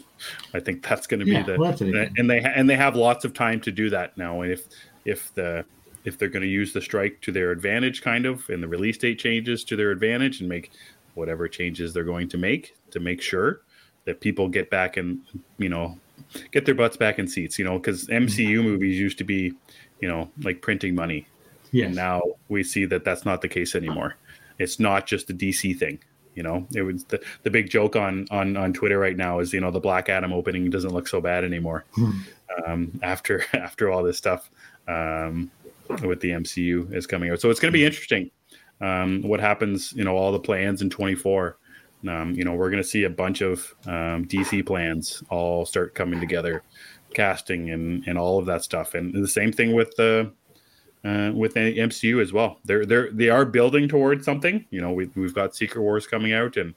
I 0.54 0.60
think 0.60 0.82
that's 0.86 1.06
going 1.06 1.20
to 1.20 1.26
be 1.26 1.32
Yeah, 1.32 1.42
the 1.42 1.58
well, 1.58 1.76
and 2.16 2.28
they 2.30 2.40
ha- 2.40 2.52
and 2.54 2.68
they 2.70 2.76
have 2.76 2.96
lots 2.96 3.24
of 3.26 3.34
time 3.34 3.60
to 3.62 3.70
do 3.72 3.90
that 3.90 4.16
now. 4.16 4.40
And 4.42 4.52
if 4.52 4.62
if 5.04 5.32
the 5.34 5.64
if 6.04 6.18
they're 6.18 6.28
going 6.28 6.42
to 6.42 6.48
use 6.48 6.72
the 6.72 6.80
strike 6.80 7.20
to 7.20 7.32
their 7.32 7.50
advantage 7.50 8.02
kind 8.02 8.26
of 8.26 8.48
and 8.48 8.62
the 8.62 8.68
release 8.68 8.98
date 8.98 9.18
changes 9.18 9.64
to 9.64 9.76
their 9.76 9.90
advantage 9.90 10.40
and 10.40 10.48
make 10.48 10.70
whatever 11.14 11.48
changes 11.48 11.92
they're 11.92 12.04
going 12.04 12.28
to 12.28 12.38
make 12.38 12.76
to 12.90 13.00
make 13.00 13.20
sure 13.20 13.62
that 14.04 14.20
people 14.20 14.48
get 14.48 14.70
back 14.70 14.96
and 14.96 15.20
you 15.58 15.68
know 15.68 15.98
get 16.50 16.64
their 16.64 16.74
butts 16.74 16.96
back 16.96 17.18
in 17.18 17.28
seats 17.28 17.58
you 17.58 17.64
know 17.64 17.78
because 17.78 18.06
mcu 18.06 18.62
movies 18.62 18.98
used 18.98 19.18
to 19.18 19.24
be 19.24 19.52
you 20.00 20.08
know 20.08 20.30
like 20.42 20.60
printing 20.60 20.94
money. 20.94 21.26
Yes, 21.70 21.86
and 21.86 21.96
now 21.96 22.20
we 22.50 22.62
see 22.62 22.84
that 22.84 23.02
that's 23.02 23.24
not 23.24 23.40
the 23.40 23.48
case 23.48 23.74
anymore. 23.74 24.16
It's 24.58 24.78
not 24.78 25.06
just 25.06 25.30
a 25.30 25.34
dc 25.34 25.78
thing 25.78 25.98
you 26.34 26.42
know? 26.42 26.66
It 26.74 26.82
was 26.82 27.04
the, 27.04 27.22
the 27.42 27.50
big 27.50 27.70
joke 27.70 27.96
on 27.96 28.26
on 28.30 28.56
on 28.56 28.72
twitter 28.72 28.98
right 28.98 29.16
now 29.16 29.38
is 29.38 29.52
you 29.52 29.60
know 29.60 29.70
the 29.70 29.80
black 29.80 30.08
adam 30.08 30.32
opening 30.32 30.68
doesn't 30.70 30.92
look 30.92 31.08
so 31.08 31.20
bad 31.20 31.44
anymore. 31.44 31.84
Hmm. 31.94 32.10
um, 32.66 33.00
after 33.02 33.44
after 33.52 33.90
all 33.90 34.02
this 34.02 34.18
stuff. 34.18 34.50
Um, 34.88 35.50
with 36.04 36.20
the 36.20 36.30
MCU 36.30 36.92
is 36.94 37.06
coming 37.06 37.30
out. 37.30 37.40
So 37.40 37.50
it's 37.50 37.60
going 37.60 37.72
to 37.72 37.78
be 37.78 37.84
interesting. 37.84 38.30
um, 38.80 39.22
what 39.22 39.40
happens, 39.40 39.92
you 39.92 40.04
know, 40.04 40.16
all 40.16 40.32
the 40.32 40.40
plans 40.40 40.82
in 40.82 40.90
24. 40.90 41.58
Um, 42.08 42.32
you 42.34 42.44
know, 42.44 42.54
we're 42.54 42.70
going 42.70 42.82
to 42.82 42.88
see 42.88 43.04
a 43.04 43.10
bunch 43.10 43.42
of 43.42 43.74
um, 43.86 44.26
DC 44.26 44.66
plans 44.66 45.22
all 45.30 45.64
start 45.64 45.94
coming 45.94 46.18
together, 46.20 46.64
casting 47.14 47.70
and 47.70 48.02
and 48.08 48.18
all 48.18 48.38
of 48.40 48.46
that 48.46 48.64
stuff, 48.64 48.94
and 48.94 49.14
the 49.14 49.28
same 49.28 49.52
thing 49.52 49.72
with 49.72 49.94
the 49.96 50.32
uh, 51.04 51.30
with 51.34 51.54
the 51.54 51.60
MCU 51.78 52.20
as 52.20 52.32
well. 52.32 52.58
They're 52.64 52.84
they're 52.86 53.10
they 53.12 53.28
are 53.28 53.44
building 53.44 53.88
towards 53.88 54.24
something. 54.24 54.66
You 54.70 54.80
know, 54.80 54.92
we 54.92 55.10
we've 55.14 55.34
got 55.34 55.54
Secret 55.54 55.80
Wars 55.82 56.06
coming 56.08 56.32
out, 56.32 56.56
and 56.56 56.74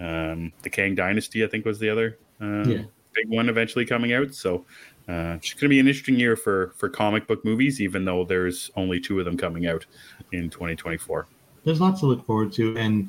um, 0.00 0.52
the 0.62 0.70
Kang 0.70 0.94
Dynasty, 0.94 1.44
I 1.44 1.48
think, 1.48 1.64
was 1.66 1.78
the 1.78 1.90
other 1.90 2.18
uh, 2.40 2.64
Yeah. 2.64 2.82
big 3.14 3.28
one 3.28 3.50
eventually 3.50 3.84
coming 3.84 4.14
out. 4.14 4.34
So 4.34 4.64
uh, 5.08 5.34
it's 5.36 5.52
going 5.54 5.62
to 5.62 5.68
be 5.68 5.80
an 5.80 5.88
interesting 5.88 6.16
year 6.18 6.36
for 6.36 6.72
for 6.76 6.88
comic 6.88 7.26
book 7.26 7.44
movies, 7.44 7.80
even 7.80 8.04
though 8.04 8.24
there's 8.24 8.70
only 8.76 9.00
two 9.00 9.18
of 9.18 9.24
them 9.24 9.36
coming 9.36 9.66
out 9.66 9.84
in 10.32 10.48
2024. 10.50 11.26
There's 11.64 11.80
lots 11.80 12.00
to 12.00 12.06
look 12.06 12.24
forward 12.26 12.52
to, 12.54 12.76
and 12.76 13.08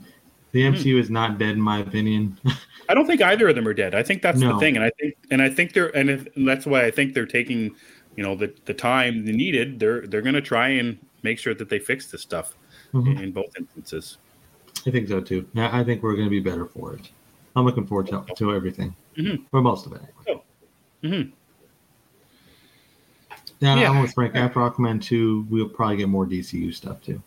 the 0.51 0.67
Hmm. 0.67 0.75
MCU 0.75 0.99
is 0.99 1.09
not 1.09 1.37
dead 1.39 1.51
in 1.51 1.61
my 1.61 1.79
opinion. 1.79 2.37
I 2.89 2.93
don't 2.93 3.05
think 3.07 3.21
either 3.21 3.47
of 3.49 3.55
them 3.55 3.67
are 3.67 3.73
dead. 3.73 3.95
I 3.95 4.03
think 4.03 4.21
that's 4.21 4.39
the 4.39 4.57
thing, 4.59 4.75
and 4.75 4.85
I 4.85 4.91
think 4.99 5.15
and 5.31 5.41
I 5.41 5.49
think 5.49 5.73
they're 5.73 5.95
and, 5.95 6.09
if, 6.09 6.27
and 6.35 6.47
that's 6.47 6.65
why 6.65 6.85
I 6.85 6.91
think 6.91 7.13
they're 7.13 7.25
taking 7.25 7.75
you 8.15 8.23
know 8.23 8.35
the 8.35 8.53
the 8.65 8.73
time 8.73 9.23
needed. 9.25 9.79
They're 9.79 10.05
they're 10.07 10.21
going 10.21 10.35
to 10.35 10.41
try 10.41 10.67
and 10.69 10.97
make 11.23 11.39
sure 11.39 11.53
that 11.55 11.69
they 11.69 11.79
fix 11.79 12.11
this 12.11 12.21
stuff 12.21 12.55
Mhm. 12.93 13.21
in 13.21 13.31
both 13.31 13.57
instances. 13.57 14.17
I 14.85 14.91
think 14.91 15.07
so 15.07 15.21
too. 15.21 15.47
Now, 15.53 15.69
I 15.75 15.83
think 15.83 16.03
we're 16.03 16.13
going 16.15 16.25
to 16.25 16.29
be 16.29 16.39
better 16.41 16.65
for 16.65 16.93
it. 16.93 17.09
I'm 17.55 17.65
looking 17.65 17.87
forward 17.87 18.07
to, 18.07 18.25
to 18.35 18.53
everything, 18.53 18.93
Mhm. 19.17 19.45
for 19.49 19.61
most 19.61 19.85
of 19.87 19.93
it. 19.93 20.01
Anyway. 20.27 20.43
Mhm. 21.03 21.31
Yeah, 23.63 23.75
Yeah. 23.79 23.89
I'm 23.91 24.01
with 24.01 24.13
Frank. 24.13 24.35
After 24.35 24.59
Aquaman 24.59 25.01
2, 25.01 25.47
we'll 25.49 25.69
probably 25.69 25.95
get 25.97 26.09
more 26.09 26.25
DCU 26.25 26.73
stuff 26.73 27.01
too. 27.01 27.21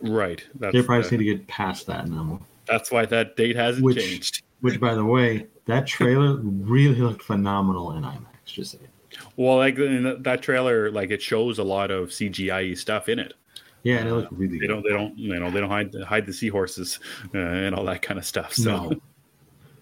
Right. 0.00 0.42
That's 0.58 0.72
They 0.72 0.82
probably 0.82 0.98
the- 0.98 1.02
just 1.02 1.12
need 1.12 1.18
to 1.18 1.24
get 1.24 1.46
past 1.48 1.86
that, 1.88 2.06
then 2.06 2.38
that's 2.66 2.90
why 2.90 3.04
that 3.06 3.36
date 3.36 3.56
hasn't 3.56 3.84
Which- 3.84 3.98
changed. 3.98 4.42
Which, 4.62 4.80
by 4.80 4.94
the 4.94 5.04
way, 5.04 5.48
that 5.66 5.86
trailer 5.86 6.36
really 6.36 6.94
looked 7.00 7.22
phenomenal 7.22 7.92
in 7.92 8.04
IMAX. 8.04 8.26
Just 8.46 8.72
saying. 8.72 8.88
Well, 9.36 9.56
like 9.58 9.78
in 9.78 10.22
that- 10.22 10.40
trailer, 10.42 10.90
like 10.90 11.10
it 11.10 11.20
shows 11.20 11.58
a 11.58 11.64
lot 11.64 11.90
of 11.90 12.10
CGI 12.12 12.74
stuff 12.74 13.08
in 13.10 13.18
it. 13.18 13.34
Yeah, 13.82 13.96
and 13.98 14.08
it 14.08 14.12
looked 14.14 14.32
really 14.32 14.58
They 14.60 14.68
don't, 14.68 14.82
they 14.84 14.90
don't, 14.90 15.18
you 15.18 15.34
know, 15.38 15.50
they 15.50 15.60
don't 15.60 15.68
hide 15.68 15.92
hide 16.06 16.24
the 16.24 16.32
seahorses 16.32 17.00
uh, 17.34 17.38
and 17.38 17.74
all 17.74 17.84
that 17.86 18.00
kind 18.00 18.16
of 18.18 18.24
stuff. 18.24 18.54
So, 18.54 18.98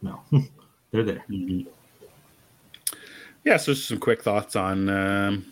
No, 0.02 0.20
no, 0.32 0.44
they're 0.90 1.04
there. 1.04 1.22
Mhm. 1.30 1.66
yeah. 3.44 3.58
So 3.58 3.74
just 3.74 3.86
some 3.88 3.98
quick 3.98 4.22
thoughts 4.22 4.56
on 4.56 4.88
um, 4.88 5.44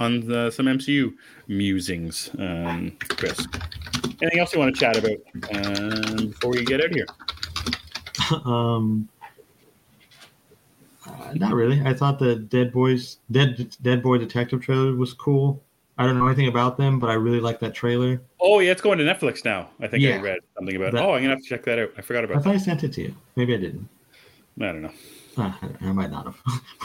on 0.00 0.20
the, 0.20 0.50
some 0.50 0.66
MCU 0.66 1.14
musings, 1.46 2.30
um, 2.38 2.96
Chris. 3.08 3.46
Anything 4.20 4.40
else 4.40 4.52
you 4.52 4.58
want 4.60 4.74
to 4.74 4.80
chat 4.80 4.96
about 4.96 5.16
um, 5.54 6.28
before 6.28 6.50
we 6.50 6.64
get 6.64 6.80
out 6.80 6.86
of 6.86 6.92
here? 6.92 7.06
um, 8.44 9.08
uh, 11.06 11.32
not 11.34 11.54
really. 11.54 11.80
I 11.84 11.94
thought 11.94 12.18
the 12.18 12.36
Dead 12.36 12.72
Boys, 12.72 13.18
Dead 13.30 13.76
Dead 13.82 14.02
Boy 14.02 14.18
Detective 14.18 14.60
trailer 14.60 14.94
was 14.94 15.12
cool. 15.14 15.62
I 15.98 16.06
don't 16.06 16.16
know 16.16 16.26
anything 16.26 16.46
about 16.46 16.76
them, 16.76 17.00
but 17.00 17.10
I 17.10 17.14
really 17.14 17.40
like 17.40 17.58
that 17.58 17.74
trailer. 17.74 18.20
Oh, 18.40 18.60
yeah, 18.60 18.70
it's 18.70 18.80
going 18.80 18.98
to 18.98 19.04
Netflix 19.04 19.44
now. 19.44 19.68
I 19.80 19.88
think 19.88 20.04
I 20.04 20.20
read 20.20 20.38
something 20.56 20.76
about. 20.76 20.92
That- 20.92 21.02
oh, 21.02 21.14
I'm 21.14 21.22
gonna 21.22 21.34
have 21.34 21.42
to 21.42 21.48
check 21.48 21.64
that 21.64 21.78
out. 21.78 21.90
I 21.98 22.02
forgot 22.02 22.22
about. 22.24 22.36
I 22.36 22.40
thought 22.40 22.54
I 22.54 22.58
sent 22.58 22.84
it 22.84 22.92
to 22.94 23.02
you. 23.02 23.14
Maybe 23.34 23.54
I 23.54 23.58
didn't. 23.58 23.88
I 24.60 24.66
don't 24.66 24.82
know. 24.82 24.92
Uh, 25.36 25.52
I 25.80 25.92
might 25.92 26.10
not 26.10 26.26
have. 26.26 26.40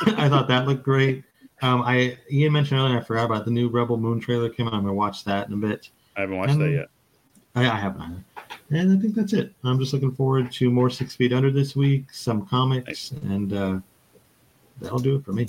I 0.20 0.30
thought 0.30 0.47
that 0.47 0.68
looked 0.68 0.84
great. 0.84 1.24
Um, 1.64 1.82
I 1.82 2.18
Ian 2.32 2.51
mentioned 2.53 2.80
earlier. 2.80 2.99
I 2.99 3.01
forgot 3.03 3.26
about 3.26 3.45
the 3.45 3.51
new 3.51 3.70
Rebel 3.70 3.97
Moon 3.97 4.20
trailer 4.20 4.49
came 4.49 4.68
out. 4.68 4.74
I'm 4.74 4.82
gonna 4.82 4.93
watch 4.93 5.24
that 5.24 5.47
in 5.47 5.53
a 5.53 5.57
bit. 5.57 5.89
I 6.18 6.22
haven't 6.22 6.38
watched 6.38 6.57
that 6.59 6.66
Um, 6.66 6.74
yet. 6.74 6.89
I, 7.55 7.61
I 7.70 7.76
haven't 7.78 8.01
either. 8.01 8.24
And 8.72 8.97
I 8.97 9.01
think 9.01 9.16
that's 9.16 9.34
it. 9.34 9.53
I'm 9.64 9.80
just 9.80 9.93
looking 9.93 10.11
forward 10.14 10.51
to 10.53 10.70
more 10.70 10.89
Six 10.89 11.16
Feet 11.16 11.32
Under 11.32 11.51
this 11.51 11.76
week, 11.76 12.11
some 12.11 12.45
comics, 12.47 13.11
and 13.24 13.53
uh, 13.53 13.80
that'll 14.82 14.99
do 14.99 15.16
it 15.16 15.24
for 15.26 15.32
me. 15.34 15.47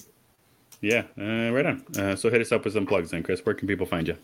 Yeah, 0.80 1.04
uh, 1.18 1.50
right 1.52 1.66
on. 1.66 1.84
Uh, 1.98 2.14
so 2.14 2.30
hit 2.30 2.40
us 2.42 2.52
up 2.52 2.64
with 2.64 2.74
some 2.74 2.86
plugs 2.86 3.10
then, 3.10 3.22
Chris. 3.22 3.44
Where 3.44 3.54
can 3.54 3.66
people 3.66 3.86
find 3.86 4.06
you? 4.06 4.16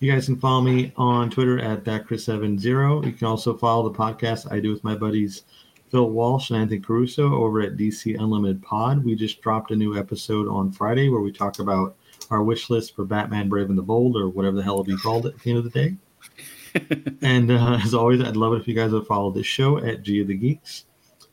You 0.00 0.10
guys 0.10 0.26
can 0.26 0.36
follow 0.36 0.62
me 0.62 0.92
on 0.96 1.28
Twitter 1.28 1.60
at 1.60 1.84
that 1.84 2.06
thatchris70. 2.06 3.04
You 3.04 3.12
can 3.12 3.26
also 3.26 3.54
follow 3.54 3.88
the 3.88 3.96
podcast 3.96 4.50
I 4.50 4.58
do 4.58 4.72
with 4.72 4.82
my 4.82 4.94
buddies 4.96 5.42
Phil 5.90 6.10
Walsh 6.10 6.50
and 6.50 6.60
Anthony 6.60 6.80
Caruso 6.80 7.34
over 7.34 7.60
at 7.60 7.76
DC 7.76 8.18
Unlimited 8.18 8.62
Pod. 8.62 9.04
We 9.04 9.14
just 9.16 9.40
dropped 9.40 9.70
a 9.70 9.76
new 9.76 9.98
episode 9.98 10.48
on 10.48 10.70
Friday 10.72 11.08
where 11.08 11.20
we 11.20 11.32
talk 11.32 11.58
about 11.58 11.96
our 12.30 12.42
wish 12.42 12.70
list 12.70 12.94
for 12.94 13.04
Batman 13.04 13.48
Brave 13.48 13.68
and 13.68 13.78
the 13.78 13.82
Bold 13.82 14.16
or 14.16 14.28
whatever 14.28 14.56
the 14.56 14.62
hell 14.62 14.74
it'll 14.74 14.84
be 14.84 14.96
called 14.96 15.26
at 15.26 15.38
the 15.38 15.50
end 15.50 15.58
of 15.58 15.64
the 15.64 15.70
day. 15.70 15.96
and 17.22 17.50
uh, 17.50 17.80
as 17.82 17.92
always, 17.94 18.20
I'd 18.20 18.36
love 18.36 18.52
it 18.52 18.60
if 18.60 18.68
you 18.68 18.74
guys 18.74 18.92
would 18.92 19.06
follow 19.06 19.30
this 19.30 19.46
show 19.46 19.78
at 19.78 20.02
G 20.02 20.20
of 20.20 20.28
the 20.28 20.36
Geeks. 20.36 20.84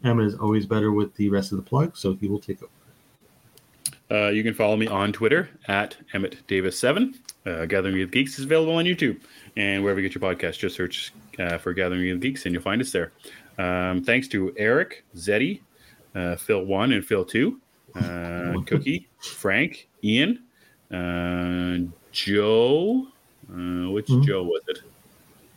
Emmet 0.04 0.28
is 0.28 0.36
always 0.36 0.66
better 0.66 0.92
with 0.92 1.14
the 1.16 1.30
rest 1.30 1.52
of 1.52 1.58
the 1.58 1.64
plugs, 1.64 2.00
so 2.00 2.16
he 2.16 2.28
will 2.28 2.40
take 2.40 2.62
over. 2.64 2.72
Uh, 4.10 4.30
you 4.30 4.42
can 4.42 4.54
follow 4.54 4.78
me 4.78 4.88
on 4.88 5.12
Twitter 5.12 5.50
at 5.68 5.98
Emmet 6.14 6.38
Davis7. 6.48 7.16
Uh, 7.46 7.66
Gathering 7.66 8.02
of 8.02 8.12
Geeks 8.12 8.40
is 8.40 8.46
available 8.46 8.76
on 8.76 8.86
YouTube 8.86 9.20
and 9.56 9.84
wherever 9.84 10.00
you 10.00 10.08
get 10.08 10.20
your 10.20 10.34
podcast. 10.34 10.60
Just 10.60 10.76
search 10.76 11.14
uh, 11.40 11.58
for 11.58 11.74
Gathering 11.74 12.10
of 12.12 12.20
Geeks 12.20 12.46
and 12.46 12.54
you'll 12.54 12.64
find 12.64 12.82
us 12.82 12.92
there. 12.92 13.12
Um, 13.58 14.04
thanks 14.04 14.28
to 14.30 14.54
Eric, 14.58 15.04
Zeddy, 15.16 15.62
uh, 16.16 16.36
Phil 16.36 16.64
One 16.64 16.92
and 16.94 17.04
Phil 17.06 17.26
Two, 17.26 17.60
uh, 17.96 18.54
Cookie, 18.66 19.08
Frank, 19.20 19.88
Ian, 20.04 20.44
uh, 20.92 21.78
Joe. 22.12 23.08
Uh, 23.50 23.90
which 23.92 24.08
Mhm. 24.08 24.26
Joe 24.26 24.44
was 24.44 24.62
it? 24.68 24.80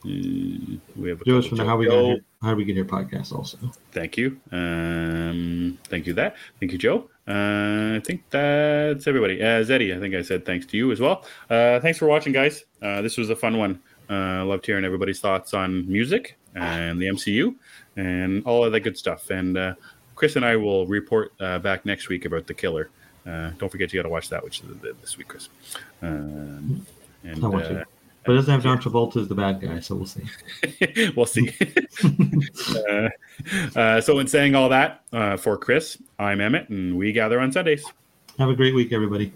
Mm, 0.05 0.79
we 0.97 1.09
have 1.11 1.21
a 1.21 1.25
Joe's 1.25 1.45
couple 1.45 1.49
from 1.49 1.59
the 1.59 1.65
Joe- 1.65 1.69
How 1.69 1.77
We 1.77 1.87
Got 1.87 2.05
Here, 2.05 2.21
How 2.41 2.55
We 2.55 2.65
Get 2.65 2.77
Here 2.77 2.85
podcast 2.85 3.33
also. 3.33 3.59
Thank 3.93 4.17
you. 4.17 4.41
Um, 4.53 5.77
thank 5.89 6.07
you 6.07 6.15
that. 6.15 6.37
Thank 6.61 6.73
you, 6.73 6.79
Joe. 6.79 7.11
Uh, 7.29 7.97
I 7.97 8.01
think 8.05 8.23
that's 8.31 9.07
everybody. 9.07 9.43
Uh, 9.43 9.63
Zeddy, 9.65 9.95
I 9.95 10.01
think 10.01 10.15
I 10.15 10.23
said 10.23 10.47
thanks 10.47 10.67
to 10.67 10.77
you 10.77 10.91
as 10.93 11.01
well. 11.01 11.25
Uh, 11.51 11.81
thanks 11.81 11.99
for 11.99 12.07
watching, 12.07 12.33
guys. 12.33 12.65
Uh, 12.81 13.03
this 13.03 13.17
was 13.19 13.29
a 13.29 13.37
fun 13.37 13.59
one. 13.59 13.81
Uh, 14.09 14.45
loved 14.45 14.65
hearing 14.67 14.85
everybody's 14.85 15.21
thoughts 15.21 15.53
on 15.53 15.87
music 15.91 16.37
and 16.55 17.01
the 17.01 17.07
MCU 17.07 17.55
and 18.01 18.45
all 18.47 18.65
of 18.65 18.73
that 18.73 18.81
good 18.81 18.97
stuff. 18.97 19.31
And 19.31 19.57
uh, 19.57 19.75
Chris 20.15 20.37
and 20.37 20.45
I 20.45 20.57
will 20.57 20.87
report 20.87 21.33
uh, 21.39 21.59
back 21.59 21.85
next 21.85 22.09
week 22.09 22.25
about 22.25 22.47
The 22.47 22.55
Killer. 22.55 22.89
Uh, 23.27 23.51
don't 23.59 23.69
forget 23.69 23.93
you 23.93 23.99
got 23.99 24.05
to 24.05 24.09
watch 24.09 24.31
that, 24.31 24.43
which 24.43 24.61
is 24.61 24.69
the- 24.81 24.97
this 25.01 25.19
week, 25.19 25.29
Chris. 25.29 25.49
Um, 26.01 26.87
and 27.23 27.45
I 27.45 27.49
want 27.49 27.65
uh, 27.65 27.69
to. 27.69 27.87
But 28.25 28.33
it 28.33 28.37
doesn't 28.37 28.53
have 28.53 28.63
John 28.63 28.79
Travolta 28.79 29.17
as 29.17 29.29
the 29.29 29.35
bad 29.35 29.61
guy, 29.61 29.81
so 29.81 29.95
we'll 29.95 30.07
see. 30.07 30.25
we'll 31.17 31.27
see. 31.27 31.55
uh, 32.89 33.09
uh, 33.79 34.01
so, 34.01 34.19
in 34.19 34.27
saying 34.27 34.55
all 34.55 34.69
that, 34.69 35.03
uh, 35.13 35.37
for 35.39 35.57
Chris, 35.57 35.97
I'm 36.19 36.41
Emmet, 36.41 36.69
and 36.69 36.99
we 36.99 37.13
gather 37.13 37.41
on 37.41 37.51
Sundays. 37.51 37.85
Have 38.39 38.51
a 38.51 38.55
great 38.55 38.75
week, 38.75 38.93
everybody. 38.93 39.33